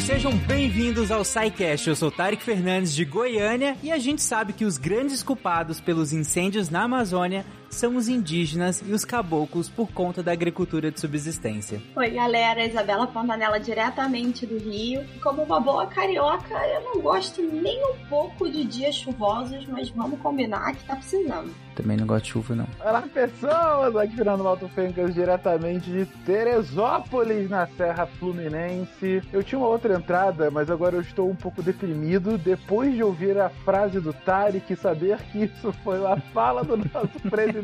sejam 0.00 0.36
bem-vindos 0.36 1.10
ao 1.10 1.24
SciCast. 1.24 1.88
Eu 1.88 1.94
sou 1.94 2.10
Tarek 2.10 2.42
Fernandes 2.42 2.94
de 2.94 3.04
Goiânia 3.04 3.76
e 3.82 3.92
a 3.92 3.98
gente 3.98 4.22
sabe 4.22 4.52
que 4.52 4.64
os 4.64 4.76
grandes 4.76 5.22
culpados 5.22 5.80
pelos 5.80 6.12
incêndios 6.12 6.68
na 6.68 6.82
Amazônia 6.82 7.44
são 7.74 7.96
os 7.96 8.08
indígenas 8.08 8.82
e 8.86 8.92
os 8.92 9.04
caboclos 9.04 9.68
por 9.68 9.90
conta 9.92 10.22
da 10.22 10.32
agricultura 10.32 10.90
de 10.90 11.00
subsistência. 11.00 11.82
Oi, 11.96 12.10
galera, 12.10 12.64
Isabela 12.64 13.06
Fontanella 13.08 13.58
diretamente 13.58 14.46
do 14.46 14.58
Rio. 14.58 15.04
Como 15.22 15.42
uma 15.42 15.60
boa 15.60 15.86
carioca, 15.86 16.54
eu 16.68 16.80
não 16.82 17.00
gosto 17.00 17.42
nem 17.42 17.84
um 17.84 17.96
pouco 18.08 18.48
de 18.48 18.64
dias 18.64 18.94
chuvosos, 18.94 19.66
mas 19.66 19.90
vamos 19.90 20.20
combinar 20.20 20.74
que 20.74 20.84
tá 20.84 20.96
precisando. 20.96 21.52
Também 21.74 21.96
não 21.96 22.06
gosto 22.06 22.26
de 22.26 22.30
chuva, 22.30 22.54
não. 22.54 22.68
Olá, 22.78 23.02
pessoas! 23.02 23.96
Aqui 23.96 24.14
Fernando 24.14 24.44
Malto 24.44 24.68
Fencas, 24.68 25.12
diretamente 25.12 25.90
de 25.90 26.06
Teresópolis, 26.24 27.50
na 27.50 27.66
Serra 27.66 28.06
Fluminense. 28.06 29.20
Eu 29.32 29.42
tinha 29.42 29.58
uma 29.58 29.66
outra 29.66 29.96
entrada, 29.96 30.52
mas 30.52 30.70
agora 30.70 30.94
eu 30.94 31.00
estou 31.00 31.28
um 31.28 31.34
pouco 31.34 31.62
deprimido 31.62 32.38
depois 32.38 32.94
de 32.94 33.02
ouvir 33.02 33.36
a 33.38 33.48
frase 33.48 33.98
do 33.98 34.12
Tarek 34.12 34.72
e 34.72 34.76
saber 34.76 35.18
que 35.32 35.44
isso 35.44 35.72
foi 35.82 35.98
uma 35.98 36.16
fala 36.32 36.62
do 36.62 36.76
nosso 36.76 37.18
presidente. 37.28 37.63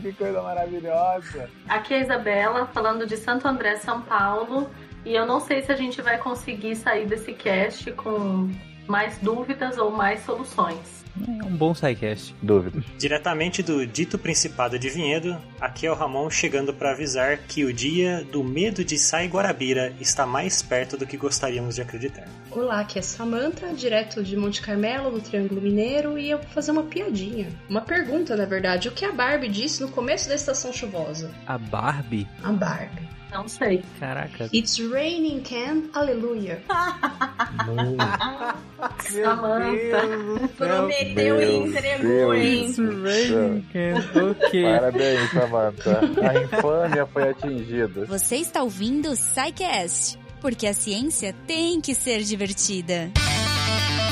Que 0.00 0.12
coisa 0.12 0.42
maravilhosa! 0.42 1.50
Aqui 1.68 1.94
é 1.94 1.98
a 1.98 2.00
Isabela, 2.00 2.66
falando 2.66 3.06
de 3.06 3.16
Santo 3.16 3.46
André, 3.46 3.76
São 3.76 4.00
Paulo. 4.02 4.70
E 5.04 5.14
eu 5.14 5.26
não 5.26 5.38
sei 5.38 5.60
se 5.62 5.70
a 5.70 5.76
gente 5.76 6.00
vai 6.00 6.18
conseguir 6.18 6.76
sair 6.76 7.06
desse 7.06 7.32
cast 7.34 7.92
com 7.92 8.50
mais 8.86 9.18
dúvidas 9.18 9.76
ou 9.76 9.90
mais 9.90 10.20
soluções. 10.20 11.03
É 11.26 11.44
um 11.44 11.56
bom 11.56 11.74
sidecast. 11.74 12.34
Dúvidas. 12.42 12.84
Diretamente 12.98 13.62
do 13.62 13.86
dito 13.86 14.18
Principado 14.18 14.78
de 14.78 14.88
Vinhedo, 14.88 15.36
aqui 15.60 15.86
é 15.86 15.90
o 15.90 15.94
Ramon 15.94 16.28
chegando 16.28 16.74
para 16.74 16.90
avisar 16.90 17.38
que 17.38 17.64
o 17.64 17.72
dia 17.72 18.24
do 18.32 18.42
medo 18.42 18.84
de 18.84 18.98
Sai 18.98 19.28
Guarabira 19.28 19.94
está 20.00 20.26
mais 20.26 20.60
perto 20.60 20.96
do 20.96 21.06
que 21.06 21.16
gostaríamos 21.16 21.76
de 21.76 21.82
acreditar. 21.82 22.26
Olá, 22.50 22.80
aqui 22.80 22.98
é 22.98 23.02
Samantha, 23.02 23.72
direto 23.72 24.22
de 24.22 24.36
Monte 24.36 24.60
Carmelo, 24.60 25.10
no 25.10 25.20
Triângulo 25.20 25.60
Mineiro, 25.60 26.18
e 26.18 26.30
eu 26.30 26.38
vou 26.38 26.48
fazer 26.48 26.72
uma 26.72 26.82
piadinha. 26.82 27.48
Uma 27.68 27.80
pergunta, 27.80 28.36
na 28.36 28.44
verdade. 28.44 28.88
O 28.88 28.92
que 28.92 29.04
a 29.04 29.12
Barbie 29.12 29.48
disse 29.48 29.82
no 29.82 29.88
começo 29.88 30.28
da 30.28 30.34
estação 30.34 30.72
chuvosa? 30.72 31.30
A 31.46 31.56
Barbie? 31.56 32.26
A 32.42 32.50
Barbie. 32.52 33.14
Não 33.34 33.48
sei. 33.48 33.82
Caraca. 33.98 34.48
It's 34.54 34.78
raining 34.78 35.40
can, 35.40 35.90
aleluia. 35.92 36.62
Samantha. 39.00 40.48
Prometeu 40.56 41.42
e 41.42 41.56
entregou, 41.56 42.32
hein? 42.32 42.72
ok. 44.30 44.62
Parabéns, 44.62 45.30
Samantha. 45.32 46.00
A 46.22 46.44
infâmia 46.44 47.06
foi 47.06 47.30
atingida. 47.30 48.04
Você 48.06 48.36
está 48.36 48.62
ouvindo 48.62 49.10
o 49.10 49.16
SciCast, 49.16 50.16
porque 50.40 50.68
a 50.68 50.72
ciência 50.72 51.34
tem 51.44 51.80
que 51.80 51.92
ser 51.92 52.22
divertida. 52.22 53.10
Bom, 53.16 54.03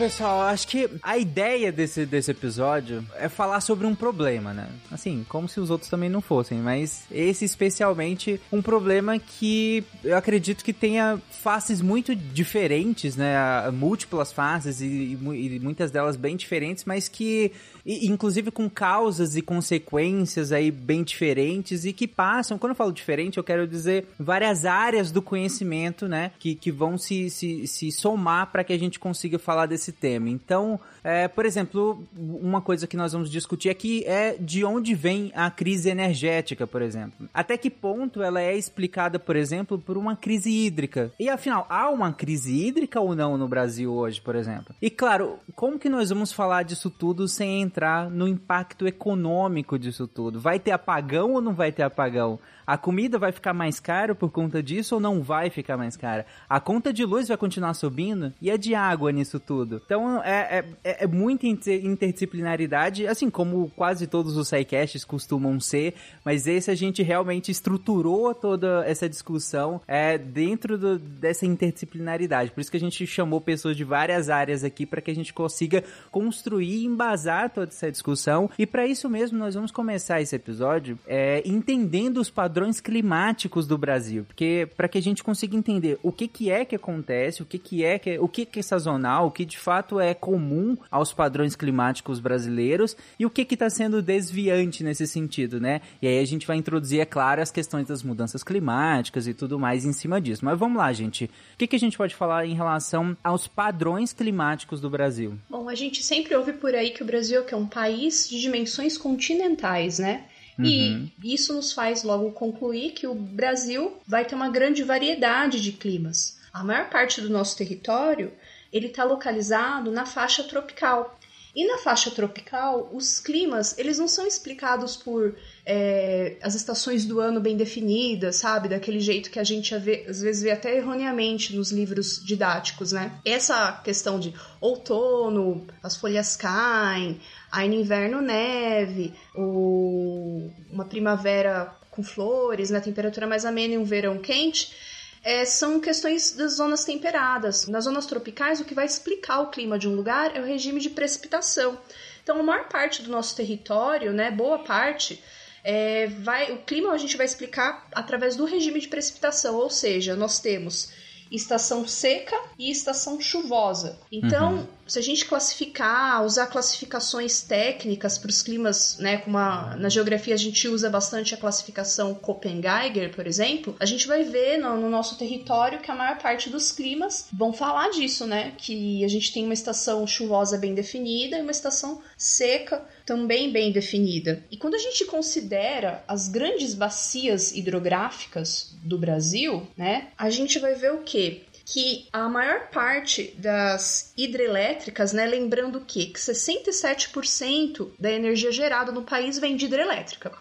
pessoal, 0.00 0.40
acho 0.40 0.66
que 0.66 0.88
a 1.02 1.18
ideia 1.18 1.70
desse, 1.70 2.06
desse 2.06 2.30
episódio 2.30 3.04
é 3.16 3.28
falar 3.28 3.60
sobre 3.60 3.86
um 3.86 3.94
problema, 3.94 4.54
né? 4.54 4.66
Assim, 4.90 5.26
como 5.28 5.46
se 5.46 5.60
os 5.60 5.68
outros 5.68 5.90
também 5.90 6.08
não 6.08 6.22
fossem, 6.22 6.58
mas 6.58 7.04
esse 7.10 7.44
especialmente 7.44 8.40
um 8.50 8.62
problema 8.62 9.18
que 9.18 9.84
eu 10.02 10.16
acredito 10.16 10.64
que 10.64 10.72
tenha 10.72 11.20
faces 11.30 11.82
muito 11.82 12.16
diferentes, 12.16 13.14
né? 13.14 13.36
Múltiplas 13.72 14.32
faces 14.32 14.80
e, 14.80 15.18
e 15.20 15.60
muitas 15.62 15.90
delas 15.90 16.16
bem 16.16 16.34
diferentes, 16.34 16.86
mas 16.86 17.06
que 17.06 17.52
e, 17.90 18.06
inclusive 18.06 18.52
com 18.52 18.70
causas 18.70 19.34
e 19.34 19.42
consequências 19.42 20.52
aí 20.52 20.70
bem 20.70 21.02
diferentes 21.02 21.84
e 21.84 21.92
que 21.92 22.06
passam, 22.06 22.56
quando 22.56 22.70
eu 22.70 22.76
falo 22.76 22.92
diferente, 22.92 23.36
eu 23.36 23.42
quero 23.42 23.66
dizer 23.66 24.06
várias 24.16 24.64
áreas 24.64 25.10
do 25.10 25.20
conhecimento, 25.20 26.06
né, 26.06 26.30
que, 26.38 26.54
que 26.54 26.70
vão 26.70 26.96
se, 26.96 27.28
se, 27.28 27.66
se 27.66 27.90
somar 27.90 28.52
para 28.52 28.62
que 28.62 28.72
a 28.72 28.78
gente 28.78 29.00
consiga 29.00 29.40
falar 29.40 29.66
desse 29.66 29.90
tema. 29.90 30.30
Então, 30.30 30.78
é, 31.02 31.26
por 31.26 31.44
exemplo, 31.44 32.04
uma 32.16 32.60
coisa 32.60 32.86
que 32.86 32.96
nós 32.96 33.12
vamos 33.12 33.28
discutir 33.28 33.70
aqui 33.70 34.04
é 34.06 34.36
de 34.38 34.64
onde 34.64 34.94
vem 34.94 35.32
a 35.34 35.50
crise 35.50 35.88
energética, 35.88 36.68
por 36.68 36.82
exemplo. 36.82 37.28
Até 37.34 37.56
que 37.56 37.70
ponto 37.70 38.22
ela 38.22 38.40
é 38.40 38.56
explicada, 38.56 39.18
por 39.18 39.34
exemplo, 39.34 39.78
por 39.78 39.98
uma 39.98 40.14
crise 40.14 40.50
hídrica. 40.50 41.10
E 41.18 41.28
afinal, 41.28 41.66
há 41.68 41.90
uma 41.90 42.12
crise 42.12 42.54
hídrica 42.54 43.00
ou 43.00 43.16
não 43.16 43.36
no 43.36 43.48
Brasil 43.48 43.92
hoje, 43.92 44.20
por 44.20 44.36
exemplo? 44.36 44.74
E 44.80 44.90
claro, 44.90 45.38
como 45.56 45.78
que 45.78 45.88
nós 45.88 46.10
vamos 46.10 46.32
falar 46.32 46.62
disso 46.62 46.88
tudo 46.88 47.26
sem 47.26 47.62
entrar 47.62 47.79
no 48.10 48.28
impacto 48.28 48.86
econômico 48.86 49.78
disso 49.78 50.06
tudo? 50.06 50.40
Vai 50.40 50.58
ter 50.58 50.70
apagão 50.70 51.32
ou 51.32 51.40
não 51.40 51.54
vai 51.54 51.72
ter 51.72 51.82
apagão? 51.82 52.38
A 52.70 52.78
comida 52.78 53.18
vai 53.18 53.32
ficar 53.32 53.52
mais 53.52 53.80
cara 53.80 54.14
por 54.14 54.30
conta 54.30 54.62
disso 54.62 54.94
ou 54.94 55.00
não 55.00 55.20
vai 55.24 55.50
ficar 55.50 55.76
mais 55.76 55.96
cara? 55.96 56.24
A 56.48 56.60
conta 56.60 56.92
de 56.92 57.04
luz 57.04 57.26
vai 57.26 57.36
continuar 57.36 57.74
subindo? 57.74 58.32
E 58.40 58.48
a 58.48 58.56
de 58.56 58.76
água 58.76 59.10
nisso 59.10 59.40
tudo? 59.40 59.82
Então 59.84 60.22
é, 60.22 60.64
é, 60.84 61.04
é 61.04 61.06
muita 61.08 61.48
inter 61.48 61.84
interdisciplinaridade, 61.84 63.08
assim 63.08 63.28
como 63.28 63.72
quase 63.74 64.06
todos 64.06 64.36
os 64.36 64.46
sidecasts 64.46 65.04
costumam 65.04 65.58
ser, 65.58 65.94
mas 66.24 66.46
esse 66.46 66.70
a 66.70 66.74
gente 66.76 67.02
realmente 67.02 67.50
estruturou 67.50 68.32
toda 68.32 68.84
essa 68.86 69.08
discussão 69.08 69.80
é, 69.88 70.16
dentro 70.16 70.78
do, 70.78 70.96
dessa 70.96 71.44
interdisciplinaridade. 71.44 72.52
Por 72.52 72.60
isso 72.60 72.70
que 72.70 72.76
a 72.76 72.80
gente 72.80 73.04
chamou 73.04 73.40
pessoas 73.40 73.76
de 73.76 73.82
várias 73.82 74.30
áreas 74.30 74.62
aqui 74.62 74.86
para 74.86 75.00
que 75.00 75.10
a 75.10 75.14
gente 75.14 75.34
consiga 75.34 75.82
construir 76.12 76.82
e 76.82 76.86
embasar 76.86 77.50
toda 77.50 77.66
essa 77.66 77.90
discussão. 77.90 78.48
E 78.56 78.64
para 78.64 78.86
isso 78.86 79.10
mesmo 79.10 79.36
nós 79.36 79.56
vamos 79.56 79.72
começar 79.72 80.20
esse 80.20 80.36
episódio 80.36 80.96
é, 81.04 81.42
entendendo 81.44 82.18
os 82.18 82.30
padrões 82.30 82.59
climáticos 82.80 83.66
do 83.66 83.78
Brasil, 83.78 84.24
porque 84.24 84.68
para 84.76 84.88
que 84.88 84.98
a 84.98 85.02
gente 85.02 85.22
consiga 85.22 85.56
entender 85.56 85.98
o 86.02 86.12
que, 86.12 86.28
que 86.28 86.50
é 86.50 86.64
que 86.64 86.76
acontece, 86.76 87.42
o 87.42 87.46
que, 87.46 87.58
que 87.58 87.84
é 87.84 87.98
que 87.98 88.18
o 88.18 88.28
que, 88.28 88.44
que 88.44 88.58
é 88.58 88.62
sazonal, 88.62 89.28
o 89.28 89.30
que 89.30 89.44
de 89.44 89.58
fato 89.58 89.98
é 89.98 90.12
comum 90.12 90.76
aos 90.90 91.12
padrões 91.12 91.56
climáticos 91.56 92.20
brasileiros 92.20 92.96
e 93.18 93.24
o 93.24 93.30
que 93.30 93.42
está 93.42 93.70
sendo 93.70 94.02
desviante 94.02 94.84
nesse 94.84 95.06
sentido, 95.06 95.60
né? 95.60 95.80
E 96.02 96.06
aí 96.06 96.18
a 96.18 96.24
gente 96.24 96.46
vai 96.46 96.56
introduzir, 96.56 97.00
é 97.00 97.04
claro, 97.04 97.40
as 97.40 97.50
questões 97.50 97.86
das 97.86 98.02
mudanças 98.02 98.42
climáticas 98.42 99.26
e 99.26 99.34
tudo 99.34 99.58
mais 99.58 99.84
em 99.84 99.92
cima 99.92 100.20
disso. 100.20 100.44
Mas 100.44 100.58
vamos 100.58 100.78
lá, 100.78 100.92
gente. 100.92 101.24
O 101.24 101.58
que, 101.58 101.66
que 101.66 101.76
a 101.76 101.78
gente 101.78 101.96
pode 101.96 102.14
falar 102.14 102.46
em 102.46 102.54
relação 102.54 103.16
aos 103.22 103.46
padrões 103.46 104.12
climáticos 104.12 104.80
do 104.80 104.90
Brasil? 104.90 105.38
Bom, 105.48 105.68
a 105.68 105.74
gente 105.74 106.02
sempre 106.02 106.34
ouve 106.34 106.52
por 106.52 106.74
aí 106.74 106.90
que 106.90 107.02
o 107.02 107.06
Brasil 107.06 107.44
é 107.48 107.56
um 107.56 107.66
país 107.66 108.28
de 108.28 108.40
dimensões 108.40 108.96
continentais, 108.98 109.98
né? 109.98 110.24
E 110.66 111.12
isso 111.34 111.52
nos 111.52 111.72
faz 111.72 112.02
logo 112.02 112.32
concluir 112.32 112.92
que 112.92 113.06
o 113.06 113.14
Brasil 113.14 113.96
vai 114.06 114.24
ter 114.24 114.34
uma 114.34 114.48
grande 114.48 114.82
variedade 114.82 115.60
de 115.60 115.72
climas. 115.72 116.38
A 116.52 116.64
maior 116.64 116.90
parte 116.90 117.20
do 117.20 117.30
nosso 117.30 117.56
território 117.56 118.32
ele 118.72 118.86
está 118.86 119.04
localizado 119.04 119.90
na 119.90 120.06
faixa 120.06 120.44
tropical. 120.44 121.18
E 121.54 121.66
na 121.66 121.78
faixa 121.78 122.10
tropical, 122.12 122.90
os 122.92 123.18
climas 123.18 123.76
eles 123.76 123.98
não 123.98 124.06
são 124.06 124.26
explicados 124.26 124.96
por 124.96 125.34
é, 125.72 126.36
as 126.42 126.56
estações 126.56 127.04
do 127.04 127.20
ano 127.20 127.40
bem 127.40 127.56
definidas, 127.56 128.36
sabe? 128.36 128.68
Daquele 128.68 128.98
jeito 128.98 129.30
que 129.30 129.38
a 129.38 129.44
gente 129.44 129.72
vê, 129.78 130.04
às 130.08 130.20
vezes 130.20 130.42
vê 130.42 130.50
até 130.50 130.76
erroneamente 130.76 131.54
nos 131.54 131.70
livros 131.70 132.20
didáticos, 132.24 132.90
né? 132.90 133.12
Essa 133.24 133.80
questão 133.84 134.18
de 134.18 134.34
outono, 134.60 135.68
as 135.80 135.94
folhas 135.94 136.34
caem, 136.34 137.20
aí 137.52 137.68
no 137.68 137.76
inverno 137.76 138.20
neve, 138.20 139.14
ou 139.32 140.52
uma 140.68 140.86
primavera 140.86 141.72
com 141.88 142.02
flores, 142.02 142.68
na 142.70 142.80
temperatura 142.80 143.28
mais 143.28 143.44
amena 143.44 143.74
e 143.74 143.78
um 143.78 143.84
verão 143.84 144.18
quente 144.18 144.74
é, 145.22 145.44
são 145.44 145.78
questões 145.78 146.32
das 146.32 146.54
zonas 146.54 146.84
temperadas. 146.84 147.68
Nas 147.68 147.84
zonas 147.84 148.06
tropicais, 148.06 148.60
o 148.60 148.64
que 148.64 148.74
vai 148.74 148.86
explicar 148.86 149.38
o 149.40 149.50
clima 149.50 149.78
de 149.78 149.86
um 149.86 149.94
lugar 149.94 150.36
é 150.36 150.40
o 150.40 150.44
regime 150.44 150.80
de 150.80 150.90
precipitação. 150.90 151.78
Então, 152.24 152.40
a 152.40 152.42
maior 152.42 152.68
parte 152.68 153.02
do 153.02 153.10
nosso 153.10 153.36
território, 153.36 154.12
né, 154.12 154.32
boa 154.32 154.60
parte, 154.60 155.22
é, 155.64 156.06
vai, 156.06 156.52
o 156.52 156.58
clima 156.58 156.92
a 156.92 156.98
gente 156.98 157.16
vai 157.16 157.26
explicar 157.26 157.86
através 157.92 158.36
do 158.36 158.44
regime 158.44 158.80
de 158.80 158.88
precipitação, 158.88 159.56
ou 159.56 159.70
seja, 159.70 160.16
nós 160.16 160.38
temos 160.40 160.90
estação 161.30 161.86
seca 161.86 162.36
e 162.58 162.70
estação 162.70 163.20
chuvosa. 163.20 163.98
Então, 164.10 164.54
uhum. 164.54 164.66
se 164.86 164.98
a 164.98 165.02
gente 165.02 165.24
classificar, 165.24 166.24
usar 166.24 166.46
classificações 166.48 167.40
técnicas 167.42 168.18
para 168.18 168.30
os 168.30 168.42
climas, 168.42 168.98
né, 168.98 169.18
como 169.18 169.38
a, 169.38 169.76
na 169.76 169.88
geografia 169.88 170.34
a 170.34 170.38
gente 170.38 170.66
usa 170.66 170.90
bastante 170.90 171.32
a 171.32 171.36
classificação 171.36 172.14
Köppen-Geiger, 172.14 173.14
por 173.14 173.26
exemplo, 173.26 173.76
a 173.78 173.86
gente 173.86 174.08
vai 174.08 174.24
ver 174.24 174.58
no, 174.58 174.76
no, 174.76 174.90
nosso 174.90 175.16
território 175.16 175.78
que 175.78 175.90
a 175.90 175.94
maior 175.94 176.18
parte 176.18 176.50
dos 176.50 176.72
climas 176.72 177.28
vão 177.32 177.52
falar 177.52 177.90
disso, 177.90 178.26
né, 178.26 178.52
que 178.58 179.04
a 179.04 179.08
gente 179.08 179.32
tem 179.32 179.44
uma 179.44 179.54
estação 179.54 180.04
chuvosa 180.06 180.58
bem 180.58 180.74
definida 180.74 181.38
e 181.38 181.42
uma 181.42 181.52
estação 181.52 182.02
seca 182.16 182.84
também 183.10 183.50
bem 183.50 183.72
definida. 183.72 184.44
E 184.52 184.56
quando 184.56 184.76
a 184.76 184.78
gente 184.78 185.04
considera 185.04 186.04
as 186.06 186.28
grandes 186.28 186.76
bacias 186.76 187.50
hidrográficas 187.50 188.72
do 188.84 188.96
Brasil, 188.96 189.66
né, 189.76 190.12
a 190.16 190.30
gente 190.30 190.60
vai 190.60 190.76
ver 190.76 190.92
o 190.92 191.02
que? 191.02 191.42
que 191.64 192.08
a 192.12 192.28
maior 192.28 192.68
parte 192.70 193.32
das 193.38 194.12
hidrelétricas, 194.16 195.12
né, 195.12 195.24
lembrando 195.24 195.80
que, 195.80 196.06
que 196.06 196.18
67% 196.18 197.90
da 197.98 198.10
energia 198.10 198.50
gerada 198.50 198.90
no 198.90 199.02
país 199.02 199.38
vem 199.38 199.56
de 199.56 199.66
hidrelétrica. 199.66 200.32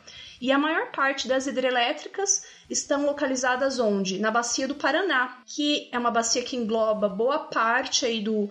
E 0.41 0.51
a 0.51 0.57
maior 0.57 0.91
parte 0.91 1.27
das 1.27 1.45
hidrelétricas 1.45 2.43
estão 2.69 3.05
localizadas 3.05 3.77
onde? 3.77 4.17
Na 4.17 4.31
bacia 4.31 4.67
do 4.67 4.75
Paraná, 4.75 5.39
que 5.45 5.87
é 5.91 5.99
uma 5.99 6.09
bacia 6.09 6.41
que 6.41 6.55
engloba 6.55 7.09
boa 7.09 7.39
parte 7.39 8.05
aí 8.05 8.21
do 8.21 8.49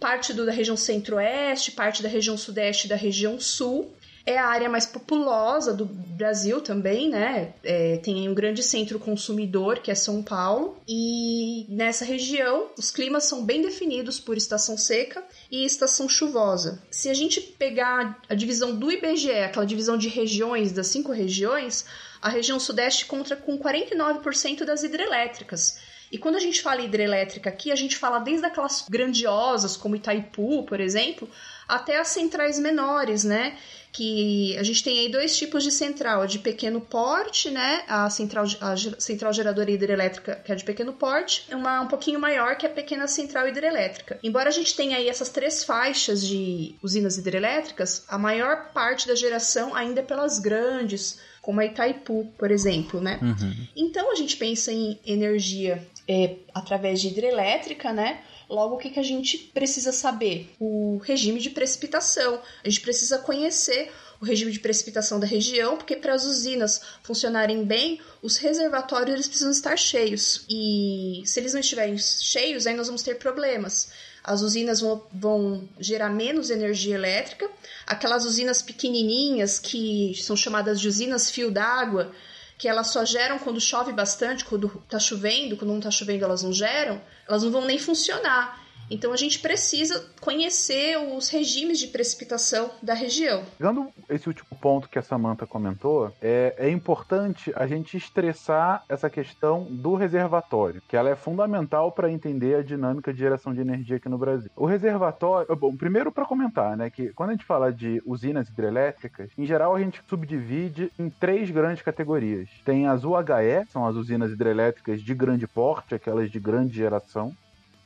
parte 0.00 0.32
do, 0.32 0.46
da 0.46 0.52
região 0.52 0.76
centro-oeste, 0.76 1.72
parte 1.72 2.02
da 2.02 2.08
região 2.08 2.36
sudeste 2.36 2.86
e 2.86 2.88
da 2.88 2.96
região 2.96 3.38
sul 3.40 3.94
é 4.26 4.38
a 4.38 4.46
área 4.46 4.70
mais 4.70 4.86
populosa 4.86 5.74
do 5.74 5.84
Brasil 5.84 6.60
também, 6.60 7.10
né? 7.10 7.52
É, 7.62 7.98
tem 7.98 8.28
um 8.28 8.34
grande 8.34 8.62
centro 8.62 8.98
consumidor, 8.98 9.80
que 9.80 9.90
é 9.90 9.94
São 9.94 10.22
Paulo, 10.22 10.78
e 10.88 11.66
nessa 11.68 12.04
região 12.04 12.68
os 12.78 12.90
climas 12.90 13.24
são 13.24 13.44
bem 13.44 13.60
definidos 13.60 14.18
por 14.18 14.36
estação 14.36 14.78
seca 14.78 15.22
e 15.50 15.64
estação 15.64 16.08
chuvosa. 16.08 16.82
Se 16.90 17.10
a 17.10 17.14
gente 17.14 17.40
pegar 17.40 18.18
a 18.28 18.34
divisão 18.34 18.74
do 18.74 18.90
IBGE, 18.90 19.30
aquela 19.30 19.66
divisão 19.66 19.98
de 19.98 20.08
regiões, 20.08 20.72
das 20.72 20.86
cinco 20.86 21.12
regiões, 21.12 21.84
a 22.22 22.30
região 22.30 22.58
sudeste 22.58 23.04
conta 23.04 23.36
com 23.36 23.58
49% 23.58 24.64
das 24.64 24.82
hidrelétricas. 24.82 25.78
E 26.10 26.18
quando 26.18 26.36
a 26.36 26.40
gente 26.40 26.62
fala 26.62 26.82
hidrelétrica 26.82 27.50
aqui, 27.50 27.72
a 27.72 27.76
gente 27.76 27.96
fala 27.96 28.18
desde 28.18 28.46
aquelas 28.46 28.84
grandiosas, 28.88 29.76
como 29.76 29.96
Itaipu, 29.96 30.64
por 30.64 30.80
exemplo, 30.80 31.28
até 31.68 31.98
as 31.98 32.08
centrais 32.08 32.58
menores, 32.58 33.24
né? 33.24 33.56
Que 33.92 34.56
a 34.58 34.62
gente 34.62 34.82
tem 34.82 34.98
aí 34.98 35.08
dois 35.08 35.36
tipos 35.36 35.62
de 35.62 35.70
central, 35.70 36.22
a 36.22 36.26
de 36.26 36.40
pequeno 36.40 36.80
porte, 36.80 37.50
né? 37.50 37.84
A 37.86 38.10
central, 38.10 38.44
a 38.60 38.76
central 38.98 39.32
geradora 39.32 39.70
hidrelétrica, 39.70 40.34
que 40.44 40.50
é 40.50 40.54
de 40.54 40.64
pequeno 40.64 40.92
porte, 40.92 41.46
uma 41.52 41.80
um 41.80 41.88
pouquinho 41.88 42.18
maior 42.18 42.56
que 42.56 42.66
a 42.66 42.70
pequena 42.70 43.06
central 43.06 43.48
hidrelétrica. 43.48 44.18
Embora 44.22 44.48
a 44.48 44.52
gente 44.52 44.74
tenha 44.74 44.96
aí 44.96 45.08
essas 45.08 45.28
três 45.28 45.62
faixas 45.62 46.26
de 46.26 46.74
usinas 46.82 47.16
hidrelétricas, 47.18 48.04
a 48.08 48.18
maior 48.18 48.72
parte 48.72 49.06
da 49.06 49.14
geração 49.14 49.74
ainda 49.74 50.00
é 50.00 50.04
pelas 50.04 50.40
grandes, 50.40 51.20
como 51.40 51.60
a 51.60 51.64
Itaipu, 51.64 52.32
por 52.36 52.50
exemplo, 52.50 53.00
né? 53.00 53.20
Uhum. 53.22 53.66
Então 53.76 54.10
a 54.10 54.14
gente 54.16 54.36
pensa 54.36 54.72
em 54.72 54.98
energia 55.06 55.86
é, 56.08 56.36
através 56.54 57.00
de 57.00 57.08
hidrelétrica, 57.08 57.92
né? 57.92 58.22
Logo, 58.48 58.74
o 58.74 58.78
que, 58.78 58.90
que 58.90 59.00
a 59.00 59.04
gente 59.04 59.38
precisa 59.38 59.90
saber? 59.90 60.54
O 60.60 60.98
regime 61.02 61.40
de 61.40 61.50
precipitação. 61.50 62.40
A 62.62 62.68
gente 62.68 62.82
precisa 62.82 63.18
conhecer 63.18 63.90
o 64.20 64.24
regime 64.24 64.52
de 64.52 64.60
precipitação 64.60 65.18
da 65.18 65.26
região, 65.26 65.76
porque 65.76 65.96
para 65.96 66.14
as 66.14 66.24
usinas 66.24 66.80
funcionarem 67.02 67.64
bem, 67.64 68.00
os 68.22 68.36
reservatórios 68.36 69.14
eles 69.14 69.28
precisam 69.28 69.50
estar 69.50 69.76
cheios. 69.76 70.44
E 70.48 71.22
se 71.24 71.40
eles 71.40 71.52
não 71.52 71.60
estiverem 71.60 71.96
cheios, 71.98 72.66
aí 72.66 72.74
nós 72.74 72.86
vamos 72.86 73.02
ter 73.02 73.16
problemas. 73.16 73.90
As 74.22 74.40
usinas 74.40 74.80
vão, 74.80 75.06
vão 75.12 75.68
gerar 75.78 76.08
menos 76.08 76.50
energia 76.50 76.94
elétrica. 76.94 77.50
Aquelas 77.86 78.24
usinas 78.24 78.62
pequenininhas, 78.62 79.58
que 79.58 80.14
são 80.22 80.36
chamadas 80.36 80.80
de 80.80 80.88
usinas 80.88 81.30
fio 81.30 81.50
d'água, 81.50 82.10
que 82.56 82.68
elas 82.68 82.88
só 82.88 83.04
geram 83.04 83.38
quando 83.38 83.60
chove 83.60 83.92
bastante, 83.92 84.44
quando 84.44 84.68
tá 84.88 84.98
chovendo, 84.98 85.56
quando 85.56 85.72
não 85.72 85.80
tá 85.80 85.90
chovendo 85.90 86.24
elas 86.24 86.42
não 86.42 86.52
geram, 86.52 87.02
elas 87.28 87.42
não 87.42 87.50
vão 87.50 87.64
nem 87.64 87.78
funcionar. 87.78 88.63
Então 88.90 89.12
a 89.12 89.16
gente 89.16 89.38
precisa 89.38 90.04
conhecer 90.20 90.96
os 90.98 91.28
regimes 91.28 91.78
de 91.78 91.88
precipitação 91.88 92.70
da 92.82 92.94
região. 92.94 93.42
Pegando 93.58 93.88
esse 94.08 94.28
último 94.28 94.58
ponto 94.60 94.88
que 94.88 94.98
a 94.98 95.02
Samantha 95.02 95.46
comentou, 95.46 96.12
é, 96.20 96.54
é 96.58 96.70
importante 96.70 97.52
a 97.56 97.66
gente 97.66 97.96
estressar 97.96 98.84
essa 98.88 99.08
questão 99.08 99.66
do 99.70 99.94
reservatório, 99.94 100.82
que 100.88 100.96
ela 100.96 101.10
é 101.10 101.16
fundamental 101.16 101.92
para 101.92 102.10
entender 102.10 102.56
a 102.56 102.62
dinâmica 102.62 103.12
de 103.12 103.18
geração 103.18 103.54
de 103.54 103.60
energia 103.60 103.96
aqui 103.96 104.08
no 104.08 104.18
Brasil. 104.18 104.50
O 104.56 104.66
reservatório, 104.66 105.54
bom, 105.56 105.76
primeiro 105.76 106.12
para 106.12 106.24
comentar, 106.24 106.76
né, 106.76 106.90
que 106.90 107.08
quando 107.12 107.30
a 107.30 107.32
gente 107.32 107.44
fala 107.44 107.72
de 107.72 108.02
usinas 108.04 108.48
hidrelétricas, 108.48 109.30
em 109.36 109.46
geral 109.46 109.74
a 109.74 109.80
gente 109.80 110.00
subdivide 110.08 110.92
em 110.98 111.08
três 111.08 111.50
grandes 111.50 111.82
categorias. 111.82 112.48
Tem 112.64 112.86
as 112.86 113.04
UHE, 113.04 113.66
são 113.70 113.86
as 113.86 113.96
usinas 113.96 114.30
hidrelétricas 114.30 115.02
de 115.02 115.14
grande 115.14 115.46
porte, 115.46 115.94
aquelas 115.94 116.30
de 116.30 116.38
grande 116.38 116.74
geração 116.74 117.34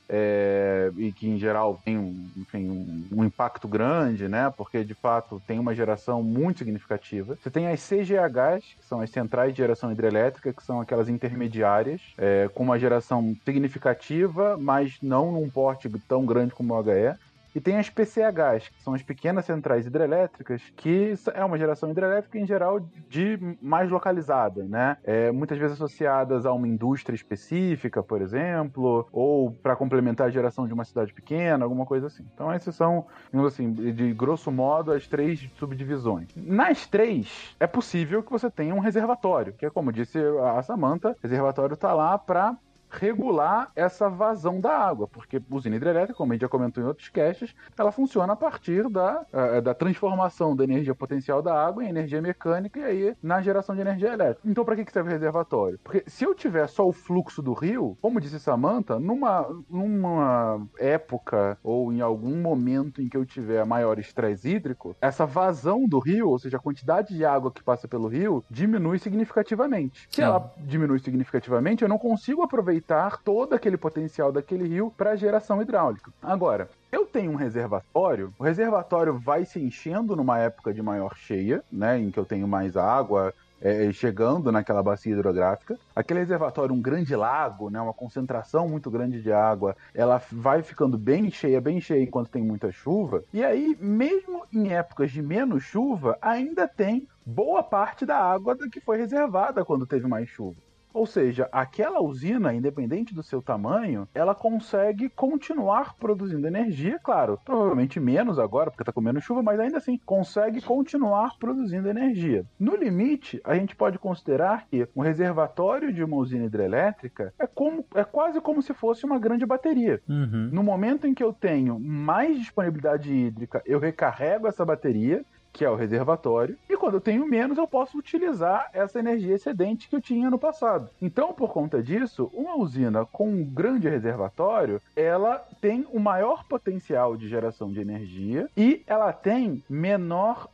é, 0.08 0.90
e 0.96 1.12
que 1.12 1.28
em 1.28 1.38
geral 1.38 1.80
tem 1.84 1.98
um, 1.98 2.28
enfim, 2.36 2.68
um, 2.68 3.20
um, 3.20 3.24
impacto 3.24 3.68
grande, 3.68 4.26
né? 4.26 4.52
Porque 4.56 4.82
de 4.82 4.94
fato 4.94 5.42
tem 5.46 5.58
uma 5.58 5.74
geração 5.74 6.22
muito 6.22 6.58
significativa. 6.58 7.36
Você 7.36 7.50
tem 7.50 7.68
as 7.68 7.86
CGHs, 7.86 8.64
que 8.78 8.84
são 8.84 9.00
as 9.00 9.10
centrais 9.10 9.52
de 9.52 9.58
geração 9.58 9.92
hidrelétrica, 9.92 10.52
que 10.52 10.62
são 10.62 10.80
aquelas 10.80 11.08
intermediárias, 11.08 12.00
é, 12.16 12.48
com 12.54 12.62
uma 12.62 12.78
geração 12.78 13.36
significativa, 13.44 14.56
mas 14.56 14.96
não 15.02 15.32
num 15.32 15.50
porte 15.50 15.88
tão 16.08 16.24
grande 16.24 16.54
como 16.54 16.74
o 16.74 16.80
HE. 16.80 17.14
E 17.58 17.60
tem 17.60 17.76
as 17.76 17.90
PCHs, 17.90 18.68
que 18.68 18.80
são 18.80 18.94
as 18.94 19.02
pequenas 19.02 19.44
centrais 19.44 19.84
hidrelétricas, 19.84 20.62
que 20.76 21.14
é 21.34 21.44
uma 21.44 21.58
geração 21.58 21.90
hidrelétrica 21.90 22.38
em 22.38 22.46
geral 22.46 22.78
de 23.08 23.36
mais 23.60 23.90
localizada, 23.90 24.62
né? 24.62 24.96
É, 25.02 25.32
muitas 25.32 25.58
vezes 25.58 25.74
associadas 25.74 26.46
a 26.46 26.52
uma 26.52 26.68
indústria 26.68 27.16
específica, 27.16 28.00
por 28.00 28.22
exemplo, 28.22 29.08
ou 29.10 29.50
para 29.50 29.74
complementar 29.74 30.28
a 30.28 30.30
geração 30.30 30.68
de 30.68 30.72
uma 30.72 30.84
cidade 30.84 31.12
pequena, 31.12 31.64
alguma 31.64 31.84
coisa 31.84 32.06
assim. 32.06 32.24
Então 32.32 32.52
essas 32.52 32.76
são, 32.76 33.06
assim, 33.44 33.72
de 33.72 34.12
grosso 34.12 34.52
modo, 34.52 34.92
as 34.92 35.08
três 35.08 35.50
subdivisões. 35.58 36.28
Nas 36.36 36.86
três, 36.86 37.56
é 37.58 37.66
possível 37.66 38.22
que 38.22 38.30
você 38.30 38.48
tenha 38.48 38.72
um 38.72 38.78
reservatório, 38.78 39.52
que 39.52 39.66
é 39.66 39.70
como 39.70 39.92
disse 39.92 40.16
a 40.56 40.62
Samantha, 40.62 41.16
reservatório 41.20 41.74
está 41.74 41.92
lá 41.92 42.16
para 42.16 42.56
regular 42.90 43.70
essa 43.76 44.08
vazão 44.08 44.60
da 44.60 44.76
água, 44.76 45.06
porque 45.08 45.40
usina 45.50 45.76
hidrelétrica, 45.76 46.14
como 46.14 46.32
a 46.32 46.34
gente 46.34 46.42
já 46.42 46.48
comentou 46.48 46.82
em 46.82 46.86
outros 46.86 47.08
casts, 47.08 47.54
ela 47.76 47.92
funciona 47.92 48.32
a 48.32 48.36
partir 48.36 48.88
da, 48.88 49.24
uh, 49.32 49.62
da 49.62 49.74
transformação 49.74 50.56
da 50.56 50.64
energia 50.64 50.94
potencial 50.94 51.42
da 51.42 51.54
água 51.54 51.84
em 51.84 51.88
energia 51.88 52.20
mecânica 52.20 52.80
e 52.80 52.84
aí 52.84 53.16
na 53.22 53.40
geração 53.40 53.74
de 53.74 53.80
energia 53.80 54.12
elétrica. 54.12 54.48
Então, 54.48 54.64
para 54.64 54.76
que, 54.76 54.84
que 54.84 54.92
serve 54.92 55.10
o 55.10 55.12
reservatório? 55.12 55.78
Porque 55.82 56.04
se 56.06 56.24
eu 56.24 56.34
tiver 56.34 56.66
só 56.68 56.86
o 56.86 56.92
fluxo 56.92 57.42
do 57.42 57.52
rio, 57.52 57.96
como 58.00 58.20
disse 58.20 58.40
Samantha, 58.40 58.98
numa, 58.98 59.46
numa 59.68 60.60
época 60.78 61.58
ou 61.62 61.92
em 61.92 62.00
algum 62.00 62.36
momento 62.36 63.02
em 63.02 63.08
que 63.08 63.16
eu 63.16 63.24
tiver 63.24 63.64
maior 63.64 63.98
estresse 63.98 64.48
hídrico, 64.48 64.96
essa 65.00 65.26
vazão 65.26 65.86
do 65.86 65.98
rio, 65.98 66.28
ou 66.28 66.38
seja, 66.38 66.56
a 66.56 66.60
quantidade 66.60 67.14
de 67.14 67.24
água 67.24 67.50
que 67.50 67.62
passa 67.62 67.86
pelo 67.86 68.08
rio, 68.08 68.44
diminui 68.50 68.98
significativamente. 68.98 70.06
Se 70.10 70.16
Sim. 70.16 70.22
ela 70.22 70.52
diminui 70.58 70.98
significativamente, 70.98 71.82
eu 71.82 71.88
não 71.88 71.98
consigo 71.98 72.42
aproveitar 72.42 72.77
aproveitar 72.78 73.18
todo 73.22 73.54
aquele 73.54 73.76
potencial 73.76 74.32
daquele 74.32 74.66
rio 74.66 74.92
para 74.96 75.16
geração 75.16 75.60
hidráulica. 75.60 76.12
Agora, 76.22 76.68
eu 76.90 77.04
tenho 77.04 77.32
um 77.32 77.36
reservatório, 77.36 78.32
o 78.38 78.44
reservatório 78.44 79.18
vai 79.18 79.44
se 79.44 79.60
enchendo 79.60 80.16
numa 80.16 80.38
época 80.38 80.72
de 80.72 80.82
maior 80.82 81.14
cheia, 81.16 81.62
né, 81.70 81.98
em 81.98 82.10
que 82.10 82.18
eu 82.18 82.24
tenho 82.24 82.48
mais 82.48 82.76
água, 82.76 83.34
é, 83.60 83.90
chegando 83.92 84.52
naquela 84.52 84.82
bacia 84.82 85.12
hidrográfica. 85.12 85.76
Aquele 85.94 86.20
reservatório, 86.20 86.74
um 86.74 86.80
grande 86.80 87.14
lago, 87.16 87.68
né, 87.68 87.80
uma 87.80 87.92
concentração 87.92 88.68
muito 88.68 88.90
grande 88.90 89.20
de 89.20 89.32
água, 89.32 89.76
ela 89.92 90.22
vai 90.30 90.62
ficando 90.62 90.96
bem 90.96 91.30
cheia, 91.30 91.60
bem 91.60 91.80
cheia 91.80 92.02
enquanto 92.02 92.30
tem 92.30 92.42
muita 92.42 92.70
chuva. 92.70 93.24
E 93.32 93.44
aí, 93.44 93.76
mesmo 93.80 94.46
em 94.52 94.72
épocas 94.72 95.10
de 95.10 95.20
menos 95.20 95.64
chuva, 95.64 96.16
ainda 96.22 96.68
tem 96.68 97.06
boa 97.26 97.62
parte 97.62 98.06
da 98.06 98.16
água 98.16 98.56
que 98.70 98.80
foi 98.80 98.96
reservada 98.96 99.64
quando 99.64 99.86
teve 99.86 100.06
mais 100.06 100.28
chuva. 100.28 100.67
Ou 100.98 101.06
seja, 101.06 101.48
aquela 101.52 102.00
usina, 102.00 102.52
independente 102.52 103.14
do 103.14 103.22
seu 103.22 103.40
tamanho, 103.40 104.08
ela 104.12 104.34
consegue 104.34 105.08
continuar 105.08 105.94
produzindo 105.94 106.44
energia, 106.44 106.98
claro, 106.98 107.38
provavelmente 107.44 108.00
menos 108.00 108.36
agora, 108.36 108.68
porque 108.68 108.82
está 108.82 108.92
com 108.92 109.00
menos 109.00 109.22
chuva, 109.22 109.40
mas 109.40 109.60
ainda 109.60 109.78
assim 109.78 109.96
consegue 110.04 110.60
continuar 110.60 111.38
produzindo 111.38 111.88
energia. 111.88 112.44
No 112.58 112.74
limite, 112.74 113.40
a 113.44 113.54
gente 113.54 113.76
pode 113.76 113.96
considerar 113.96 114.66
que 114.66 114.88
um 114.96 115.00
reservatório 115.00 115.92
de 115.92 116.02
uma 116.02 116.16
usina 116.16 116.46
hidrelétrica 116.46 117.32
é, 117.38 117.46
como, 117.46 117.86
é 117.94 118.02
quase 118.02 118.40
como 118.40 118.60
se 118.60 118.74
fosse 118.74 119.06
uma 119.06 119.20
grande 119.20 119.46
bateria. 119.46 120.02
Uhum. 120.08 120.50
No 120.52 120.64
momento 120.64 121.06
em 121.06 121.14
que 121.14 121.22
eu 121.22 121.32
tenho 121.32 121.78
mais 121.78 122.40
disponibilidade 122.40 123.14
hídrica, 123.14 123.62
eu 123.64 123.78
recarrego 123.78 124.48
essa 124.48 124.64
bateria 124.64 125.24
que 125.58 125.64
é 125.64 125.70
o 125.70 125.74
reservatório, 125.74 126.56
e 126.70 126.76
quando 126.76 126.94
eu 126.94 127.00
tenho 127.00 127.26
menos, 127.26 127.58
eu 127.58 127.66
posso 127.66 127.98
utilizar 127.98 128.70
essa 128.72 129.00
energia 129.00 129.34
excedente 129.34 129.88
que 129.88 129.96
eu 129.96 130.00
tinha 130.00 130.30
no 130.30 130.38
passado. 130.38 130.88
Então, 131.02 131.32
por 131.32 131.52
conta 131.52 131.82
disso, 131.82 132.30
uma 132.32 132.56
usina 132.56 133.04
com 133.04 133.28
um 133.28 133.44
grande 133.44 133.88
reservatório, 133.88 134.80
ela 134.94 135.44
tem 135.60 135.84
o 135.92 135.98
maior 135.98 136.44
potencial 136.44 137.16
de 137.16 137.26
geração 137.26 137.72
de 137.72 137.80
energia 137.80 138.48
e 138.56 138.84
ela 138.86 139.12
tem 139.12 139.64
menor, 139.68 140.48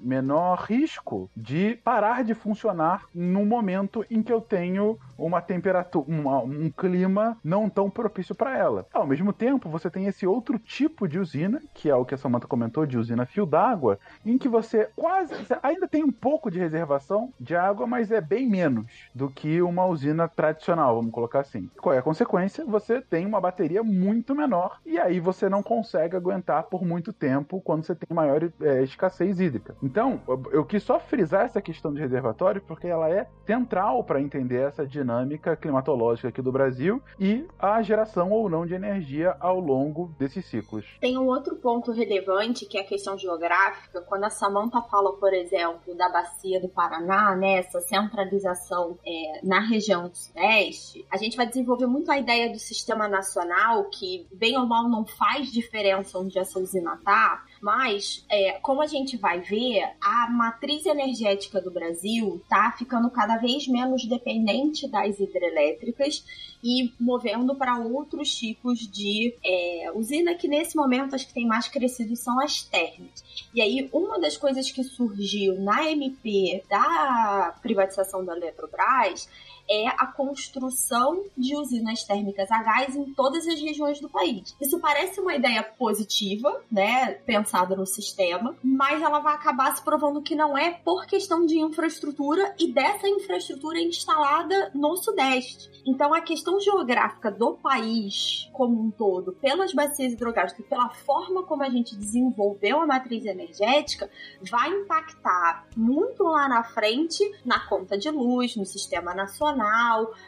menor 0.00 0.64
risco 0.66 1.28
de 1.36 1.78
parar 1.84 2.24
de 2.24 2.32
funcionar 2.32 3.04
no 3.14 3.44
momento 3.44 4.06
em 4.10 4.22
que 4.22 4.32
eu 4.32 4.40
tenho 4.40 4.98
uma 5.18 5.42
temperatura, 5.42 6.06
uma, 6.08 6.38
um 6.38 6.70
clima 6.70 7.36
não 7.44 7.68
tão 7.68 7.90
propício 7.90 8.34
para 8.34 8.56
ela. 8.56 8.86
Ao 8.90 9.06
mesmo 9.06 9.34
tempo, 9.34 9.68
você 9.68 9.90
tem 9.90 10.06
esse 10.06 10.26
outro 10.26 10.58
tipo 10.58 11.06
de 11.06 11.18
usina, 11.18 11.60
que 11.74 11.90
é 11.90 11.94
o 11.94 12.06
que 12.06 12.14
a 12.14 12.18
Samantha 12.18 12.46
comentou, 12.46 12.86
de 12.86 12.96
usina 12.96 13.26
fio 13.26 13.44
d'água, 13.44 13.97
em 14.24 14.38
que 14.38 14.48
você 14.48 14.88
quase 14.96 15.34
ainda 15.62 15.88
tem 15.88 16.04
um 16.04 16.12
pouco 16.12 16.50
de 16.50 16.58
reservação 16.58 17.32
de 17.38 17.54
água, 17.54 17.86
mas 17.86 18.10
é 18.10 18.20
bem 18.20 18.48
menos 18.48 19.08
do 19.14 19.28
que 19.28 19.60
uma 19.62 19.86
usina 19.86 20.28
tradicional, 20.28 20.96
vamos 20.96 21.12
colocar 21.12 21.40
assim. 21.40 21.70
Qual 21.80 21.94
é 21.94 21.98
a 21.98 22.02
consequência? 22.02 22.64
Você 22.64 23.00
tem 23.00 23.26
uma 23.26 23.40
bateria 23.40 23.82
muito 23.82 24.34
menor 24.34 24.80
e 24.84 24.98
aí 24.98 25.20
você 25.20 25.48
não 25.48 25.62
consegue 25.62 26.16
aguentar 26.16 26.64
por 26.64 26.84
muito 26.84 27.12
tempo 27.12 27.60
quando 27.60 27.84
você 27.84 27.94
tem 27.94 28.14
maior 28.14 28.50
é, 28.60 28.82
escassez 28.82 29.40
hídrica. 29.40 29.76
Então, 29.82 30.20
eu 30.52 30.64
quis 30.64 30.82
só 30.82 30.98
frisar 30.98 31.44
essa 31.44 31.60
questão 31.60 31.92
de 31.92 32.00
reservatório 32.00 32.62
porque 32.62 32.86
ela 32.86 33.08
é 33.08 33.26
central 33.46 34.04
para 34.04 34.20
entender 34.20 34.60
essa 34.60 34.86
dinâmica 34.86 35.56
climatológica 35.56 36.28
aqui 36.28 36.42
do 36.42 36.52
Brasil 36.52 37.02
e 37.18 37.46
a 37.58 37.80
geração 37.82 38.30
ou 38.30 38.48
não 38.48 38.66
de 38.66 38.74
energia 38.74 39.36
ao 39.40 39.60
longo 39.60 40.14
desses 40.18 40.44
ciclos. 40.44 40.84
Tem 41.00 41.16
um 41.18 41.26
outro 41.26 41.56
ponto 41.56 41.92
relevante 41.92 42.66
que 42.66 42.78
é 42.78 42.80
a 42.80 42.84
questão 42.84 43.16
geográfica. 43.16 43.87
Quando 44.06 44.24
a 44.24 44.30
Samantha 44.30 44.80
fala, 44.82 45.12
por 45.14 45.32
exemplo, 45.32 45.94
da 45.94 46.08
bacia 46.08 46.60
do 46.60 46.68
Paraná, 46.68 47.34
né, 47.34 47.58
essa 47.58 47.80
centralização 47.80 48.98
é, 49.06 49.40
na 49.42 49.60
região 49.60 50.08
do 50.08 50.16
Sudeste, 50.16 51.06
a 51.10 51.16
gente 51.16 51.36
vai 51.36 51.46
desenvolver 51.46 51.86
muito 51.86 52.10
a 52.10 52.18
ideia 52.18 52.50
do 52.50 52.58
sistema 52.58 53.08
nacional, 53.08 53.84
que 53.90 54.26
bem 54.32 54.56
ou 54.58 54.66
mal 54.66 54.88
não 54.88 55.04
faz 55.04 55.50
diferença 55.50 56.18
onde 56.18 56.38
essa 56.38 56.58
usina 56.58 56.94
está, 56.94 57.44
mas, 57.60 58.24
é, 58.30 58.52
como 58.60 58.82
a 58.82 58.86
gente 58.86 59.16
vai 59.16 59.40
ver, 59.40 59.82
a 60.00 60.30
matriz 60.30 60.86
energética 60.86 61.60
do 61.60 61.70
Brasil 61.70 62.40
está 62.42 62.72
ficando 62.72 63.10
cada 63.10 63.36
vez 63.36 63.66
menos 63.66 64.04
dependente 64.06 64.88
das 64.88 65.18
hidrelétricas 65.18 66.24
e 66.62 66.92
movendo 66.98 67.54
para 67.54 67.78
outros 67.78 68.34
tipos 68.36 68.80
de 68.80 69.34
é, 69.44 69.90
usina 69.94 70.34
que 70.34 70.48
nesse 70.48 70.76
momento 70.76 71.14
acho 71.14 71.26
que 71.26 71.34
tem 71.34 71.46
mais 71.46 71.68
crescido 71.68 72.16
são 72.16 72.40
as 72.40 72.62
térmicas. 72.62 73.24
E 73.54 73.60
aí, 73.60 73.88
uma 73.92 74.20
das 74.20 74.36
coisas 74.36 74.70
que 74.70 74.82
surgiu 74.82 75.60
na 75.60 75.90
MP 75.90 76.62
da 76.68 77.56
privatização 77.62 78.24
da 78.24 78.36
Eletrobras 78.36 79.28
é 79.70 79.88
a 79.88 80.06
construção 80.06 81.24
de 81.36 81.54
usinas 81.54 82.02
térmicas 82.02 82.50
a 82.50 82.62
gás 82.62 82.96
em 82.96 83.12
todas 83.12 83.46
as 83.46 83.60
regiões 83.60 84.00
do 84.00 84.08
país. 84.08 84.56
Isso 84.60 84.80
parece 84.80 85.20
uma 85.20 85.34
ideia 85.34 85.62
positiva, 85.62 86.62
né, 86.70 87.12
pensada 87.26 87.76
no 87.76 87.86
sistema, 87.86 88.56
mas 88.62 89.02
ela 89.02 89.20
vai 89.20 89.34
acabar 89.34 89.74
se 89.76 89.82
provando 89.82 90.22
que 90.22 90.34
não 90.34 90.56
é 90.56 90.70
por 90.70 91.06
questão 91.06 91.44
de 91.44 91.58
infraestrutura 91.58 92.54
e 92.58 92.72
dessa 92.72 93.08
infraestrutura 93.08 93.78
instalada 93.80 94.70
no 94.74 94.96
Sudeste. 94.96 95.70
Então 95.86 96.14
a 96.14 96.20
questão 96.20 96.58
geográfica 96.60 97.30
do 97.30 97.54
país 97.54 98.48
como 98.52 98.80
um 98.80 98.90
todo, 98.90 99.32
pelas 99.32 99.72
bacias 99.72 100.12
hidrográficas, 100.12 100.66
pela 100.66 100.88
forma 100.90 101.42
como 101.44 101.62
a 101.62 101.68
gente 101.68 101.96
desenvolveu 101.96 102.80
a 102.80 102.86
matriz 102.86 103.24
energética, 103.24 104.10
vai 104.50 104.70
impactar 104.70 105.66
muito 105.76 106.24
lá 106.24 106.48
na 106.48 106.64
frente 106.64 107.22
na 107.44 107.60
conta 107.66 107.96
de 107.96 108.10
luz, 108.10 108.56
no 108.56 108.64
sistema 108.64 109.14
nacional 109.14 109.57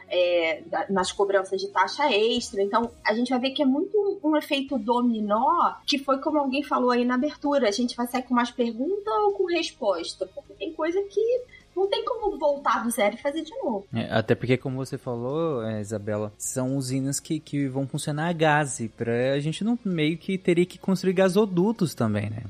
é, 0.09 0.61
nas 0.89 1.11
cobranças 1.11 1.59
de 1.59 1.67
taxa 1.69 2.09
extra. 2.11 2.61
Então, 2.61 2.91
a 3.05 3.13
gente 3.13 3.29
vai 3.29 3.39
ver 3.39 3.51
que 3.51 3.61
é 3.61 3.65
muito 3.65 4.19
um 4.23 4.35
efeito 4.35 4.77
dominó, 4.77 5.73
que 5.85 5.97
foi 5.97 6.19
como 6.19 6.39
alguém 6.39 6.63
falou 6.63 6.91
aí 6.91 7.05
na 7.05 7.15
abertura. 7.15 7.67
A 7.67 7.71
gente 7.71 7.95
vai 7.95 8.07
sair 8.07 8.23
com 8.23 8.33
mais 8.33 8.51
pergunta 8.51 9.11
ou 9.25 9.31
com 9.33 9.45
resposta? 9.45 10.25
Porque 10.25 10.53
tem 10.53 10.73
coisa 10.73 11.01
que 11.03 11.41
não 11.75 11.87
tem 11.87 12.03
como 12.03 12.37
voltar 12.37 12.83
do 12.83 12.91
zero 12.91 13.15
e 13.15 13.21
fazer 13.21 13.43
de 13.43 13.51
novo. 13.63 13.85
É, 13.93 14.07
até 14.11 14.35
porque, 14.35 14.57
como 14.57 14.77
você 14.77 14.97
falou, 14.97 15.63
é, 15.63 15.79
Isabela, 15.79 16.31
são 16.37 16.75
usinas 16.75 17.19
que, 17.19 17.39
que 17.39 17.67
vão 17.67 17.87
funcionar 17.87 18.29
a 18.29 18.33
gás. 18.33 18.81
Pra, 18.95 19.33
a 19.33 19.39
gente 19.39 19.63
não 19.63 19.77
meio 19.83 20.17
que 20.17 20.37
teria 20.37 20.65
que 20.65 20.77
construir 20.77 21.13
gasodutos 21.13 21.95
também, 21.95 22.29
né? 22.29 22.43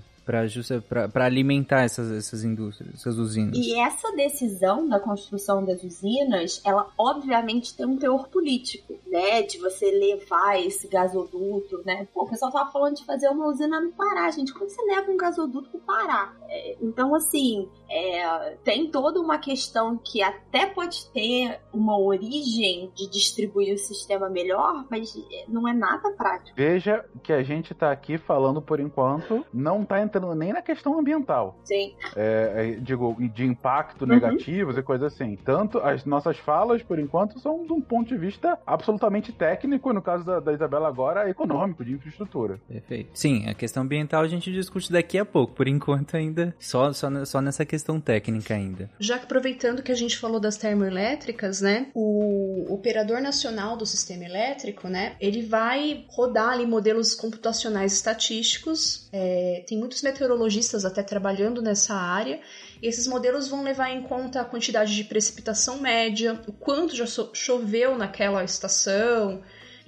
Para 0.88 1.26
alimentar 1.26 1.82
essas, 1.82 2.12
essas 2.12 2.44
indústrias, 2.44 2.96
essas 2.96 3.18
usinas. 3.18 3.58
E 3.58 3.80
essa 3.80 4.12
decisão 4.16 4.88
da 4.88 5.00
construção 5.00 5.64
das 5.66 5.84
usinas, 5.84 6.62
ela 6.66 6.90
obviamente 6.98 7.76
tem 7.76 7.86
um 7.86 7.98
teor 7.98 8.28
político, 8.30 9.00
né? 9.08 9.42
De 9.42 9.58
você 9.58 9.92
levar 9.92 10.60
esse 10.60 10.88
gasoduto, 10.88 11.82
né? 11.86 12.08
Pô, 12.14 12.24
o 12.24 12.30
pessoal 12.30 12.52
tava 12.52 12.72
falando 12.72 12.96
de 12.96 13.06
fazer 13.06 13.30
uma 13.30 13.48
usina 13.48 13.80
no 13.82 13.92
Pará, 13.92 14.30
gente. 14.32 14.54
Como 14.54 14.70
você 14.70 14.82
leva 14.84 15.12
um 15.12 15.18
gasoduto 15.18 15.70
pro 15.70 15.80
Pará? 15.80 16.34
É, 16.50 16.78
então, 16.82 17.14
assim, 17.16 17.68
é, 17.92 18.56
tem 18.64 18.90
toda 18.90 19.20
uma 19.20 19.38
questão 19.38 19.98
que 19.98 20.24
até 20.24 20.66
pode 20.66 21.06
ter 21.12 21.60
uma 21.74 22.00
origem 22.00 22.90
de 22.96 23.10
distribuir 23.10 23.74
o 23.74 23.78
sistema 23.78 24.30
melhor, 24.30 24.86
mas 24.90 25.14
não 25.48 25.68
é 25.68 25.74
nada 25.74 26.12
prático. 26.12 26.56
Veja 26.56 27.04
que 27.22 27.34
a 27.34 27.44
gente 27.44 27.74
tá 27.74 27.92
aqui 27.92 28.18
falando 28.18 28.62
por 28.62 28.80
enquanto, 28.80 29.46
não 29.54 29.84
tá 29.84 30.02
entrando 30.02 30.34
nem 30.34 30.54
na 30.54 30.62
questão 30.62 30.98
ambiental. 30.98 31.60
Sim. 31.66 31.94
É, 32.16 32.54
é, 32.56 32.80
digo, 32.80 33.16
de 33.34 33.46
impacto 33.46 34.04
uhum. 34.04 34.08
negativos 34.08 34.78
e 34.78 34.82
coisas 34.82 35.14
assim. 35.14 35.36
Tanto 35.44 35.80
as 35.80 36.06
nossas 36.06 36.38
falas, 36.38 36.82
por 36.82 36.98
enquanto, 36.98 37.40
são 37.40 37.66
de 37.66 37.74
um 37.74 37.82
ponto 37.82 38.08
de 38.08 38.18
vista 38.18 38.58
absolutamente 38.66 39.34
técnico, 39.34 39.92
no 39.92 40.02
caso 40.02 40.24
da, 40.24 40.40
da 40.40 40.54
Isabela 40.54 40.88
agora, 40.88 41.30
econômico, 41.30 41.84
de 41.84 41.94
infraestrutura. 41.94 42.60
Perfeito. 42.68 43.10
Sim, 43.14 43.48
a 43.50 43.54
questão 43.54 43.84
ambiental 43.84 44.22
a 44.24 44.28
gente 44.28 44.52
discute 44.52 44.92
daqui 44.92 45.18
a 45.18 45.26
pouco. 45.26 45.54
Por 45.54 45.68
enquanto, 45.68 46.16
ainda 46.16 46.56
só, 46.58 46.94
só, 46.94 47.26
só 47.26 47.42
nessa 47.42 47.66
questão 47.66 47.81
técnica 48.00 48.54
ainda. 48.54 48.90
Já 49.00 49.18
que 49.18 49.26
aproveitando 49.26 49.82
que 49.82 49.92
a 49.92 49.96
gente 49.96 50.18
falou 50.18 50.40
das 50.40 50.58
termoelétricas, 50.58 51.62
né? 51.62 51.88
O 51.94 52.66
operador 52.74 53.22
nacional 53.22 53.76
do 53.78 53.86
sistema 53.86 54.26
elétrico, 54.26 54.88
né? 54.88 55.16
Ele 55.20 55.42
vai 55.42 56.06
rodar 56.10 56.50
ali 56.50 56.66
modelos 56.66 57.16
computacionais 57.16 57.94
estatísticos. 57.94 59.10
É, 59.12 59.64
tem 59.68 59.78
muitos 59.78 60.02
meteorologistas 60.02 60.86
até 60.86 61.02
trabalhando 61.02 61.62
nessa 61.62 61.96
área. 61.96 62.40
E 62.82 62.88
esses 62.88 63.08
modelos 63.08 63.48
vão 63.48 63.64
levar 63.64 63.92
em 63.92 64.04
conta 64.04 64.42
a 64.42 64.46
quantidade 64.46 64.96
de 64.96 65.04
precipitação 65.04 65.80
média, 65.80 66.40
o 66.48 66.52
quanto 66.52 66.96
já 66.96 67.06
choveu 67.34 67.98
naquela 67.98 68.44
estação 68.44 69.42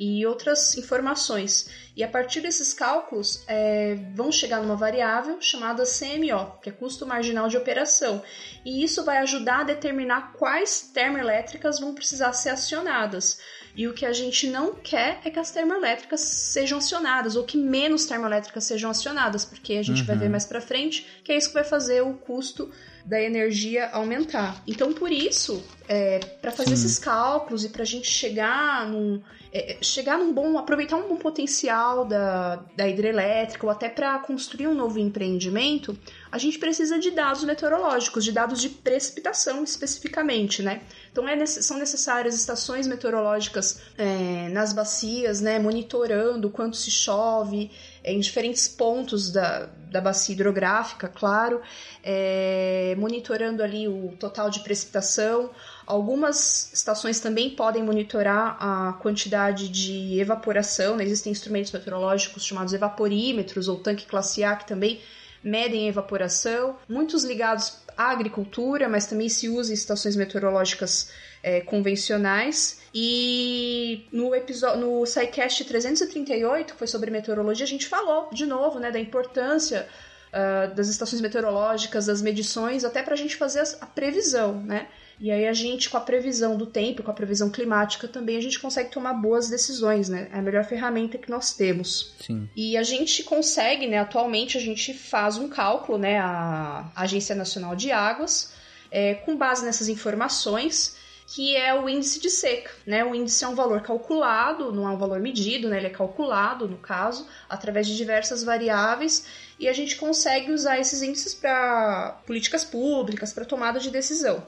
e 0.04 0.26
outras 0.26 0.78
informações. 0.78 1.70
E 1.96 2.04
a 2.04 2.08
partir 2.08 2.42
desses 2.42 2.74
cálculos, 2.74 3.44
é, 3.48 3.96
vão 4.14 4.32
chegar 4.32 4.62
numa 4.62 4.76
variável 4.76 5.40
chamada 5.40 5.84
CMO, 5.84 6.60
que 6.62 6.70
é 6.70 6.72
custo 6.74 7.06
marginal 7.06 7.48
de 7.48 7.56
operação. 7.56 8.22
E 8.66 8.84
isso 8.84 9.06
vai 9.06 9.20
ajudar 9.20 9.62
a 9.62 9.64
determinar 9.64 10.34
quais 10.34 10.92
termoelétricas 10.94 11.80
vão 11.80 11.94
precisar 11.94 12.34
ser 12.34 12.50
acionadas. 12.50 13.40
E 13.76 13.88
o 13.88 13.94
que 13.94 14.06
a 14.06 14.12
gente 14.12 14.48
não 14.48 14.76
quer 14.76 15.22
é 15.24 15.30
que 15.30 15.40
as 15.40 15.52
termoelétricas 15.52 16.20
sejam 16.20 16.80
acionadas, 16.80 17.36
ou 17.36 17.44
que 17.44 17.58
menos 17.58 18.06
termoelétricas 18.06 18.66
sejam 18.66 18.90
acionadas, 18.90 19.46
porque 19.46 19.74
a 19.74 19.84
gente 19.84 20.02
uhum. 20.02 20.08
vai 20.08 20.18
ver 20.18 20.26
uhum. 20.26 20.32
mais 20.32 20.46
para 20.46 20.62
frente 20.62 21.08
que 21.24 21.32
é 21.32 21.38
isso 21.38 21.48
que 21.48 21.54
vai 21.54 21.64
fazer 21.64 22.02
o 22.02 22.14
custo 22.14 22.72
da 23.06 23.22
energia 23.22 23.90
aumentar. 23.90 24.62
Então, 24.68 24.94
por 24.94 25.12
isso, 25.12 25.64
é, 25.88 26.20
para 26.20 26.52
fazer 26.52 26.76
Sim. 26.76 26.86
esses 26.86 27.00
cálculos 27.00 27.66
e 27.66 27.70
para 27.70 27.82
a 27.84 27.86
gente 27.86 28.08
chegar 28.08 28.88
num, 28.88 29.22
é, 29.54 29.78
chegar 29.82 30.18
num 30.18 30.34
bom, 30.34 30.58
aproveitar 30.58 30.98
um 30.98 31.08
bom 31.08 31.16
potencial 31.16 32.06
da, 32.06 32.56
da 32.76 32.90
hidrelétrica 32.90 33.64
ou 33.68 33.72
até 33.72 33.88
para 33.88 34.18
construir 34.18 34.68
um 34.68 34.74
novo 34.74 34.98
empreendimento, 34.98 35.96
a 36.32 36.40
gente 36.40 36.58
precisa 36.58 36.98
de 36.98 37.12
dados 37.12 37.44
meteorológicos, 37.44 38.24
de 38.26 38.32
dados 38.32 38.60
de 38.60 38.70
precipitação 38.70 39.64
especificamente, 39.64 40.64
né? 40.64 40.82
Então 41.12 41.28
é, 41.28 41.46
são 41.46 41.78
necessárias 41.78 42.34
estações 42.34 42.88
meteorológicas 42.88 43.80
é, 43.96 44.50
nas 44.50 44.74
bacias, 44.74 45.40
né, 45.40 45.60
monitorando 45.60 46.50
quanto 46.50 46.76
se 46.76 46.90
chove, 46.90 47.70
é, 48.04 48.12
em 48.12 48.20
diferentes 48.20 48.68
pontos 48.68 49.32
da, 49.32 49.68
da 49.92 50.02
bacia 50.02 50.34
hidrográfica, 50.34 51.08
claro, 51.08 51.62
é, 52.04 52.96
monitorando 52.98 53.62
ali 53.62 53.88
o 53.88 54.18
total 54.20 54.50
de 54.50 54.62
precipitação. 54.62 55.52
Algumas 55.86 56.72
estações 56.74 57.20
também 57.20 57.50
podem 57.50 57.84
monitorar 57.84 58.58
a 58.60 58.94
quantidade 58.94 59.70
de 59.70 60.20
evaporação, 60.20 60.96
né? 60.96 61.04
existem 61.04 61.32
instrumentos 61.32 61.72
meteorológicos 61.72 62.46
chamados 62.46 62.74
evaporímetros 62.74 63.68
ou 63.68 63.78
tanque 63.78 64.06
classe 64.06 64.44
A 64.44 64.56
que 64.56 64.68
também 64.68 65.02
medem 65.44 65.86
a 65.86 65.90
evaporação, 65.90 66.78
muitos 66.88 67.24
ligados 67.24 67.80
à 67.98 68.12
agricultura, 68.12 68.88
mas 68.88 69.06
também 69.06 69.28
se 69.28 69.50
usa 69.50 69.72
em 69.72 69.74
estações 69.74 70.16
meteorológicas 70.16 71.12
é, 71.44 71.60
convencionais. 71.62 72.82
E 72.94 74.08
no 74.12 74.34
episódio, 74.34 74.80
no 74.80 75.06
SciCast 75.06 75.66
338, 75.66 76.74
que 76.74 76.80
foi 76.80 76.88
sobre 76.88 77.12
meteorologia, 77.12 77.66
a 77.66 77.68
gente 77.68 77.88
falou 77.88 78.30
de 78.32 78.46
novo, 78.46 78.80
né, 78.80 78.90
da 78.90 79.00
importância 79.00 79.88
uh, 80.34 80.74
das 80.74 80.88
estações 80.88 81.22
meteorológicas, 81.22 82.06
das 82.06 82.22
medições, 82.22 82.84
até 82.84 83.04
para 83.04 83.14
a 83.14 83.18
gente 83.18 83.36
fazer 83.36 83.64
a 83.82 83.86
previsão, 83.86 84.62
né? 84.62 84.88
E 85.20 85.32
aí 85.32 85.48
a 85.48 85.54
gente, 85.54 85.90
com 85.90 85.98
a 85.98 86.02
previsão 86.02 86.58
do 86.58 86.66
tempo, 86.66 87.04
com 87.04 87.12
a 87.12 87.14
previsão 87.14 87.50
climática 87.50 88.08
também, 88.08 88.38
a 88.38 88.42
gente 88.42 88.60
consegue 88.60 88.90
tomar 88.90 89.14
boas 89.14 89.50
decisões, 89.50 90.10
né? 90.10 90.30
É 90.32 90.40
a 90.40 90.42
melhor 90.42 90.64
ferramenta 90.66 91.18
que 91.18 91.30
nós 91.30 91.54
temos. 91.54 92.14
Sim. 92.20 92.50
E 92.56 92.76
a 92.78 92.84
gente 92.84 93.24
consegue, 93.24 93.88
né? 93.88 94.00
Atualmente 94.00 94.58
a 94.58 94.62
gente 94.62 94.94
faz 94.94 95.38
um 95.38 95.48
cálculo, 95.48 95.98
né? 95.98 96.20
A 96.20 96.92
Agência 96.96 97.36
Nacional 97.36 97.76
de 97.76 97.92
Águas, 97.92 98.54
é, 98.92 99.16
com 99.16 99.36
base 99.36 99.66
nessas 99.66 99.88
informações, 99.88 100.98
que 101.26 101.56
é 101.56 101.74
o 101.74 101.88
índice 101.88 102.20
de 102.20 102.30
seca, 102.30 102.72
né? 102.86 103.04
O 103.04 103.16
índice 103.16 103.44
é 103.44 103.48
um 103.48 103.56
valor 103.56 103.82
calculado, 103.82 104.72
não 104.72 104.88
é 104.88 104.92
um 104.92 104.98
valor 104.98 105.20
medido, 105.20 105.70
né? 105.70 105.78
Ele 105.78 105.88
é 105.88 105.90
calculado, 105.90 106.68
no 106.68 106.78
caso, 106.78 107.28
através 107.50 107.88
de 107.88 107.96
diversas 107.96 108.44
variáveis 108.44 109.26
e 109.60 109.68
a 109.68 109.74
gente 109.74 109.96
consegue 109.96 110.52
usar 110.52 110.80
esses 110.80 111.02
índices 111.02 111.34
para 111.34 112.22
políticas 112.26 112.66
públicas, 112.66 113.32
para 113.32 113.46
tomada 113.46 113.80
de 113.80 113.90
decisão. 113.90 114.44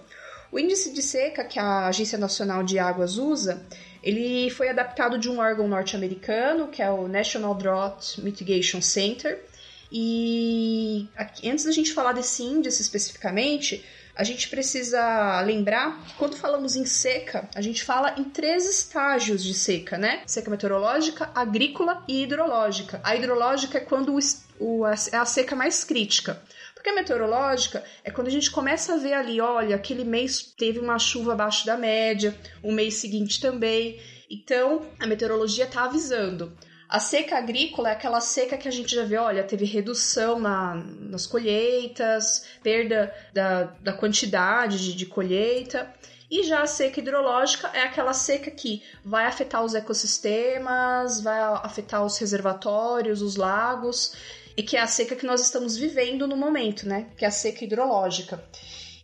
O 0.56 0.60
índice 0.60 0.94
de 0.94 1.02
seca 1.02 1.44
que 1.44 1.60
a 1.60 1.88
Agência 1.88 2.18
Nacional 2.18 2.64
de 2.64 2.80
Águas 2.80 3.18
usa, 3.18 3.62
ele 4.02 4.50
foi 4.50 4.70
adaptado 4.70 5.18
de 5.18 5.30
um 5.30 5.40
órgão 5.40 5.68
norte-americano, 5.68 6.70
que 6.70 6.82
é 6.82 6.90
o 6.90 7.10
National 7.10 7.54
Drought 7.56 8.22
Mitigation 8.22 8.82
Center. 8.82 9.44
E 9.92 11.10
antes 11.44 11.66
da 11.66 11.74
gente 11.74 11.92
falar 11.92 12.14
desse 12.14 12.42
índice 12.42 12.82
especificamente, 12.82 13.84
a 14.16 14.24
gente 14.24 14.48
precisa 14.48 15.42
lembrar 15.42 16.02
que 16.06 16.14
quando 16.14 16.38
falamos 16.38 16.78
em 16.78 16.86
seca, 16.86 17.50
a 17.54 17.62
gente 17.62 17.84
fala 17.84 18.16
em 18.18 18.24
três 18.24 18.66
estágios 18.66 19.44
de 19.44 19.54
seca, 19.54 19.98
né? 19.98 20.22
Seca 20.26 20.50
meteorológica, 20.50 21.30
agrícola 21.36 22.02
e 22.08 22.24
hidrológica. 22.24 23.02
A 23.04 23.14
hidrológica 23.14 23.80
é 23.80 23.82
quando 23.82 24.16
o, 24.16 24.20
o, 24.58 24.88
é 24.88 25.18
a 25.18 25.26
seca 25.26 25.54
mais 25.54 25.84
crítica. 25.84 26.42
Porque 26.86 27.00
a 27.00 27.02
meteorológica 27.02 27.84
é 28.04 28.12
quando 28.12 28.28
a 28.28 28.32
gente 28.32 28.52
começa 28.52 28.94
a 28.94 28.98
ver 28.98 29.14
ali, 29.14 29.42
olha, 29.42 29.76
aquele 29.76 30.04
mês 30.04 30.54
teve 30.56 30.78
uma 30.78 31.00
chuva 31.00 31.34
abaixo 31.34 31.66
da 31.66 31.76
média, 31.76 32.38
o 32.62 32.72
mês 32.72 32.94
seguinte 32.94 33.42
também. 33.42 34.00
Então, 34.30 34.86
a 35.00 35.08
meteorologia 35.08 35.66
está 35.66 35.86
avisando. 35.86 36.56
A 36.88 37.00
seca 37.00 37.40
agrícola 37.40 37.90
é 37.90 37.94
aquela 37.94 38.22
seca 38.22 38.56
que 38.56 38.68
a 38.68 38.72
gente 38.72 38.94
já 38.94 39.04
vê, 39.04 39.18
olha, 39.18 39.44
teve 39.44 39.66
redução 39.66 40.40
na, 40.40 40.76
nas 40.76 41.26
colheitas, 41.26 42.46
perda 42.62 43.12
da, 43.34 43.64
da 43.82 43.94
quantidade 43.94 44.78
de, 44.78 44.94
de 44.94 45.08
colheita. 45.08 45.92
E 46.30 46.44
já 46.44 46.62
a 46.62 46.68
seca 46.68 47.00
hidrológica 47.00 47.68
é 47.74 47.82
aquela 47.82 48.14
seca 48.14 48.52
que 48.52 48.84
vai 49.04 49.26
afetar 49.26 49.64
os 49.64 49.74
ecossistemas, 49.74 51.20
vai 51.20 51.40
afetar 51.64 52.06
os 52.06 52.16
reservatórios, 52.20 53.24
os 53.24 53.36
lagos, 53.36 54.14
e 54.58 54.64
que 54.64 54.78
é 54.78 54.82
a 54.82 54.88
seca 54.88 55.16
que 55.16 55.26
nós 55.26 55.42
estamos 55.42 55.76
vivendo 55.78 56.28
no 56.28 56.38
momento, 56.38 56.88
né? 56.88 57.08
Que 57.18 57.26
é 57.26 57.28
a 57.28 57.32
seca 57.32 57.64
hidrológica. 57.64 58.44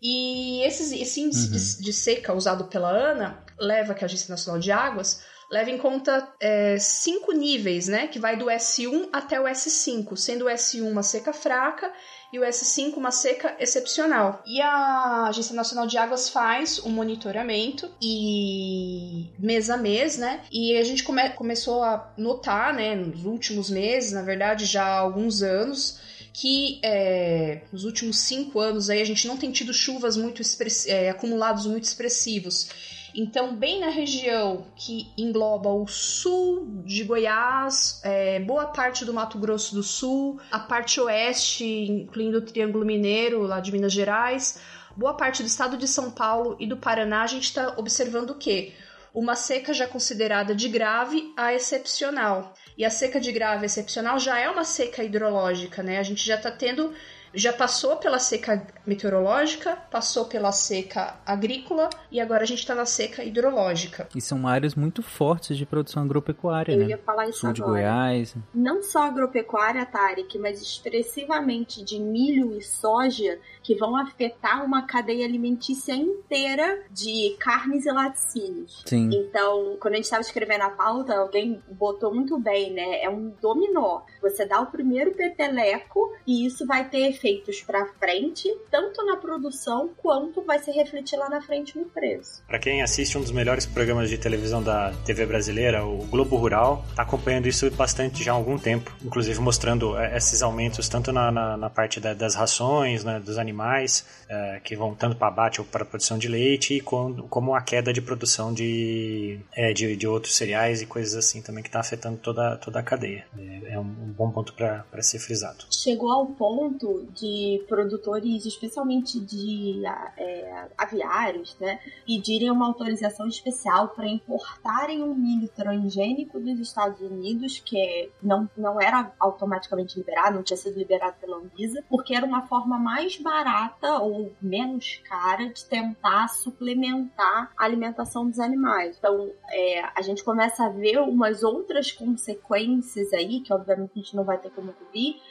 E 0.02 0.64
esses, 0.64 0.92
esse 0.92 1.22
índice 1.22 1.46
uhum. 1.46 1.52
de, 1.52 1.84
de, 1.84 1.94
seca 1.94 2.34
usado 2.34 2.66
pela 2.66 2.90
ANA 2.90 3.46
leva, 3.60 3.94
que 3.94 4.04
a 4.04 4.08
Agência 4.08 4.32
Nacional 4.32 4.60
de 4.60 4.72
Águas, 4.72 5.22
leva 5.52 5.70
em 5.70 5.78
conta 5.78 6.34
é, 6.40 6.80
cinco 6.80 7.34
níveis, 7.34 7.90
né? 7.90 8.08
Que 8.08 8.18
vai 8.18 8.38
do 8.38 8.46
S1 8.46 9.10
até 9.12 9.40
o 9.40 9.44
S5, 9.44 10.16
sendo 10.16 10.46
o 10.46 10.48
S1 10.48 10.90
uma 10.90 11.04
seca 11.04 11.34
fraca 11.34 11.92
e 12.32 12.40
o 12.40 12.44
S5 12.44 12.96
uma 12.96 13.12
seca 13.12 13.54
excepcional. 13.60 14.42
E 14.46 14.62
a 14.62 15.26
Agência 15.28 15.54
Nacional 15.54 15.86
de 15.86 15.98
Águas 15.98 16.30
faz 16.30 16.80
um 16.86 16.90
monitoramento 16.90 17.92
e 18.02 19.28
mês 19.38 19.70
a 19.70 19.76
mês, 19.76 20.18
né? 20.18 20.42
E 20.50 20.78
a 20.78 20.84
gente 20.84 21.04
come 21.04 21.30
começou 21.32 21.84
a 21.84 22.14
notar, 22.18 22.74
né, 22.74 22.96
nos 22.96 23.26
últimos 23.26 23.70
meses, 23.70 24.14
na 24.14 24.22
verdade, 24.22 24.66
já 24.66 24.86
há 24.86 25.00
alguns 25.00 25.44
anos, 25.44 26.00
que 26.34 26.80
é, 26.82 27.64
nos 27.74 27.84
últimos 27.84 28.20
cinco 28.20 28.60
anos 28.60 28.90
aí 28.90 29.02
a 29.02 29.06
gente 29.06 29.28
não 29.28 29.36
tem 29.36 29.52
tido 29.52 29.74
chuvas 29.74 30.16
muito 30.16 30.42
é, 30.88 31.10
acumulados 31.10 31.66
muito 31.66 31.84
expressivos. 31.84 32.70
Então, 33.14 33.56
bem 33.56 33.80
na 33.80 33.90
região 33.90 34.66
que 34.76 35.12
engloba 35.18 35.70
o 35.70 35.86
sul 35.88 36.82
de 36.86 37.04
Goiás, 37.04 38.02
é, 38.04 38.40
boa 38.40 38.68
parte 38.68 39.04
do 39.04 39.14
Mato 39.14 39.38
Grosso 39.38 39.76
do 39.76 39.84
Sul, 39.84 40.40
a 40.50 40.60
parte 40.60 41.00
oeste, 41.00 41.66
incluindo 41.66 42.38
o 42.38 42.42
Triângulo 42.42 42.86
Mineiro, 42.86 43.42
lá 43.42 43.60
de 43.60 43.72
Minas 43.72 43.92
Gerais, 43.92 44.62
boa 44.96 45.14
parte 45.14 45.44
do 45.44 45.48
estado 45.48 45.78
de 45.78 45.88
São 45.88 46.10
Paulo 46.10 46.56
e 46.60 46.66
do 46.66 46.78
Paraná, 46.78 47.24
a 47.24 47.28
gente 47.28 47.46
está 47.46 47.76
observando 47.78 48.32
o 48.32 48.36
quê? 48.36 48.74
Uma 49.14 49.36
seca 49.36 49.74
já 49.74 49.88
considerada 49.88 50.56
de 50.56 50.70
grave 50.70 51.34
a 51.36 51.54
excepcional. 51.54 52.54
E 52.78 52.86
a 52.86 52.90
seca 52.90 53.20
de 53.20 53.30
grave 53.34 53.64
a 53.64 53.66
excepcional 53.66 54.18
já 54.20 54.40
é 54.40 54.50
uma 54.50 54.64
seca 54.64 55.04
hidrológica, 55.04 55.84
né? 55.84 56.00
A 56.00 56.04
gente 56.04 56.26
já 56.26 56.36
está 56.36 56.50
tendo 56.50 56.94
já 57.34 57.54
passou 57.54 57.98
pela 57.98 58.20
seca 58.20 58.66
meteorológica, 58.86 59.78
passou 59.90 60.26
pela 60.26 60.52
seca 60.52 61.20
agrícola 61.26 61.90
e 62.12 62.20
agora 62.20 62.44
a 62.44 62.46
gente 62.46 62.60
está 62.60 62.76
na 62.76 62.86
seca 62.86 63.24
hidrológica. 63.24 64.08
E 64.16 64.22
são 64.22 64.48
áreas 64.48 64.76
muito 64.76 65.02
fortes 65.02 65.58
de 65.58 65.66
produção 65.66 66.04
agropecuária, 66.04 66.74
Eu 66.74 66.80
né? 66.80 66.86
Eu 66.86 66.90
ia 66.90 66.98
falar 66.98 67.28
isso 67.28 67.40
Sul 67.40 67.50
agora. 67.50 67.66
de 67.66 67.72
Goiás. 67.72 68.36
Não 68.54 68.82
só 68.82 69.04
agropecuária, 69.04 69.86
Tarek, 69.86 70.38
mas 70.40 70.62
expressivamente 70.62 71.84
de 71.84 72.00
milho 72.00 72.58
e 72.58 72.62
soja 72.62 73.40
que 73.64 73.76
vão 73.76 73.96
afetar 73.96 74.66
uma 74.66 74.84
cadeia 74.84 75.26
alimentícia 75.26 75.94
inteira 75.94 76.84
de 76.90 77.36
carnes 77.40 77.86
e 77.86 77.92
laticínios. 77.92 78.84
Sim. 78.86 79.10
Então, 79.14 79.78
quando 79.80 79.94
a 79.94 79.98
gente 79.98 80.06
estava 80.06 80.22
escrevendo 80.22 80.64
a 80.64 80.70
pauta, 80.70 81.16
alguém 81.16 81.62
botou 81.72 82.14
muito 82.14 82.40
bem, 82.40 82.74
né? 82.74 83.04
É 83.04 83.10
um 83.10 83.34
dominó. 83.42 84.02
Você 84.22 84.46
dá 84.46 84.60
o 84.60 84.68
primeiro 84.68 85.12
peteleco 85.12 86.12
e 86.26 86.46
isso 86.46 86.66
vai 86.66 86.90
ter 86.90 87.14
efeitos 87.22 87.62
para 87.62 87.86
frente, 88.00 88.50
tanto 88.72 89.06
na 89.06 89.16
produção 89.16 89.92
quanto 89.98 90.42
vai 90.42 90.58
se 90.60 90.72
refletir 90.72 91.18
lá 91.18 91.30
na 91.30 91.42
frente 91.42 91.78
no 91.78 91.86
preço. 91.86 92.44
Para 92.48 92.58
quem 92.58 92.82
assiste 92.82 93.18
um 93.18 93.22
dos 93.22 93.32
melhores 93.32 93.66
programas 93.66 94.10
de 94.10 94.18
televisão 94.18 94.62
da 94.62 94.92
TV 95.06 95.26
brasileira, 95.28 95.86
o 95.86 96.00
Globo 96.08 96.36
Rural, 96.36 96.84
está 96.90 97.04
acompanhando 97.04 97.48
isso 97.48 97.70
bastante 97.72 98.24
já 98.24 98.32
há 98.32 98.36
algum 98.36 98.58
tempo, 98.58 98.92
inclusive 99.04 99.40
mostrando 99.40 99.96
é, 99.98 100.18
esses 100.18 100.42
aumentos 100.42 100.90
tanto 100.90 101.12
na, 101.12 101.32
na, 101.32 101.56
na 101.58 101.70
parte 101.70 102.00
da, 102.00 102.14
das 102.14 102.34
rações, 102.34 103.04
né, 103.04 103.20
dos 103.20 103.38
animais, 103.38 104.06
é, 104.28 104.60
que 104.64 104.76
vão 104.76 104.96
tanto 104.96 105.16
para 105.16 105.28
abate 105.28 105.62
ou 105.62 105.68
para 105.68 105.86
produção 105.86 106.18
de 106.18 106.28
leite, 106.28 106.76
e 106.76 106.82
com, 106.82 107.16
como 107.30 107.54
a 107.54 107.62
queda 107.62 107.94
de 107.94 108.02
produção 108.02 108.54
de, 108.54 109.40
é, 109.54 109.72
de, 109.72 109.96
de, 109.96 110.08
outros 110.08 110.36
cereais 110.36 110.82
e 110.82 110.86
coisas 110.86 111.16
assim 111.16 111.42
também 111.42 111.62
que 111.62 111.70
está 111.70 111.80
afetando 111.80 112.18
toda, 112.18 112.58
toda 112.58 112.80
a 112.80 112.84
cadeia. 112.84 113.26
É, 113.38 113.74
é 113.74 113.80
um, 113.80 113.84
um 113.84 114.14
bom 114.18 114.32
ponto 114.32 114.54
para 114.54 115.02
ser 115.02 115.20
frisado. 115.20 115.66
Chegou 115.70 116.12
ao 116.12 116.26
ponto 116.26 117.11
de 117.14 117.64
produtores, 117.68 118.46
especialmente 118.46 119.20
de 119.20 119.82
é, 120.18 120.68
aviários, 120.78 121.56
né, 121.60 121.80
pedirem 122.06 122.52
uma 122.52 122.68
autorização 122.68 123.28
especial 123.28 123.90
para 123.90 124.08
importarem 124.08 125.04
um 125.04 125.14
milho 125.14 125.48
transgênico 125.50 126.40
dos 126.40 126.60
Estados 126.60 127.00
Unidos, 127.02 127.60
que 127.60 127.78
é, 127.78 128.10
não, 128.22 128.50
não 128.58 128.82
era 128.82 129.12
automaticamente 129.20 129.98
liberado, 129.98 130.36
não 130.36 130.44
tinha 130.44 130.58
sido 130.58 130.78
liberado 130.78 131.16
pela 131.20 131.38
Anvisa, 131.38 131.84
porque 131.90 132.16
era 132.16 132.26
uma 132.26 132.48
forma 132.48 132.78
mais 132.78 133.18
barata 133.18 134.00
ou 134.00 134.32
menos 134.42 135.02
cara 135.08 135.50
de 135.50 135.66
tentar 135.66 136.28
suplementar 136.30 137.52
a 137.58 137.66
alimentação 137.66 138.30
dos 138.30 138.40
animais. 138.40 138.98
Então, 138.98 139.32
é, 139.50 139.82
a 139.96 140.02
gente 140.02 140.24
começa 140.24 140.66
a 140.66 140.70
ver 140.70 141.00
umas 141.00 141.44
outras 141.44 141.92
consequências 141.92 143.14
aí, 143.14 143.42
que 143.42 143.54
obviamente 143.54 143.92
a 143.96 144.00
gente 144.00 144.16
não 144.16 144.24
vai 144.24 144.38
ter 144.38 144.50
como 144.52 144.74
cobrir, 144.74 145.22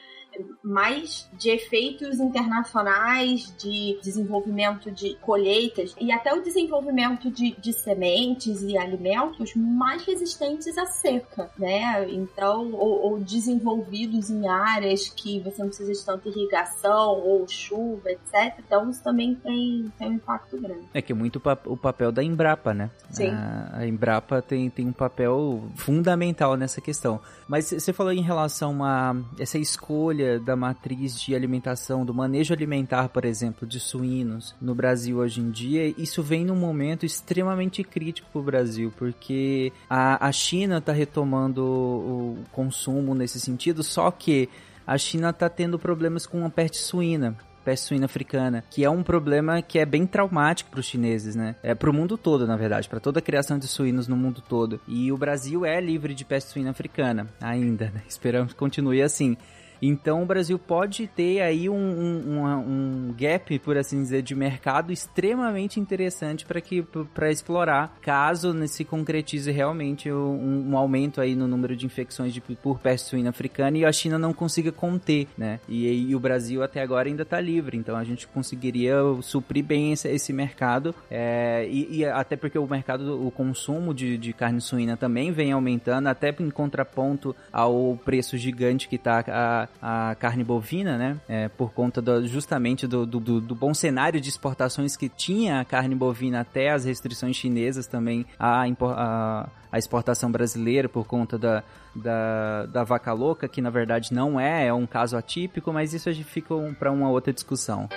mais 0.62 1.28
de 1.32 1.50
efeitos 1.50 2.20
internacionais, 2.20 3.52
de 3.58 3.98
desenvolvimento 4.02 4.90
de 4.90 5.14
colheitas 5.16 5.94
e 6.00 6.12
até 6.12 6.32
o 6.34 6.42
desenvolvimento 6.42 7.30
de, 7.30 7.56
de 7.58 7.72
sementes 7.72 8.62
e 8.62 8.76
alimentos 8.76 9.54
mais 9.54 10.04
resistentes 10.04 10.76
à 10.78 10.86
seca, 10.86 11.50
né? 11.58 12.08
Então, 12.10 12.72
ou, 12.72 13.12
ou, 13.12 13.20
desenvolvidos 13.20 14.30
em 14.30 14.48
áreas 14.48 15.08
que 15.08 15.40
você 15.40 15.62
não 15.62 15.68
precisa 15.68 15.92
de 15.92 16.04
tanta 16.04 16.28
irrigação 16.28 17.20
ou 17.20 17.46
chuva, 17.48 18.10
etc. 18.10 18.58
Então, 18.58 18.88
isso 18.90 19.02
também 19.02 19.34
tem, 19.34 19.92
tem 19.98 20.10
um 20.10 20.14
impacto 20.14 20.60
grande. 20.60 20.84
É 20.94 21.02
que 21.02 21.12
é 21.12 21.14
muito 21.14 21.40
o 21.66 21.76
papel 21.76 22.12
da 22.12 22.22
Embrapa, 22.22 22.74
né? 22.74 22.90
Sim. 23.10 23.28
A, 23.28 23.78
a 23.78 23.86
Embrapa 23.86 24.42
tem, 24.42 24.68
tem 24.70 24.86
um 24.86 24.92
papel 24.92 25.62
fundamental 25.76 26.56
nessa 26.56 26.80
questão. 26.80 27.20
Mas 27.48 27.66
você 27.66 27.92
falou 27.92 28.12
em 28.12 28.22
relação 28.22 28.84
a 28.84 29.16
essa 29.38 29.58
escolha 29.58 30.19
da 30.38 30.56
matriz 30.56 31.20
de 31.20 31.34
alimentação, 31.34 32.04
do 32.04 32.14
manejo 32.14 32.52
alimentar, 32.52 33.08
por 33.08 33.24
exemplo, 33.24 33.66
de 33.66 33.80
suínos 33.80 34.54
no 34.60 34.74
Brasil 34.74 35.18
hoje 35.18 35.40
em 35.40 35.50
dia, 35.50 35.94
isso 35.96 36.22
vem 36.22 36.44
num 36.44 36.56
momento 36.56 37.06
extremamente 37.06 37.82
crítico 37.82 38.28
para 38.32 38.40
o 38.40 38.44
Brasil, 38.44 38.92
porque 38.96 39.72
a, 39.88 40.26
a 40.26 40.32
China 40.32 40.78
está 40.78 40.92
retomando 40.92 41.64
o 41.64 42.38
consumo 42.52 43.14
nesse 43.14 43.40
sentido, 43.40 43.82
só 43.82 44.10
que 44.10 44.48
a 44.86 44.98
China 44.98 45.30
está 45.30 45.48
tendo 45.48 45.78
problemas 45.78 46.26
com 46.26 46.44
a 46.44 46.50
peste 46.50 46.78
suína 46.78 47.36
peste 47.64 47.86
suína 47.86 48.06
africana, 48.06 48.64
que 48.70 48.84
é 48.84 48.90
um 48.90 49.02
problema 49.02 49.62
que 49.62 49.78
é 49.78 49.84
bem 49.84 50.06
traumático 50.06 50.70
para 50.70 50.80
os 50.80 50.86
chineses, 50.86 51.34
né? 51.34 51.54
É 51.62 51.74
para 51.74 51.90
o 51.90 51.92
mundo 51.92 52.16
todo, 52.16 52.46
na 52.46 52.56
verdade, 52.56 52.88
para 52.88 53.00
toda 53.00 53.18
a 53.18 53.22
criação 53.22 53.58
de 53.58 53.68
suínos 53.68 54.08
no 54.08 54.16
mundo 54.16 54.42
todo. 54.46 54.80
E 54.88 55.12
o 55.12 55.16
Brasil 55.16 55.64
é 55.64 55.80
livre 55.80 56.14
de 56.14 56.24
peste 56.24 56.50
suína 56.50 56.70
africana 56.70 57.28
ainda, 57.40 57.90
né? 57.94 58.02
Esperamos 58.08 58.52
que 58.52 58.58
continue 58.58 59.02
assim. 59.02 59.36
Então 59.82 60.22
o 60.22 60.26
Brasil 60.26 60.58
pode 60.58 61.06
ter 61.06 61.40
aí 61.40 61.68
um, 61.68 61.74
um, 61.74 62.44
um 62.44 63.14
gap, 63.16 63.58
por 63.60 63.76
assim 63.76 64.02
dizer, 64.02 64.22
de 64.22 64.34
mercado 64.34 64.92
extremamente 64.92 65.80
interessante 65.80 66.44
para 66.44 66.60
que 66.60 66.82
para 67.14 67.30
explorar, 67.30 67.96
caso 68.02 68.54
se 68.66 68.84
concretize 68.84 69.50
realmente 69.50 70.10
um, 70.10 70.70
um, 70.70 70.76
aumento 70.76 71.20
aí 71.20 71.34
no 71.34 71.46
número 71.46 71.74
de 71.74 71.86
infecções 71.86 72.32
de, 72.32 72.40
por 72.40 72.78
peste 72.78 73.10
suína 73.10 73.30
africana 73.30 73.78
e 73.78 73.84
a 73.84 73.92
China 73.92 74.18
não 74.18 74.32
consiga 74.32 74.70
conter, 74.70 75.28
né? 75.36 75.60
E, 75.68 76.10
e 76.10 76.14
o 76.14 76.20
Brasil 76.20 76.62
até 76.62 76.82
agora 76.82 77.08
ainda 77.08 77.22
está 77.22 77.40
livre, 77.40 77.76
então 77.76 77.96
a 77.96 78.04
gente 78.04 78.26
conseguiria 78.28 78.96
suprir 79.22 79.64
bem 79.64 79.92
esse, 79.92 80.08
esse 80.08 80.32
mercado 80.32 80.94
é, 81.10 81.66
e, 81.70 81.98
e, 81.98 82.04
até 82.04 82.36
porque 82.36 82.58
o 82.58 82.66
mercado, 82.66 83.26
o 83.26 83.30
consumo 83.30 83.94
de, 83.94 84.18
de 84.18 84.32
carne 84.32 84.60
suína 84.60 84.96
também 84.96 85.32
vem 85.32 85.52
aumentando, 85.52 86.08
até 86.08 86.34
em 86.38 86.50
contraponto 86.50 87.34
ao 87.52 87.98
preço 88.04 88.36
gigante 88.36 88.88
que 88.88 88.96
está 88.96 89.68
a, 89.80 90.14
carne 90.18 90.44
bovina, 90.44 90.96
né? 90.96 91.20
É, 91.28 91.48
por 91.48 91.72
conta 91.72 92.00
do, 92.00 92.26
justamente 92.26 92.86
do, 92.86 93.06
do, 93.06 93.40
do, 93.40 93.54
bom 93.54 93.74
cenário 93.74 94.20
de 94.20 94.28
exportações 94.28 94.96
que 94.96 95.08
tinha 95.08 95.60
a 95.60 95.64
carne 95.64 95.94
bovina 95.94 96.40
até 96.40 96.70
as 96.70 96.84
restrições 96.84 97.36
chinesas 97.36 97.86
também 97.86 98.26
a, 98.38 98.64
a, 98.64 99.48
a 99.72 99.78
exportação 99.78 100.30
brasileira 100.30 100.88
por 100.88 101.06
conta 101.06 101.38
da, 101.38 101.62
da, 101.94 102.66
da 102.66 102.84
vaca 102.84 103.12
louca, 103.12 103.48
que 103.48 103.60
na 103.60 103.70
verdade 103.70 104.12
não 104.12 104.38
é, 104.38 104.66
é 104.66 104.72
um 104.72 104.86
caso 104.86 105.16
atípico, 105.16 105.72
mas 105.72 105.94
isso 105.94 106.08
a 106.08 106.12
gente 106.12 106.28
fica 106.28 106.54
um, 106.54 106.74
para 106.74 106.90
uma 106.90 107.08
outra 107.10 107.32
discussão. 107.32 107.88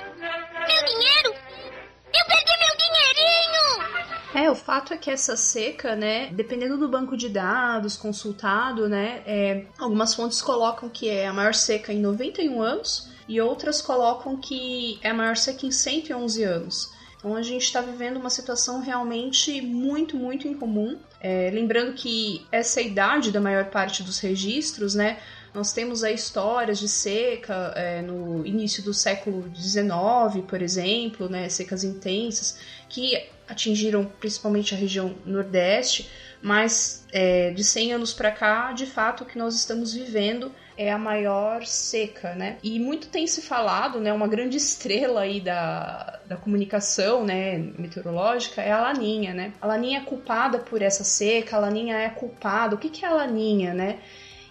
É, 4.34 4.50
o 4.50 4.56
fato 4.56 4.93
é 4.93 4.98
que 4.98 5.12
essa 5.12 5.38
seca, 5.38 5.96
né, 5.96 6.30
dependendo 6.32 6.76
do 6.76 6.89
banco 6.89 7.15
de 7.15 7.30
dados 7.30 7.96
consultado, 7.96 8.89
né, 8.89 9.22
é, 9.28 9.65
algumas 9.78 10.15
fontes 10.15 10.41
colocam 10.41 10.89
que 10.89 11.08
é 11.08 11.28
a 11.28 11.34
maior 11.34 11.54
seca 11.54 11.93
em 11.93 12.00
91 12.00 12.60
anos 12.60 13.12
e 13.28 13.39
outras 13.39 13.80
colocam 13.80 14.36
que 14.36 15.00
é 15.04 15.12
a 15.12 15.13
maior 15.13 15.38
seca 15.38 15.67
em 15.67 15.72
111 15.72 16.43
anos. 16.43 16.91
Então 17.15 17.36
a 17.36 17.43
gente 17.43 17.62
está 17.62 17.80
vivendo 17.80 18.17
uma 18.17 18.30
situação 18.30 18.82
realmente 18.82 19.62
muito, 19.62 20.17
muito 20.17 20.48
incomum. 20.48 20.98
É, 21.22 21.50
lembrando 21.54 21.93
que 21.93 22.46
essa 22.52 22.82
idade 22.82 23.32
da 23.32 23.39
maior 23.39 23.65
parte 23.65 24.04
dos 24.04 24.19
registros, 24.19 24.93
né? 24.93 25.19
Nós 25.54 25.72
temos 25.72 26.04
aí 26.04 26.16
histórias 26.16 26.80
de 26.80 26.88
seca 26.88 27.74
é, 27.76 28.02
no 28.02 28.46
início 28.46 28.82
do 28.82 28.94
século 28.94 29.52
XIX, 29.56 30.44
por 30.48 30.62
exemplo, 30.62 31.30
né? 31.30 31.48
Secas 31.48 31.84
intensas, 31.84 32.58
que 32.89 33.30
atingiram 33.48 34.06
principalmente 34.20 34.74
a 34.74 34.78
região 34.78 35.16
nordeste, 35.26 36.10
mas 36.42 37.06
é, 37.12 37.52
de 37.52 37.63
100 37.63 37.94
anos 37.94 38.13
para 38.13 38.32
cá, 38.32 38.74
de 38.74 38.86
fato, 38.86 39.24
o 39.24 39.26
que 39.28 39.38
nós 39.38 39.56
estamos 39.56 39.94
vivendo 39.94 40.52
é 40.76 40.92
a 40.92 40.98
maior 40.98 41.66
seca, 41.66 42.34
né? 42.34 42.58
E 42.63 42.80
muito 42.80 43.08
tem 43.08 43.28
se 43.28 43.42
falado, 43.42 44.00
né? 44.00 44.12
Uma 44.12 44.28
grande 44.28 44.58
estrela 44.58 45.22
aí 45.22 45.39
da, 45.39 46.20
da 46.26 46.36
comunicação, 46.36 47.24
né? 47.24 47.58
Meteorológica 47.78 48.62
é 48.62 48.72
a 48.72 48.82
Laninha, 48.82 49.34
né? 49.34 49.54
A 49.62 49.68
Laninha 49.68 50.00
é 50.00 50.02
culpada 50.02 50.58
por 50.58 50.82
essa 50.82 51.04
seca, 51.04 51.58
a 51.58 51.60
Laninha 51.60 51.96
é 51.96 52.10
culpada. 52.10 52.76
O 52.76 52.78
que, 52.80 52.89
que 52.89 53.06
é 53.06 53.08
a 53.08 53.13
Laninha, 53.13 53.74
né? 53.74 54.00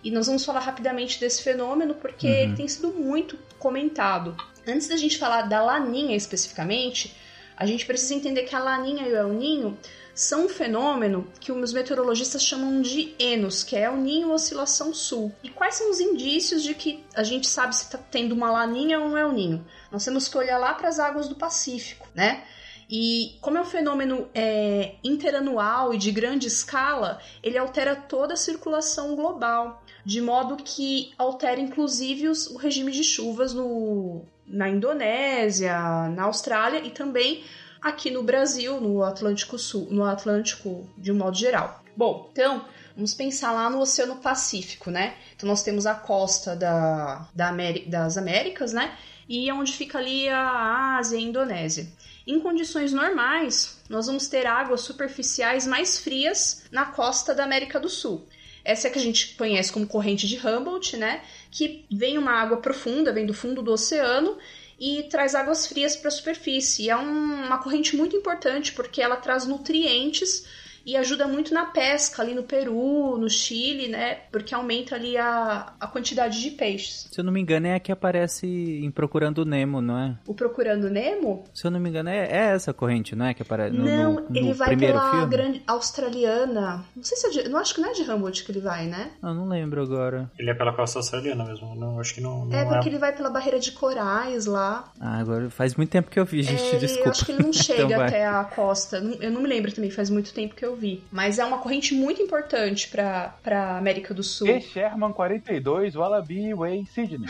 E 0.03 0.11
nós 0.11 0.27
vamos 0.27 0.45
falar 0.45 0.61
rapidamente 0.61 1.21
desse 1.21 1.43
fenômeno 1.43 1.95
porque 1.95 2.27
uhum. 2.27 2.33
ele 2.33 2.57
tem 2.57 2.69
sido 2.69 2.89
muito 2.89 3.39
comentado. 3.59 4.37
Antes 4.67 4.89
da 4.89 4.97
gente 4.97 5.19
falar 5.19 5.43
da 5.43 5.63
Laninha 5.63 6.17
especificamente, 6.17 7.17
a 7.57 7.67
gente 7.67 7.87
precisa 7.87 8.15
entender 8.15 8.43
que 8.43 8.57
a 8.57 8.59
laninha 8.59 9.07
e 9.07 9.13
o 9.13 9.17
El 9.17 9.29
Ninho 9.29 9.79
são 10.15 10.47
um 10.47 10.49
fenômeno 10.49 11.27
que 11.41 11.51
os 11.53 11.73
meteorologistas 11.73 12.45
chamam 12.45 12.83
de 12.83 13.15
ENOS, 13.19 13.63
que 13.63 13.77
é 13.77 13.89
o 13.89 13.97
Ninho 13.97 14.31
Oscilação 14.31 14.93
Sul. 14.93 15.33
E 15.43 15.49
quais 15.49 15.77
são 15.77 15.91
os 15.91 16.01
indícios 16.01 16.63
de 16.63 16.75
que 16.75 17.05
a 17.15 17.23
gente 17.23 17.47
sabe 17.47 17.75
se 17.75 17.85
está 17.85 17.99
tendo 17.99 18.35
uma 18.35 18.51
laninha 18.51 19.01
ou 19.01 19.07
um 19.07 19.17
El 19.17 19.33
Ninho? 19.33 19.67
Nós 19.91 20.05
temos 20.05 20.29
que 20.29 20.37
olhar 20.37 20.59
lá 20.59 20.75
para 20.75 20.89
as 20.89 20.99
águas 20.99 21.29
do 21.29 21.35
Pacífico, 21.35 22.09
né? 22.15 22.45
E 22.91 23.39
como 23.41 23.57
é 23.57 23.61
um 23.63 23.65
fenômeno 23.65 24.29
é, 24.35 24.97
interanual 25.03 25.95
e 25.95 25.99
de 25.99 26.11
grande 26.11 26.47
escala, 26.47 27.21
ele 27.43 27.57
altera 27.57 27.97
toda 27.97 28.35
a 28.35 28.37
circulação 28.37 29.17
global, 29.17 29.82
de 30.05 30.21
modo 30.21 30.57
que 30.57 31.13
altera 31.17 31.61
inclusive 31.61 32.29
os, 32.29 32.47
o 32.49 32.57
regime 32.57 32.91
de 32.91 33.05
chuvas 33.05 33.55
no, 33.55 34.25
na 34.47 34.69
Indonésia, 34.69 35.75
na 36.09 36.25
Austrália 36.25 36.79
e 36.85 36.91
também 36.91 37.45
aqui 37.81 38.11
no 38.11 38.23
Brasil, 38.23 38.81
no 38.81 39.03
Atlântico 39.03 39.59
Sul, 39.59 39.89
no 39.91 40.05
Atlântico 40.05 40.89
de 40.97 41.11
um 41.11 41.17
modo 41.17 41.37
geral. 41.37 41.83
Bom, 41.97 42.29
então 42.33 42.65
vamos 42.95 43.15
pensar 43.15 43.53
lá 43.53 43.69
no 43.69 43.81
Oceano 43.81 44.17
Pacífico, 44.17 44.91
né? 44.91 45.15
Então 45.35 45.49
nós 45.49 45.63
temos 45.63 45.87
a 45.87 45.95
costa 45.95 46.57
da, 46.57 47.29
da 47.35 47.53
das 47.87 48.17
Américas, 48.17 48.73
né? 48.73 48.97
E 49.29 49.51
onde 49.53 49.73
fica 49.73 49.99
ali 49.99 50.29
a 50.29 50.97
Ásia 50.99 51.17
e 51.17 51.21
a 51.21 51.23
Indonésia. 51.23 51.87
Em 52.27 52.39
condições 52.41 52.93
normais, 52.93 53.81
nós 53.89 54.07
vamos 54.07 54.29
ter 54.29 54.47
águas 54.47 54.83
superficiais 54.83 55.67
mais 55.67 55.99
frias 55.99 56.65
na 56.71 56.87
costa 56.87 57.35
da 57.35 57.45
América 57.45 57.81
do 57.81 57.89
Sul. 57.89 58.27
Essa 58.65 58.89
é 58.89 58.91
que 58.91 58.99
a 58.99 59.03
gente 59.03 59.35
conhece 59.35 59.73
como 59.73 59.87
corrente 59.87 60.27
de 60.27 60.37
Humboldt, 60.37 60.97
né? 60.97 61.23
Que 61.51 61.85
vem 61.91 62.19
uma 62.19 62.33
água 62.33 62.59
profunda, 62.59 63.13
vem 63.13 63.27
do 63.27 63.35
fundo 63.35 63.63
do 63.63 63.73
oceano 63.73 64.39
e 64.79 65.05
traz 65.05 65.35
águas 65.35 65.67
frias 65.67 65.97
para 65.97 66.09
a 66.09 66.13
superfície. 66.13 66.85
E 66.85 66.91
é 66.91 66.97
um, 66.97 67.47
uma 67.47 67.59
corrente 67.59 67.97
muito 67.97 68.17
importante 68.17 68.73
porque 68.73 69.03
ela 69.03 69.17
traz 69.17 69.47
nutrientes 69.47 70.47
e 70.85 70.97
ajuda 70.97 71.27
muito 71.29 71.53
na 71.55 71.67
pesca 71.67 72.23
ali 72.23 72.35
no 72.35 72.43
Peru, 72.43 73.17
no 73.19 73.29
Chile, 73.29 73.89
né? 73.89 74.19
Porque 74.31 74.55
aumenta 74.55 74.95
ali 74.95 75.17
a, 75.17 75.73
a 75.81 75.87
quantidade 75.87 76.41
de 76.43 76.51
peixes. 76.51 77.09
Se 77.11 77.21
eu 77.21 77.25
não 77.25 77.33
me 77.33 77.41
engano, 77.41 77.67
é 77.67 77.75
a 77.75 77.81
que 77.81 77.93
aparece 77.93 78.47
em 78.47 78.91
Procurando 78.91 79.45
Nemo, 79.45 79.81
não 79.81 79.99
é? 79.99 80.17
O 80.27 80.35
Procurando 80.35 80.89
Nemo? 80.91 81.45
Se 81.55 81.67
eu 81.67 81.71
não 81.71 81.81
me 81.81 81.89
engano, 81.89 82.09
é, 82.09 82.27
é 82.27 82.55
essa 82.55 82.73
corrente, 82.73 83.15
não 83.15 83.27
é? 83.27 83.35
Que 83.35 83.43
aparece 83.43 83.77
no, 83.77 83.85
Não, 83.85 84.15
no, 84.15 84.27
ele 84.37 84.49
no 84.49 84.55
vai 84.55 84.69
primeiro 84.69 84.99
pela 84.99 85.11
filme? 85.11 85.27
grande 85.27 85.63
australiana. 85.67 86.85
Não 86.97 87.03
sei 87.03 87.17
se 87.17 87.27
é 87.27 87.31
de, 87.43 87.49
não 87.49 87.59
acho 87.59 87.75
que 87.75 87.81
não 87.81 87.91
é 87.91 87.93
de 87.93 88.03
Humboldt 88.03 88.45
que 88.45 88.53
ele 88.53 88.61
vai, 88.61 88.87
né? 88.87 89.11
Eu 89.23 89.35
não 89.35 89.49
lembro 89.49 89.83
agora. 89.83 90.31
Ele 90.39 90.51
é 90.51 90.55
pela 90.55 90.73
costa 90.73 90.99
australiana 90.99 91.45
mesmo. 91.45 91.75
Não, 91.75 92.01
acho 92.01 92.15
que 92.15 92.21
não, 92.21 92.45
não 92.47 92.57
é 92.57 92.65
porque 92.65 92.89
ele 92.89 92.99
vai 92.99 93.15
pela 93.15 93.31
barreira 93.31 93.59
de 93.59 93.73
corais 93.73 94.47
lá. 94.47 94.91
Ah, 95.01 95.19
agora 95.19 95.49
faz 95.51 95.75
muito 95.77 95.91
tempo 95.91 96.11
que 96.11 96.19
eu 96.19 96.25
vi, 96.25 96.43
gente, 96.43 96.77
É, 96.77 96.79
desculpa. 96.79 97.09
Eu 97.09 97.11
acho 97.13 97.25
que 97.27 97.33
ele 97.33 97.43
não 97.43 97.53
Então 97.63 97.63
chega 97.65 97.97
vai. 97.97 98.09
até 98.09 98.27
a 98.27 98.45
costa. 98.45 98.97
Eu 99.21 99.31
não 99.31 99.41
me 99.43 99.49
lembro 99.49 99.71
também, 99.73 99.91
faz 99.91 100.11
muito 100.11 100.33
tempo 100.33 100.55
que 100.55 100.65
eu 100.65 100.72
vi. 100.77 101.03
Mas 101.11 101.39
é 101.39 101.45
uma 101.45 101.59
corrente 101.59 101.95
muito 101.95 102.23
importante 102.23 102.89
pra, 102.89 103.35
pra 103.43 103.77
América 103.77 104.13
do 104.13 104.23
Sul. 104.23 104.49
E 104.49 104.61
Sherman 104.61 105.13
42, 105.13 105.95
Wallaby 105.95 106.55
Way, 106.55 106.87
Sydney. 106.87 107.29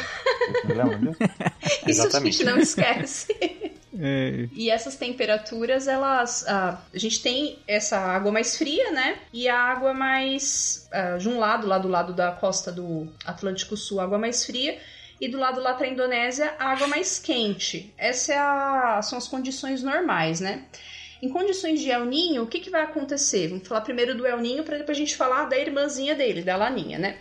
Lembram 0.64 0.98
disso? 0.98 1.18
Isso 1.86 2.16
a 2.16 2.20
gente 2.20 2.44
não 2.44 2.58
esquece. 2.58 3.28
É. 4.00 4.48
E 4.52 4.70
essas 4.70 4.96
temperaturas, 4.96 5.86
elas. 5.86 6.46
ah, 6.48 6.80
a 6.92 6.98
gente 6.98 7.22
tem 7.22 7.58
essa 7.68 7.98
água 7.98 8.32
mais 8.32 8.56
fria, 8.56 8.90
né? 8.90 9.18
E 9.32 9.48
a 9.48 9.56
água 9.56 9.92
mais. 9.92 10.88
ah, 10.90 11.18
de 11.18 11.28
um 11.28 11.38
lado, 11.38 11.66
lá 11.66 11.78
do 11.78 11.88
lado 11.88 12.14
da 12.14 12.32
costa 12.32 12.72
do 12.72 13.06
Atlântico 13.24 13.76
Sul, 13.76 14.00
água 14.00 14.18
mais 14.18 14.46
fria. 14.46 14.78
E 15.20 15.28
do 15.28 15.38
lado 15.38 15.60
lá 15.60 15.74
para 15.74 15.86
a 15.86 15.90
Indonésia, 15.90 16.54
água 16.58 16.88
mais 16.88 17.18
quente. 17.18 17.94
Essas 17.96 18.30
é 18.30 19.02
são 19.02 19.18
as 19.18 19.28
condições 19.28 19.82
normais, 19.82 20.40
né? 20.40 20.64
Em 21.22 21.28
condições 21.28 21.80
de 21.80 21.88
El 21.88 22.04
Ninho, 22.04 22.42
o 22.42 22.46
que, 22.48 22.58
que 22.58 22.68
vai 22.68 22.82
acontecer? 22.82 23.46
Vamos 23.46 23.68
falar 23.68 23.82
primeiro 23.82 24.12
do 24.12 24.26
El 24.26 24.38
Ninho 24.38 24.64
para 24.64 24.78
depois 24.78 24.98
a 24.98 25.00
gente 25.00 25.14
falar 25.14 25.44
da 25.44 25.56
irmãzinha 25.56 26.16
dele, 26.16 26.42
da 26.42 26.56
Laninha, 26.56 26.98
né? 26.98 27.18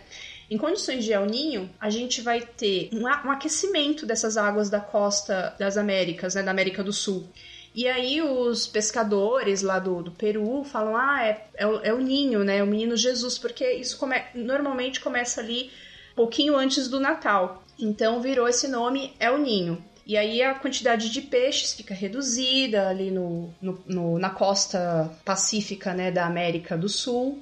Em 0.50 0.58
condições 0.58 1.04
de 1.04 1.12
El 1.12 1.24
Ninho, 1.24 1.70
a 1.80 1.88
gente 1.88 2.20
vai 2.20 2.40
ter 2.40 2.90
um, 2.92 3.06
aquecimento 3.06 4.04
dessas 4.04 4.36
águas 4.36 4.68
da 4.68 4.80
costa 4.80 5.54
das 5.56 5.76
Américas, 5.76 6.34
né, 6.34 6.42
da 6.42 6.50
América 6.50 6.82
do 6.82 6.92
Sul. 6.92 7.28
E 7.72 7.86
aí 7.86 8.20
os 8.20 8.66
pescadores 8.66 9.62
lá 9.62 9.78
do, 9.78 10.02
do 10.02 10.10
Peru 10.10 10.64
falam, 10.64 10.96
ah, 10.96 11.24
é, 11.24 11.46
é, 11.54 11.66
o, 11.66 11.80
é 11.84 11.94
o 11.94 11.98
ninho, 11.98 12.42
né, 12.42 12.60
o 12.60 12.66
menino 12.66 12.96
Jesus, 12.96 13.38
porque 13.38 13.72
isso 13.72 13.96
come, 13.98 14.20
normalmente 14.34 15.00
começa 15.00 15.40
ali 15.40 15.70
pouquinho 16.16 16.56
antes 16.56 16.88
do 16.88 16.98
Natal. 16.98 17.62
Então 17.78 18.20
virou 18.20 18.48
esse 18.48 18.66
nome 18.66 19.14
El 19.20 19.38
Ninho. 19.38 19.91
E 20.04 20.16
aí 20.16 20.42
a 20.42 20.54
quantidade 20.54 21.10
de 21.10 21.20
peixes 21.22 21.74
fica 21.74 21.94
reduzida 21.94 22.88
ali 22.88 23.10
no, 23.10 23.54
no- 23.62 23.82
no- 23.86 24.18
na 24.18 24.30
costa 24.30 25.10
pacífica 25.24 25.94
né, 25.94 26.10
da 26.10 26.26
América 26.26 26.76
do 26.76 26.88
Sul. 26.88 27.40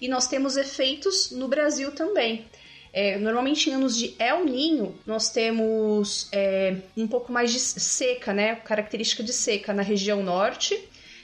E 0.00 0.08
nós 0.08 0.26
temos 0.26 0.56
efeitos 0.56 1.30
no 1.30 1.48
Brasil 1.48 1.92
também. 1.92 2.44
É, 2.92 3.16
normalmente 3.18 3.70
em 3.70 3.72
anos 3.72 3.96
de 3.96 4.14
El 4.18 4.44
Ninho, 4.44 4.94
nós 5.06 5.30
temos 5.30 6.28
é, 6.30 6.76
um 6.94 7.08
pouco 7.08 7.32
mais 7.32 7.50
de 7.50 7.58
seca, 7.58 8.34
né? 8.34 8.56
Característica 8.56 9.22
de 9.22 9.32
seca 9.32 9.72
na 9.72 9.82
região 9.82 10.22
norte. 10.22 10.78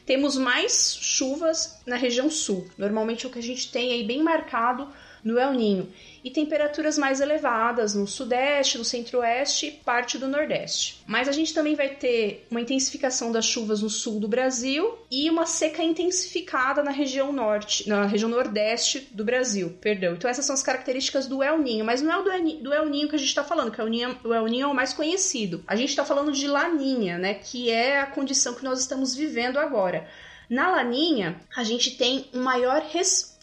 Temos 0.06 0.38
mais 0.38 0.96
chuvas 0.98 1.82
na 1.84 1.96
região 1.96 2.30
sul. 2.30 2.66
Normalmente 2.78 3.26
o 3.26 3.30
que 3.30 3.38
a 3.38 3.42
gente 3.42 3.70
tem 3.70 3.92
aí 3.92 4.04
bem 4.04 4.22
marcado 4.22 4.88
no 5.22 5.38
El 5.38 5.52
Ninho 5.52 5.88
e 6.22 6.30
temperaturas 6.30 6.98
mais 6.98 7.20
elevadas 7.20 7.94
no 7.94 8.06
sudeste, 8.06 8.78
no 8.78 8.84
centro-oeste 8.84 9.66
e 9.66 9.70
parte 9.70 10.18
do 10.18 10.28
nordeste. 10.28 11.02
Mas 11.06 11.28
a 11.28 11.32
gente 11.32 11.54
também 11.54 11.74
vai 11.74 11.90
ter 11.90 12.46
uma 12.50 12.60
intensificação 12.60 13.30
das 13.32 13.44
chuvas 13.44 13.82
no 13.82 13.88
sul 13.88 14.18
do 14.18 14.28
Brasil 14.28 14.98
e 15.10 15.30
uma 15.30 15.46
seca 15.46 15.82
intensificada 15.82 16.82
na 16.82 16.90
região 16.90 17.32
norte, 17.32 17.88
na 17.88 18.04
região 18.04 18.28
nordeste 18.28 19.08
do 19.12 19.24
Brasil, 19.24 19.76
perdão. 19.80 20.14
Então 20.14 20.30
essas 20.30 20.44
são 20.44 20.54
as 20.54 20.62
características 20.62 21.26
do 21.26 21.42
El 21.42 21.58
Ninho, 21.58 21.84
mas 21.84 22.02
não 22.02 22.12
é 22.12 22.18
o 22.18 22.62
do 22.62 22.72
El 22.72 22.86
Ninho 22.86 23.08
que 23.08 23.14
a 23.14 23.18
gente 23.18 23.28
está 23.28 23.44
falando, 23.44 23.70
que 23.70 23.80
o 23.80 23.82
El 23.82 23.88
Ninho, 23.88 24.18
o 24.24 24.34
El 24.34 24.46
Ninho 24.46 24.64
é 24.64 24.66
o 24.66 24.74
mais 24.74 24.92
conhecido. 24.92 25.62
A 25.66 25.76
gente 25.76 25.90
está 25.90 26.04
falando 26.04 26.32
de 26.32 26.46
Laninha, 26.46 27.18
né, 27.18 27.34
que 27.34 27.70
é 27.70 28.00
a 28.00 28.06
condição 28.06 28.54
que 28.54 28.64
nós 28.64 28.80
estamos 28.80 29.14
vivendo 29.14 29.58
agora. 29.58 30.08
Na 30.48 30.70
Laninha, 30.70 31.40
a 31.54 31.62
gente 31.62 31.96
tem 31.96 32.26
um 32.32 32.42
maior 32.42 32.80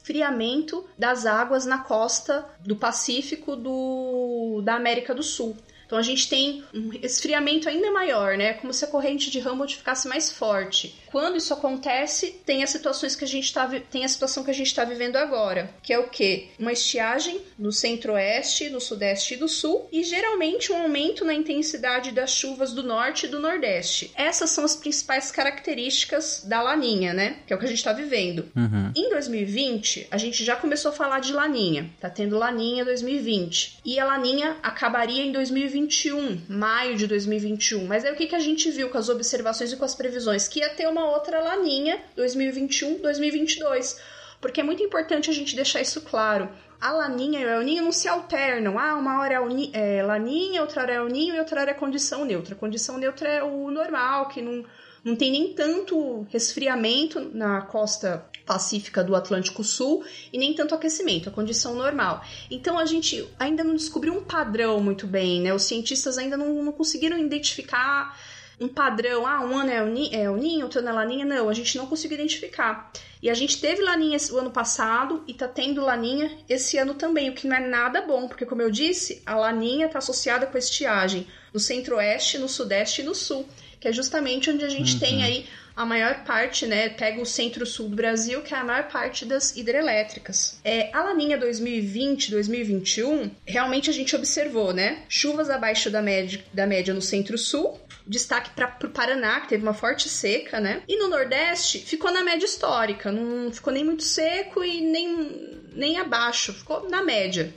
resfriamento 0.05 0.85
das 0.97 1.25
águas 1.25 1.65
na 1.65 1.79
costa 1.79 2.45
do 2.59 2.75
Pacífico 2.75 3.55
do, 3.55 4.61
da 4.63 4.75
América 4.75 5.15
do 5.15 5.23
Sul. 5.23 5.57
Então 5.85 5.97
a 5.97 6.01
gente 6.01 6.29
tem 6.29 6.63
um 6.73 6.91
esfriamento 7.01 7.67
ainda 7.67 7.91
maior, 7.91 8.37
né? 8.37 8.53
Como 8.53 8.73
se 8.73 8.85
a 8.85 8.87
corrente 8.87 9.31
de 9.31 9.39
Humboldt 9.39 9.77
ficasse 9.77 10.07
mais 10.07 10.31
forte. 10.31 10.99
Quando 11.15 11.37
isso 11.37 11.53
acontece, 11.53 12.41
tem 12.45 12.61
as 12.61 12.69
situações 12.71 13.15
que 13.15 13.23
a 13.23 13.27
gente 13.27 13.53
tá, 13.53 13.65
tem 13.89 14.03
a 14.03 14.09
situação 14.09 14.43
que 14.43 14.51
a 14.51 14.53
gente 14.53 14.67
está 14.67 14.83
vivendo 14.83 15.15
agora, 15.15 15.73
que 15.81 15.93
é 15.93 15.97
o 15.97 16.09
que? 16.09 16.49
Uma 16.59 16.73
estiagem 16.73 17.39
no 17.57 17.71
centro-oeste, 17.71 18.69
no 18.69 18.81
sudeste 18.81 19.35
e 19.35 19.37
do 19.37 19.47
sul, 19.47 19.87
e 19.93 20.03
geralmente 20.03 20.73
um 20.73 20.81
aumento 20.81 21.23
na 21.23 21.33
intensidade 21.33 22.11
das 22.11 22.31
chuvas 22.31 22.73
do 22.73 22.83
norte 22.83 23.27
e 23.27 23.29
do 23.29 23.39
nordeste. 23.39 24.11
Essas 24.13 24.49
são 24.49 24.65
as 24.65 24.75
principais 24.75 25.31
características 25.31 26.43
da 26.43 26.61
laninha, 26.61 27.13
né? 27.13 27.37
Que 27.47 27.53
é 27.53 27.55
o 27.55 27.59
que 27.59 27.65
a 27.65 27.69
gente 27.69 27.77
está 27.77 27.93
vivendo. 27.93 28.51
Uhum. 28.53 28.91
Em 28.93 29.09
2020, 29.09 30.09
a 30.11 30.17
gente 30.17 30.43
já 30.43 30.57
começou 30.57 30.91
a 30.91 30.93
falar 30.93 31.21
de 31.21 31.31
laninha. 31.31 31.89
Tá 31.97 32.09
tendo 32.09 32.37
laninha 32.37 32.83
2020. 32.83 33.79
E 33.85 33.97
a 33.97 34.03
laninha 34.03 34.57
acabaria 34.61 35.23
em 35.23 35.31
2021, 35.31 36.41
maio 36.49 36.97
de 36.97 37.07
2021. 37.07 37.85
Mas 37.85 38.03
aí 38.03 38.11
o 38.11 38.17
que, 38.17 38.27
que 38.27 38.35
a 38.35 38.39
gente 38.39 38.69
viu 38.69 38.89
com 38.89 38.97
as 38.97 39.07
observações 39.07 39.71
e 39.71 39.77
com 39.77 39.85
as 39.85 39.95
previsões? 39.95 40.49
Que 40.49 40.59
ia 40.59 40.67
ter 40.71 40.89
uma 40.89 41.04
outra 41.07 41.39
laninha 41.39 42.01
2021, 42.15 42.99
2022. 42.99 43.99
Porque 44.41 44.61
é 44.61 44.63
muito 44.63 44.83
importante 44.83 45.29
a 45.29 45.33
gente 45.33 45.55
deixar 45.55 45.81
isso 45.81 46.01
claro. 46.01 46.49
A 46.79 46.91
laninha 46.91 47.39
e 47.39 47.45
o 47.45 47.49
El 47.49 47.81
não 47.81 47.91
se 47.91 48.07
alternam. 48.07 48.77
Ah, 48.77 48.95
uma 48.95 49.19
hora 49.21 49.35
é, 49.73 49.97
é 49.97 50.03
laninha, 50.03 50.61
outra 50.61 50.81
hora 50.81 50.93
é 50.93 50.95
El 50.97 51.09
e 51.09 51.39
outra 51.39 51.61
hora 51.61 51.71
é 51.71 51.73
condição 51.73 52.25
neutra. 52.25 52.53
Condição 52.53 52.97
neutra 52.97 53.29
é 53.29 53.43
o 53.43 53.71
normal, 53.71 54.27
que 54.27 54.41
não, 54.41 54.63
não 55.03 55.15
tem 55.15 55.31
nem 55.31 55.53
tanto 55.53 56.27
resfriamento 56.31 57.19
na 57.33 57.61
costa 57.61 58.25
pacífica 58.45 59.03
do 59.03 59.15
Atlântico 59.15 59.63
Sul 59.63 60.05
e 60.31 60.37
nem 60.37 60.53
tanto 60.53 60.75
aquecimento, 60.75 61.29
a 61.29 61.31
condição 61.31 61.73
normal. 61.73 62.23
Então 62.49 62.77
a 62.77 62.85
gente 62.85 63.27
ainda 63.39 63.63
não 63.63 63.73
descobriu 63.73 64.13
um 64.13 64.23
padrão 64.23 64.79
muito 64.79 65.07
bem, 65.07 65.41
né? 65.41 65.53
Os 65.53 65.63
cientistas 65.63 66.17
ainda 66.17 66.37
não, 66.37 66.63
não 66.63 66.71
conseguiram 66.71 67.17
identificar 67.17 68.15
um 68.59 68.67
padrão, 68.67 69.25
ah, 69.27 69.41
um 69.41 69.57
ano 69.57 69.71
é 69.71 69.83
o, 69.83 69.87
ni, 69.87 70.13
é 70.13 70.29
o 70.29 70.37
ninho, 70.37 70.63
outro 70.63 70.79
ano 70.79 70.89
é 70.89 70.93
laninha, 70.93 71.25
não, 71.25 71.49
a 71.49 71.53
gente 71.53 71.77
não 71.77 71.87
conseguiu 71.87 72.15
identificar. 72.15 72.91
E 73.21 73.29
a 73.29 73.33
gente 73.33 73.59
teve 73.59 73.81
laninha 73.81 74.17
o 74.31 74.37
ano 74.37 74.51
passado 74.51 75.23
e 75.27 75.33
tá 75.33 75.47
tendo 75.47 75.81
laninha 75.81 76.31
esse 76.47 76.77
ano 76.77 76.93
também, 76.93 77.29
o 77.29 77.33
que 77.33 77.47
não 77.47 77.55
é 77.55 77.67
nada 77.67 78.01
bom, 78.01 78.27
porque 78.27 78.45
como 78.45 78.61
eu 78.61 78.71
disse, 78.71 79.21
a 79.25 79.35
laninha 79.35 79.89
tá 79.89 79.97
associada 79.97 80.45
com 80.45 80.55
a 80.55 80.59
estiagem 80.59 81.27
no 81.53 81.59
centro-oeste, 81.59 82.37
no 82.37 82.47
sudeste 82.47 83.01
e 83.01 83.03
no 83.03 83.15
sul, 83.15 83.47
que 83.79 83.87
é 83.87 83.91
justamente 83.91 84.49
onde 84.49 84.63
a 84.63 84.69
gente 84.69 84.93
uhum. 84.93 84.99
tem 84.99 85.23
aí 85.23 85.45
a 85.75 85.85
maior 85.85 86.23
parte, 86.23 86.65
né, 86.65 86.89
pega 86.89 87.21
o 87.21 87.25
centro-sul 87.25 87.89
do 87.89 87.95
Brasil, 87.95 88.41
que 88.41 88.53
é 88.53 88.57
a 88.57 88.63
maior 88.63 88.87
parte 88.87 89.25
das 89.25 89.55
hidrelétricas. 89.57 90.59
É, 90.63 90.89
a 90.93 91.03
laninha 91.03 91.37
2020, 91.37 92.31
2021, 92.31 93.29
realmente 93.45 93.89
a 93.89 93.93
gente 93.93 94.15
observou, 94.15 94.73
né, 94.73 95.03
chuvas 95.09 95.49
abaixo 95.49 95.89
da 95.89 96.01
média, 96.01 96.43
da 96.53 96.65
média 96.65 96.93
no 96.93 97.01
centro-sul, 97.01 97.77
destaque 98.07 98.51
para 98.51 98.77
o 98.83 98.89
Paraná, 98.89 99.41
que 99.41 99.49
teve 99.49 99.63
uma 99.63 99.73
forte 99.73 100.07
seca, 100.07 100.59
né? 100.59 100.83
E 100.87 100.95
no 100.97 101.07
Nordeste 101.07 101.79
ficou 101.79 102.11
na 102.11 102.23
média 102.23 102.45
histórica, 102.45 103.11
não 103.11 103.51
ficou 103.51 103.73
nem 103.73 103.83
muito 103.83 104.03
seco 104.03 104.63
e 104.63 104.81
nem, 104.81 105.59
nem 105.73 105.97
abaixo, 105.97 106.53
ficou 106.53 106.87
na 106.89 107.03
média. 107.03 107.51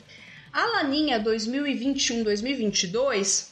A 0.53 0.65
Laninha 0.65 1.23
2021-2022 1.23 3.49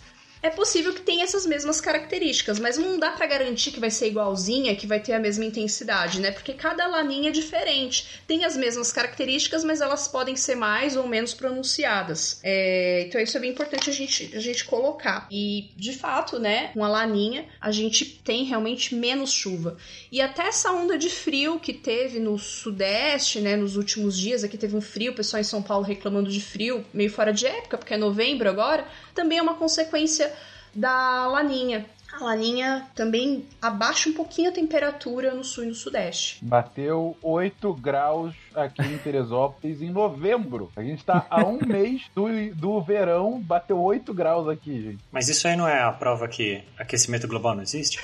é 0.47 0.51
possível 0.51 0.93
que 0.93 1.01
tenha 1.01 1.25
essas 1.25 1.45
mesmas 1.45 1.81
características, 1.81 2.59
mas 2.59 2.79
não 2.79 2.99
dá 2.99 3.11
para 3.11 3.27
garantir 3.27 3.73
que 3.73 3.81
vai 3.81 3.91
ser 3.91 4.09
igualzinha, 4.09 4.77
que 4.77 4.87
vai 4.87 5.01
ter 5.01 5.13
a 5.13 5.19
mesma 5.19 5.45
intensidade, 5.45 6.21
né? 6.21 6.31
Porque 6.31 6.55
cada 6.55 6.87
laninha 6.87 7.31
é 7.31 7.33
diferente. 7.33 8.21
Tem 8.27 8.45
as 8.45 8.57
mesmas 8.57 8.93
características, 8.93 9.65
mas 9.65 9.81
elas 9.81 10.09
podem 10.09 10.37
ser 10.37 10.55
mais 10.55 10.97
ou 10.97 11.07
menos 11.09 11.35
pronunciadas. 11.35 12.41
É, 12.43 13.05
então 13.07 13.21
isso 13.21 13.37
é 13.37 13.41
bem 13.41 13.51
importante 13.51 13.91
a 13.91 13.93
gente, 13.93 14.37
a 14.37 14.41
gente 14.41 14.65
colocar. 14.65 15.27
E, 15.31 15.71
de 15.77 15.93
fato, 15.93 16.39
né, 16.39 16.71
com 16.73 16.85
a 16.85 16.89
laninha, 16.89 17.47
a 17.61 17.71
gente 17.71 18.05
tem 18.05 18.45
realmente 18.45 18.95
menos 18.95 19.33
chuva. 19.33 19.77
E 20.11 20.21
até 20.21 20.47
essa 20.47 20.71
onda 20.73 20.97
de 20.97 21.11
frio 21.11 21.59
que 21.59 21.73
teve 21.73 22.21
no 22.21 22.39
sudeste, 22.39 23.41
né, 23.41 23.57
nos 23.57 23.77
últimos 23.77 24.17
dias, 24.17 24.45
aqui 24.45 24.57
teve 24.57 24.77
um 24.77 24.81
frio, 24.81 25.13
o 25.13 25.15
pessoal 25.15 25.41
em 25.41 25.45
São 25.45 25.63
Paulo 25.63 25.85
reclamando 25.85 26.31
de 26.31 26.41
frio, 26.41 26.85
meio 26.95 27.11
fora 27.11 27.33
de 27.33 27.47
época, 27.47 27.79
porque 27.79 27.95
é 27.95 27.97
novembro 27.97 28.49
agora, 28.49 28.87
também 29.17 29.39
é 29.39 29.43
uma 29.43 29.55
consequência 29.55 30.33
da 30.73 31.27
laninha. 31.27 31.87
A 32.13 32.25
laninha 32.25 32.87
também 32.95 33.47
abaixa 33.61 34.09
um 34.09 34.13
pouquinho 34.13 34.51
a 34.51 34.53
temperatura 34.53 35.35
no 35.35 35.43
sul 35.43 35.65
e 35.65 35.67
no 35.67 35.75
sudeste. 35.75 36.39
Bateu 36.45 37.17
8 37.21 37.75
graus 37.75 38.35
aqui 38.57 38.83
em 38.83 38.99
Teresópolis 38.99 39.83
em 39.83 39.91
novembro. 39.91 40.71
A 40.75 40.83
gente 40.83 41.05
tá 41.05 41.27
a 41.31 41.45
um 41.45 41.59
mês 41.65 42.03
do, 42.15 42.27
do 42.55 42.81
verão, 42.81 43.41
bateu 43.41 43.79
8 43.79 44.13
graus 44.15 44.49
aqui, 44.49 44.83
gente. 44.83 45.05
Mas 45.13 45.29
isso 45.29 45.47
aí 45.47 45.57
não 45.57 45.69
é 45.69 45.83
a 45.83 45.93
prova 45.93 46.27
que 46.27 46.63
aquecimento 46.79 47.29
global 47.29 47.55
não 47.55 47.63
existe? 47.63 48.01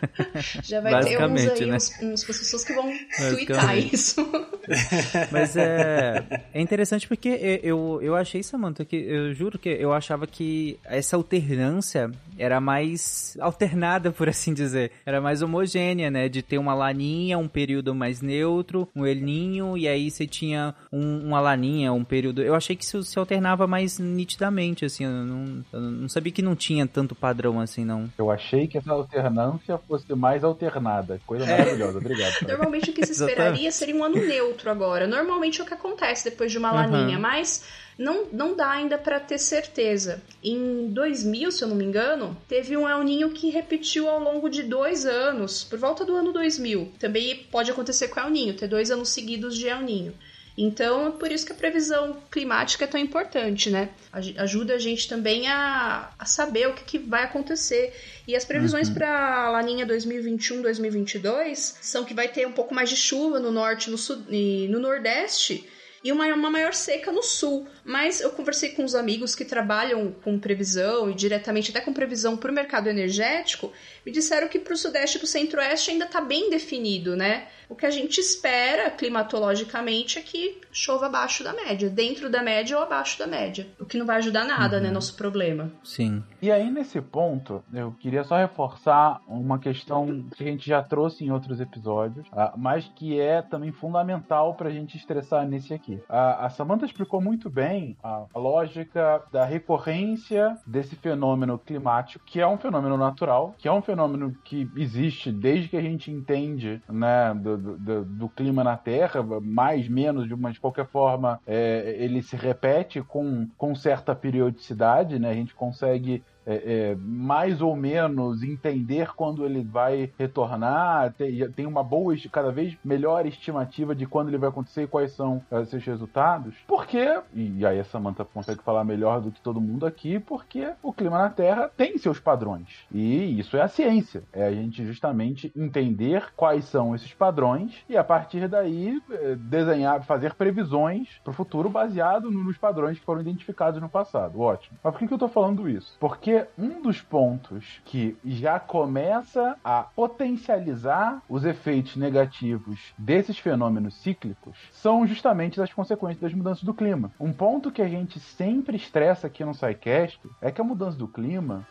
Já 0.62 0.80
vai 0.80 1.02
ter 1.02 1.22
uns 1.24 1.40
aí, 1.40 1.66
né? 1.66 1.76
uns, 1.76 2.02
uns 2.02 2.24
pessoas 2.24 2.64
que 2.64 2.72
vão 2.72 2.92
twittar 3.30 3.76
isso. 3.78 4.26
Mas 5.30 5.56
é, 5.56 6.42
é 6.52 6.60
interessante 6.60 7.06
porque 7.08 7.60
eu, 7.62 8.00
eu 8.02 8.14
achei, 8.14 8.42
Samantha, 8.42 8.84
que 8.84 8.96
eu 8.96 9.32
juro 9.34 9.58
que 9.58 9.68
eu 9.68 9.92
achava 9.92 10.26
que 10.26 10.78
essa 10.84 11.16
alternância 11.16 12.10
era 12.38 12.60
mais 12.60 13.36
alternada, 13.40 14.10
por 14.12 14.28
assim 14.28 14.52
dizer. 14.52 14.90
Era 15.04 15.20
mais 15.20 15.42
homogênea, 15.42 16.10
né? 16.10 16.28
De 16.28 16.42
ter 16.42 16.58
uma 16.58 16.74
laninha, 16.74 17.38
um 17.38 17.48
período 17.48 17.94
mais 17.94 18.20
neutro, 18.20 18.88
um 18.94 19.06
elninho, 19.06 19.76
e 19.76 19.85
aí 19.88 20.10
você 20.10 20.26
tinha 20.26 20.74
um, 20.92 21.26
uma 21.26 21.40
laninha, 21.40 21.92
um 21.92 22.04
período. 22.04 22.42
Eu 22.42 22.54
achei 22.54 22.76
que 22.76 22.84
isso 22.84 23.02
se 23.02 23.18
alternava 23.18 23.66
mais 23.66 23.98
nitidamente, 23.98 24.84
assim. 24.84 25.04
Eu 25.04 25.10
não, 25.10 25.64
eu 25.72 25.80
não 25.80 26.08
sabia 26.08 26.32
que 26.32 26.42
não 26.42 26.56
tinha 26.56 26.86
tanto 26.86 27.14
padrão 27.14 27.60
assim, 27.60 27.84
não. 27.84 28.10
Eu 28.18 28.30
achei 28.30 28.66
que 28.66 28.78
essa 28.78 28.92
alternância 28.92 29.78
fosse 29.78 30.12
mais 30.14 30.44
alternada. 30.44 31.20
Coisa 31.26 31.44
é. 31.44 31.58
maravilhosa, 31.58 31.98
obrigado. 31.98 32.34
Normalmente 32.46 32.90
o 32.90 32.92
que 32.92 33.04
se 33.06 33.12
esperaria 33.22 33.70
seria 33.70 33.96
um 33.96 34.04
ano 34.04 34.16
neutro 34.16 34.70
agora. 34.70 35.06
Normalmente 35.06 35.60
é 35.60 35.64
o 35.64 35.66
que 35.66 35.74
acontece 35.74 36.30
depois 36.30 36.50
de 36.50 36.58
uma 36.58 36.70
uhum. 36.70 36.76
laninha, 36.76 37.18
mas 37.18 37.64
não, 37.98 38.26
não 38.32 38.54
dá 38.54 38.70
ainda 38.70 38.98
para 38.98 39.18
ter 39.18 39.38
certeza. 39.38 40.22
Em 40.42 40.88
2000, 40.88 41.50
se 41.50 41.64
eu 41.64 41.68
não 41.68 41.76
me 41.76 41.84
engano, 41.84 42.36
teve 42.46 42.76
um 42.76 42.88
El 42.88 43.02
Ninho 43.02 43.30
que 43.30 43.50
repetiu 43.50 44.08
ao 44.08 44.20
longo 44.20 44.48
de 44.48 44.62
dois 44.62 45.06
anos, 45.06 45.64
por 45.64 45.78
volta 45.78 46.04
do 46.04 46.14
ano 46.14 46.32
2000. 46.32 46.92
Também 46.98 47.46
pode 47.50 47.70
acontecer 47.70 48.08
com 48.08 48.20
o 48.20 48.22
El 48.24 48.30
Ninho, 48.30 48.54
ter 48.54 48.68
dois 48.68 48.90
anos 48.90 49.08
seguidos 49.08 49.56
de 49.56 49.68
El 49.68 49.80
Ninho. 49.80 50.14
Então, 50.58 51.08
é 51.08 51.10
por 51.10 51.30
isso 51.30 51.44
que 51.44 51.52
a 51.52 51.56
previsão 51.56 52.16
climática 52.30 52.84
é 52.84 52.86
tão 52.86 52.98
importante, 52.98 53.68
né? 53.68 53.90
Ajuda 54.38 54.74
a 54.74 54.78
gente 54.78 55.06
também 55.06 55.46
a, 55.48 56.10
a 56.18 56.24
saber 56.24 56.68
o 56.68 56.72
que, 56.72 56.84
que 56.84 56.98
vai 56.98 57.24
acontecer. 57.24 57.94
E 58.26 58.34
as 58.34 58.44
previsões 58.44 58.88
uhum. 58.88 58.94
para 58.94 59.44
a 59.44 59.50
laninha 59.50 59.86
2021-2022 59.86 61.76
são 61.82 62.06
que 62.06 62.14
vai 62.14 62.28
ter 62.28 62.46
um 62.46 62.52
pouco 62.52 62.74
mais 62.74 62.88
de 62.88 62.96
chuva 62.96 63.38
no 63.38 63.52
norte 63.52 63.90
no 63.90 63.98
sul, 63.98 64.16
e 64.30 64.66
no 64.68 64.80
nordeste 64.80 65.68
e 66.06 66.12
uma, 66.12 66.24
uma 66.26 66.48
maior 66.48 66.72
seca 66.72 67.10
no 67.10 67.22
sul. 67.22 67.66
Mas 67.84 68.20
eu 68.20 68.30
conversei 68.30 68.70
com 68.70 68.84
os 68.84 68.94
amigos 68.94 69.34
que 69.34 69.44
trabalham 69.44 70.14
com 70.22 70.38
previsão 70.38 71.10
e 71.10 71.14
diretamente 71.14 71.70
até 71.70 71.80
com 71.80 71.92
previsão 71.92 72.36
para 72.36 72.52
o 72.52 72.54
mercado 72.54 72.88
energético, 72.88 73.72
me 74.06 74.12
disseram 74.12 74.46
que 74.46 74.60
para 74.60 74.72
o 74.72 74.76
sudeste 74.76 75.16
e 75.16 75.18
para 75.18 75.24
o 75.24 75.28
centro-oeste 75.28 75.90
ainda 75.90 76.04
está 76.04 76.20
bem 76.20 76.48
definido, 76.48 77.16
né? 77.16 77.48
O 77.68 77.74
que 77.74 77.84
a 77.84 77.90
gente 77.90 78.20
espera 78.20 78.88
climatologicamente 78.88 80.20
é 80.20 80.22
que 80.22 80.60
chova 80.70 81.06
abaixo 81.06 81.42
da 81.42 81.52
média, 81.52 81.90
dentro 81.90 82.30
da 82.30 82.40
média 82.40 82.76
ou 82.76 82.84
abaixo 82.84 83.18
da 83.18 83.26
média. 83.26 83.66
O 83.80 83.84
que 83.84 83.98
não 83.98 84.06
vai 84.06 84.18
ajudar 84.18 84.44
nada, 84.44 84.76
né, 84.76 84.84
uhum. 84.84 84.88
né? 84.88 84.90
Nosso 84.92 85.16
problema. 85.16 85.72
Sim. 85.82 86.22
E 86.40 86.52
aí, 86.52 86.70
nesse 86.70 87.00
ponto, 87.00 87.64
eu 87.74 87.90
queria 87.98 88.22
só 88.22 88.36
reforçar 88.36 89.20
uma 89.26 89.58
questão 89.58 90.24
que 90.36 90.44
a 90.44 90.46
gente 90.46 90.68
já 90.68 90.80
trouxe 90.84 91.24
em 91.24 91.32
outros 91.32 91.60
episódios, 91.60 92.28
uh, 92.28 92.56
mas 92.56 92.88
que 92.94 93.18
é 93.18 93.42
também 93.42 93.72
fundamental 93.72 94.54
para 94.54 94.68
a 94.68 94.72
gente 94.72 94.96
estressar 94.96 95.48
nesse 95.48 95.74
aqui. 95.74 96.00
A 96.08 96.48
Samantha 96.50 96.86
explicou 96.86 97.20
muito 97.20 97.50
bem 97.50 97.96
a, 98.04 98.26
a 98.32 98.38
lógica 98.38 99.24
da 99.32 99.44
recorrência 99.44 100.56
desse 100.64 100.94
fenômeno 100.94 101.58
climático, 101.58 102.24
que 102.24 102.40
é 102.40 102.46
um 102.46 102.56
fenômeno 102.56 102.96
natural, 102.96 103.54
que 103.58 103.66
é 103.66 103.72
um 103.72 103.82
fenômeno 103.82 103.95
que 104.44 104.70
existe 104.76 105.30
desde 105.32 105.68
que 105.68 105.76
a 105.76 105.82
gente 105.82 106.10
entende 106.10 106.82
né, 106.88 107.34
do, 107.34 107.56
do, 107.56 108.04
do 108.04 108.28
clima 108.28 108.62
na 108.62 108.76
Terra, 108.76 109.22
mais, 109.42 109.88
menos, 109.88 110.28
mas 110.38 110.54
de 110.54 110.60
qualquer 110.60 110.86
forma, 110.86 111.40
é, 111.46 111.96
ele 111.98 112.22
se 112.22 112.36
repete 112.36 113.02
com, 113.02 113.48
com 113.56 113.74
certa 113.74 114.14
periodicidade, 114.14 115.18
né? 115.18 115.30
A 115.30 115.34
gente 115.34 115.54
consegue 115.54 116.22
é, 116.46 116.54
é, 116.54 116.96
mais 116.98 117.60
ou 117.60 117.74
menos 117.74 118.42
entender 118.42 119.12
quando 119.14 119.44
ele 119.44 119.62
vai 119.64 120.12
retornar, 120.18 121.12
tem, 121.14 121.50
tem, 121.50 121.66
uma 121.66 121.82
boa, 121.82 122.14
cada 122.30 122.52
vez 122.52 122.76
melhor 122.84 123.26
estimativa 123.26 123.94
de 123.94 124.06
quando 124.06 124.28
ele 124.28 124.38
vai 124.38 124.48
acontecer 124.48 124.84
e 124.84 124.86
quais 124.86 125.12
são 125.12 125.42
uh, 125.50 125.64
seus 125.66 125.84
resultados. 125.84 126.54
Porque, 126.66 127.20
e 127.34 127.66
aí 127.66 127.80
a 127.80 127.84
Samantha 127.84 128.24
consegue 128.24 128.62
falar 128.62 128.84
melhor 128.84 129.20
do 129.20 129.32
que 129.32 129.40
todo 129.40 129.60
mundo 129.60 129.84
aqui, 129.84 130.20
porque 130.20 130.72
o 130.82 130.92
clima 130.92 131.18
na 131.18 131.30
Terra 131.30 131.70
tem 131.76 131.98
seus 131.98 132.20
padrões. 132.20 132.86
E 132.92 133.38
isso 133.38 133.56
é 133.56 133.62
a 133.62 133.68
ciência. 133.68 134.22
É 134.32 134.46
a 134.46 134.52
gente 134.52 134.86
justamente 134.86 135.52
entender 135.56 136.32
quais 136.36 136.64
são 136.66 136.94
esses 136.94 137.12
padrões 137.12 137.84
e 137.88 137.96
a 137.96 138.04
partir 138.04 138.48
daí 138.48 139.00
é, 139.10 139.34
desenhar, 139.34 140.04
fazer 140.04 140.34
previsões 140.34 141.08
para 141.24 141.30
o 141.30 141.34
futuro 141.34 141.68
baseado 141.68 142.30
nos 142.30 142.56
padrões 142.56 142.98
que 142.98 143.04
foram 143.04 143.20
identificados 143.20 143.80
no 143.80 143.88
passado. 143.88 144.40
Ótimo. 144.40 144.78
Mas 144.82 144.92
por 144.92 144.98
que, 144.98 145.06
que 145.06 145.12
eu 145.12 145.16
estou 145.16 145.28
falando 145.28 145.68
isso? 145.68 145.96
Porque 145.98 146.35
um 146.58 146.82
dos 146.82 147.00
pontos 147.00 147.80
que 147.84 148.16
já 148.24 148.58
começa 148.58 149.56
a 149.64 149.82
potencializar 149.82 151.22
os 151.28 151.44
efeitos 151.44 151.96
negativos 151.96 152.92
desses 152.98 153.38
fenômenos 153.38 153.94
cíclicos 154.02 154.56
são 154.72 155.06
justamente 155.06 155.60
as 155.60 155.72
consequências 155.72 156.20
das 156.20 156.34
mudanças 156.34 156.64
do 156.64 156.74
clima. 156.74 157.10
Um 157.18 157.32
ponto 157.32 157.70
que 157.70 157.82
a 157.82 157.88
gente 157.88 158.18
sempre 158.18 158.76
estressa 158.76 159.26
aqui 159.26 159.44
no 159.44 159.54
SciCast 159.54 160.20
é 160.40 160.50
que 160.50 160.60
a 160.60 160.64
mudança 160.64 160.98
do 160.98 161.08
clima 161.08 161.66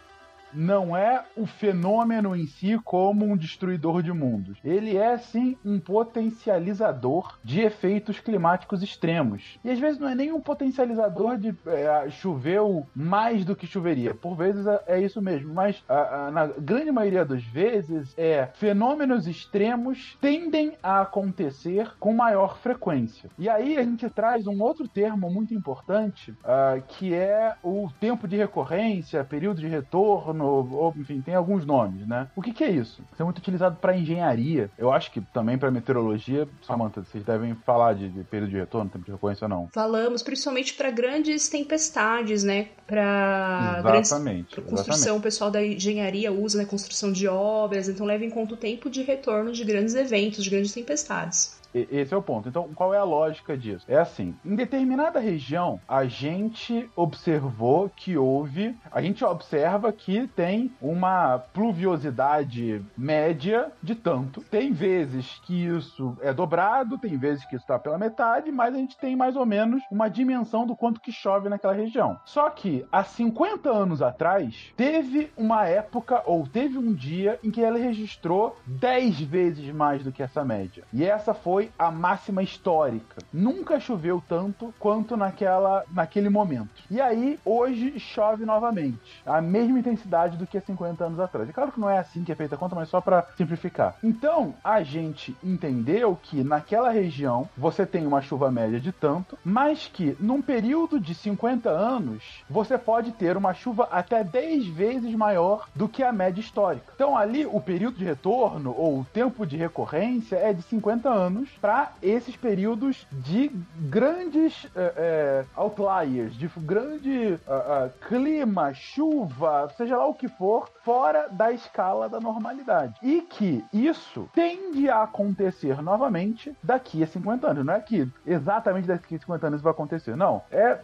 não 0.56 0.96
é 0.96 1.24
o 1.36 1.46
fenômeno 1.46 2.36
em 2.36 2.46
si 2.48 2.80
como 2.84 3.26
um 3.26 3.38
destruidor 3.38 4.02
de 4.02 4.12
mundos. 4.12 4.58
Ele 4.64 4.98
é 4.98 5.18
sim 5.18 5.58
um 5.64 5.80
potencializador 5.80 7.38
de 7.44 7.62
efeitos 7.62 8.20
climáticos 8.20 8.82
extremos. 8.82 9.60
E 9.64 9.70
às 9.70 9.80
vezes 9.80 10.00
não 10.00 10.10
é 10.10 10.16
nem 10.16 10.32
um 10.32 10.42
potencializador 10.42 11.38
de 11.38 11.56
é, 11.66 12.10
choveu 12.10 12.86
mais 12.96 13.44
do 13.44 13.56
que 13.56 13.68
choveria. 13.68 14.14
Por 14.14 14.36
vezes 14.36 14.66
é, 14.66 14.84
é 14.88 15.02
isso 15.02 15.22
mesmo, 15.22 15.54
mas 15.54 15.84
a, 15.88 16.28
a, 16.28 16.32
na 16.32 16.48
grande 16.48 16.92
maioria 16.92 17.26
das 17.26 17.44
vezes 17.44 18.14
é 18.18 18.50
fenômenos 18.56 19.28
extremos 19.28 20.18
tendem 20.22 20.74
a 20.82 21.02
acontecer 21.02 21.92
com 22.00 22.14
maior 22.14 22.58
frequência. 22.58 23.30
E 23.38 23.50
aí 23.50 23.78
a 23.78 23.84
gente 23.84 24.10
traz 24.10 24.48
um 24.48 24.62
outro 24.62 24.88
termo 24.88 25.30
muito 25.30 25.54
importante, 25.54 26.32
uh, 26.32 26.82
que 26.88 27.14
é 27.14 27.56
o 27.64 27.90
tempo 28.00 28.28
de 28.28 28.38
recorrência, 28.38 29.24
período 29.24 29.62
de 29.62 29.68
retorno 29.68 30.45
ou, 30.48 30.94
enfim, 30.98 31.22
tem 31.22 31.36
alguns 31.36 31.66
nomes, 31.66 32.08
né? 32.08 32.28
O 32.36 32.42
que, 32.42 32.54
que 32.54 32.64
é 32.64 32.72
isso? 32.72 33.04
Isso 33.12 33.22
é 33.22 33.26
muito 33.26 33.38
utilizado 33.38 33.78
para 33.78 33.96
engenharia. 33.96 34.70
Eu 34.78 34.92
acho 34.92 35.12
que 35.12 35.22
também 35.22 35.58
para 35.58 35.72
meteorologia, 35.72 36.48
Samantha, 36.62 37.04
vocês 37.04 37.24
devem 37.24 37.56
falar 37.56 37.94
de, 37.94 38.10
de 38.10 38.24
período 38.24 38.52
de 38.52 38.58
retorno, 38.58 38.90
tempo 38.90 39.06
de 39.06 39.12
recorrência 39.12 39.46
ou 39.46 39.50
não? 39.50 39.70
Falamos, 39.74 40.22
principalmente 40.22 40.74
para 40.74 40.92
grandes 40.92 41.50
tempestades, 41.50 42.44
né? 42.44 42.70
Para 42.88 43.82
exatamente, 44.00 44.56
grandes, 44.56 44.72
construção, 44.72 44.94
exatamente. 44.94 45.20
o 45.20 45.22
pessoal 45.22 45.52
da 45.52 45.66
engenharia 45.66 46.32
usa, 46.32 46.58
né? 46.58 46.66
Construção 46.66 47.12
de 47.12 47.28
obras, 47.28 47.90
então 47.90 48.06
leva 48.06 48.24
em 48.24 48.30
conta 48.30 48.54
o 48.54 48.58
tempo 48.58 48.90
de 48.90 49.04
retorno 49.04 49.52
de 49.52 49.64
grandes 49.64 49.96
eventos, 49.96 50.44
de 50.44 50.50
grandes 50.50 50.74
tempestades. 50.74 51.56
Esse 51.76 52.14
é 52.14 52.18
o 52.18 52.22
ponto. 52.22 52.48
Então, 52.48 52.70
qual 52.74 52.94
é 52.94 52.98
a 52.98 53.04
lógica 53.04 53.58
disso? 53.58 53.86
É 53.88 53.98
assim: 53.98 54.36
em 54.46 54.56
determinada 54.56 55.20
região, 55.20 55.80
a 55.88 56.06
gente 56.06 56.90
observou 56.96 57.92
que 57.94 58.18
houve. 58.18 58.76
A 58.92 59.02
gente 59.02 59.24
observa 59.26 59.92
que 59.92 60.28
tem 60.28 60.72
uma 60.82 61.38
pluviosidade 61.38 62.84
média 62.98 63.72
de 63.84 63.94
tanto. 63.94 64.42
Tem 64.42 64.72
vezes 64.72 65.40
que 65.44 65.66
isso 65.66 66.18
é 66.22 66.34
dobrado, 66.34 66.98
tem 66.98 67.18
vezes 67.18 67.44
que 67.46 67.56
isso 67.56 67.64
está 67.64 67.78
pela 67.78 67.98
metade, 67.98 68.52
mas 68.52 68.74
a 68.74 68.78
gente 68.78 68.98
tem 68.98 69.16
mais 69.16 69.36
ou 69.36 69.46
menos 69.46 69.82
uma 69.92 70.08
dimensão 70.08 70.66
do 70.66 70.76
quanto 70.76 71.02
que 71.02 71.12
chove 71.12 71.50
naquela 71.50 71.74
região. 71.74 72.18
Só 72.26 72.50
que 72.50 72.86
há 72.92 73.04
50 73.04 73.70
anos 73.70 74.02
atrás, 74.02 74.74
teve 74.78 75.32
uma 75.36 75.66
época 75.66 76.24
ou 76.26 76.48
teve 76.48 76.78
um 76.78 76.94
dia 76.94 77.40
em 77.44 77.52
que 77.52 77.62
ela 77.62 77.78
registrou 77.78 78.56
10 78.66 79.22
vezes 79.22 79.74
mais 79.74 80.04
do 80.04 80.12
que 80.12 80.24
essa 80.24 80.44
média. 80.46 80.84
E 80.94 81.04
essa 81.04 81.34
foi 81.34 81.65
foi 81.66 81.72
a 81.78 81.92
máxima 81.92 82.44
histórica. 82.44 83.22
Nunca 83.34 83.80
choveu 83.80 84.22
tanto 84.28 84.74
quanto 84.80 85.18
naquela, 85.18 85.84
naquele 85.92 86.30
momento. 86.30 86.70
E 86.90 87.02
aí, 87.02 87.40
hoje 87.44 88.00
chove 88.00 88.46
novamente. 88.46 89.24
A 89.26 89.42
mesma 89.42 89.80
intensidade 89.80 90.38
do 90.38 90.46
que 90.46 90.58
há 90.58 90.62
50 90.62 91.04
anos 91.04 91.20
atrás. 91.20 91.50
É 91.50 91.54
claro 91.54 91.72
que 91.72 91.80
não 91.80 91.90
é 91.90 91.98
assim 91.98 92.24
que 92.24 92.32
é 92.32 92.36
feita 92.36 92.56
a 92.56 92.58
conta, 92.58 92.76
mas 92.76 92.90
só 92.90 93.02
para 93.02 93.28
simplificar. 93.38 93.96
Então, 94.04 94.54
a 94.64 94.84
gente 94.84 95.36
entendeu 95.44 96.18
que 96.22 96.44
naquela 96.44 96.90
região 96.90 97.50
você 97.58 97.86
tem 97.86 98.06
uma 98.06 98.22
chuva 98.22 98.52
média 98.52 98.80
de 98.80 98.92
tanto, 98.92 99.38
mas 99.44 99.88
que 99.88 100.16
num 100.20 100.42
período 100.42 101.00
de 101.00 101.14
50 101.14 101.70
anos 101.70 102.44
você 102.50 102.78
pode 102.78 103.12
ter 103.14 103.38
uma 103.38 103.54
chuva 103.54 103.88
até 103.92 104.24
10 104.24 104.68
vezes 104.68 105.14
maior 105.16 105.68
do 105.76 105.88
que 105.88 106.04
a 106.04 106.12
média 106.12 106.42
histórica. 106.42 106.92
Então, 106.96 107.18
ali 107.18 107.46
o 107.46 107.60
período 107.60 107.98
de 107.98 108.06
retorno 108.06 108.74
ou 108.78 109.00
o 109.00 109.06
tempo 109.06 109.46
de 109.46 109.58
recorrência 109.58 110.36
é 110.36 110.54
de 110.54 110.62
50 110.64 111.10
anos 111.10 111.45
para 111.50 111.92
esses 112.02 112.36
períodos 112.36 113.08
de 113.12 113.52
grandes 113.90 114.68
é, 114.76 114.94
é, 114.98 115.46
outliers, 115.56 116.36
de 116.36 116.48
grande 116.58 117.40
uh, 117.48 117.90
clima, 118.08 118.74
chuva, 118.74 119.70
seja 119.78 119.98
lá 119.98 120.06
o 120.08 120.14
que 120.14 120.28
for, 120.28 120.70
fora 120.84 121.28
da 121.30 121.52
escala 121.52 122.08
da 122.08 122.20
normalidade. 122.20 122.96
E 123.02 123.22
que 123.22 123.64
isso 123.74 124.30
tende 124.34 124.90
a 124.90 125.04
acontecer 125.04 125.82
novamente 125.82 126.56
daqui 126.64 127.04
a 127.04 127.08
50 127.08 127.48
anos. 127.48 127.66
Não 127.66 127.74
é 127.74 127.80
que 127.80 128.08
exatamente 128.26 128.88
daqui 128.88 129.16
a 129.16 129.20
50 129.20 129.48
anos 129.48 129.62
vai 129.62 129.72
acontecer. 129.72 130.16
Não. 130.16 130.42
É 130.52 130.80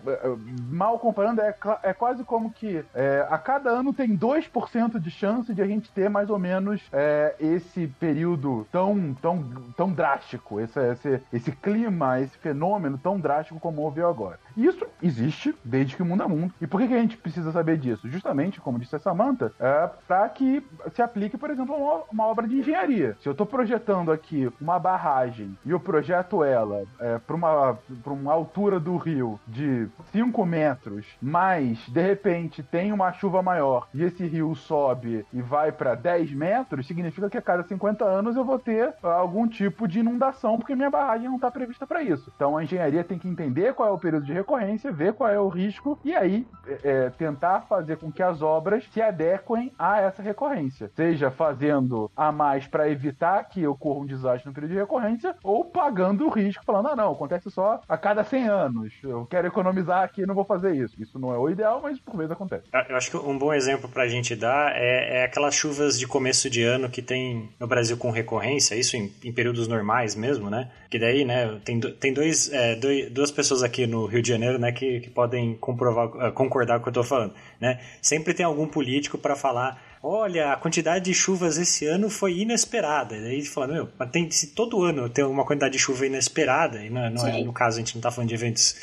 mal 0.70 0.98
comparando, 1.00 1.42
é, 1.42 1.56
é 1.84 1.94
quase 1.94 2.24
como 2.24 2.52
que 2.52 2.84
é, 2.94 3.26
a 3.30 3.38
cada 3.38 3.70
ano 3.70 3.94
tem 3.94 4.18
2% 4.18 5.00
de 5.00 5.12
chance 5.12 5.54
de 5.54 5.62
a 5.62 5.68
gente 5.68 5.92
ter 5.92 6.10
mais 6.10 6.30
ou 6.30 6.40
menos 6.40 6.82
é, 6.92 7.36
esse 7.40 7.88
período 8.00 8.68
tão, 8.72 9.14
tão, 9.22 9.44
tão 9.76 9.92
drástico 9.92 10.51
esse, 10.60 10.80
esse, 10.80 11.22
esse 11.32 11.52
clima, 11.52 12.20
esse 12.20 12.38
fenômeno 12.38 12.98
tão 12.98 13.20
drástico 13.20 13.60
como 13.60 13.82
houve 13.82 14.02
agora. 14.02 14.40
Isso 14.56 14.86
existe 15.02 15.56
desde 15.64 15.96
que 15.96 16.02
o 16.02 16.06
mundo 16.06 16.24
é 16.24 16.28
mundo. 16.28 16.54
E 16.60 16.68
por 16.68 16.80
que, 16.80 16.88
que 16.88 16.94
a 16.94 17.02
gente 17.02 17.18
precisa 17.18 17.52
saber 17.52 17.78
disso? 17.78 18.10
Justamente, 18.10 18.60
como 18.60 18.80
disse 18.80 18.96
a 18.96 19.00
Samantha, 19.00 19.52
é 19.60 19.90
para 20.08 20.28
que 20.30 20.64
se 20.94 21.02
aplique, 21.02 21.38
por 21.38 21.50
exemplo, 21.50 21.76
uma, 21.76 22.04
uma 22.12 22.28
obra 22.28 22.48
de 22.48 22.58
engenharia. 22.58 23.16
Se 23.22 23.28
eu 23.28 23.32
estou 23.32 23.46
projetando 23.46 24.12
aqui 24.12 24.52
uma 24.60 24.80
barragem 24.80 25.58
e 25.66 25.72
eu 25.72 25.80
projeto 25.80 26.44
ela 26.44 26.84
é, 27.00 27.18
para 27.20 27.36
uma, 27.36 27.78
uma 28.06 28.34
altura 28.34 28.80
do 28.80 28.98
rio 28.98 29.40
de 29.48 29.88
5 30.12 30.46
metros, 30.46 31.06
mas 31.22 31.80
de 31.88 32.02
repente 32.02 32.64
tem 32.64 32.92
uma 32.92 33.12
chuva 33.14 33.42
maior 33.42 33.88
e 33.94 34.04
esse 34.04 34.26
rio 34.26 34.56
sobe 34.56 35.26
e 35.34 35.42
vai 35.42 35.72
para 35.72 35.96
10 35.96 36.32
metros, 36.34 36.88
significa 36.88 37.30
que 37.30 37.38
a 37.38 37.42
cada 37.42 37.64
50 37.64 38.04
anos 38.06 38.36
eu 38.36 38.44
vou 38.44 38.60
ter 38.60 38.94
algum 39.02 39.48
tipo 39.48 39.88
de 39.88 40.00
inundação, 40.00 40.41
porque 40.58 40.76
minha 40.76 40.90
barragem 40.90 41.28
não 41.28 41.36
está 41.36 41.52
prevista 41.52 41.86
para 41.86 42.04
isso. 42.04 42.32
Então 42.36 42.58
a 42.58 42.64
engenharia 42.64 43.04
tem 43.04 43.18
que 43.18 43.28
entender 43.28 43.74
qual 43.74 43.90
é 43.90 43.92
o 43.92 44.00
período 44.00 44.26
de 44.26 44.34
recorrência, 44.34 44.92
ver 44.92 45.14
qual 45.14 45.30
é 45.30 45.40
o 45.40 45.48
risco 45.48 46.00
e 46.04 46.16
aí 46.16 46.48
é, 46.68 46.80
é, 46.84 47.10
tentar 47.10 47.62
fazer 47.62 47.98
com 47.98 48.12
que 48.12 48.24
as 48.24 48.42
obras 48.42 48.84
se 48.92 49.02
adequem 49.02 49.72
a 49.78 50.02
essa 50.02 50.22
recorrência. 50.22 50.92
Seja 50.96 51.32
fazendo 51.32 52.12
a 52.16 52.32
mais 52.32 52.68
para 52.68 52.90
evitar 52.90 53.44
que 53.46 53.66
ocorra 53.68 54.02
um 54.02 54.06
desastre 54.06 54.48
no 54.48 54.54
período 54.54 54.72
de 54.72 54.80
recorrência 54.80 55.36
ou 55.44 55.66
pagando 55.66 56.26
o 56.26 56.30
risco, 56.30 56.64
falando: 56.66 56.90
ah, 56.90 56.96
não, 56.96 57.12
acontece 57.12 57.50
só 57.50 57.82
a 57.88 57.98
cada 57.98 58.24
100 58.24 58.48
anos. 58.48 58.94
Eu 59.04 59.26
quero 59.26 59.48
economizar 59.48 60.04
aqui, 60.04 60.26
não 60.26 60.36
vou 60.36 60.46
fazer 60.46 60.76
isso. 60.76 61.02
Isso 61.02 61.20
não 61.20 61.34
é 61.34 61.38
o 61.38 61.50
ideal, 61.50 61.80
mas 61.82 62.00
por 62.00 62.16
vezes 62.18 62.32
acontece. 62.32 62.64
Eu 62.90 62.96
acho 62.96 63.12
que 63.12 63.18
um 63.18 63.38
bom 63.38 63.54
exemplo 63.54 63.90
para 63.90 64.04
a 64.04 64.08
gente 64.08 64.36
dar 64.36 64.76
é, 64.76 65.20
é, 65.20 65.26
aquelas 65.26 65.56
chuvas 65.56 65.98
de 65.98 66.08
começo 66.08 66.50
de 66.50 66.64
ano 66.64 66.90
que 66.90 67.02
tem 67.02 67.50
no 67.60 67.68
Brasil 67.68 67.98
com 67.98 68.12
recorrência, 68.12 68.76
isso 68.76 68.96
em, 68.96 69.12
em 69.24 69.34
períodos 69.34 69.68
normais 69.68 70.16
mesmo, 70.16 70.31
né? 70.40 70.70
Que 70.90 71.00
daí, 71.00 71.26
né, 71.26 71.60
tem, 71.64 71.80
tem 71.80 72.14
dois, 72.14 72.52
é, 72.52 72.76
dois, 72.76 73.12
duas 73.12 73.32
pessoas 73.32 73.64
aqui 73.64 73.88
no 73.88 74.06
Rio 74.06 74.22
de 74.22 74.30
Janeiro, 74.30 74.60
né, 74.60 74.72
que, 74.72 75.00
que 75.00 75.10
podem 75.10 75.56
comprovar, 75.56 76.08
uh, 76.08 76.32
concordar 76.32 76.76
com 76.76 76.82
o 76.82 76.84
que 76.84 76.90
eu 76.90 77.02
estou 77.02 77.04
falando, 77.04 77.34
né? 77.60 77.80
Sempre 78.02 78.34
tem 78.34 78.46
algum 78.46 78.68
político 78.68 79.18
para 79.18 79.36
falar 79.36 79.92
olha, 80.04 80.54
a 80.54 80.58
quantidade 80.58 81.06
de 81.06 81.14
chuvas 81.14 81.58
esse 81.58 81.86
ano 81.86 82.10
foi 82.10 82.40
inesperada. 82.40 83.16
E 83.16 83.28
aí 83.28 83.46
fala, 83.46 83.68
meu, 83.68 83.90
mas 83.98 84.10
tem, 84.10 84.30
se 84.32 84.48
todo 84.48 84.84
ano 84.84 85.08
tem 85.10 85.24
uma 85.24 85.46
quantidade 85.46 85.74
de 85.74 85.80
chuva 85.80 86.06
inesperada, 86.08 86.84
e 86.84 86.90
não, 86.90 87.10
não 87.12 87.28
é, 87.28 87.44
no 87.44 87.54
caso 87.54 87.78
a 87.78 87.80
gente 87.82 87.94
não 87.94 88.00
está 88.00 88.10
falando 88.10 88.30
de 88.30 88.36
eventos 88.36 88.76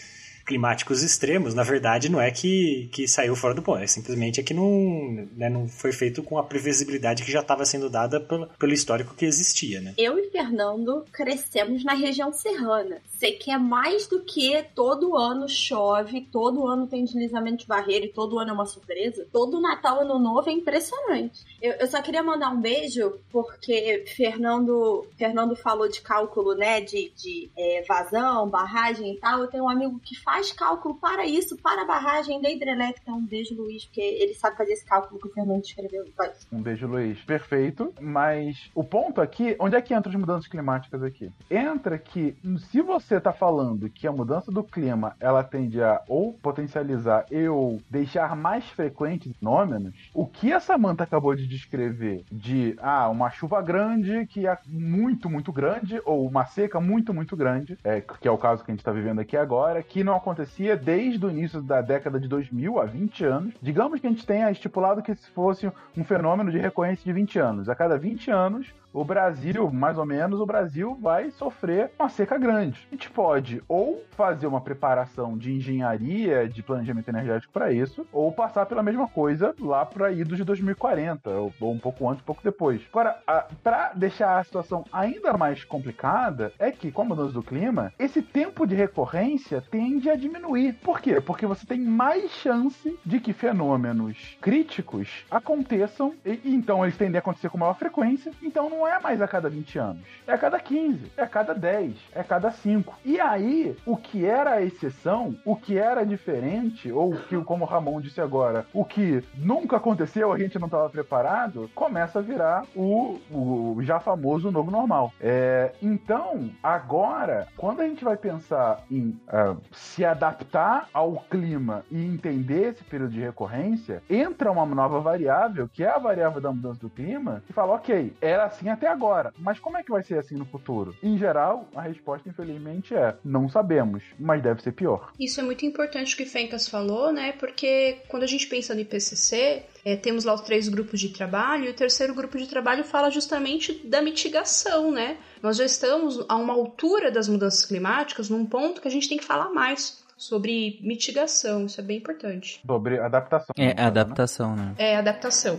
climáticos 0.48 1.02
extremos, 1.02 1.52
na 1.52 1.62
verdade, 1.62 2.08
não 2.08 2.18
é 2.18 2.30
que, 2.30 2.88
que 2.90 3.06
saiu 3.06 3.36
fora 3.36 3.54
do 3.54 3.60
ponto, 3.60 3.82
é 3.82 3.86
simplesmente 3.86 4.40
é 4.40 4.42
que 4.42 4.54
não, 4.54 5.28
né, 5.36 5.50
não 5.50 5.68
foi 5.68 5.92
feito 5.92 6.22
com 6.22 6.38
a 6.38 6.42
previsibilidade 6.42 7.22
que 7.22 7.30
já 7.30 7.40
estava 7.40 7.66
sendo 7.66 7.90
dada 7.90 8.18
pelo, 8.18 8.46
pelo 8.58 8.72
histórico 8.72 9.14
que 9.14 9.26
existia, 9.26 9.82
né? 9.82 9.92
Eu 9.98 10.18
e 10.18 10.30
Fernando 10.30 11.04
crescemos 11.12 11.84
na 11.84 11.92
região 11.92 12.32
serrana. 12.32 12.96
Sei 13.18 13.32
que 13.32 13.50
é 13.50 13.58
mais 13.58 14.06
do 14.06 14.20
que 14.20 14.64
todo 14.74 15.16
ano 15.16 15.46
chove, 15.48 16.22
todo 16.32 16.66
ano 16.66 16.86
tem 16.86 17.04
deslizamento 17.04 17.58
de 17.58 17.66
barreira 17.66 18.06
e 18.06 18.12
todo 18.12 18.38
ano 18.38 18.50
é 18.50 18.54
uma 18.54 18.64
surpresa. 18.64 19.26
Todo 19.30 19.60
Natal, 19.60 20.00
Ano 20.00 20.18
Novo 20.18 20.48
é 20.48 20.52
impressionante. 20.52 21.44
Eu, 21.60 21.72
eu 21.72 21.86
só 21.88 22.00
queria 22.00 22.22
mandar 22.22 22.50
um 22.50 22.60
beijo 22.60 23.18
porque 23.30 24.04
Fernando, 24.16 25.06
Fernando 25.18 25.54
falou 25.56 25.88
de 25.88 26.00
cálculo, 26.00 26.54
né, 26.54 26.80
de, 26.80 27.12
de 27.16 27.50
é, 27.56 27.84
vazão, 27.86 28.48
barragem 28.48 29.12
e 29.12 29.16
tal. 29.18 29.40
Eu 29.40 29.48
tenho 29.48 29.64
um 29.64 29.68
amigo 29.68 30.00
que 30.02 30.16
faz 30.18 30.37
cálculo 30.54 30.94
para 30.94 31.26
isso, 31.26 31.56
para 31.56 31.82
a 31.82 31.84
barragem 31.84 32.40
da 32.40 32.50
hidrelétrica. 32.50 33.12
Um 33.12 33.24
beijo, 33.24 33.54
Luiz, 33.54 33.84
porque 33.84 34.00
ele 34.00 34.34
sabe 34.34 34.56
fazer 34.56 34.72
esse 34.72 34.84
cálculo 34.84 35.20
que 35.20 35.28
o 35.28 35.30
Fernando 35.30 35.64
escreveu. 35.64 36.04
Um 36.52 36.62
beijo, 36.62 36.86
Luiz. 36.86 37.20
Perfeito. 37.22 37.92
Mas 38.00 38.70
o 38.74 38.84
ponto 38.84 39.20
aqui, 39.20 39.56
onde 39.58 39.76
é 39.76 39.82
que 39.82 39.94
entra 39.94 40.10
as 40.10 40.18
mudanças 40.18 40.48
climáticas 40.48 41.02
aqui? 41.02 41.30
Entra 41.50 41.98
que 41.98 42.36
se 42.70 42.80
você 42.80 43.16
está 43.16 43.32
falando 43.32 43.90
que 43.90 44.06
a 44.06 44.12
mudança 44.12 44.50
do 44.50 44.62
clima 44.62 45.16
ela 45.20 45.42
tende 45.42 45.82
a 45.82 46.02
ou 46.08 46.32
potencializar 46.34 47.26
e 47.30 47.48
ou 47.48 47.80
deixar 47.90 48.34
mais 48.36 48.64
frequentes 48.70 49.32
fenômenos, 49.36 50.10
o 50.14 50.26
que 50.26 50.52
a 50.52 50.60
Samantha 50.60 51.04
acabou 51.04 51.34
de 51.34 51.46
descrever 51.46 52.24
de 52.30 52.76
ah, 52.80 53.08
uma 53.08 53.30
chuva 53.30 53.60
grande 53.60 54.26
que 54.26 54.46
é 54.46 54.58
muito, 54.66 55.28
muito 55.28 55.52
grande, 55.52 56.00
ou 56.04 56.26
uma 56.26 56.46
seca 56.46 56.80
muito, 56.80 57.12
muito 57.12 57.36
grande, 57.36 57.78
é, 57.84 58.00
que 58.00 58.28
é 58.28 58.30
o 58.30 58.38
caso 58.38 58.64
que 58.64 58.70
a 58.70 58.72
gente 58.72 58.80
está 58.80 58.92
vivendo 58.92 59.20
aqui 59.20 59.36
agora, 59.36 59.82
que 59.82 60.04
não 60.04 60.14
acontecia 60.28 60.76
desde 60.76 61.24
o 61.24 61.30
início 61.30 61.62
da 61.62 61.80
década 61.80 62.20
de 62.20 62.28
2000, 62.28 62.78
há 62.78 62.84
20 62.84 63.24
anos. 63.24 63.54
Digamos 63.62 64.00
que 64.00 64.06
a 64.06 64.10
gente 64.10 64.26
tenha 64.26 64.50
estipulado 64.50 65.02
que 65.02 65.14
se 65.14 65.30
fosse 65.30 65.70
um 65.96 66.04
fenômeno 66.04 66.50
de 66.50 66.58
recorrência 66.58 67.04
de 67.04 67.12
20 67.12 67.38
anos. 67.38 67.68
A 67.68 67.74
cada 67.74 67.96
20 67.96 68.30
anos, 68.30 68.66
o 68.98 69.04
Brasil, 69.04 69.70
mais 69.70 69.96
ou 69.96 70.04
menos, 70.04 70.40
o 70.40 70.46
Brasil 70.46 70.98
vai 71.00 71.30
sofrer 71.30 71.92
uma 71.96 72.08
seca 72.08 72.36
grande. 72.36 72.84
A 72.90 72.94
gente 72.96 73.08
pode 73.08 73.62
ou 73.68 74.02
fazer 74.10 74.48
uma 74.48 74.60
preparação 74.60 75.38
de 75.38 75.52
engenharia, 75.52 76.48
de 76.48 76.64
planejamento 76.64 77.08
energético 77.08 77.52
para 77.52 77.72
isso, 77.72 78.04
ou 78.12 78.32
passar 78.32 78.66
pela 78.66 78.82
mesma 78.82 79.06
coisa 79.06 79.54
lá 79.60 79.86
para 79.86 80.10
idos 80.10 80.36
de 80.36 80.42
2040, 80.42 81.30
ou, 81.30 81.52
um 81.72 81.78
pouco 81.78 82.08
antes, 82.08 82.22
um 82.22 82.26
pouco 82.26 82.42
depois. 82.42 82.82
Agora, 82.90 83.22
para 83.62 83.92
deixar 83.94 84.36
a 84.36 84.42
situação 84.42 84.84
ainda 84.92 85.32
mais 85.36 85.62
complicada, 85.62 86.52
é 86.58 86.72
que 86.72 86.90
com 86.90 87.02
a 87.02 87.04
mudança 87.04 87.32
do 87.32 87.42
clima, 87.42 87.92
esse 88.00 88.20
tempo 88.20 88.66
de 88.66 88.74
recorrência 88.74 89.62
tende 89.70 90.10
a 90.10 90.16
diminuir. 90.16 90.72
Por 90.82 91.00
quê? 91.00 91.20
Porque 91.20 91.46
você 91.46 91.64
tem 91.64 91.78
mais 91.78 92.32
chance 92.32 92.98
de 93.06 93.20
que 93.20 93.32
fenômenos 93.32 94.36
críticos 94.40 95.24
aconteçam, 95.30 96.14
e, 96.26 96.40
e 96.44 96.54
então 96.54 96.84
eles 96.84 96.96
tendem 96.96 97.16
a 97.16 97.20
acontecer 97.20 97.48
com 97.48 97.58
maior 97.58 97.74
frequência, 97.74 98.32
então 98.42 98.68
não 98.68 98.87
não 98.88 98.94
é 98.94 99.00
mais 99.00 99.20
a 99.20 99.28
cada 99.28 99.50
20 99.50 99.78
anos. 99.78 100.02
É 100.26 100.32
a 100.32 100.38
cada 100.38 100.58
15, 100.58 101.12
é 101.16 101.22
a 101.22 101.26
cada 101.26 101.54
10, 101.54 101.94
é 102.14 102.20
a 102.20 102.24
cada 102.24 102.50
5. 102.50 102.98
E 103.04 103.20
aí, 103.20 103.76
o 103.84 103.96
que 103.96 104.24
era 104.24 104.52
a 104.52 104.62
exceção, 104.62 105.36
o 105.44 105.54
que 105.54 105.76
era 105.76 106.04
diferente, 106.04 106.90
ou 106.90 107.14
que, 107.14 107.36
como 107.44 107.64
o 107.64 107.68
Ramon 107.68 108.00
disse 108.00 108.20
agora, 108.20 108.66
o 108.72 108.84
que 108.84 109.22
nunca 109.36 109.76
aconteceu, 109.76 110.32
a 110.32 110.38
gente 110.38 110.58
não 110.58 110.66
estava 110.66 110.88
preparado, 110.88 111.70
começa 111.74 112.18
a 112.18 112.22
virar 112.22 112.64
o, 112.74 113.18
o 113.30 113.78
já 113.82 114.00
famoso 114.00 114.50
novo 114.50 114.70
normal. 114.70 115.12
É, 115.20 115.72
então, 115.82 116.50
agora, 116.62 117.48
quando 117.56 117.80
a 117.80 117.88
gente 117.88 118.02
vai 118.02 118.16
pensar 118.16 118.82
em 118.90 119.20
uh, 119.28 119.60
se 119.70 120.04
adaptar 120.04 120.88
ao 120.94 121.24
clima 121.30 121.84
e 121.90 122.04
entender 122.04 122.70
esse 122.72 122.84
período 122.84 123.12
de 123.12 123.20
recorrência, 123.20 124.02
entra 124.08 124.50
uma 124.50 124.64
nova 124.64 125.00
variável, 125.00 125.68
que 125.68 125.84
é 125.84 125.88
a 125.88 125.98
variável 125.98 126.40
da 126.40 126.50
mudança 126.50 126.80
do 126.80 126.88
clima, 126.88 127.42
e 127.48 127.52
fala, 127.52 127.74
ok, 127.74 128.14
era 128.20 128.44
assim 128.44 128.67
assim 128.68 128.70
até 128.70 128.86
agora. 128.86 129.32
Mas 129.38 129.58
como 129.58 129.78
é 129.78 129.82
que 129.82 129.90
vai 129.90 130.02
ser 130.02 130.18
assim 130.18 130.36
no 130.36 130.44
futuro? 130.44 130.94
Em 131.02 131.16
geral, 131.16 131.68
a 131.74 131.82
resposta, 131.82 132.28
infelizmente, 132.28 132.94
é 132.94 133.16
não 133.24 133.48
sabemos, 133.48 134.02
mas 134.18 134.42
deve 134.42 134.62
ser 134.62 134.72
pior. 134.72 135.12
Isso 135.18 135.40
é 135.40 135.42
muito 135.42 135.64
importante 135.64 136.14
o 136.14 136.16
que 136.16 136.26
Fencas 136.26 136.68
falou, 136.68 137.12
né? 137.12 137.32
Porque 137.32 137.98
quando 138.08 138.22
a 138.22 138.26
gente 138.26 138.46
pensa 138.46 138.74
no 138.74 138.80
IPCC, 138.80 139.62
é, 139.84 139.96
temos 139.96 140.24
lá 140.24 140.34
os 140.34 140.42
três 140.42 140.68
grupos 140.68 141.00
de 141.00 141.10
trabalho, 141.10 141.64
e 141.64 141.70
o 141.70 141.74
terceiro 141.74 142.14
grupo 142.14 142.36
de 142.36 142.46
trabalho 142.46 142.84
fala 142.84 143.10
justamente 143.10 143.86
da 143.86 144.02
mitigação, 144.02 144.90
né? 144.90 145.16
Nós 145.42 145.56
já 145.56 145.64
estamos 145.64 146.24
a 146.28 146.36
uma 146.36 146.52
altura 146.52 147.10
das 147.10 147.28
mudanças 147.28 147.64
climáticas, 147.64 148.28
num 148.28 148.44
ponto 148.44 148.80
que 148.80 148.88
a 148.88 148.90
gente 148.90 149.08
tem 149.08 149.18
que 149.18 149.24
falar 149.24 149.50
mais 149.50 150.04
sobre 150.16 150.80
mitigação, 150.82 151.66
isso 151.66 151.80
é 151.80 151.84
bem 151.84 151.98
importante. 151.98 152.60
Sobre 152.66 152.98
adaptação. 152.98 153.54
É, 153.56 153.80
adaptação, 153.80 154.56
né? 154.56 154.74
É, 154.76 154.96
adaptação. 154.96 155.56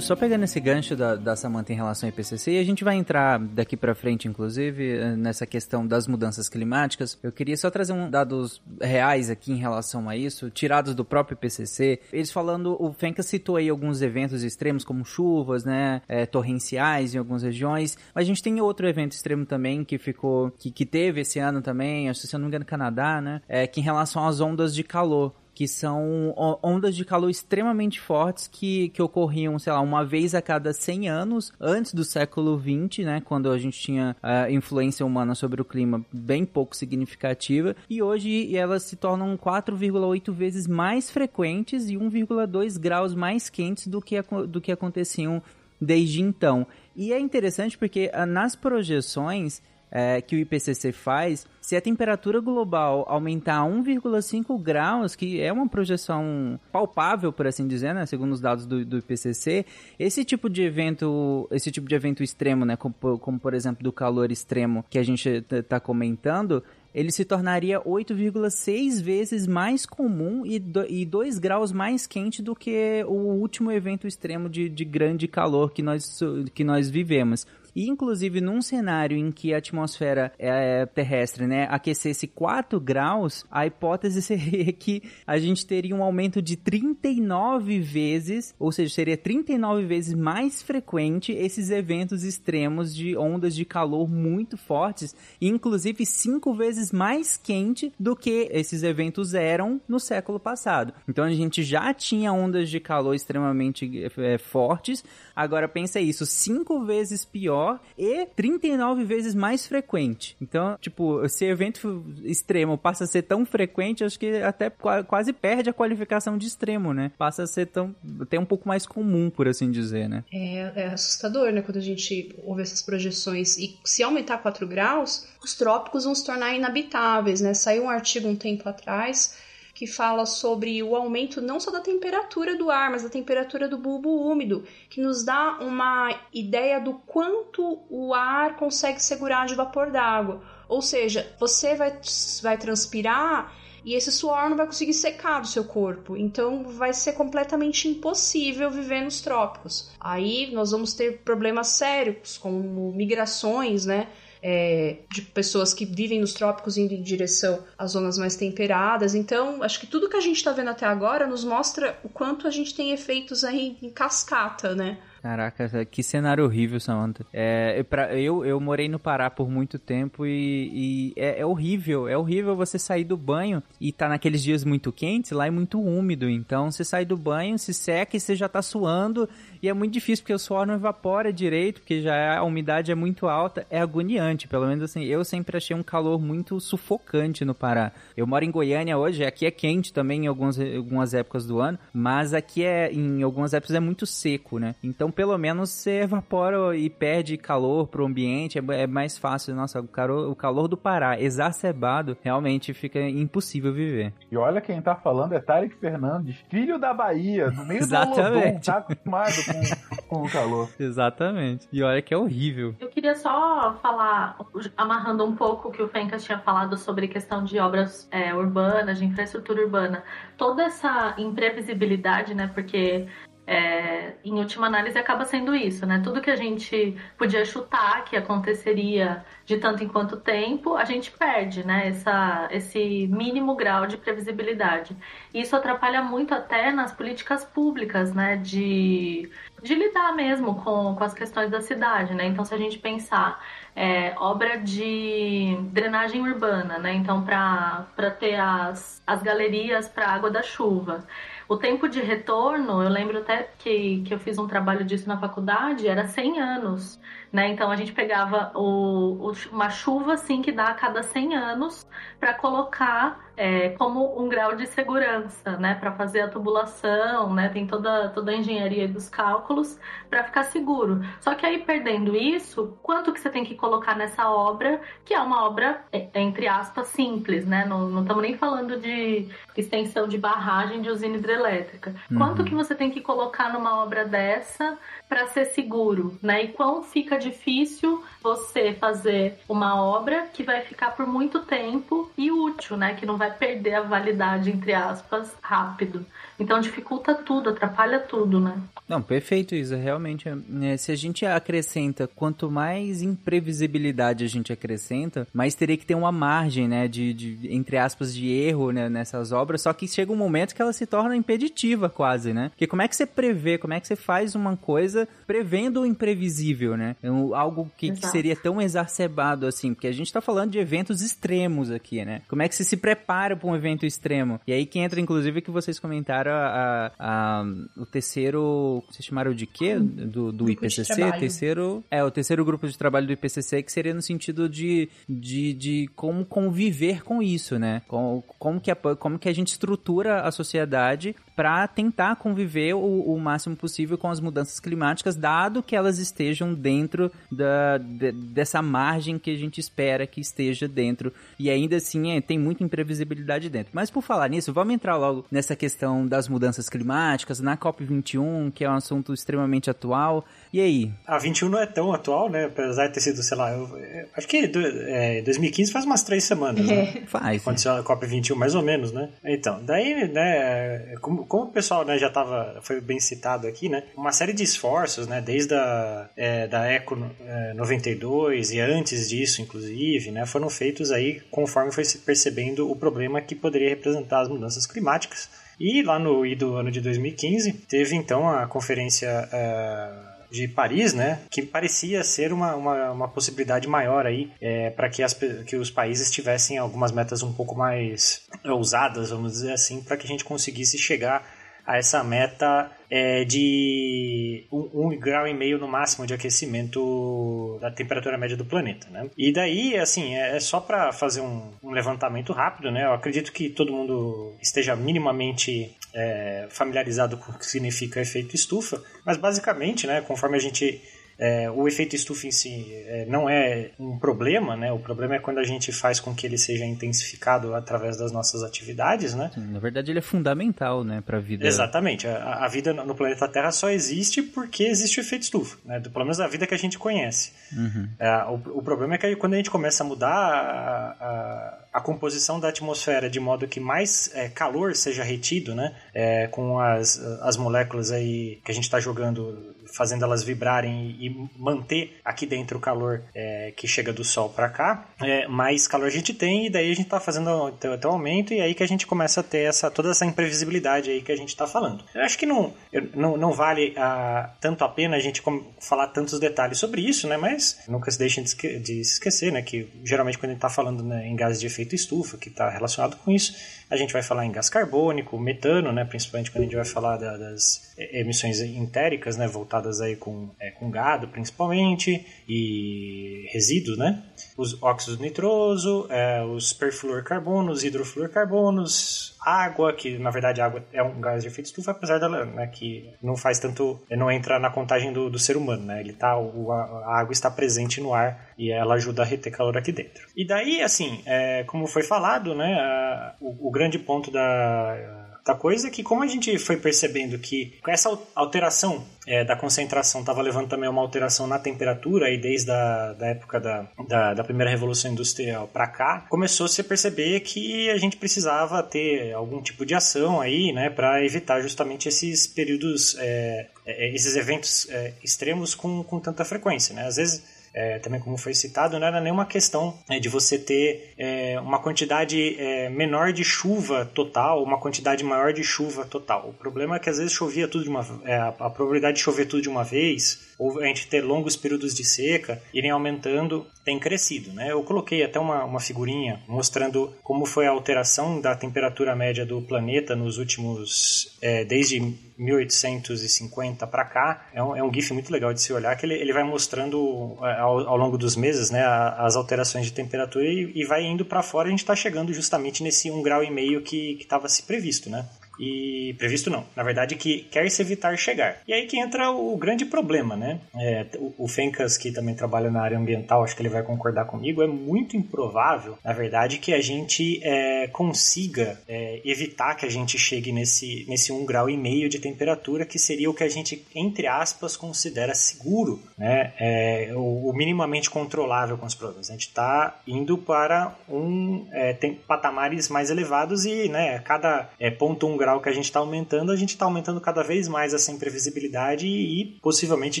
Só 0.06 0.14
pegando 0.14 0.44
esse 0.44 0.60
gancho 0.60 0.94
da, 0.94 1.16
da 1.16 1.34
Samantha 1.34 1.72
em 1.72 1.76
relação 1.76 2.06
ao 2.08 2.12
IPCC, 2.12 2.52
e 2.52 2.58
a 2.60 2.64
gente 2.64 2.84
vai 2.84 2.94
entrar 2.94 3.40
daqui 3.40 3.76
para 3.76 3.92
frente, 3.92 4.28
inclusive, 4.28 4.98
eh, 4.98 5.16
nessa 5.16 5.44
questão 5.44 5.84
das 5.84 6.06
mudanças 6.06 6.48
climáticas. 6.48 7.18
Eu 7.24 7.32
queria 7.32 7.56
só 7.56 7.68
trazer 7.70 7.92
um 7.92 8.08
dados 8.08 8.62
reais 8.80 9.30
aqui 9.30 9.50
em 9.50 9.56
relação 9.56 10.08
a 10.08 10.16
isso, 10.16 10.48
tirados 10.48 10.94
do 10.94 11.04
próprio 11.04 11.34
IPCC. 11.34 11.98
Eles 12.12 12.30
falando, 12.30 12.76
o 12.80 12.92
Fenka 12.92 13.20
citou 13.20 13.56
aí 13.56 13.68
alguns 13.68 14.00
eventos 14.00 14.44
extremos, 14.44 14.84
como 14.84 15.04
chuvas, 15.04 15.64
né, 15.64 16.00
é, 16.06 16.24
torrenciais 16.24 17.12
em 17.12 17.18
algumas 17.18 17.42
regiões, 17.42 17.98
mas 18.14 18.22
a 18.22 18.26
gente 18.26 18.40
tem 18.40 18.60
outro 18.60 18.86
evento 18.86 19.10
extremo 19.10 19.44
também 19.44 19.84
que 19.84 19.98
ficou, 19.98 20.52
que, 20.52 20.70
que 20.70 20.86
teve 20.86 21.22
esse 21.22 21.40
ano 21.40 21.60
também, 21.60 22.08
acho 22.08 22.20
que 22.20 22.28
se 22.28 22.36
eu 22.36 22.38
não 22.38 22.44
me 22.44 22.50
engano, 22.50 22.64
Canadá, 22.64 23.20
né, 23.20 23.42
é, 23.48 23.66
que 23.66 23.80
em 23.80 23.82
relação 23.82 24.24
às 24.24 24.40
ondas 24.40 24.72
de 24.72 24.84
calor 24.84 25.34
que 25.56 25.66
são 25.66 26.34
ondas 26.62 26.94
de 26.94 27.02
calor 27.02 27.30
extremamente 27.30 27.98
fortes 27.98 28.46
que, 28.46 28.90
que 28.90 29.00
ocorriam, 29.00 29.58
sei 29.58 29.72
lá, 29.72 29.80
uma 29.80 30.04
vez 30.04 30.34
a 30.34 30.42
cada 30.42 30.70
100 30.70 31.08
anos, 31.08 31.50
antes 31.58 31.94
do 31.94 32.04
século 32.04 32.58
20, 32.58 33.02
né, 33.02 33.22
quando 33.24 33.50
a 33.50 33.56
gente 33.56 33.80
tinha 33.80 34.14
a 34.22 34.50
influência 34.50 35.06
humana 35.06 35.34
sobre 35.34 35.62
o 35.62 35.64
clima 35.64 36.04
bem 36.12 36.44
pouco 36.44 36.76
significativa, 36.76 37.74
e 37.88 38.02
hoje 38.02 38.54
elas 38.54 38.82
se 38.82 38.96
tornam 38.96 39.34
4,8 39.34 40.30
vezes 40.30 40.66
mais 40.66 41.10
frequentes 41.10 41.88
e 41.88 41.94
1,2 41.94 42.78
graus 42.78 43.14
mais 43.14 43.48
quentes 43.48 43.86
do 43.86 44.02
que, 44.02 44.20
do 44.46 44.60
que 44.60 44.70
aconteciam 44.70 45.42
desde 45.80 46.20
então. 46.20 46.66
E 46.94 47.14
é 47.14 47.18
interessante 47.18 47.78
porque 47.78 48.10
ah, 48.12 48.26
nas 48.26 48.54
projeções 48.54 49.62
é, 49.90 50.20
que 50.20 50.36
o 50.36 50.38
IPCC 50.38 50.92
faz, 50.92 51.46
se 51.60 51.76
a 51.76 51.80
temperatura 51.80 52.40
global 52.40 53.04
aumentar 53.08 53.62
1,5 53.62 54.60
graus, 54.60 55.14
que 55.14 55.40
é 55.40 55.52
uma 55.52 55.68
projeção 55.68 56.58
palpável, 56.70 57.32
por 57.32 57.46
assim 57.46 57.66
dizer, 57.66 57.94
né, 57.94 58.06
segundo 58.06 58.32
os 58.32 58.40
dados 58.40 58.66
do, 58.66 58.84
do 58.84 58.98
IPCC, 58.98 59.64
esse 59.98 60.24
tipo 60.24 60.48
de 60.48 60.62
evento, 60.62 61.48
esse 61.50 61.70
tipo 61.70 61.88
de 61.88 61.94
evento 61.94 62.22
extremo, 62.22 62.64
né, 62.64 62.76
como, 62.76 62.94
como 63.18 63.38
por 63.38 63.54
exemplo 63.54 63.82
do 63.82 63.92
calor 63.92 64.30
extremo 64.30 64.84
que 64.88 64.98
a 64.98 65.02
gente 65.02 65.44
está 65.50 65.80
comentando, 65.80 66.62
ele 66.94 67.12
se 67.12 67.26
tornaria 67.26 67.78
8,6 67.80 69.02
vezes 69.02 69.46
mais 69.46 69.84
comum 69.84 70.46
e, 70.46 70.58
do, 70.58 70.90
e 70.90 71.04
2 71.04 71.38
graus 71.38 71.70
mais 71.70 72.06
quente 72.06 72.40
do 72.40 72.56
que 72.56 73.04
o 73.06 73.12
último 73.12 73.70
evento 73.70 74.06
extremo 74.06 74.48
de, 74.48 74.68
de 74.70 74.84
grande 74.84 75.28
calor 75.28 75.72
que 75.72 75.82
nós, 75.82 76.18
que 76.54 76.64
nós 76.64 76.88
vivemos. 76.88 77.46
E, 77.76 77.90
inclusive, 77.90 78.40
num 78.40 78.62
cenário 78.62 79.18
em 79.18 79.30
que 79.30 79.52
a 79.52 79.58
atmosfera 79.58 80.32
é, 80.38 80.86
terrestre 80.86 81.46
né, 81.46 81.68
aquecesse 81.70 82.26
4 82.26 82.80
graus, 82.80 83.44
a 83.50 83.66
hipótese 83.66 84.22
seria 84.24 84.72
que 84.72 85.02
a 85.26 85.38
gente 85.38 85.66
teria 85.66 85.94
um 85.94 86.02
aumento 86.02 86.40
de 86.40 86.56
39 86.56 87.78
vezes, 87.80 88.54
ou 88.58 88.72
seja, 88.72 88.94
seria 88.94 89.16
39 89.18 89.84
vezes 89.84 90.14
mais 90.14 90.62
frequente 90.62 91.32
esses 91.32 91.68
eventos 91.70 92.24
extremos 92.24 92.96
de 92.96 93.14
ondas 93.14 93.54
de 93.54 93.66
calor 93.66 94.08
muito 94.08 94.56
fortes, 94.56 95.14
e 95.38 95.46
inclusive 95.46 96.06
5 96.06 96.54
vezes 96.54 96.90
mais 96.90 97.36
quente 97.36 97.92
do 98.00 98.16
que 98.16 98.48
esses 98.52 98.82
eventos 98.82 99.34
eram 99.34 99.78
no 99.86 100.00
século 100.00 100.40
passado. 100.40 100.94
Então 101.06 101.24
a 101.24 101.30
gente 101.30 101.62
já 101.62 101.92
tinha 101.92 102.32
ondas 102.32 102.70
de 102.70 102.80
calor 102.80 103.14
extremamente 103.14 104.02
é, 104.16 104.38
fortes, 104.38 105.04
agora 105.36 105.68
pensa 105.68 106.00
isso, 106.00 106.24
5 106.24 106.84
vezes 106.84 107.24
pior 107.24 107.78
e 107.98 108.26
39 108.34 109.04
vezes 109.04 109.34
mais 109.34 109.66
frequente. 109.66 110.36
Então, 110.40 110.78
tipo, 110.80 111.28
se 111.28 111.44
evento 111.44 112.04
extremo 112.24 112.78
passa 112.78 113.04
a 113.04 113.06
ser 113.06 113.22
tão 113.22 113.44
frequente, 113.44 114.02
acho 114.02 114.18
que 114.18 114.36
até 114.42 114.70
quase 114.70 115.32
perde 115.32 115.68
a 115.68 115.74
qualificação 115.74 116.38
de 116.38 116.46
extremo, 116.46 116.94
né? 116.94 117.12
Passa 117.18 117.42
a 117.42 117.46
ser 117.46 117.66
tão 117.66 117.94
até 118.20 118.38
um 118.38 118.46
pouco 118.46 118.66
mais 118.66 118.86
comum, 118.86 119.28
por 119.28 119.46
assim 119.46 119.70
dizer, 119.70 120.08
né? 120.08 120.24
É, 120.32 120.72
é 120.74 120.86
assustador, 120.86 121.52
né, 121.52 121.60
quando 121.60 121.76
a 121.76 121.82
gente 121.82 122.34
ouve 122.42 122.62
essas 122.62 122.80
projeções 122.80 123.58
e 123.58 123.78
se 123.84 124.02
aumentar 124.02 124.38
4 124.38 124.66
graus, 124.66 125.26
os 125.42 125.54
trópicos 125.54 126.04
vão 126.04 126.14
se 126.14 126.24
tornar 126.24 126.54
inabitáveis, 126.54 127.40
né? 127.40 127.52
Saiu 127.52 127.84
um 127.84 127.90
artigo 127.90 128.28
um 128.28 128.36
tempo 128.36 128.68
atrás 128.68 129.34
que 129.76 129.86
fala 129.86 130.24
sobre 130.24 130.82
o 130.82 130.96
aumento 130.96 131.42
não 131.42 131.60
só 131.60 131.70
da 131.70 131.80
temperatura 131.80 132.56
do 132.56 132.70
ar, 132.70 132.90
mas 132.90 133.02
da 133.02 133.10
temperatura 133.10 133.68
do 133.68 133.76
bulbo 133.76 134.08
úmido, 134.08 134.64
que 134.88 135.02
nos 135.02 135.22
dá 135.22 135.58
uma 135.60 136.18
ideia 136.32 136.80
do 136.80 136.94
quanto 136.94 137.80
o 137.90 138.14
ar 138.14 138.56
consegue 138.56 139.02
segurar 139.02 139.44
de 139.44 139.54
vapor 139.54 139.90
d'água. 139.90 140.42
Ou 140.66 140.80
seja, 140.80 141.30
você 141.38 141.74
vai, 141.74 142.00
vai 142.42 142.56
transpirar 142.56 143.54
e 143.84 143.92
esse 143.92 144.10
suor 144.10 144.48
não 144.48 144.56
vai 144.56 144.64
conseguir 144.64 144.94
secar 144.94 145.40
do 145.40 145.46
seu 145.46 145.64
corpo. 145.64 146.16
Então 146.16 146.64
vai 146.64 146.94
ser 146.94 147.12
completamente 147.12 147.86
impossível 147.86 148.70
viver 148.70 149.02
nos 149.02 149.20
trópicos. 149.20 149.90
Aí 150.00 150.50
nós 150.54 150.70
vamos 150.70 150.94
ter 150.94 151.18
problemas 151.18 151.68
sérios, 151.68 152.38
como 152.38 152.92
migrações, 152.92 153.84
né? 153.84 154.08
É, 154.48 154.98
de 155.10 155.22
pessoas 155.22 155.74
que 155.74 155.84
vivem 155.84 156.20
nos 156.20 156.32
trópicos 156.32 156.78
indo 156.78 156.94
em 156.94 157.02
direção 157.02 157.64
às 157.76 157.90
zonas 157.90 158.16
mais 158.16 158.36
temperadas. 158.36 159.12
Então, 159.12 159.60
acho 159.60 159.80
que 159.80 159.88
tudo 159.88 160.08
que 160.08 160.16
a 160.16 160.20
gente 160.20 160.36
está 160.36 160.52
vendo 160.52 160.70
até 160.70 160.86
agora 160.86 161.26
nos 161.26 161.42
mostra 161.42 161.98
o 162.04 162.08
quanto 162.08 162.46
a 162.46 162.50
gente 162.50 162.72
tem 162.72 162.92
efeitos 162.92 163.42
aí 163.42 163.76
em 163.82 163.90
cascata, 163.90 164.72
né? 164.72 164.98
Caraca, 165.26 165.84
que 165.84 166.04
cenário 166.04 166.44
horrível, 166.44 166.78
Samantha. 166.78 167.26
É, 167.32 167.82
pra, 167.82 168.14
eu, 168.16 168.44
eu 168.44 168.60
morei 168.60 168.88
no 168.88 168.96
Pará 168.96 169.28
por 169.28 169.50
muito 169.50 169.76
tempo 169.76 170.24
e, 170.24 170.70
e 170.72 171.12
é, 171.16 171.40
é, 171.40 171.44
horrível. 171.44 172.06
É 172.06 172.16
horrível 172.16 172.54
você 172.54 172.78
sair 172.78 173.02
do 173.02 173.16
banho 173.16 173.60
e 173.80 173.90
tá 173.90 174.08
naqueles 174.08 174.40
dias 174.40 174.62
muito 174.62 174.92
quentes, 174.92 175.32
lá 175.32 175.48
é 175.48 175.50
muito 175.50 175.80
úmido. 175.80 176.30
Então 176.30 176.70
você 176.70 176.84
sai 176.84 177.04
do 177.04 177.16
banho, 177.16 177.58
se 177.58 177.74
seca 177.74 178.16
e 178.16 178.20
você 178.20 178.36
já 178.36 178.48
tá 178.48 178.62
suando. 178.62 179.28
E 179.60 179.68
é 179.68 179.74
muito 179.74 179.94
difícil 179.94 180.22
porque 180.22 180.32
o 180.32 180.38
suor 180.38 180.64
não 180.64 180.74
evapora 180.74 181.32
direito, 181.32 181.80
porque 181.80 182.02
já 182.02 182.14
é, 182.14 182.36
a 182.36 182.44
umidade 182.44 182.92
é 182.92 182.94
muito 182.94 183.26
alta. 183.26 183.66
É 183.68 183.80
agoniante, 183.80 184.46
pelo 184.46 184.68
menos 184.68 184.84
assim. 184.84 185.02
Eu 185.02 185.24
sempre 185.24 185.56
achei 185.56 185.74
um 185.74 185.82
calor 185.82 186.20
muito 186.20 186.60
sufocante 186.60 187.44
no 187.44 187.52
Pará. 187.52 187.90
Eu 188.16 188.28
moro 188.28 188.44
em 188.44 188.50
Goiânia 188.52 188.96
hoje, 188.96 189.24
aqui 189.24 189.44
é 189.44 189.50
quente 189.50 189.92
também 189.92 190.24
em 190.24 190.26
algumas, 190.28 190.56
algumas 190.60 191.14
épocas 191.14 191.44
do 191.44 191.58
ano, 191.58 191.76
mas 191.92 192.32
aqui 192.32 192.62
é 192.62 192.92
em 192.92 193.24
algumas 193.24 193.52
épocas 193.52 193.74
é 193.74 193.80
muito 193.80 194.06
seco, 194.06 194.60
né? 194.60 194.76
Então 194.84 195.10
pelo 195.16 195.36
menos 195.38 195.70
você 195.70 196.02
evapora 196.02 196.76
e 196.76 196.90
perde 196.90 197.38
calor 197.38 197.88
pro 197.88 198.04
ambiente, 198.04 198.58
é, 198.58 198.82
é 198.82 198.86
mais 198.86 199.16
fácil. 199.16 199.54
Nossa, 199.54 199.80
o 199.80 199.88
calor, 199.88 200.30
o 200.30 200.36
calor 200.36 200.68
do 200.68 200.76
Pará 200.76 201.18
exacerbado 201.18 202.16
realmente 202.22 202.74
fica 202.74 203.00
impossível 203.00 203.72
viver. 203.72 204.12
E 204.30 204.36
olha 204.36 204.60
quem 204.60 204.80
tá 204.82 204.94
falando 204.94 205.32
é 205.32 205.40
Tarek 205.40 205.74
Fernandes, 205.76 206.36
filho 206.50 206.78
da 206.78 206.92
Bahia, 206.92 207.50
no 207.50 207.64
meio 207.64 207.80
Exatamente. 207.80 208.20
do 208.20 208.34
Lodom, 208.34 208.60
tá 208.60 208.76
acostumado 208.76 209.34
com, 209.46 210.08
com 210.08 210.22
o 210.26 210.30
calor. 210.30 210.68
Exatamente. 210.78 211.66
E 211.72 211.82
olha 211.82 212.02
que 212.02 212.12
é 212.12 212.16
horrível. 212.16 212.74
Eu 212.78 212.88
queria 212.88 213.14
só 213.14 213.74
falar, 213.80 214.36
amarrando 214.76 215.24
um 215.24 215.34
pouco 215.34 215.68
o 215.68 215.72
que 215.72 215.82
o 215.82 215.88
Fencas 215.88 216.24
tinha 216.24 216.38
falado 216.38 216.76
sobre 216.76 217.08
questão 217.08 217.42
de 217.42 217.58
obras 217.58 218.06
é, 218.10 218.34
urbanas, 218.34 218.98
de 218.98 219.06
infraestrutura 219.06 219.62
urbana. 219.62 220.04
Toda 220.36 220.64
essa 220.64 221.14
imprevisibilidade, 221.16 222.34
né? 222.34 222.50
Porque 222.52 223.06
é, 223.46 224.14
em 224.24 224.34
última 224.34 224.66
análise 224.66 224.98
acaba 224.98 225.24
sendo 225.24 225.54
isso, 225.54 225.86
né? 225.86 226.00
Tudo 226.02 226.20
que 226.20 226.30
a 226.30 226.36
gente 226.36 226.96
podia 227.16 227.44
chutar 227.44 228.04
que 228.04 228.16
aconteceria 228.16 229.24
de 229.44 229.56
tanto 229.58 229.84
em 229.84 229.88
quanto 229.88 230.16
tempo, 230.16 230.74
a 230.74 230.84
gente 230.84 231.12
perde, 231.12 231.64
né? 231.64 231.88
Essa, 231.88 232.48
esse 232.50 233.06
mínimo 233.06 233.54
grau 233.54 233.86
de 233.86 233.96
previsibilidade. 233.96 234.96
Isso 235.32 235.54
atrapalha 235.54 236.02
muito 236.02 236.34
até 236.34 236.72
nas 236.72 236.92
políticas 236.92 237.44
públicas, 237.44 238.12
né? 238.12 238.36
De, 238.36 239.30
de 239.62 239.74
lidar 239.76 240.12
mesmo 240.14 240.56
com, 240.62 240.96
com 240.96 241.04
as 241.04 241.14
questões 241.14 241.48
da 241.48 241.60
cidade, 241.60 242.14
né? 242.14 242.26
Então, 242.26 242.44
se 242.44 242.52
a 242.52 242.58
gente 242.58 242.80
pensar 242.80 243.40
é, 243.76 244.14
obra 244.18 244.58
de 244.58 245.56
drenagem 245.70 246.20
urbana, 246.22 246.78
né? 246.78 246.94
Então, 246.94 247.22
para 247.22 248.10
ter 248.18 248.34
as, 248.34 249.00
as 249.06 249.22
galerias 249.22 249.88
para 249.88 250.08
água 250.08 250.30
da 250.30 250.42
chuva. 250.42 251.06
O 251.48 251.56
tempo 251.56 251.88
de 251.88 252.00
retorno, 252.00 252.82
eu 252.82 252.88
lembro 252.88 253.18
até 253.18 253.44
que, 253.58 254.02
que 254.02 254.12
eu 254.12 254.18
fiz 254.18 254.36
um 254.38 254.48
trabalho 254.48 254.84
disso 254.84 255.08
na 255.08 255.18
faculdade, 255.18 255.86
era 255.86 256.06
100 256.06 256.40
anos. 256.40 257.00
Né? 257.32 257.48
Então 257.48 257.70
a 257.70 257.76
gente 257.76 257.92
pegava 257.92 258.50
o, 258.54 259.30
o, 259.30 259.32
uma 259.52 259.70
chuva 259.70 260.14
assim 260.14 260.42
que 260.42 260.50
dá 260.50 260.68
a 260.68 260.74
cada 260.74 261.02
100 261.02 261.36
anos 261.36 261.86
para 262.18 262.34
colocar 262.34 263.25
é, 263.36 263.70
como 263.70 264.20
um 264.20 264.28
grau 264.28 264.56
de 264.56 264.66
segurança, 264.66 265.56
né? 265.58 265.74
Para 265.74 265.92
fazer 265.92 266.20
a 266.20 266.28
tubulação, 266.28 267.34
né? 267.34 267.48
Tem 267.48 267.66
toda, 267.66 268.08
toda 268.08 268.32
a 268.32 268.34
engenharia 268.34 268.88
dos 268.88 269.08
cálculos 269.08 269.78
para 270.08 270.24
ficar 270.24 270.44
seguro. 270.44 271.04
Só 271.20 271.34
que 271.34 271.44
aí 271.44 271.58
perdendo 271.58 272.16
isso, 272.16 272.76
quanto 272.82 273.12
que 273.12 273.20
você 273.20 273.28
tem 273.28 273.44
que 273.44 273.54
colocar 273.54 273.94
nessa 273.94 274.30
obra, 274.30 274.80
que 275.04 275.12
é 275.12 275.20
uma 275.20 275.44
obra 275.44 275.84
é, 275.92 276.08
entre 276.14 276.48
aspas 276.48 276.88
simples, 276.88 277.46
né? 277.46 277.64
Não 277.66 278.00
estamos 278.00 278.22
nem 278.22 278.36
falando 278.36 278.80
de 278.80 279.28
extensão 279.56 280.08
de 280.08 280.16
barragem 280.16 280.80
de 280.80 280.88
usina 280.88 281.16
hidrelétrica. 281.16 281.94
Uhum. 282.10 282.18
Quanto 282.18 282.44
que 282.44 282.54
você 282.54 282.74
tem 282.74 282.90
que 282.90 283.00
colocar 283.00 283.52
numa 283.52 283.82
obra 283.82 284.04
dessa 284.04 284.78
para 285.08 285.26
ser 285.28 285.46
seguro, 285.46 286.18
né? 286.22 286.44
E 286.44 286.48
quão 286.48 286.82
fica 286.82 287.18
difícil 287.18 288.02
você 288.22 288.72
fazer 288.74 289.38
uma 289.48 289.82
obra 289.82 290.26
que 290.32 290.42
vai 290.42 290.62
ficar 290.62 290.92
por 290.92 291.06
muito 291.06 291.40
tempo 291.40 292.10
e 292.16 292.30
útil, 292.30 292.76
né? 292.76 292.94
Que 292.94 293.06
não 293.06 293.16
vai 293.16 293.25
perder 293.30 293.74
a 293.74 293.82
validade, 293.82 294.50
entre 294.50 294.74
aspas, 294.74 295.34
rápido. 295.40 296.04
Então 296.38 296.60
dificulta 296.60 297.14
tudo, 297.14 297.50
atrapalha 297.50 298.00
tudo, 298.00 298.40
né? 298.40 298.60
Não, 298.88 299.02
perfeito, 299.02 299.54
Isa. 299.54 299.76
Realmente, 299.76 300.28
né, 300.48 300.76
se 300.76 300.92
a 300.92 300.96
gente 300.96 301.26
acrescenta, 301.26 302.08
quanto 302.14 302.50
mais 302.50 303.02
imprevisibilidade 303.02 304.24
a 304.24 304.28
gente 304.28 304.52
acrescenta, 304.52 305.26
mais 305.32 305.54
teria 305.54 305.76
que 305.76 305.86
ter 305.86 305.94
uma 305.94 306.12
margem, 306.12 306.68
né, 306.68 306.86
de, 306.86 307.12
de 307.12 307.52
entre 307.52 307.78
aspas, 307.78 308.14
de 308.14 308.28
erro 308.28 308.70
né, 308.70 308.88
nessas 308.88 309.32
obras. 309.32 309.62
Só 309.62 309.72
que 309.72 309.88
chega 309.88 310.12
um 310.12 310.16
momento 310.16 310.54
que 310.54 310.62
ela 310.62 310.72
se 310.72 310.86
torna 310.86 311.16
impeditiva, 311.16 311.88
quase, 311.88 312.32
né? 312.32 312.50
Porque 312.50 312.66
como 312.66 312.82
é 312.82 312.88
que 312.88 312.94
você 312.94 313.06
prevê, 313.06 313.58
como 313.58 313.74
é 313.74 313.80
que 313.80 313.86
você 313.86 313.96
faz 313.96 314.34
uma 314.34 314.56
coisa 314.56 315.08
prevendo 315.26 315.80
o 315.80 315.86
imprevisível, 315.86 316.76
né? 316.76 316.94
É 317.02 317.08
algo 317.08 317.70
que, 317.76 317.90
que 317.90 318.06
seria 318.06 318.36
tão 318.36 318.60
exacerbado 318.60 319.46
assim, 319.46 319.74
porque 319.74 319.86
a 319.86 319.92
gente 319.92 320.12
tá 320.12 320.20
falando 320.20 320.52
de 320.52 320.58
eventos 320.58 321.02
extremos 321.02 321.70
aqui, 321.70 322.04
né? 322.04 322.22
Como 322.28 322.42
é 322.42 322.48
que 322.48 322.54
você 322.54 322.64
se 322.64 322.76
prepara 322.76 323.15
para 323.34 323.46
um 323.46 323.56
evento 323.56 323.86
extremo? 323.86 324.40
E 324.46 324.52
aí 324.52 324.66
que 324.66 324.78
entra, 324.78 325.00
inclusive, 325.00 325.40
que 325.40 325.50
vocês 325.50 325.78
comentaram 325.78 326.32
a, 326.32 326.92
a, 326.98 327.40
a 327.40 327.44
o 327.76 327.86
terceiro. 327.86 328.82
Vocês 328.90 329.06
chamaram 329.06 329.32
de 329.32 329.46
quê? 329.46 329.78
Do, 329.78 330.32
do 330.32 330.50
IPCC? 330.50 331.12
Terceiro. 331.18 331.84
É, 331.90 332.04
o 332.04 332.10
terceiro 332.10 332.44
grupo 332.44 332.68
de 332.68 332.76
trabalho 332.76 333.06
do 333.06 333.12
IPCC, 333.12 333.62
que 333.62 333.72
seria 333.72 333.94
no 333.94 334.02
sentido 334.02 334.48
de, 334.48 334.88
de, 335.08 335.54
de 335.54 335.88
como 335.94 336.24
conviver 336.24 337.02
com 337.02 337.22
isso, 337.22 337.58
né? 337.58 337.82
Como, 337.88 338.22
como, 338.38 338.60
que 338.60 338.70
a, 338.70 338.76
como 338.76 339.18
que 339.18 339.28
a 339.28 339.34
gente 339.34 339.48
estrutura 339.48 340.20
a 340.20 340.30
sociedade 340.30 341.14
para 341.36 341.68
tentar 341.68 342.16
conviver 342.16 342.74
o, 342.74 342.78
o, 342.80 343.20
máximo 343.20 343.54
possível 343.54 343.98
com 343.98 344.08
as 344.08 344.20
mudanças 344.20 344.58
climáticas, 344.58 345.14
dado 345.14 345.62
que 345.62 345.76
elas 345.76 345.98
estejam 345.98 346.54
dentro 346.54 347.12
da, 347.30 347.76
de, 347.76 348.10
dessa 348.10 348.62
margem 348.62 349.18
que 349.18 349.30
a 349.30 349.36
gente 349.36 349.60
espera 349.60 350.06
que 350.06 350.18
esteja 350.18 350.66
dentro. 350.66 351.12
E 351.38 351.50
ainda 351.50 351.76
assim 351.76 352.12
é, 352.12 352.20
tem 352.22 352.38
muita 352.38 352.64
imprevisibilidade 352.64 353.50
dentro. 353.50 353.70
Mas 353.74 353.90
por 353.90 354.02
falar 354.02 354.30
nisso, 354.30 354.50
vamos 354.50 354.72
entrar 354.72 354.96
logo 354.96 355.26
nessa 355.30 355.54
questão 355.54 356.08
das 356.08 356.26
mudanças 356.26 356.70
climáticas, 356.70 357.38
na 357.38 357.54
COP21, 357.54 358.50
que 358.52 358.64
é 358.64 358.70
um 358.70 358.74
assunto 358.74 359.12
extremamente 359.12 359.68
atual. 359.68 360.24
E 360.52 360.60
aí? 360.60 360.90
A 361.06 361.18
21 361.18 361.48
não 361.48 361.60
é 361.60 361.66
tão 361.66 361.92
atual, 361.92 362.28
né? 362.28 362.46
Apesar 362.46 362.86
de 362.86 362.94
ter 362.94 363.00
sido, 363.00 363.22
sei 363.22 363.36
lá, 363.36 363.52
eu, 363.52 363.68
acho 364.16 364.26
que 364.26 364.50
é, 364.86 365.22
2015 365.22 365.72
faz 365.72 365.84
umas 365.84 366.02
três 366.02 366.24
semanas, 366.24 366.66
né? 366.66 367.02
Faz. 367.06 367.42
Aconteceu 367.42 367.72
a 367.72 367.84
COP21, 367.84 368.34
mais 368.34 368.54
ou 368.54 368.62
menos, 368.62 368.92
né? 368.92 369.10
Então, 369.24 369.62
daí, 369.62 370.08
né, 370.08 370.96
como, 371.00 371.26
como 371.26 371.44
o 371.44 371.52
pessoal 371.52 371.84
né, 371.84 371.98
já 371.98 372.08
estava, 372.08 372.58
foi 372.62 372.80
bem 372.80 373.00
citado 373.00 373.46
aqui, 373.46 373.68
né? 373.68 373.82
Uma 373.96 374.12
série 374.12 374.32
de 374.32 374.42
esforços, 374.42 375.06
né? 375.06 375.20
Desde 375.20 375.54
a 375.54 376.08
é, 376.16 376.46
da 376.46 376.66
Eco 376.66 376.96
é, 377.26 377.54
92 377.54 378.52
e 378.52 378.60
antes 378.60 379.08
disso, 379.08 379.42
inclusive, 379.42 380.10
né? 380.10 380.26
Foram 380.26 380.48
feitos 380.48 380.90
aí 380.90 381.20
conforme 381.30 381.72
foi 381.72 381.84
se 381.84 381.98
percebendo 381.98 382.70
o 382.70 382.76
problema 382.76 383.20
que 383.20 383.34
poderia 383.34 383.68
representar 383.68 384.20
as 384.20 384.28
mudanças 384.28 384.66
climáticas. 384.66 385.28
E 385.58 385.82
lá 385.82 385.98
no 385.98 386.22
do 386.36 386.54
ano 386.54 386.70
de 386.70 386.80
2015, 386.80 387.52
teve 387.52 387.96
então 387.96 388.28
a 388.28 388.46
conferência... 388.46 389.28
Uh, 389.32 390.05
de 390.30 390.48
Paris, 390.48 390.92
né, 390.92 391.20
que 391.30 391.42
parecia 391.42 392.02
ser 392.02 392.32
uma, 392.32 392.54
uma, 392.54 392.90
uma 392.90 393.08
possibilidade 393.08 393.68
maior 393.68 394.06
aí 394.06 394.30
é, 394.40 394.70
para 394.70 394.88
que, 394.88 395.02
as, 395.02 395.14
que 395.14 395.56
os 395.56 395.70
países 395.70 396.10
tivessem 396.10 396.58
algumas 396.58 396.92
metas 396.92 397.22
um 397.22 397.32
pouco 397.32 397.54
mais 397.54 398.22
ousadas, 398.44 399.10
vamos 399.10 399.32
dizer 399.32 399.52
assim, 399.52 399.82
para 399.82 399.96
que 399.96 400.04
a 400.04 400.08
gente 400.08 400.24
conseguisse 400.24 400.78
chegar 400.78 401.24
a 401.66 401.76
essa 401.76 402.02
meta 402.04 402.70
é, 402.88 403.24
de 403.24 404.46
um, 404.52 404.86
um, 404.86 404.98
grau 404.98 405.26
e 405.26 405.34
meio 405.34 405.58
no 405.58 405.66
máximo 405.66 406.06
de 406.06 406.14
aquecimento 406.14 407.58
da 407.60 407.70
temperatura 407.70 408.16
média 408.16 408.36
do 408.36 408.44
planeta, 408.44 408.88
né? 408.88 409.10
E 409.18 409.32
daí, 409.32 409.76
assim, 409.76 410.14
é, 410.14 410.36
é 410.36 410.40
só 410.40 410.60
para 410.60 410.92
fazer 410.92 411.20
um, 411.20 411.50
um, 411.62 411.72
levantamento 411.72 412.32
rápido, 412.32 412.70
né? 412.70 412.84
Eu 412.84 412.92
acredito 412.92 413.32
que 413.32 413.50
todo 413.50 413.72
mundo 413.72 414.34
esteja 414.40 414.76
minimamente 414.76 415.74
é, 415.96 416.46
familiarizado 416.50 417.16
com 417.16 417.32
o 417.32 417.38
que 417.38 417.46
significa 417.46 418.00
efeito 418.00 418.36
estufa, 418.36 418.82
mas 419.04 419.16
basicamente, 419.16 419.86
né, 419.86 420.02
conforme 420.02 420.36
a 420.36 420.40
gente 420.40 420.82
é, 421.18 421.50
o 421.50 421.66
efeito 421.66 421.96
estufa 421.96 422.26
em 422.26 422.30
si 422.30 422.66
é, 422.86 423.06
não 423.06 423.28
é 423.28 423.70
um 423.80 423.98
problema, 423.98 424.54
né? 424.54 424.70
O 424.70 424.78
problema 424.78 425.14
é 425.14 425.18
quando 425.18 425.38
a 425.38 425.44
gente 425.44 425.72
faz 425.72 425.98
com 425.98 426.14
que 426.14 426.26
ele 426.26 426.36
seja 426.36 426.64
intensificado 426.64 427.54
através 427.54 427.96
das 427.96 428.12
nossas 428.12 428.42
atividades, 428.42 429.14
né? 429.14 429.30
Sim, 429.32 429.46
na 429.50 429.58
verdade, 429.58 429.90
ele 429.90 429.98
é 429.98 430.02
fundamental, 430.02 430.84
né, 430.84 431.00
para 431.00 431.16
a 431.16 431.20
vida. 431.20 431.46
Exatamente. 431.46 432.06
A, 432.06 432.44
a, 432.44 432.48
vida 432.48 432.74
no 432.74 432.94
planeta 432.94 433.26
Terra 433.28 433.50
só 433.50 433.70
existe 433.70 434.20
porque 434.20 434.64
existe 434.64 435.00
o 435.00 435.02
efeito 435.02 435.22
estufa, 435.22 435.56
né? 435.64 435.80
Pelo 435.80 436.04
menos 436.04 436.20
a 436.20 436.26
vida 436.26 436.46
que 436.46 436.54
a 436.54 436.58
gente 436.58 436.78
conhece. 436.78 437.32
Uhum. 437.56 437.88
É, 437.98 438.24
o, 438.24 438.58
o, 438.58 438.62
problema 438.62 438.96
é 438.96 438.98
que 438.98 439.16
quando 439.16 439.34
a 439.34 439.36
gente 439.38 439.50
começa 439.50 439.82
a 439.82 439.86
mudar 439.86 440.10
a, 440.10 440.96
a, 441.00 441.58
a 441.76 441.80
composição 441.82 442.40
da 442.40 442.48
atmosfera 442.48 443.10
de 443.10 443.20
modo 443.20 443.46
que 443.46 443.60
mais 443.60 444.10
é, 444.14 444.30
calor 444.30 444.74
seja 444.74 445.04
retido, 445.04 445.54
né? 445.54 445.76
É, 445.92 446.26
com 446.26 446.58
as, 446.58 446.98
as 447.20 447.36
moléculas 447.36 447.92
aí 447.92 448.40
que 448.42 448.50
a 448.50 448.54
gente 448.54 448.64
está 448.64 448.80
jogando 448.80 449.54
fazendo 449.66 450.04
elas 450.04 450.22
vibrarem 450.22 450.96
e 450.98 451.28
manter 451.36 452.00
aqui 452.04 452.24
dentro 452.26 452.58
o 452.58 452.60
calor 452.60 453.02
é, 453.14 453.52
que 453.56 453.66
chega 453.66 453.92
do 453.92 454.04
sol 454.04 454.30
para 454.30 454.48
cá, 454.48 454.86
é, 455.00 455.26
mais 455.28 455.66
calor 455.66 455.86
a 455.86 455.90
gente 455.90 456.14
tem 456.14 456.46
e 456.46 456.50
daí 456.50 456.70
a 456.70 456.74
gente 456.74 456.86
está 456.86 457.00
fazendo 457.00 457.46
até 457.46 457.86
o 457.86 457.90
aumento 457.90 458.32
e 458.32 458.40
aí 458.40 458.54
que 458.54 458.62
a 458.62 458.68
gente 458.68 458.86
começa 458.86 459.20
a 459.20 459.22
ter 459.22 459.48
essa, 459.48 459.70
toda 459.70 459.90
essa 459.90 460.06
imprevisibilidade 460.06 460.90
aí 460.90 461.02
que 461.02 461.12
a 461.12 461.16
gente 461.16 461.28
está 461.28 461.46
falando. 461.46 461.84
Eu 461.94 462.02
acho 462.02 462.18
que 462.18 462.26
não, 462.26 462.54
não, 462.94 463.16
não 463.16 463.32
vale 463.32 463.74
a, 463.76 464.30
tanto 464.40 464.64
a 464.64 464.68
pena 464.68 464.96
a 464.96 465.00
gente 465.00 465.22
falar 465.60 465.88
tantos 465.88 466.18
detalhes 466.18 466.58
sobre 466.58 466.80
isso, 466.80 467.06
né? 467.06 467.16
Mas 467.16 467.58
nunca 467.68 467.90
se 467.90 467.98
deixem 467.98 468.22
de, 468.22 468.30
esque 468.30 468.58
de 468.58 468.80
esquecer, 468.80 469.32
né? 469.32 469.42
Que 469.42 469.68
geralmente 469.84 470.18
quando 470.18 470.30
a 470.30 470.32
gente 470.32 470.38
está 470.38 470.48
falando 470.48 470.82
né, 470.82 471.06
em 471.06 471.16
gases 471.16 471.40
de 471.40 471.46
efeito 471.46 471.65
estufa, 471.74 472.16
que 472.18 472.28
está 472.28 472.48
relacionado 472.48 472.96
com 472.98 473.10
isso, 473.10 473.34
a 473.70 473.76
gente 473.76 473.92
vai 473.92 474.02
falar 474.02 474.24
em 474.24 474.32
gás 474.32 474.48
carbônico, 474.48 475.18
metano, 475.18 475.72
né? 475.72 475.84
Principalmente 475.84 476.30
quando 476.30 476.42
a 476.42 476.44
gente 476.44 476.56
vai 476.56 476.64
falar 476.64 476.96
da, 476.96 477.16
das 477.16 477.74
emissões 477.76 478.40
entéricas, 478.40 479.16
né? 479.16 479.26
Voltadas 479.26 479.80
aí 479.80 479.96
com, 479.96 480.30
é, 480.40 480.50
com 480.50 480.70
gado, 480.70 481.08
principalmente, 481.08 482.06
e 482.28 483.26
resíduos, 483.32 483.76
né? 483.76 484.02
Os 484.36 484.62
óxidos 484.62 484.98
nitroso, 484.98 485.86
é, 485.90 486.22
os 486.22 486.52
perfluorcarbonos, 486.52 487.64
hidrofluorcarbonos, 487.64 489.16
água, 489.26 489.72
que 489.72 489.98
na 489.98 490.10
verdade 490.10 490.40
água 490.40 490.64
é 490.72 490.80
um 490.80 491.00
gás 491.00 491.22
de 491.22 491.28
efeito 491.28 491.46
estufa, 491.46 491.72
apesar 491.72 491.98
dela, 491.98 492.24
né, 492.24 492.46
que 492.46 492.88
não 493.02 493.16
faz 493.16 493.40
tanto, 493.40 493.80
não 493.90 494.08
entra 494.08 494.38
na 494.38 494.50
contagem 494.50 494.92
do, 494.92 495.10
do 495.10 495.18
ser 495.18 495.36
humano, 495.36 495.64
né? 495.64 495.80
Ele 495.80 495.92
tá, 495.92 496.16
o, 496.16 496.52
a, 496.52 497.00
água 497.00 497.12
está 497.12 497.28
presente 497.28 497.80
no 497.80 497.92
ar 497.92 498.30
e 498.38 498.52
ela 498.52 498.74
ajuda 498.74 499.02
a 499.02 499.04
reter 499.04 499.32
calor 499.32 499.56
aqui 499.56 499.72
dentro. 499.72 500.06
E 500.16 500.24
daí, 500.24 500.62
assim, 500.62 501.02
é, 501.04 501.42
como 501.44 501.66
foi 501.66 501.82
falado, 501.82 502.36
né, 502.36 502.54
a, 502.54 503.14
o, 503.20 503.48
o 503.48 503.50
grande 503.56 503.78
ponto 503.78 504.10
da 504.10 505.06
da 505.26 505.34
coisa 505.34 505.66
é 505.66 505.70
que 505.70 505.82
como 505.82 506.04
a 506.04 506.06
gente 506.06 506.38
foi 506.38 506.56
percebendo 506.56 507.18
que 507.18 507.52
essa 507.66 507.98
alteração 508.14 508.86
é, 509.04 509.24
da 509.24 509.34
concentração 509.34 510.00
estava 510.00 510.22
levando 510.22 510.48
também 510.48 510.70
uma 510.70 510.80
alteração 510.80 511.26
na 511.26 511.36
temperatura 511.36 512.08
e 512.10 512.16
desde 512.16 512.52
a 512.52 512.92
da 512.92 513.06
época 513.08 513.40
da, 513.40 513.68
da, 513.88 514.14
da 514.14 514.24
primeira 514.24 514.48
revolução 514.48 514.92
industrial 514.92 515.48
para 515.48 515.66
cá 515.66 516.06
começou 516.08 516.46
-se 516.46 516.60
a 516.60 516.64
perceber 516.64 517.20
que 517.20 517.68
a 517.70 517.76
gente 517.76 517.96
precisava 517.96 518.62
ter 518.62 519.12
algum 519.12 519.42
tipo 519.42 519.66
de 519.66 519.74
ação 519.74 520.20
aí 520.20 520.52
né 520.52 520.70
para 520.70 521.04
evitar 521.04 521.40
justamente 521.40 521.88
esses 521.88 522.28
períodos 522.28 522.96
é, 523.00 523.48
é, 523.66 523.92
esses 523.92 524.14
eventos 524.14 524.68
é, 524.70 524.92
extremos 525.02 525.56
com, 525.56 525.82
com 525.82 525.98
tanta 525.98 526.24
frequência 526.24 526.72
né? 526.72 526.86
Às 526.86 526.96
vezes 526.96 527.35
é, 527.56 527.78
também 527.78 527.98
como 527.98 528.18
foi 528.18 528.34
citado, 528.34 528.78
não 528.78 528.86
era 528.86 529.00
nenhuma 529.00 529.24
questão 529.24 529.78
é, 529.88 529.98
de 529.98 530.10
você 530.10 530.38
ter 530.38 530.92
é, 530.98 531.40
uma 531.40 531.58
quantidade 531.58 532.36
é, 532.38 532.68
menor 532.68 533.14
de 533.14 533.24
chuva 533.24 533.86
total, 533.86 534.42
uma 534.42 534.60
quantidade 534.60 535.02
maior 535.02 535.32
de 535.32 535.42
chuva 535.42 535.86
total. 535.86 536.28
O 536.28 536.34
problema 536.34 536.76
é 536.76 536.78
que 536.78 536.90
às 536.90 536.98
vezes 536.98 537.12
chovia 537.12 537.48
tudo 537.48 537.64
de 537.64 537.70
uma 537.70 537.86
é, 538.04 538.16
a, 538.18 538.50
probabilidade 538.50 538.98
de 538.98 539.02
chover 539.02 539.26
tudo 539.26 539.40
de 539.40 539.48
uma 539.48 539.64
vez, 539.64 540.34
ou 540.38 540.60
a 540.60 540.66
gente 540.66 540.86
ter 540.86 541.00
longos 541.00 541.34
períodos 541.34 541.74
de 541.74 541.82
seca, 541.82 542.42
irem 542.52 542.70
aumentando, 542.70 543.46
tem 543.64 543.78
crescido. 543.78 544.32
Né? 544.34 544.52
Eu 544.52 544.62
coloquei 544.62 545.02
até 545.02 545.18
uma, 545.18 545.44
uma 545.44 545.60
figurinha 545.60 546.20
mostrando 546.28 546.94
como 547.02 547.24
foi 547.24 547.46
a 547.46 547.50
alteração 547.50 548.20
da 548.20 548.36
temperatura 548.36 548.94
média 548.94 549.24
do 549.24 549.40
planeta 549.40 549.96
nos 549.96 550.18
últimos, 550.18 551.16
é, 551.22 551.42
desde 551.42 551.80
1850 552.18 553.66
para 553.66 553.84
cá. 553.84 554.26
É 554.32 554.42
um, 554.42 554.56
é 554.56 554.62
um 554.62 554.72
GIF 554.72 554.92
muito 554.92 555.12
legal 555.12 555.32
de 555.32 555.40
se 555.40 555.52
olhar, 555.52 555.76
que 555.76 555.86
ele, 555.86 555.94
ele 555.94 556.12
vai 556.12 556.24
mostrando 556.24 557.16
é, 557.22 557.38
ao, 557.38 557.68
ao 557.68 557.76
longo 557.76 557.98
dos 557.98 558.16
meses 558.16 558.50
né, 558.50 558.64
as 558.64 559.16
alterações 559.16 559.66
de 559.66 559.72
temperatura 559.72 560.24
e, 560.24 560.52
e 560.54 560.64
vai 560.64 560.84
indo 560.84 561.04
para 561.04 561.22
fora. 561.22 561.48
A 561.48 561.50
gente 561.50 561.60
está 561.60 561.76
chegando 561.76 562.12
justamente 562.12 562.62
nesse 562.62 562.90
um 562.90 563.02
grau 563.02 563.22
e 563.22 563.30
meio 563.30 563.62
que 563.62 563.98
estava 564.00 564.28
se 564.28 564.42
previsto, 564.42 564.88
né? 564.88 565.06
E 565.38 565.94
previsto 565.98 566.30
não, 566.30 566.44
na 566.54 566.62
verdade 566.62 566.96
que 566.96 567.20
quer 567.30 567.48
se 567.50 567.62
evitar 567.62 567.96
chegar. 567.96 568.38
E 568.46 568.52
aí 568.52 568.66
que 568.66 568.78
entra 568.78 569.10
o 569.10 569.36
grande 569.36 569.64
problema, 569.64 570.16
né? 570.16 570.40
É, 570.58 570.86
o, 570.98 571.26
Fencas, 571.28 571.76
que 571.76 571.92
também 571.92 572.14
trabalha 572.14 572.50
na 572.50 572.62
área 572.62 572.78
ambiental, 572.78 573.22
acho 573.22 573.34
que 573.36 573.42
ele 573.42 573.48
vai 573.48 573.62
concordar 573.62 574.06
comigo, 574.06 574.42
é 574.42 574.46
muito 574.46 574.96
improvável, 574.96 575.78
na 575.84 575.92
verdade, 575.92 576.38
que 576.38 576.54
a 576.54 576.60
gente 576.60 577.20
é, 577.22 577.68
consiga 577.68 578.58
é, 578.68 579.00
evitar 579.04 579.54
que 579.54 579.66
a 579.66 579.70
gente 579.70 579.98
chegue 579.98 580.32
nesse, 580.32 580.86
nesse 580.88 581.12
um 581.12 581.24
grau 581.26 581.50
e 581.50 581.56
meio 581.56 581.88
de 581.88 581.98
temperatura, 581.98 582.64
que 582.64 582.78
seria 582.78 583.10
o 583.10 583.14
que 583.14 583.24
a 583.24 583.28
gente, 583.28 583.66
entre 583.74 584.06
aspas, 584.06 584.56
considera 584.56 585.14
seguro, 585.14 585.82
né? 585.98 586.32
É, 586.38 586.92
o, 586.94 587.28
o, 587.28 587.32
minimamente 587.34 587.90
controlável 587.90 588.56
com 588.56 588.66
os 588.66 588.74
problemas. 588.74 589.10
A 589.10 589.12
gente 589.12 589.28
está 589.28 589.78
indo 589.86 590.16
para 590.16 590.74
um 590.88 591.46
é, 591.52 591.72
tem 591.72 591.94
patamares 591.94 592.68
mais 592.68 592.90
elevados 592.90 593.44
e, 593.44 593.68
né, 593.68 593.98
cada 594.00 594.48
é, 594.58 594.70
ponto 594.70 595.06
um 595.06 595.16
grau 595.16 595.25
grau 595.26 595.40
que 595.40 595.48
a 595.48 595.52
gente 595.52 595.64
está 595.64 595.80
aumentando, 595.80 596.30
a 596.30 596.36
gente 596.36 596.50
está 596.50 596.64
aumentando 596.66 597.00
cada 597.00 597.22
vez 597.22 597.48
mais 597.48 597.74
essa 597.74 597.90
imprevisibilidade 597.90 598.86
e, 598.86 599.20
e 599.20 599.24
possivelmente 599.42 600.00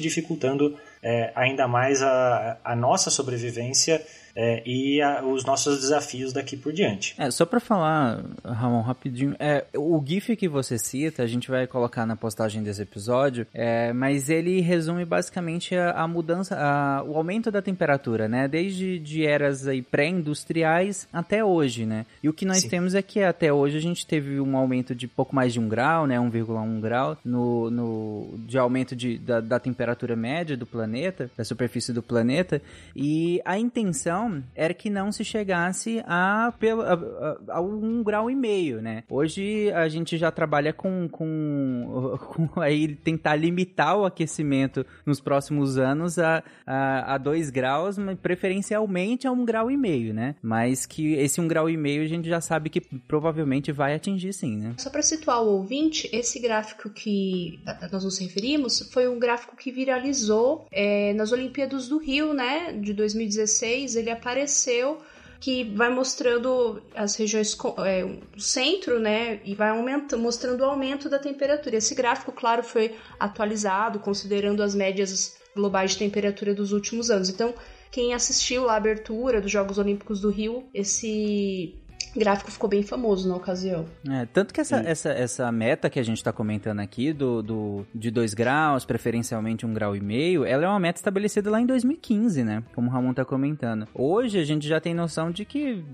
dificultando 0.00 0.76
é, 1.02 1.32
ainda 1.34 1.66
mais 1.66 2.00
a, 2.00 2.58
a 2.64 2.76
nossa 2.76 3.10
sobrevivência 3.10 4.00
é, 4.36 4.62
e 4.66 5.00
a, 5.00 5.24
os 5.24 5.44
nossos 5.44 5.80
desafios 5.80 6.32
daqui 6.32 6.56
por 6.56 6.72
diante. 6.72 7.14
É, 7.16 7.30
só 7.30 7.46
para 7.46 7.58
falar, 7.58 8.22
Ramon, 8.44 8.82
rapidinho, 8.82 9.34
é, 9.38 9.64
o 9.74 10.02
GIF 10.04 10.36
que 10.36 10.46
você 10.46 10.78
cita, 10.78 11.22
a 11.22 11.26
gente 11.26 11.50
vai 11.50 11.66
colocar 11.66 12.04
na 12.04 12.14
postagem 12.14 12.62
desse 12.62 12.82
episódio, 12.82 13.46
é, 13.54 13.92
mas 13.94 14.28
ele 14.28 14.60
resume 14.60 15.06
basicamente 15.06 15.74
a, 15.74 15.92
a 15.92 16.06
mudança, 16.06 16.54
a, 16.56 17.02
o 17.02 17.16
aumento 17.16 17.50
da 17.50 17.62
temperatura, 17.62 18.28
né? 18.28 18.46
Desde 18.46 18.98
de 18.98 19.24
eras 19.24 19.64
pré-industriais 19.90 21.08
até 21.10 21.42
hoje, 21.42 21.86
né? 21.86 22.04
E 22.22 22.28
o 22.28 22.32
que 22.32 22.44
nós 22.44 22.58
Sim. 22.58 22.68
temos 22.68 22.94
é 22.94 23.00
que 23.00 23.22
até 23.22 23.52
hoje 23.52 23.78
a 23.78 23.80
gente 23.80 24.06
teve 24.06 24.38
um 24.38 24.56
aumento 24.56 24.94
de 24.94 25.08
pouco 25.08 25.34
mais 25.34 25.52
de 25.52 25.60
um 25.60 25.68
grau, 25.68 26.06
né? 26.06 26.18
1,1 26.18 26.80
grau 26.80 27.16
no, 27.24 27.70
no, 27.70 28.34
de 28.46 28.58
aumento 28.58 28.94
de, 28.94 29.16
da, 29.16 29.40
da 29.40 29.58
temperatura 29.58 30.14
média 30.14 30.56
do 30.56 30.66
planeta, 30.66 31.30
da 31.36 31.44
superfície 31.44 31.92
do 31.92 32.02
planeta, 32.02 32.60
e 32.94 33.40
a 33.44 33.58
intenção 33.58 34.25
era 34.54 34.74
que 34.74 34.90
não 34.90 35.10
se 35.12 35.24
chegasse 35.24 36.02
a, 36.06 36.48
a, 36.48 37.56
a, 37.56 37.60
um 37.60 38.02
grau 38.02 38.30
e 38.30 38.34
meio, 38.34 38.80
né? 38.80 39.04
Hoje 39.08 39.70
a 39.72 39.88
gente 39.88 40.16
já 40.16 40.30
trabalha 40.30 40.72
com, 40.72 41.08
com, 41.08 42.18
com 42.52 42.60
aí 42.60 42.94
tentar 42.94 43.36
limitar 43.36 43.96
o 43.96 44.04
aquecimento 44.04 44.84
nos 45.04 45.20
próximos 45.20 45.78
anos 45.78 46.18
a, 46.18 46.42
a, 46.66 47.14
a 47.14 47.18
dois 47.18 47.50
graus, 47.50 47.98
mas 47.98 48.18
preferencialmente 48.18 49.26
a 49.26 49.32
um 49.32 49.44
grau 49.44 49.70
e 49.70 49.76
meio, 49.76 50.12
né? 50.12 50.34
Mas 50.42 50.86
que 50.86 51.14
esse 51.14 51.40
um 51.40 51.48
grau 51.48 51.68
e 51.68 51.76
meio 51.76 52.02
a 52.02 52.06
gente 52.06 52.28
já 52.28 52.40
sabe 52.40 52.70
que 52.70 52.80
provavelmente 52.80 53.72
vai 53.72 53.94
atingir 53.94 54.32
sim, 54.32 54.56
né? 54.56 54.74
Só 54.78 54.90
para 54.90 55.02
situar 55.02 55.42
o 55.42 55.48
ouvinte, 55.48 56.08
esse 56.12 56.38
gráfico 56.40 56.90
que 56.90 57.60
nós 57.92 58.04
nos 58.04 58.18
referimos 58.18 58.90
foi 58.92 59.08
um 59.08 59.18
gráfico 59.18 59.56
que 59.56 59.70
viralizou 59.70 60.66
é, 60.70 61.12
nas 61.14 61.32
Olimpíadas 61.32 61.88
do 61.88 61.98
Rio, 61.98 62.32
né? 62.32 62.72
De 62.72 62.92
2016. 62.92 63.96
Ele 63.96 64.10
apareceu 64.16 65.00
que 65.38 65.64
vai 65.64 65.90
mostrando 65.90 66.82
as 66.94 67.14
regiões 67.16 67.56
é, 67.84 68.04
do 68.04 68.40
centro, 68.40 68.98
né, 68.98 69.40
e 69.44 69.54
vai 69.54 69.70
aumentando, 69.70 70.22
mostrando 70.22 70.60
o 70.60 70.64
aumento 70.64 71.08
da 71.08 71.18
temperatura. 71.18 71.76
Esse 71.76 71.94
gráfico, 71.94 72.32
claro, 72.32 72.62
foi 72.62 72.96
atualizado 73.20 73.98
considerando 73.98 74.62
as 74.62 74.74
médias 74.74 75.36
globais 75.54 75.92
de 75.92 75.98
temperatura 75.98 76.54
dos 76.54 76.72
últimos 76.72 77.10
anos. 77.10 77.28
Então, 77.28 77.54
quem 77.90 78.14
assistiu 78.14 78.68
a 78.68 78.76
abertura 78.76 79.40
dos 79.40 79.50
Jogos 79.50 79.78
Olímpicos 79.78 80.20
do 80.20 80.30
Rio, 80.30 80.68
esse 80.74 81.74
gráfico 82.18 82.50
ficou 82.50 82.68
bem 82.68 82.82
famoso 82.82 83.28
na 83.28 83.36
ocasião. 83.36 83.86
É, 84.08 84.26
tanto 84.26 84.52
que 84.52 84.60
essa, 84.60 84.76
essa, 84.78 85.10
essa 85.10 85.52
meta 85.52 85.90
que 85.90 85.98
a 85.98 86.02
gente 86.02 86.18
está 86.18 86.32
comentando 86.32 86.80
aqui, 86.80 87.12
do, 87.12 87.42
do, 87.42 87.86
de 87.94 88.10
2 88.10 88.34
graus, 88.34 88.84
preferencialmente 88.84 89.66
um 89.66 89.72
grau 89.72 89.94
e 89.94 90.00
meio, 90.00 90.44
ela 90.44 90.64
é 90.64 90.68
uma 90.68 90.80
meta 90.80 90.98
estabelecida 90.98 91.50
lá 91.50 91.60
em 91.60 91.66
2015, 91.66 92.44
né? 92.44 92.62
Como 92.74 92.88
o 92.88 92.90
Ramon 92.90 93.10
está 93.10 93.24
comentando. 93.24 93.88
Hoje 93.94 94.38
a 94.38 94.44
gente 94.44 94.66
já 94.66 94.80
tem 94.80 94.94
noção 94.94 95.30
de 95.30 95.44
que 95.44 95.84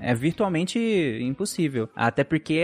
é 0.00 0.14
virtualmente 0.14 0.78
impossível. 1.22 1.88
Até 1.94 2.24
porque 2.24 2.62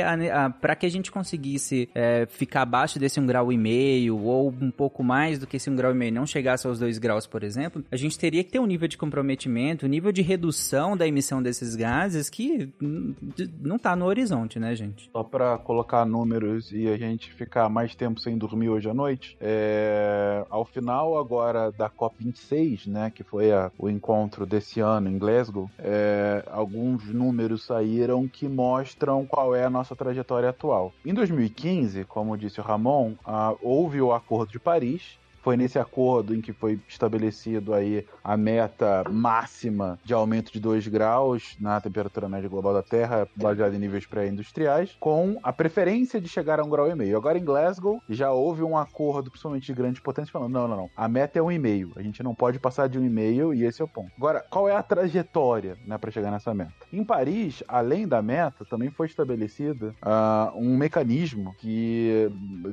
para 0.60 0.74
que 0.74 0.86
a 0.86 0.90
gente 0.90 1.10
conseguisse 1.10 1.88
é, 1.94 2.26
ficar 2.26 2.62
abaixo 2.62 2.98
desse 2.98 3.20
um 3.20 3.26
grau 3.26 3.52
e 3.52 3.58
meio, 3.58 4.18
ou 4.18 4.50
um 4.50 4.70
pouco 4.70 5.02
mais 5.02 5.38
do 5.38 5.46
que 5.46 5.56
esse 5.56 5.70
um 5.70 5.76
grau 5.76 5.92
e 5.92 5.94
meio, 5.94 6.12
não 6.12 6.26
chegasse 6.26 6.66
aos 6.66 6.78
dois 6.78 6.98
graus, 6.98 7.26
por 7.26 7.42
exemplo, 7.42 7.84
a 7.90 7.96
gente 7.96 8.18
teria 8.18 8.44
que 8.44 8.50
ter 8.50 8.58
um 8.58 8.66
nível 8.66 8.88
de 8.88 8.96
comprometimento, 8.96 9.86
um 9.86 9.88
nível 9.88 10.12
de 10.12 10.22
redução 10.22 10.96
da 10.96 11.06
emissão 11.06 11.42
desses 11.42 11.74
gases 11.74 12.28
que 12.28 12.72
não 12.80 13.78
tá 13.78 13.94
no 13.94 14.06
horizonte, 14.06 14.58
né, 14.58 14.74
gente? 14.74 15.10
Só 15.12 15.22
para 15.22 15.58
colocar 15.58 16.04
números 16.04 16.72
e 16.72 16.88
a 16.88 16.96
gente 16.96 17.32
ficar 17.32 17.68
mais 17.68 17.94
tempo 17.94 18.20
sem 18.20 18.36
dormir 18.36 18.68
hoje 18.68 18.88
à 18.88 18.94
noite, 18.94 19.36
é... 19.40 20.44
ao 20.48 20.64
final 20.64 21.18
agora 21.18 21.70
da 21.72 21.90
COP26, 21.90 22.86
né, 22.86 23.10
que 23.10 23.22
foi 23.22 23.52
a, 23.52 23.70
o 23.78 23.88
encontro 23.88 24.46
desse 24.46 24.80
ano 24.80 25.08
em 25.08 25.18
Glasgow, 25.18 25.70
é... 25.78 26.42
alguns 26.50 27.06
números 27.12 27.64
saíram 27.64 28.26
que 28.26 28.48
mostram 28.48 29.26
qual 29.26 29.54
é 29.54 29.64
a 29.64 29.70
nossa 29.70 29.94
trajetória 29.94 30.48
atual. 30.48 30.92
Em 31.04 31.12
2015, 31.12 32.04
como 32.04 32.36
disse 32.36 32.60
o 32.60 32.64
Ramon, 32.64 33.14
houve 33.62 34.00
o 34.00 34.12
Acordo 34.12 34.52
de 34.52 34.58
Paris, 34.58 35.19
foi 35.42 35.56
nesse 35.56 35.78
acordo 35.78 36.34
em 36.34 36.40
que 36.40 36.52
foi 36.52 36.78
estabelecido 36.88 37.74
aí 37.74 38.06
a 38.22 38.36
meta 38.36 39.04
máxima 39.10 39.98
de 40.04 40.12
aumento 40.12 40.52
de 40.52 40.60
2 40.60 40.88
graus 40.88 41.56
na 41.60 41.80
temperatura 41.80 42.28
média 42.28 42.48
global 42.48 42.74
da 42.74 42.82
Terra, 42.82 43.28
baseada 43.34 43.74
em 43.74 43.78
níveis 43.78 44.06
pré-industriais, 44.06 44.96
com 45.00 45.38
a 45.42 45.52
preferência 45.52 46.20
de 46.20 46.28
chegar 46.28 46.60
a 46.60 46.64
um 46.64 46.68
grau 46.68 46.90
e 46.90 46.94
meio. 46.94 47.16
Agora 47.16 47.38
em 47.38 47.44
Glasgow 47.44 48.02
já 48.08 48.30
houve 48.30 48.62
um 48.62 48.76
acordo, 48.76 49.30
principalmente 49.30 49.66
de 49.66 49.74
grande 49.74 50.00
potência, 50.00 50.32
falando: 50.32 50.52
não, 50.52 50.68
não, 50.68 50.76
não. 50.76 50.90
A 50.96 51.08
meta 51.08 51.38
é 51.38 51.42
um 51.42 51.50
e 51.50 51.58
meio. 51.58 51.92
A 51.96 52.02
gente 52.02 52.22
não 52.22 52.34
pode 52.34 52.58
passar 52.58 52.88
de 52.88 52.98
um 52.98 53.04
e 53.04 53.10
meio 53.10 53.54
e 53.54 53.64
esse 53.64 53.80
é 53.80 53.84
o 53.84 53.88
ponto. 53.88 54.10
Agora, 54.16 54.44
qual 54.50 54.68
é 54.68 54.74
a 54.74 54.82
trajetória 54.82 55.76
né, 55.86 55.96
para 55.98 56.10
chegar 56.10 56.30
nessa 56.30 56.54
meta? 56.54 56.72
Em 56.92 57.04
Paris, 57.04 57.62
além 57.66 58.06
da 58.06 58.20
meta, 58.20 58.64
também 58.64 58.90
foi 58.90 59.06
estabelecido 59.06 59.94
uh, 60.02 60.56
um 60.56 60.76
mecanismo 60.76 61.54
que 61.58 62.30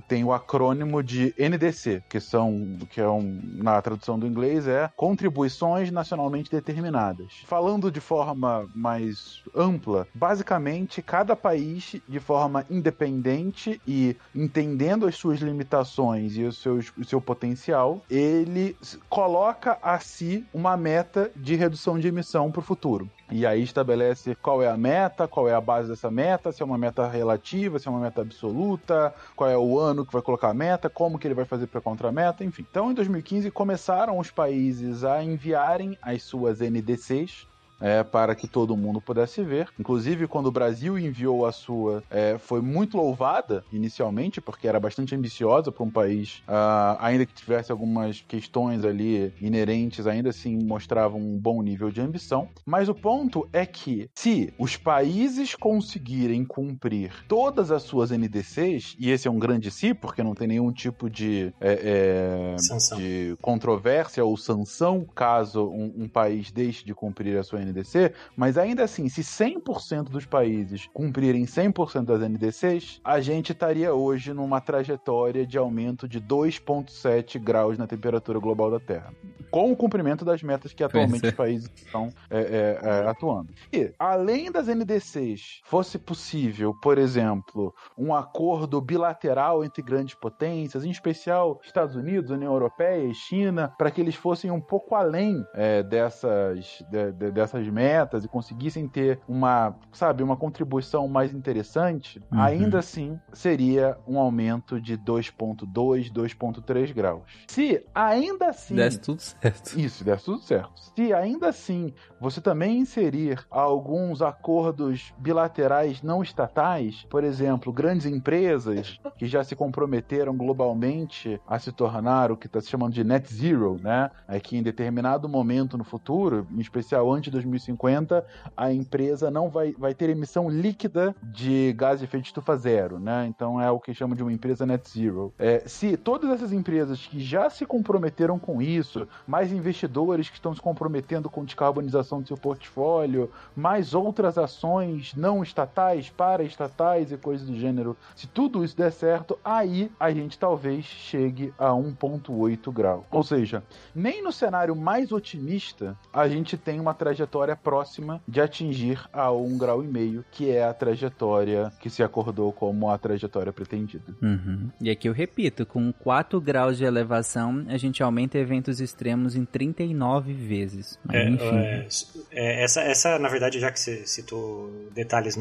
tem 0.07 0.23
o 0.23 0.33
acrônimo 0.33 1.03
de 1.03 1.33
NDC, 1.37 2.03
que 2.09 2.19
são 2.19 2.56
que 2.89 3.01
é 3.01 3.07
um, 3.07 3.39
na 3.55 3.81
tradução 3.81 4.17
do 4.17 4.27
inglês, 4.27 4.67
é 4.67 4.89
contribuições 4.95 5.91
nacionalmente 5.91 6.49
determinadas. 6.51 7.43
Falando 7.45 7.91
de 7.91 7.99
forma 7.99 8.67
mais 8.73 9.43
ampla, 9.55 10.07
basicamente 10.13 11.01
cada 11.01 11.35
país, 11.35 11.95
de 12.07 12.19
forma 12.19 12.65
independente 12.69 13.81
e 13.87 14.15
entendendo 14.35 15.05
as 15.05 15.15
suas 15.15 15.39
limitações 15.39 16.35
e 16.37 16.43
o 16.43 16.51
seu, 16.51 16.79
o 16.97 17.05
seu 17.05 17.21
potencial, 17.21 18.01
ele 18.09 18.75
coloca 19.09 19.77
a 19.81 19.99
si 19.99 20.45
uma 20.53 20.75
meta 20.77 21.31
de 21.35 21.55
redução 21.55 21.99
de 21.99 22.07
emissão 22.07 22.51
para 22.51 22.59
o 22.59 22.63
futuro. 22.63 23.09
E 23.29 23.45
aí 23.45 23.61
estabelece 23.61 24.35
qual 24.35 24.63
é 24.63 24.69
a 24.69 24.77
meta, 24.77 25.27
qual 25.27 25.49
é 25.49 25.53
a 25.53 25.59
base 25.59 25.89
dessa 25.89 26.09
meta, 26.09 26.51
se 26.51 26.61
é 26.61 26.65
uma 26.65 26.77
meta 26.77 27.07
relativa, 27.07 27.77
se 27.77 27.87
é 27.87 27.91
uma 27.91 27.99
meta 27.99 28.21
absoluta, 28.21 29.13
qual 29.35 29.49
é 29.49 29.57
o 29.57 29.77
ano 29.77 30.05
que 30.05 30.13
vai 30.13 30.21
colocar 30.21 30.49
a 30.49 30.53
meta, 30.53 30.89
como 30.89 31.19
que 31.19 31.27
ele 31.27 31.33
vai 31.33 31.43
fazer 31.43 31.67
para 31.67 31.81
contra 31.81 32.07
a 32.07 32.11
meta, 32.11 32.45
enfim. 32.45 32.65
Então, 32.69 32.89
em 32.89 32.93
2015 32.93 33.51
começaram 33.51 34.17
os 34.17 34.31
países 34.31 35.03
a 35.03 35.21
enviarem 35.21 35.97
as 36.01 36.23
suas 36.23 36.61
NDCs 36.61 37.45
é, 37.79 38.03
para 38.03 38.35
que 38.35 38.47
todo 38.47 38.77
mundo 38.77 39.01
pudesse 39.01 39.41
ver. 39.43 39.69
Inclusive, 39.79 40.27
quando 40.27 40.47
o 40.47 40.51
Brasil 40.51 40.97
enviou 40.97 41.45
a 41.45 41.51
sua, 41.51 42.03
é, 42.09 42.37
foi 42.37 42.61
muito 42.61 42.97
louvada 42.97 43.63
inicialmente, 43.71 44.41
porque 44.41 44.67
era 44.67 44.79
bastante 44.79 45.15
ambiciosa 45.15 45.71
para 45.71 45.83
um 45.83 45.89
país, 45.89 46.43
uh, 46.47 46.97
ainda 46.99 47.25
que 47.25 47.33
tivesse 47.33 47.71
algumas 47.71 48.21
questões 48.21 48.83
ali 48.83 49.33
inerentes, 49.41 50.07
ainda 50.07 50.29
assim 50.29 50.57
mostrava 50.57 51.15
um 51.15 51.37
bom 51.37 51.61
nível 51.61 51.91
de 51.91 52.01
ambição. 52.01 52.49
Mas 52.65 52.89
o 52.89 52.95
ponto 52.95 53.47
é 53.53 53.65
que, 53.65 54.09
se 54.15 54.53
os 54.57 54.75
países 54.75 55.55
conseguirem 55.55 56.43
cumprir 56.45 57.25
todas 57.27 57.71
as 57.71 57.83
suas 57.83 58.11
NDCs, 58.11 58.95
e 58.99 59.11
esse 59.11 59.27
é 59.27 59.31
um 59.31 59.39
grande 59.39 59.71
si, 59.71 59.93
porque 59.93 60.23
não 60.23 60.33
tem 60.33 60.47
nenhum 60.47 60.71
tipo 60.71 61.09
de, 61.09 61.53
é, 61.59 62.55
é 62.55 62.95
de 62.95 63.37
controvérsia 63.41 64.23
ou 64.23 64.37
sanção 64.37 65.05
caso 65.15 65.67
um, 65.67 66.03
um 66.03 66.07
país 66.07 66.51
deixe 66.51 66.85
de 66.85 66.93
cumprir 66.93 67.37
a 67.37 67.43
sua 67.43 67.59
NDC, 67.67 68.13
mas 68.35 68.57
ainda 68.57 68.83
assim, 68.83 69.09
se 69.09 69.21
100% 69.21 70.03
dos 70.03 70.25
países 70.25 70.87
cumprirem 70.93 71.45
100% 71.45 72.05
das 72.05 72.21
NDCs, 72.21 72.99
a 73.03 73.19
gente 73.19 73.51
estaria 73.51 73.93
hoje 73.93 74.33
numa 74.33 74.61
trajetória 74.61 75.45
de 75.45 75.57
aumento 75.57 76.07
de 76.07 76.21
2,7 76.21 77.39
graus 77.39 77.77
na 77.77 77.87
temperatura 77.87 78.39
global 78.39 78.71
da 78.71 78.79
Terra, 78.79 79.13
com 79.49 79.71
o 79.71 79.75
cumprimento 79.75 80.23
das 80.23 80.43
metas 80.43 80.73
que 80.73 80.83
atualmente 80.83 81.25
é. 81.25 81.29
os 81.29 81.35
países 81.35 81.71
estão 81.75 82.11
é, 82.29 82.39
é, 82.39 82.79
é, 82.81 83.07
atuando. 83.07 83.53
E, 83.71 83.93
além 83.97 84.51
das 84.51 84.67
NDCs, 84.67 85.61
fosse 85.63 85.97
possível, 85.97 86.73
por 86.81 86.97
exemplo, 86.97 87.73
um 87.97 88.13
acordo 88.13 88.79
bilateral 88.81 89.63
entre 89.63 89.81
grandes 89.81 90.15
potências, 90.15 90.83
em 90.83 90.89
especial 90.89 91.59
Estados 91.63 91.95
Unidos, 91.95 92.31
União 92.31 92.51
Europeia 92.51 93.05
e 93.05 93.13
China, 93.13 93.73
para 93.77 93.89
que 93.89 94.01
eles 94.01 94.15
fossem 94.15 94.51
um 94.51 94.61
pouco 94.61 94.95
além 94.95 95.45
é, 95.53 95.83
dessas, 95.83 96.83
de, 96.89 97.11
de, 97.13 97.31
dessas 97.31 97.56
essas 97.57 97.67
metas 97.67 98.23
e 98.23 98.27
conseguissem 98.27 98.87
ter 98.87 99.19
uma, 99.27 99.75
sabe, 99.91 100.23
uma 100.23 100.37
contribuição 100.37 101.07
mais 101.07 101.33
interessante, 101.33 102.21
uhum. 102.31 102.39
ainda 102.39 102.79
assim 102.79 103.19
seria 103.33 103.97
um 104.07 104.19
aumento 104.19 104.79
de 104.79 104.97
2.2, 104.97 106.11
2.3 106.11 106.93
graus. 106.93 107.23
Se 107.47 107.83
ainda 107.93 108.49
assim 108.49 108.75
desse 108.75 108.99
tudo 108.99 109.21
certo. 109.21 109.79
Isso, 109.79 110.03
desse 110.03 110.25
tudo 110.25 110.41
certo. 110.41 110.71
Se 110.95 111.13
ainda 111.13 111.49
assim 111.49 111.93
você 112.19 112.39
também 112.39 112.79
inserir 112.79 113.45
alguns 113.49 114.21
acordos 114.21 115.13
bilaterais 115.17 116.01
não 116.01 116.21
estatais, 116.21 117.05
por 117.09 117.23
exemplo, 117.23 117.71
grandes 117.73 118.05
empresas 118.05 118.99
que 119.17 119.25
já 119.25 119.43
se 119.43 119.55
comprometeram 119.55 120.35
globalmente 120.35 121.39
a 121.47 121.59
se 121.59 121.71
tornar 121.71 122.31
o 122.31 122.37
que 122.37 122.47
está 122.47 122.61
se 122.61 122.69
chamando 122.69 122.93
de 122.93 123.03
net 123.03 123.33
zero, 123.33 123.77
né? 123.81 124.11
É 124.27 124.39
que 124.39 124.57
em 124.57 124.63
determinado 124.63 125.27
momento 125.27 125.77
no 125.77 125.83
futuro, 125.83 126.47
em 126.51 126.59
especial 126.59 127.11
antes 127.11 127.31
de 127.31 127.37
2050, 127.49 128.25
a 128.55 128.71
empresa 128.71 129.29
não 129.29 129.49
vai, 129.49 129.73
vai 129.77 129.93
ter 129.93 130.09
emissão 130.09 130.49
líquida 130.49 131.15
de 131.23 131.73
gás 131.73 131.99
de 131.99 132.05
efeito 132.05 132.25
estufa 132.25 132.55
zero, 132.55 132.99
né? 132.99 133.25
Então 133.27 133.61
é 133.61 133.69
o 133.69 133.79
que 133.79 133.93
chama 133.93 134.15
de 134.15 134.23
uma 134.23 134.31
empresa 134.31 134.65
net 134.65 134.89
zero. 134.89 135.33
É, 135.37 135.63
se 135.65 135.97
todas 135.97 136.29
essas 136.29 136.51
empresas 136.51 137.05
que 137.05 137.19
já 137.19 137.49
se 137.49 137.65
comprometeram 137.65 138.39
com 138.39 138.61
isso, 138.61 139.07
mais 139.25 139.51
investidores 139.51 140.29
que 140.29 140.35
estão 140.35 140.53
se 140.53 140.61
comprometendo 140.61 141.29
com 141.29 141.45
descarbonização 141.45 142.21
do 142.21 142.27
seu 142.27 142.37
portfólio, 142.37 143.29
mais 143.55 143.93
outras 143.93 144.37
ações 144.37 145.13
não 145.15 145.43
estatais, 145.43 146.09
para 146.09 146.43
estatais 146.43 147.11
e 147.11 147.17
coisas 147.17 147.47
do 147.47 147.55
gênero, 147.55 147.95
se 148.15 148.27
tudo 148.27 148.63
isso 148.63 148.75
der 148.75 148.91
certo, 148.91 149.37
aí 149.43 149.91
a 149.99 150.11
gente 150.11 150.37
talvez 150.37 150.85
chegue 150.85 151.53
a 151.57 151.69
1,8 151.69 152.71
grau. 152.71 153.05
Ou 153.11 153.23
seja, 153.23 153.63
nem 153.93 154.23
no 154.23 154.31
cenário 154.31 154.75
mais 154.75 155.11
otimista 155.11 155.97
a 156.11 156.27
gente 156.27 156.57
tem 156.57 156.79
uma 156.79 156.93
trajetória 156.93 157.36
trajetória 157.37 157.55
próxima 157.55 158.21
de 158.27 158.41
atingir 158.41 158.99
a 159.13 159.31
um 159.31 159.57
grau 159.57 159.83
e 159.83 159.87
meio, 159.87 160.25
que 160.31 160.49
é 160.49 160.63
a 160.63 160.73
trajetória 160.73 161.71
que 161.79 161.89
se 161.89 162.01
acordou 162.01 162.51
como 162.51 162.89
a 162.89 162.97
trajetória 162.97 163.53
pretendida. 163.53 164.15
Uhum. 164.21 164.69
E 164.81 164.89
aqui 164.89 165.07
eu 165.07 165.13
repito, 165.13 165.65
com 165.65 165.91
4 165.91 166.39
graus 166.41 166.77
de 166.77 166.83
elevação, 166.83 167.65
a 167.67 167.77
gente 167.77 168.01
aumenta 168.01 168.37
eventos 168.37 168.79
extremos 168.79 169.35
em 169.35 169.45
39 169.45 170.33
vezes. 170.33 170.99
Mas, 171.03 171.15
é, 171.15 171.29
enfim. 171.29 171.57
É, 171.57 171.87
é, 172.31 172.63
essa, 172.63 172.81
essa, 172.81 173.19
na 173.19 173.29
verdade, 173.29 173.59
já 173.59 173.71
que 173.71 173.79
você 173.79 174.05
citou 174.05 174.89
detalhes 174.93 175.37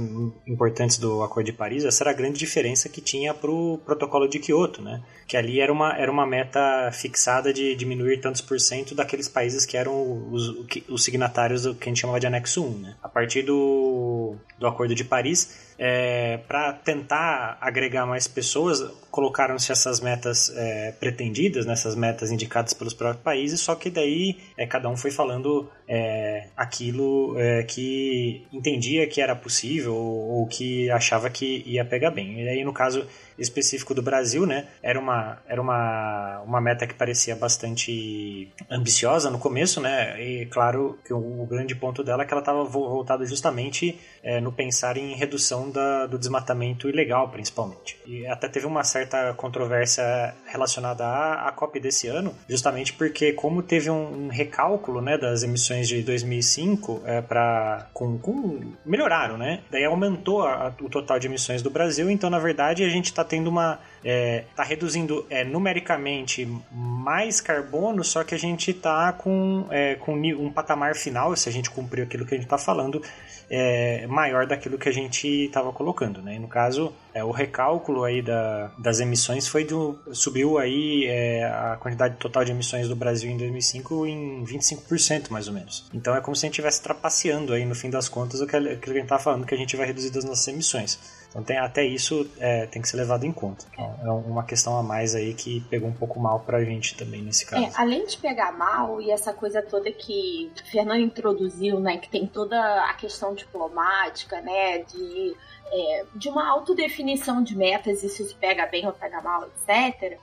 importantes 0.47 0.99
do 0.99 1.23
Acordo 1.23 1.47
de 1.47 1.53
Paris, 1.53 1.85
essa 1.85 2.05
era 2.05 2.11
a 2.11 2.15
grande 2.15 2.39
diferença 2.39 2.89
que 2.89 3.01
tinha 3.01 3.33
para 3.33 3.51
o 3.51 3.79
protocolo 3.85 4.29
de 4.29 4.39
Kyoto, 4.39 4.83
né? 4.83 5.03
Que 5.27 5.37
ali 5.37 5.61
era 5.61 5.73
uma, 5.73 5.97
era 5.97 6.11
uma 6.11 6.27
meta 6.27 6.91
fixada 6.93 7.53
de 7.53 7.75
diminuir 7.75 8.21
tantos 8.21 8.41
por 8.41 8.59
cento 8.61 8.95
daqueles 8.95 9.29
países 9.29 9.65
que 9.65 9.77
eram 9.77 10.31
os, 10.31 10.55
os 10.89 11.05
signatários 11.05 11.67
que 11.87 11.91
a 11.91 11.93
gente 11.93 12.01
chamava 12.01 12.19
de 12.19 12.27
anexo 12.27 12.65
1. 12.65 12.79
Né? 12.79 12.97
A 13.01 13.09
partir 13.09 13.43
do, 13.43 14.35
do 14.59 14.67
Acordo 14.67 14.95
de 14.95 15.05
Paris, 15.05 15.66
é, 15.79 16.39
para 16.49 16.73
tentar 16.73 17.59
agregar 17.61 18.07
mais 18.07 18.27
pessoas, 18.27 18.83
colocaram-se 19.11 19.73
essas 19.73 20.01
metas 20.01 20.53
é, 20.57 20.93
pretendidas, 20.93 21.67
nessas 21.67 21.95
né, 21.95 22.09
metas 22.09 22.31
indicadas 22.31 22.73
pelos 22.73 22.95
próprios 22.95 23.23
países, 23.23 23.61
só 23.61 23.75
que 23.75 23.91
daí 23.91 24.37
é, 24.57 24.67
cada 24.67 24.89
um 24.89 24.97
foi 24.97 25.11
falando 25.11 25.69
é, 25.89 26.49
aquilo 26.57 27.35
é, 27.39 27.63
que 27.63 28.47
entendia 28.53 29.07
que 29.07 29.21
era 29.21 29.35
possível 29.35 29.95
ou, 29.95 30.41
ou 30.41 30.47
que 30.47 30.91
achava 30.91 31.29
que 31.31 31.63
ia 31.67 31.85
pegar 31.85 32.11
bem. 32.11 32.43
E 32.43 32.49
aí, 32.49 32.65
no 32.65 32.73
caso 32.73 33.07
específico 33.39 33.95
do 33.95 34.03
Brasil, 34.03 34.47
né? 34.47 34.67
Era 34.83 34.99
uma, 34.99 35.39
era 35.47 35.61
uma, 35.61 36.41
uma 36.45 36.61
meta 36.61 36.87
que 36.87 36.95
parecia 36.95 37.37
bastante 37.37 38.49
ambiciosa 38.71 39.31
no 39.31 39.39
começo, 39.39 39.81
né? 39.81 40.21
E 40.23 40.47
claro 40.47 40.99
que 41.05 41.13
o, 41.13 41.43
o 41.43 41.47
grande 41.47 41.75
ponto 41.75 42.03
dela 42.03 42.23
é 42.23 42.27
que 42.27 42.33
ela 42.33 42.41
estava 42.41 42.65
voltada 42.65 43.25
justamente 43.27 43.99
é, 44.27 44.41
no 44.41 44.51
pensar 44.51 44.97
em 44.97 45.15
redução 45.15 45.71
da, 45.71 46.05
do 46.05 46.19
desmatamento 46.19 46.89
ilegal, 46.89 47.29
principalmente. 47.29 47.97
E 48.05 48.27
até 48.27 48.49
teve 48.49 48.67
uma 48.67 48.83
certa 48.83 49.33
controvérsia 49.35 50.35
relacionada 50.47 51.07
à, 51.07 51.49
à 51.49 51.53
COP 51.53 51.79
desse 51.79 52.09
ano, 52.09 52.35
justamente 52.49 52.93
porque 52.93 53.33
como 53.33 53.63
teve 53.63 53.89
um, 53.89 54.25
um 54.25 54.29
recálculo, 54.29 55.01
né, 55.01 55.17
das 55.17 55.45
emissões 55.45 55.87
de 55.87 56.03
2005 56.03 57.03
é, 57.07 57.23
para 57.23 57.87
com, 57.95 58.19
com 58.19 58.73
melhoraram, 58.85 59.39
né? 59.39 59.61
Daí 59.71 59.85
aumentou 59.85 60.43
a, 60.43 60.67
a, 60.67 60.73
o 60.83 60.91
total 60.91 61.21
de 61.21 61.29
emissões 61.29 61.63
do 61.63 61.71
Brasil, 61.71 62.11
então 62.11 62.29
na 62.29 62.41
verdade 62.41 62.83
a 62.83 62.89
gente 62.89 63.07
está 63.07 63.23
tendo 63.23 63.49
uma. 63.49 63.79
Está 64.07 64.63
é, 64.63 64.67
reduzindo 64.67 65.27
é, 65.29 65.43
numericamente 65.43 66.49
mais 66.71 67.41
carbono, 67.41 68.05
só 68.05 68.23
que 68.23 68.35
a 68.35 68.39
gente 68.39 68.71
está 68.71 69.13
com, 69.13 69.67
é, 69.71 69.97
com 69.97 70.15
um 70.15 70.51
patamar 70.53 70.95
final, 70.95 71.35
se 71.37 71.49
a 71.49 71.53
gente 71.53 71.71
cumprir 71.71 72.03
aquilo 72.03 72.25
que 72.25 72.35
a 72.35 72.37
gente 72.37 72.47
está 72.47 72.59
falando, 72.59 73.03
é, 73.51 74.07
maior 74.07 74.47
daquilo 74.47 74.79
que 74.79 74.89
a 74.89 74.93
gente 74.93 75.27
estava 75.27 75.73
colocando. 75.73 76.21
Né? 76.23 76.37
E 76.37 76.39
no 76.39 76.49
caso, 76.49 76.93
é, 77.15 77.23
o 77.25 77.31
recálculo 77.31 78.05
aí 78.05 78.23
da, 78.23 78.71
das 78.79 79.01
emissões 79.01 79.49
foi 79.49 79.65
do, 79.65 79.99
subiu 80.13 80.59
aí 80.59 81.07
é, 81.07 81.45
a 81.45 81.77
quantidade 81.77 82.17
total 82.17 82.45
de 82.45 82.53
emissões 82.53 82.89
do 82.89 82.97
Brasil 82.97 83.31
em 83.31 83.37
2005 83.37 84.07
em 84.07 84.45
25% 84.45 85.31
mais 85.31 85.49
ou 85.49 85.55
menos. 85.55 85.89
Então 85.93 86.15
é 86.15 86.21
como 86.21 86.37
se 86.37 86.45
a 86.45 86.47
gente 86.47 86.55
estivesse 86.55 86.83
trapaceando 86.83 87.53
aí 87.53 87.65
no 87.65 87.75
fim 87.75 87.91
das 87.91 88.09
contas 88.09 88.41
aquilo 88.41 88.77
que 88.77 88.91
a 88.91 88.93
gente 88.93 89.03
está 89.05 89.19
falando 89.19 89.47
que 89.47 89.55
a 89.55 89.59
gente 89.59 89.77
vai 89.77 89.87
reduzir 89.87 90.11
das 90.11 90.25
nossas 90.25 90.47
emissões. 90.49 91.26
Então 91.37 91.45
tem, 91.45 91.59
até 91.59 91.85
isso 91.85 92.27
é, 92.39 92.65
tem 92.65 92.81
que 92.81 92.89
ser 92.89 92.97
levado 92.97 93.25
em 93.25 93.33
conta. 93.33 93.67
Então, 93.71 93.95
é 94.03 94.11
uma 94.11 94.43
questão 94.43 94.79
a 94.79 94.83
mais 94.83 95.15
aí 95.15 95.35
que 95.35 95.61
pegou 95.69 95.87
um 95.87 95.93
pouco 95.93 96.19
mal 96.19 96.41
pra 96.41 96.65
gente 96.65 96.97
também 96.97 97.21
nesse 97.21 97.45
caso. 97.45 97.63
É, 97.63 97.71
além 97.75 98.07
de 98.07 98.17
pegar 98.17 98.57
mal 98.57 99.03
e 99.03 99.11
essa 99.11 99.35
coisa 99.35 99.61
toda 99.61 99.93
que 99.93 100.51
o 100.65 100.71
Fernando 100.71 101.01
introduziu, 101.01 101.79
né, 101.79 101.99
que 101.99 102.09
tem 102.09 102.27
toda 102.27 102.59
a 102.87 102.95
questão 102.95 103.35
diplomática, 103.35 104.41
né, 104.41 104.79
de, 104.79 105.37
é, 105.71 106.05
de 106.15 106.31
uma 106.31 106.49
autodefinição 106.49 107.43
de 107.43 107.55
metas, 107.55 108.03
e 108.03 108.09
se 108.09 108.23
isso 108.23 108.37
pega 108.37 108.65
bem 108.65 108.87
ou 108.87 108.93
pega 108.95 109.21
mal, 109.21 109.45
etc 109.45 110.19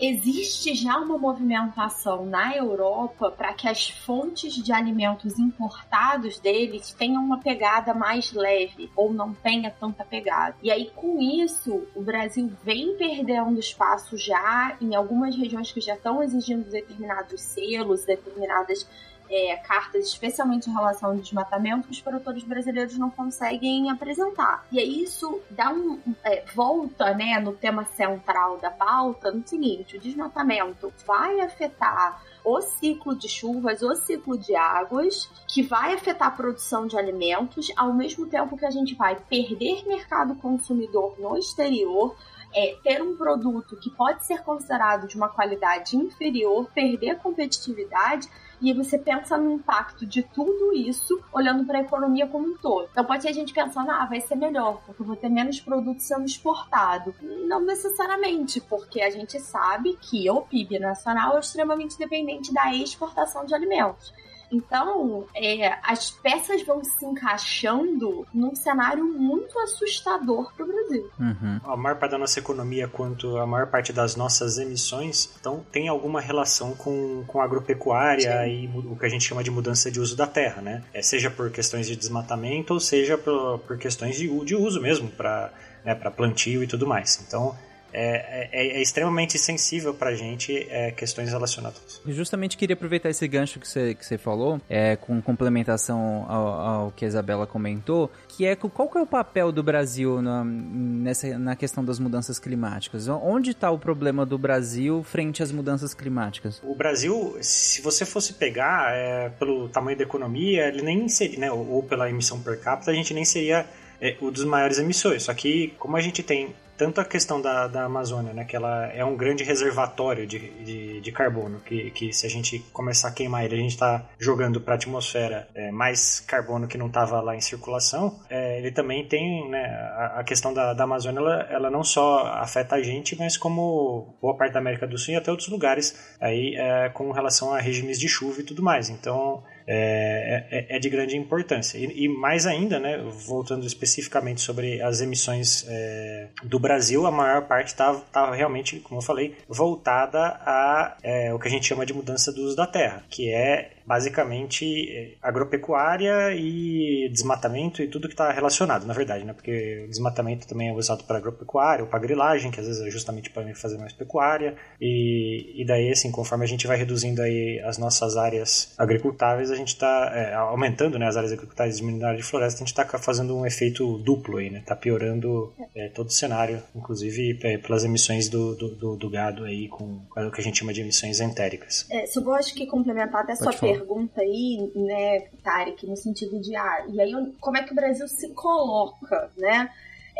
existe 0.00 0.74
já 0.74 0.96
uma 0.96 1.18
movimentação 1.18 2.24
na 2.24 2.56
Europa 2.56 3.30
para 3.30 3.52
que 3.52 3.68
as 3.68 3.90
fontes 3.90 4.54
de 4.54 4.72
alimentos 4.72 5.38
importados 5.38 6.38
deles 6.38 6.92
tenham 6.92 7.22
uma 7.22 7.38
pegada 7.38 7.92
mais 7.92 8.32
leve 8.32 8.90
ou 8.96 9.12
não 9.12 9.34
tenha 9.34 9.70
tanta 9.70 10.04
pegada. 10.04 10.56
E 10.62 10.70
aí, 10.70 10.90
com 10.94 11.20
isso, 11.20 11.86
o 11.94 12.02
Brasil 12.02 12.50
vem 12.64 12.96
perdendo 12.96 13.60
espaço 13.60 14.16
já 14.16 14.76
em 14.80 14.94
algumas 14.94 15.36
regiões 15.36 15.70
que 15.70 15.80
já 15.80 15.94
estão 15.94 16.22
exigindo 16.22 16.70
determinados 16.70 17.40
selos, 17.42 18.04
determinadas 18.04 18.88
é, 19.30 19.56
cartas, 19.56 20.06
especialmente 20.06 20.68
em 20.68 20.72
relação 20.72 21.10
ao 21.10 21.16
desmatamento, 21.16 21.86
que 21.86 21.92
os 21.92 22.00
produtores 22.00 22.42
brasileiros 22.42 22.98
não 22.98 23.08
conseguem 23.08 23.88
apresentar. 23.88 24.66
E 24.72 24.80
aí 24.80 25.02
isso 25.04 25.40
dá 25.48 25.70
um. 25.70 26.00
É, 26.24 26.44
volta 26.54 27.14
né, 27.14 27.38
no 27.38 27.52
tema 27.52 27.84
central 27.84 28.58
da 28.58 28.70
pauta 28.70 29.30
no 29.30 29.46
seguinte: 29.46 29.96
o 29.96 30.00
desmatamento 30.00 30.92
vai 31.06 31.40
afetar 31.40 32.20
o 32.44 32.60
ciclo 32.60 33.14
de 33.14 33.28
chuvas, 33.28 33.82
o 33.82 33.94
ciclo 33.94 34.36
de 34.36 34.56
águas, 34.56 35.30
que 35.46 35.62
vai 35.62 35.94
afetar 35.94 36.28
a 36.28 36.32
produção 36.32 36.86
de 36.86 36.98
alimentos, 36.98 37.70
ao 37.76 37.92
mesmo 37.92 38.26
tempo 38.26 38.56
que 38.56 38.66
a 38.66 38.70
gente 38.70 38.94
vai 38.94 39.14
perder 39.14 39.86
mercado 39.86 40.34
consumidor 40.36 41.14
no 41.18 41.36
exterior, 41.36 42.16
é, 42.54 42.76
ter 42.82 43.02
um 43.02 43.16
produto 43.16 43.76
que 43.76 43.90
pode 43.90 44.26
ser 44.26 44.42
considerado 44.42 45.06
de 45.06 45.16
uma 45.16 45.28
qualidade 45.28 45.96
inferior, 45.96 46.68
perder 46.74 47.18
competitividade 47.18 48.28
e 48.60 48.72
você 48.72 48.98
pensa 48.98 49.36
no 49.36 49.52
impacto 49.52 50.04
de 50.04 50.22
tudo 50.22 50.72
isso 50.74 51.22
olhando 51.32 51.64
para 51.64 51.78
a 51.78 51.82
economia 51.82 52.26
como 52.26 52.48
um 52.48 52.56
todo. 52.56 52.88
Então 52.90 53.04
pode 53.04 53.22
ser 53.22 53.28
a 53.28 53.32
gente 53.32 53.52
pensando, 53.52 53.90
ah, 53.90 54.06
vai 54.06 54.20
ser 54.20 54.34
melhor, 54.34 54.82
porque 54.84 55.02
eu 55.02 55.06
vou 55.06 55.16
ter 55.16 55.28
menos 55.28 55.60
produtos 55.60 56.04
sendo 56.04 56.24
exportado. 56.24 57.14
Não 57.20 57.60
necessariamente, 57.60 58.60
porque 58.60 59.00
a 59.00 59.10
gente 59.10 59.40
sabe 59.40 59.96
que 60.00 60.28
o 60.30 60.42
PIB 60.42 60.78
nacional 60.78 61.36
é 61.36 61.40
extremamente 61.40 61.98
dependente 61.98 62.52
da 62.52 62.74
exportação 62.74 63.44
de 63.44 63.54
alimentos. 63.54 64.12
Então, 64.50 65.26
é, 65.34 65.78
as 65.82 66.10
peças 66.10 66.62
vão 66.62 66.82
se 66.82 67.04
encaixando 67.04 68.26
num 68.34 68.54
cenário 68.54 69.04
muito 69.04 69.58
assustador 69.60 70.52
para 70.54 70.64
o 70.64 70.68
Brasil. 70.68 71.10
Uhum. 71.18 71.60
A 71.64 71.76
maior 71.76 71.98
parte 71.98 72.12
da 72.12 72.18
nossa 72.18 72.38
economia, 72.38 72.88
quanto 72.88 73.36
a 73.36 73.46
maior 73.46 73.68
parte 73.68 73.92
das 73.92 74.16
nossas 74.16 74.58
emissões, 74.58 75.30
então 75.40 75.64
tem 75.70 75.88
alguma 75.88 76.20
relação 76.20 76.74
com, 76.74 77.24
com 77.26 77.40
a 77.40 77.44
agropecuária 77.44 78.44
Sim. 78.44 78.70
e 78.74 78.78
o 78.78 78.96
que 78.96 79.06
a 79.06 79.08
gente 79.08 79.24
chama 79.24 79.44
de 79.44 79.50
mudança 79.50 79.90
de 79.90 80.00
uso 80.00 80.16
da 80.16 80.26
terra, 80.26 80.60
né? 80.60 80.82
É, 80.92 81.02
seja 81.02 81.30
por 81.30 81.50
questões 81.50 81.86
de 81.86 81.96
desmatamento 81.96 82.74
ou 82.74 82.80
seja 82.80 83.16
por, 83.16 83.58
por 83.60 83.78
questões 83.78 84.16
de, 84.16 84.28
de 84.44 84.56
uso 84.56 84.80
mesmo 84.80 85.08
para 85.08 85.52
né, 85.84 85.94
plantio 85.94 86.62
e 86.62 86.66
tudo 86.66 86.86
mais. 86.86 87.22
Então, 87.26 87.56
é, 87.92 88.48
é, 88.52 88.78
é, 88.78 88.82
extremamente 88.82 89.38
sensível 89.38 89.94
pra 89.94 90.14
gente 90.14 90.66
é, 90.70 90.90
questões 90.90 91.30
relacionadas. 91.30 92.00
Justamente 92.06 92.56
queria 92.56 92.74
aproveitar 92.74 93.10
esse 93.10 93.26
gancho 93.26 93.58
que 93.58 93.68
você, 93.68 93.94
que 93.94 94.04
você 94.04 94.18
falou, 94.18 94.60
é, 94.68 94.96
com 94.96 95.20
complementação 95.20 96.26
ao, 96.28 96.46
ao, 96.48 96.90
que 96.92 97.04
a 97.04 97.08
Isabela 97.08 97.46
comentou, 97.46 98.10
que 98.28 98.46
é 98.46 98.56
qual 98.56 98.88
que 98.88 98.98
é 98.98 99.00
o 99.00 99.06
papel 99.06 99.52
do 99.52 99.62
Brasil 99.62 100.22
na, 100.22 100.44
nessa, 100.44 101.38
na 101.38 101.56
questão 101.56 101.84
das 101.84 101.98
mudanças 101.98 102.38
climáticas? 102.38 103.08
Onde 103.08 103.50
está 103.50 103.70
o 103.70 103.78
problema 103.78 104.24
do 104.24 104.38
Brasil 104.38 105.02
frente 105.02 105.42
às 105.42 105.50
mudanças 105.50 105.94
climáticas? 105.94 106.60
O 106.62 106.74
Brasil, 106.74 107.36
se 107.40 107.80
você 107.82 108.04
fosse 108.04 108.34
pegar 108.34 108.92
é, 108.92 109.28
pelo 109.30 109.68
tamanho 109.68 109.96
da 109.96 110.04
economia, 110.04 110.68
ele 110.68 110.82
nem 110.82 111.08
seria, 111.08 111.38
né, 111.38 111.52
ou, 111.52 111.68
ou 111.68 111.82
pela 111.82 112.08
emissão 112.08 112.40
per 112.40 112.60
capita, 112.60 112.90
a 112.90 112.94
gente 112.94 113.12
nem 113.12 113.24
seria 113.24 113.66
é, 114.00 114.16
um 114.20 114.30
dos 114.30 114.44
maiores 114.44 114.78
emissores. 114.78 115.24
Só 115.24 115.34
que, 115.34 115.74
como 115.78 115.96
a 115.96 116.00
gente 116.00 116.22
tem 116.22 116.54
tanto 116.80 116.98
a 116.98 117.04
questão 117.04 117.42
da, 117.42 117.66
da 117.66 117.84
Amazônia, 117.84 118.32
né, 118.32 118.42
que 118.42 118.56
ela 118.56 118.86
é 118.86 119.04
um 119.04 119.14
grande 119.14 119.44
reservatório 119.44 120.26
de, 120.26 120.38
de, 120.64 121.00
de 121.02 121.12
carbono, 121.12 121.60
que, 121.60 121.90
que 121.90 122.10
se 122.10 122.24
a 122.24 122.30
gente 122.30 122.58
começar 122.72 123.08
a 123.08 123.12
queimar 123.12 123.44
ele, 123.44 123.54
a 123.54 123.58
gente 123.58 123.72
está 123.72 124.08
jogando 124.18 124.62
para 124.62 124.72
a 124.72 124.76
atmosfera 124.76 125.46
é, 125.54 125.70
mais 125.70 126.20
carbono 126.20 126.66
que 126.66 126.78
não 126.78 126.86
estava 126.86 127.20
lá 127.20 127.36
em 127.36 127.40
circulação, 127.42 128.18
é, 128.30 128.56
ele 128.56 128.72
também 128.72 129.06
tem 129.06 129.46
né, 129.50 129.62
a, 129.94 130.20
a 130.20 130.24
questão 130.24 130.54
da, 130.54 130.72
da 130.72 130.84
Amazônia, 130.84 131.20
ela, 131.20 131.42
ela, 131.50 131.70
não 131.70 131.84
só 131.84 132.24
afeta 132.28 132.76
a 132.76 132.82
gente, 132.82 133.14
mas 133.14 133.36
como 133.36 134.16
boa 134.18 134.34
parte 134.34 134.54
da 134.54 134.60
América 134.60 134.86
do 134.86 134.96
Sul 134.96 135.12
e 135.12 135.16
até 135.18 135.30
outros 135.30 135.50
lugares 135.50 136.16
aí 136.18 136.56
é, 136.56 136.88
com 136.88 137.12
relação 137.12 137.52
a 137.52 137.60
regimes 137.60 138.00
de 138.00 138.08
chuva 138.08 138.40
e 138.40 138.44
tudo 138.44 138.62
mais. 138.62 138.88
Então, 138.88 139.42
é, 139.72 140.46
é, 140.50 140.76
é, 140.76 140.78
de 140.80 140.90
grande 140.90 141.16
importância. 141.16 141.78
E, 141.78 142.04
e, 142.04 142.08
mais 142.08 142.44
ainda, 142.44 142.80
né, 142.80 142.98
voltando 142.98 143.64
especificamente 143.64 144.40
sobre 144.40 144.82
as 144.82 145.00
emissões 145.00 145.64
é, 145.68 146.26
do 146.42 146.58
Brasil, 146.58 147.06
a 147.06 147.10
maior 147.12 147.46
parte 147.46 147.68
está 147.68 147.94
tá 147.94 148.34
realmente, 148.34 148.80
como 148.80 148.98
eu 148.98 149.04
falei, 149.04 149.36
voltada 149.48 150.40
a 150.44 150.96
é, 151.04 151.32
o 151.32 151.38
que 151.38 151.46
a 151.46 151.50
gente 151.50 151.66
chama 151.66 151.86
de 151.86 151.92
mudança 151.92 152.32
do 152.32 152.42
uso 152.42 152.56
da 152.56 152.66
terra, 152.66 153.04
que 153.08 153.32
é 153.32 153.70
basicamente 153.90 154.88
é, 154.88 155.14
agropecuária 155.20 156.32
e 156.32 157.08
desmatamento 157.10 157.82
e 157.82 157.88
tudo 157.88 158.06
que 158.06 158.14
está 158.14 158.30
relacionado, 158.30 158.86
na 158.86 158.94
verdade, 158.94 159.24
né? 159.24 159.32
Porque 159.32 159.82
o 159.84 159.88
desmatamento 159.88 160.46
também 160.46 160.68
é 160.68 160.72
usado 160.72 161.02
para 161.02 161.18
agropecuária 161.18 161.82
ou 161.82 161.90
para 161.90 161.98
grilagem, 161.98 162.52
que 162.52 162.60
às 162.60 162.68
vezes 162.68 162.86
é 162.86 162.88
justamente 162.88 163.30
para 163.30 163.52
fazer 163.52 163.78
mais 163.78 163.92
pecuária. 163.92 164.54
E, 164.80 165.60
e 165.60 165.64
daí, 165.66 165.90
assim, 165.90 166.12
conforme 166.12 166.44
a 166.44 166.46
gente 166.46 166.68
vai 166.68 166.76
reduzindo 166.76 167.20
aí 167.20 167.60
as 167.64 167.78
nossas 167.78 168.16
áreas 168.16 168.72
agricultáveis, 168.78 169.50
a 169.50 169.56
gente 169.56 169.74
está 169.74 170.12
é, 170.14 170.34
aumentando 170.34 170.96
né, 170.96 171.08
as 171.08 171.16
áreas 171.16 171.32
agricultáveis 171.32 171.74
e 171.74 171.80
diminuindo 171.80 172.04
a 172.04 172.08
área 172.10 172.20
de 172.20 172.24
floresta, 172.24 172.58
a 172.58 172.64
gente 172.64 172.68
está 172.68 172.86
fazendo 172.96 173.36
um 173.36 173.44
efeito 173.44 173.98
duplo 173.98 174.36
aí, 174.36 174.50
né? 174.50 174.62
Tá 174.64 174.76
piorando 174.76 175.52
é, 175.74 175.88
todo 175.88 176.06
o 176.06 176.12
cenário, 176.12 176.62
inclusive 176.76 177.40
é, 177.42 177.58
pelas 177.58 177.82
emissões 177.82 178.28
do, 178.28 178.54
do, 178.54 178.96
do, 178.96 179.10
gado 179.10 179.42
aí, 179.42 179.66
com 179.66 180.00
o 180.16 180.30
que 180.30 180.40
a 180.40 180.44
gente 180.44 180.60
chama 180.60 180.72
de 180.72 180.80
emissões 180.80 181.18
entéricas. 181.18 181.88
É, 181.90 182.06
só 182.06 182.22
vou 182.22 182.34
acho 182.34 182.54
que 182.54 182.66
complementar 182.66 183.22
até 183.22 183.34
sua 183.34 183.52
pergunta 183.52 183.79
pergunta 183.80 184.20
aí, 184.20 184.70
né, 184.74 185.20
Tarek, 185.42 185.86
no 185.86 185.96
sentido 185.96 186.38
de, 186.40 186.54
ah, 186.54 186.86
e 186.88 187.00
aí 187.00 187.12
como 187.40 187.56
é 187.56 187.62
que 187.62 187.72
o 187.72 187.74
Brasil 187.74 188.06
se 188.06 188.28
coloca, 188.30 189.30
né? 189.36 189.70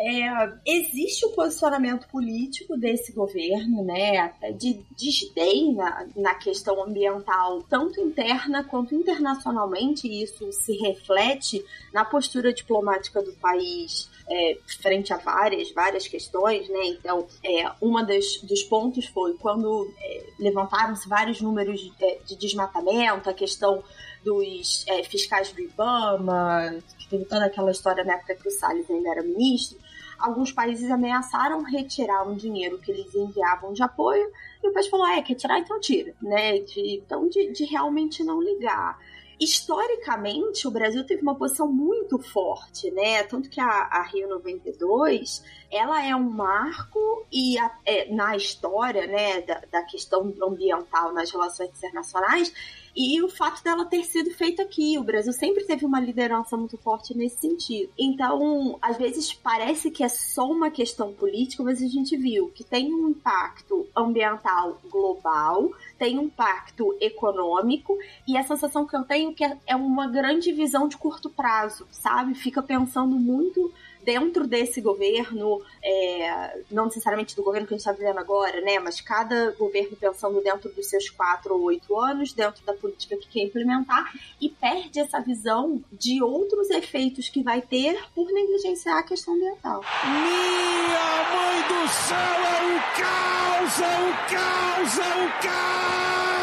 É, 0.03 0.53
existe 0.65 1.25
o 1.25 1.31
posicionamento 1.31 2.07
político 2.07 2.75
desse 2.75 3.11
governo, 3.11 3.83
né, 3.83 4.33
de 4.57 4.79
desdém 4.97 5.75
na, 5.75 6.07
na 6.15 6.33
questão 6.33 6.83
ambiental, 6.83 7.61
tanto 7.69 8.01
interna 8.01 8.63
quanto 8.63 8.95
internacionalmente, 8.95 10.07
e 10.07 10.23
isso 10.23 10.51
se 10.53 10.73
reflete 10.77 11.63
na 11.93 12.03
postura 12.03 12.51
diplomática 12.51 13.21
do 13.21 13.33
país 13.33 14.09
é, 14.31 14.57
frente 14.81 15.11
a 15.11 15.17
várias, 15.17 15.71
várias 15.71 16.07
questões, 16.07 16.69
né? 16.69 16.85
Então, 16.85 17.27
é, 17.43 17.69
uma 17.81 18.03
das, 18.03 18.37
dos 18.37 18.63
pontos 18.63 19.05
foi 19.07 19.33
quando 19.33 19.93
é, 19.99 20.23
levantaram-se 20.39 21.07
vários 21.09 21.41
números 21.41 21.81
de, 21.81 21.91
é, 22.01 22.19
de, 22.25 22.37
desmatamento, 22.37 23.29
a 23.29 23.33
questão 23.33 23.83
dos 24.23 24.85
é, 24.87 25.03
fiscais 25.03 25.51
do 25.51 25.61
Ibama, 25.61 26.81
que 26.97 27.09
teve 27.09 27.25
toda 27.25 27.45
aquela 27.45 27.71
história 27.71 28.03
na 28.05 28.13
época 28.13 28.35
que 28.35 28.47
o 28.47 28.51
Salles 28.51 28.89
ainda 28.89 29.09
era 29.09 29.21
ministro, 29.21 29.77
alguns 30.17 30.51
países 30.51 30.89
ameaçaram 30.89 31.61
retirar 31.63 32.23
um 32.25 32.35
dinheiro 32.35 32.77
que 32.79 32.91
eles 32.91 33.13
enviavam 33.13 33.73
de 33.73 33.83
apoio 33.83 34.31
e 34.63 34.67
o 34.69 34.71
país 34.71 34.87
falou, 34.87 35.07
é, 35.07 35.21
quer 35.21 35.35
tirar, 35.35 35.59
então 35.59 35.79
tira, 35.79 36.13
né? 36.21 36.59
De, 36.59 36.97
então, 36.97 37.27
de, 37.27 37.51
de 37.51 37.65
realmente 37.65 38.23
não 38.23 38.41
ligar 38.41 38.97
historicamente, 39.41 40.67
o 40.67 40.71
Brasil 40.71 41.03
teve 41.03 41.23
uma 41.23 41.33
posição 41.33 41.67
muito 41.67 42.19
forte, 42.19 42.91
né? 42.91 43.23
Tanto 43.23 43.49
que 43.49 43.59
a, 43.59 43.65
a 43.65 44.03
Rio 44.03 44.29
92, 44.29 45.43
ela 45.71 46.05
é 46.05 46.15
um 46.15 46.29
marco 46.29 47.25
e 47.31 47.57
a, 47.57 47.75
é, 47.83 48.13
na 48.13 48.37
história, 48.37 49.07
né, 49.07 49.41
da, 49.41 49.63
da 49.71 49.83
questão 49.83 50.31
ambiental 50.43 51.11
nas 51.11 51.31
relações 51.31 51.71
internacionais, 51.75 52.53
e 52.95 53.21
o 53.21 53.29
fato 53.29 53.63
dela 53.63 53.85
ter 53.85 54.03
sido 54.03 54.31
feita 54.31 54.63
aqui. 54.63 54.97
O 54.97 55.03
Brasil 55.03 55.33
sempre 55.33 55.63
teve 55.65 55.85
uma 55.85 55.99
liderança 55.99 56.57
muito 56.57 56.77
forte 56.77 57.15
nesse 57.17 57.39
sentido. 57.39 57.91
Então, 57.97 58.77
às 58.81 58.97
vezes 58.97 59.33
parece 59.33 59.91
que 59.91 60.03
é 60.03 60.09
só 60.09 60.49
uma 60.49 60.69
questão 60.69 61.13
política, 61.13 61.63
mas 61.63 61.81
a 61.81 61.87
gente 61.87 62.15
viu 62.17 62.49
que 62.49 62.63
tem 62.63 62.93
um 62.93 63.09
impacto 63.09 63.87
ambiental 63.95 64.79
global, 64.89 65.71
tem 65.97 66.17
um 66.17 66.23
impacto 66.23 66.95
econômico, 66.99 67.97
e 68.27 68.37
a 68.37 68.43
sensação 68.43 68.85
que 68.85 68.95
eu 68.95 69.03
tenho 69.03 69.31
é 69.31 69.33
que 69.33 69.57
é 69.67 69.75
uma 69.75 70.07
grande 70.07 70.51
visão 70.51 70.87
de 70.87 70.97
curto 70.97 71.29
prazo, 71.29 71.87
sabe? 71.91 72.33
Fica 72.33 72.61
pensando 72.61 73.15
muito 73.15 73.71
dentro 74.03 74.47
desse 74.47 74.81
governo, 74.81 75.61
é, 75.83 76.61
não 76.69 76.85
necessariamente 76.85 77.35
do 77.35 77.43
governo 77.43 77.67
que 77.67 77.73
a 77.73 77.77
gente 77.77 77.87
está 77.87 77.91
vivendo 77.91 78.19
agora, 78.19 78.61
né? 78.61 78.79
Mas 78.79 79.01
cada 79.01 79.51
governo 79.51 79.95
pensando 79.95 80.41
dentro 80.41 80.71
dos 80.71 80.87
seus 80.87 81.09
quatro 81.09 81.53
ou 81.55 81.61
oito 81.63 81.97
anos, 81.99 82.33
dentro 82.33 82.63
da 82.65 82.73
política 82.73 83.17
que 83.17 83.27
quer 83.27 83.43
implementar, 83.43 84.11
e 84.39 84.49
perde 84.49 84.99
essa 84.99 85.19
visão 85.19 85.83
de 85.91 86.21
outros 86.21 86.69
efeitos 86.69 87.29
que 87.29 87.43
vai 87.43 87.61
ter 87.61 87.99
por 88.13 88.31
negligenciar 88.31 88.97
a 88.97 89.03
questão 89.03 89.33
ambiental. 89.35 89.83
Minha 90.03 91.23
mãe 91.33 91.61
do 91.67 91.87
céu, 91.89 92.17
é 92.17 92.61
o 92.67 92.81
caos, 92.99 93.79
é 93.79 93.95
o 93.99 94.13
caos, 94.29 94.99
é 94.99 95.25
o 95.25 95.43
caos! 95.43 96.40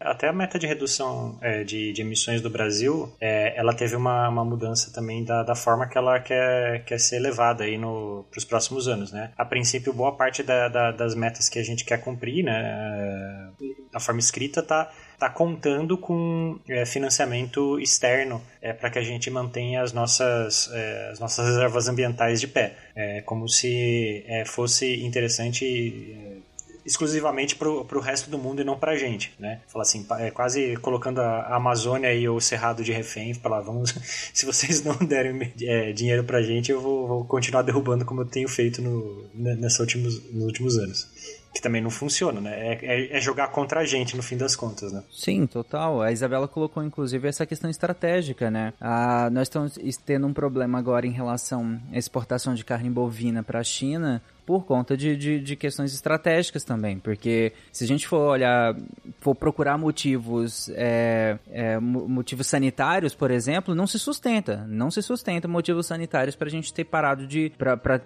Até 0.00 0.28
a 0.28 0.32
meta 0.32 0.58
de 0.58 0.66
redução 0.66 1.38
é, 1.42 1.62
de, 1.62 1.92
de, 1.92 2.00
emissões 2.00 2.40
do 2.40 2.48
Brasil, 2.48 3.12
é, 3.20 3.54
ela 3.54 3.74
teve 3.74 3.94
uma, 3.94 4.30
uma 4.30 4.44
mudança 4.44 4.90
também 4.90 5.22
da, 5.22 5.42
da, 5.42 5.54
forma 5.54 5.86
que 5.86 5.98
ela 5.98 6.18
quer, 6.18 6.84
quer 6.84 6.98
ser 6.98 7.18
levada 7.18 7.64
aí 7.64 7.78
para 7.78 8.38
os 8.38 8.44
próximos 8.46 8.88
anos, 8.88 9.12
né? 9.12 9.30
A 9.36 9.44
princípio, 9.44 9.92
boa 9.92 10.16
parte 10.16 10.42
da, 10.42 10.68
da, 10.68 10.90
das 10.90 11.14
metas 11.14 11.50
que 11.50 11.58
a 11.58 11.62
gente 11.62 11.84
quer 11.84 11.98
cumprir, 11.98 12.42
né, 12.42 13.50
na 13.92 14.00
forma 14.00 14.20
escrita, 14.20 14.62
tá 14.62 14.90
está 15.20 15.28
contando 15.28 15.98
com 15.98 16.58
é, 16.66 16.86
financiamento 16.86 17.78
externo 17.78 18.42
é, 18.62 18.72
para 18.72 18.88
que 18.88 18.98
a 18.98 19.02
gente 19.02 19.30
mantenha 19.30 19.82
as 19.82 19.92
nossas, 19.92 20.70
é, 20.72 21.10
as 21.12 21.20
nossas 21.20 21.46
reservas 21.46 21.88
ambientais 21.88 22.40
de 22.40 22.48
pé. 22.48 22.74
É 22.96 23.20
como 23.20 23.46
se 23.46 24.24
é, 24.26 24.46
fosse 24.46 25.04
interessante 25.04 26.16
é, 26.16 26.39
exclusivamente 26.84 27.56
para 27.56 27.68
o 27.68 28.00
resto 28.00 28.30
do 28.30 28.38
mundo 28.38 28.60
e 28.60 28.64
não 28.64 28.78
para 28.78 28.92
a 28.92 28.96
gente, 28.96 29.32
né? 29.38 29.60
Fala 29.68 29.82
assim, 29.82 30.06
é 30.18 30.30
quase 30.30 30.76
colocando 30.78 31.20
a 31.20 31.56
Amazônia 31.56 32.12
e 32.14 32.28
o 32.28 32.40
Cerrado 32.40 32.82
de 32.82 32.92
refém, 32.92 33.34
falar, 33.34 33.60
vamos, 33.60 33.94
se 34.32 34.46
vocês 34.46 34.82
não 34.84 34.96
derem 34.96 35.52
é, 35.62 35.92
dinheiro 35.92 36.24
para 36.24 36.38
a 36.38 36.42
gente, 36.42 36.70
eu 36.70 36.80
vou, 36.80 37.06
vou, 37.06 37.24
continuar 37.24 37.62
derrubando 37.62 38.04
como 38.04 38.22
eu 38.22 38.26
tenho 38.26 38.48
feito 38.48 38.82
no, 38.82 39.24
nessa 39.34 39.82
últimos, 39.82 40.22
nos 40.32 40.44
últimos 40.44 40.78
anos 40.78 41.08
que 41.52 41.60
também 41.60 41.82
não 41.82 41.90
funciona, 41.90 42.40
né? 42.40 42.74
É, 42.74 42.78
é, 42.82 43.16
é, 43.16 43.20
jogar 43.20 43.48
contra 43.48 43.80
a 43.80 43.84
gente, 43.84 44.16
no 44.16 44.22
fim 44.22 44.36
das 44.36 44.54
contas, 44.54 44.92
né? 44.92 45.02
Sim, 45.10 45.46
total. 45.46 46.00
A 46.00 46.12
Isabela 46.12 46.46
colocou, 46.46 46.82
inclusive, 46.82 47.26
essa 47.26 47.44
questão 47.44 47.68
estratégica, 47.68 48.50
né? 48.50 48.72
Ah, 48.80 49.28
nós 49.30 49.42
estamos 49.42 49.76
tendo 50.06 50.26
um 50.26 50.32
problema 50.32 50.78
agora 50.78 51.06
em 51.06 51.10
relação 51.10 51.80
à 51.92 51.98
exportação 51.98 52.54
de 52.54 52.64
carne 52.64 52.88
bovina 52.88 53.42
para 53.42 53.58
a 53.58 53.64
China, 53.64 54.22
por 54.50 54.64
conta 54.64 54.96
de, 54.96 55.16
de, 55.16 55.38
de, 55.38 55.54
questões 55.54 55.94
estratégicas 55.94 56.64
também, 56.64 56.98
porque 56.98 57.52
se 57.70 57.84
a 57.84 57.86
gente 57.86 58.08
for 58.08 58.30
olhar, 58.30 58.74
for 59.20 59.32
procurar 59.32 59.78
motivos, 59.78 60.68
é, 60.74 61.38
é, 61.52 61.78
motivos 61.78 62.48
sanitários, 62.48 63.14
por 63.14 63.30
exemplo, 63.30 63.76
não 63.76 63.86
se 63.86 63.96
sustenta, 63.96 64.66
não 64.68 64.90
se 64.90 65.02
sustenta 65.02 65.46
motivos 65.46 65.86
sanitários 65.86 66.34
para 66.34 66.48
a 66.48 66.50
gente 66.50 66.74
ter 66.74 66.82
parado 66.82 67.28
de, 67.28 67.52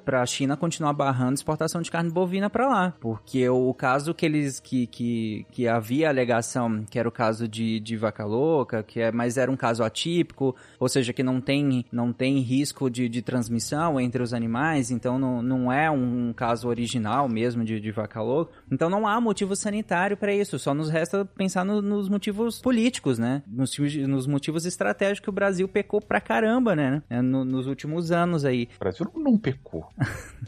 para 0.04 0.20
a 0.20 0.26
China 0.26 0.54
continuar 0.54 0.92
barrando 0.92 1.32
exportação 1.32 1.80
de 1.80 1.90
carne 1.90 2.10
bovina 2.10 2.50
para 2.50 2.68
lá, 2.68 2.92
porque 3.00 3.48
o, 3.48 3.72
caso 3.72 4.12
que 4.12 4.26
eles, 4.26 4.60
que, 4.60 4.86
que, 4.86 5.46
que 5.50 5.66
havia 5.66 6.10
alegação, 6.10 6.84
que 6.90 6.98
era 6.98 7.08
o 7.08 7.12
caso 7.12 7.48
de, 7.48 7.80
de 7.80 7.96
vaca 7.96 8.26
louca, 8.26 8.82
que 8.82 9.00
é, 9.00 9.10
mas 9.10 9.38
era 9.38 9.50
um 9.50 9.56
caso 9.56 9.82
atípico, 9.82 10.54
ou 10.78 10.90
seja, 10.90 11.10
que 11.14 11.22
não 11.22 11.40
tem, 11.40 11.86
não 11.90 12.12
tem 12.12 12.40
risco 12.40 12.90
de, 12.90 13.08
de 13.08 13.22
transmissão 13.22 13.98
entre 13.98 14.22
os 14.22 14.34
animais, 14.34 14.90
então 14.90 15.18
não, 15.18 15.40
não 15.40 15.72
é 15.72 15.90
um 15.90 16.33
caso 16.34 16.68
original 16.68 17.28
mesmo 17.28 17.64
de, 17.64 17.80
de 17.80 17.90
vaca 17.90 18.20
louca. 18.20 18.52
Então 18.70 18.90
não 18.90 19.06
há 19.06 19.20
motivo 19.20 19.56
sanitário 19.56 20.16
para 20.16 20.34
isso, 20.34 20.58
só 20.58 20.74
nos 20.74 20.90
resta 20.90 21.24
pensar 21.24 21.64
no, 21.64 21.80
nos 21.80 22.08
motivos 22.08 22.60
políticos, 22.60 23.18
né? 23.18 23.42
Nos, 23.46 23.76
nos, 23.78 24.26
motivos 24.26 24.66
estratégicos 24.66 25.20
que 25.20 25.30
o 25.30 25.32
Brasil 25.32 25.68
pecou 25.68 26.00
pra 26.00 26.20
caramba, 26.20 26.74
né? 26.74 27.02
É, 27.08 27.22
no, 27.22 27.44
nos 27.44 27.66
últimos 27.66 28.10
anos 28.10 28.44
aí. 28.44 28.68
O 28.76 28.78
Brasil 28.80 29.10
não 29.14 29.38
pecou. 29.38 29.86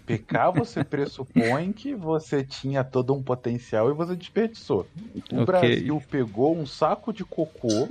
Pecar 0.05 0.53
você 0.53 0.83
pressupõe 0.85 1.73
que 1.73 1.95
você 1.95 2.45
tinha 2.45 2.83
todo 2.83 3.15
um 3.15 3.23
potencial 3.23 3.91
e 3.91 3.95
você 3.95 4.17
desperdiçou. 4.17 4.87
O 5.33 5.43
okay. 5.43 5.45
Brasil 5.45 6.03
pegou 6.11 6.57
um 6.57 6.67
saco 6.67 7.13
de 7.13 7.25
cocô 7.25 7.89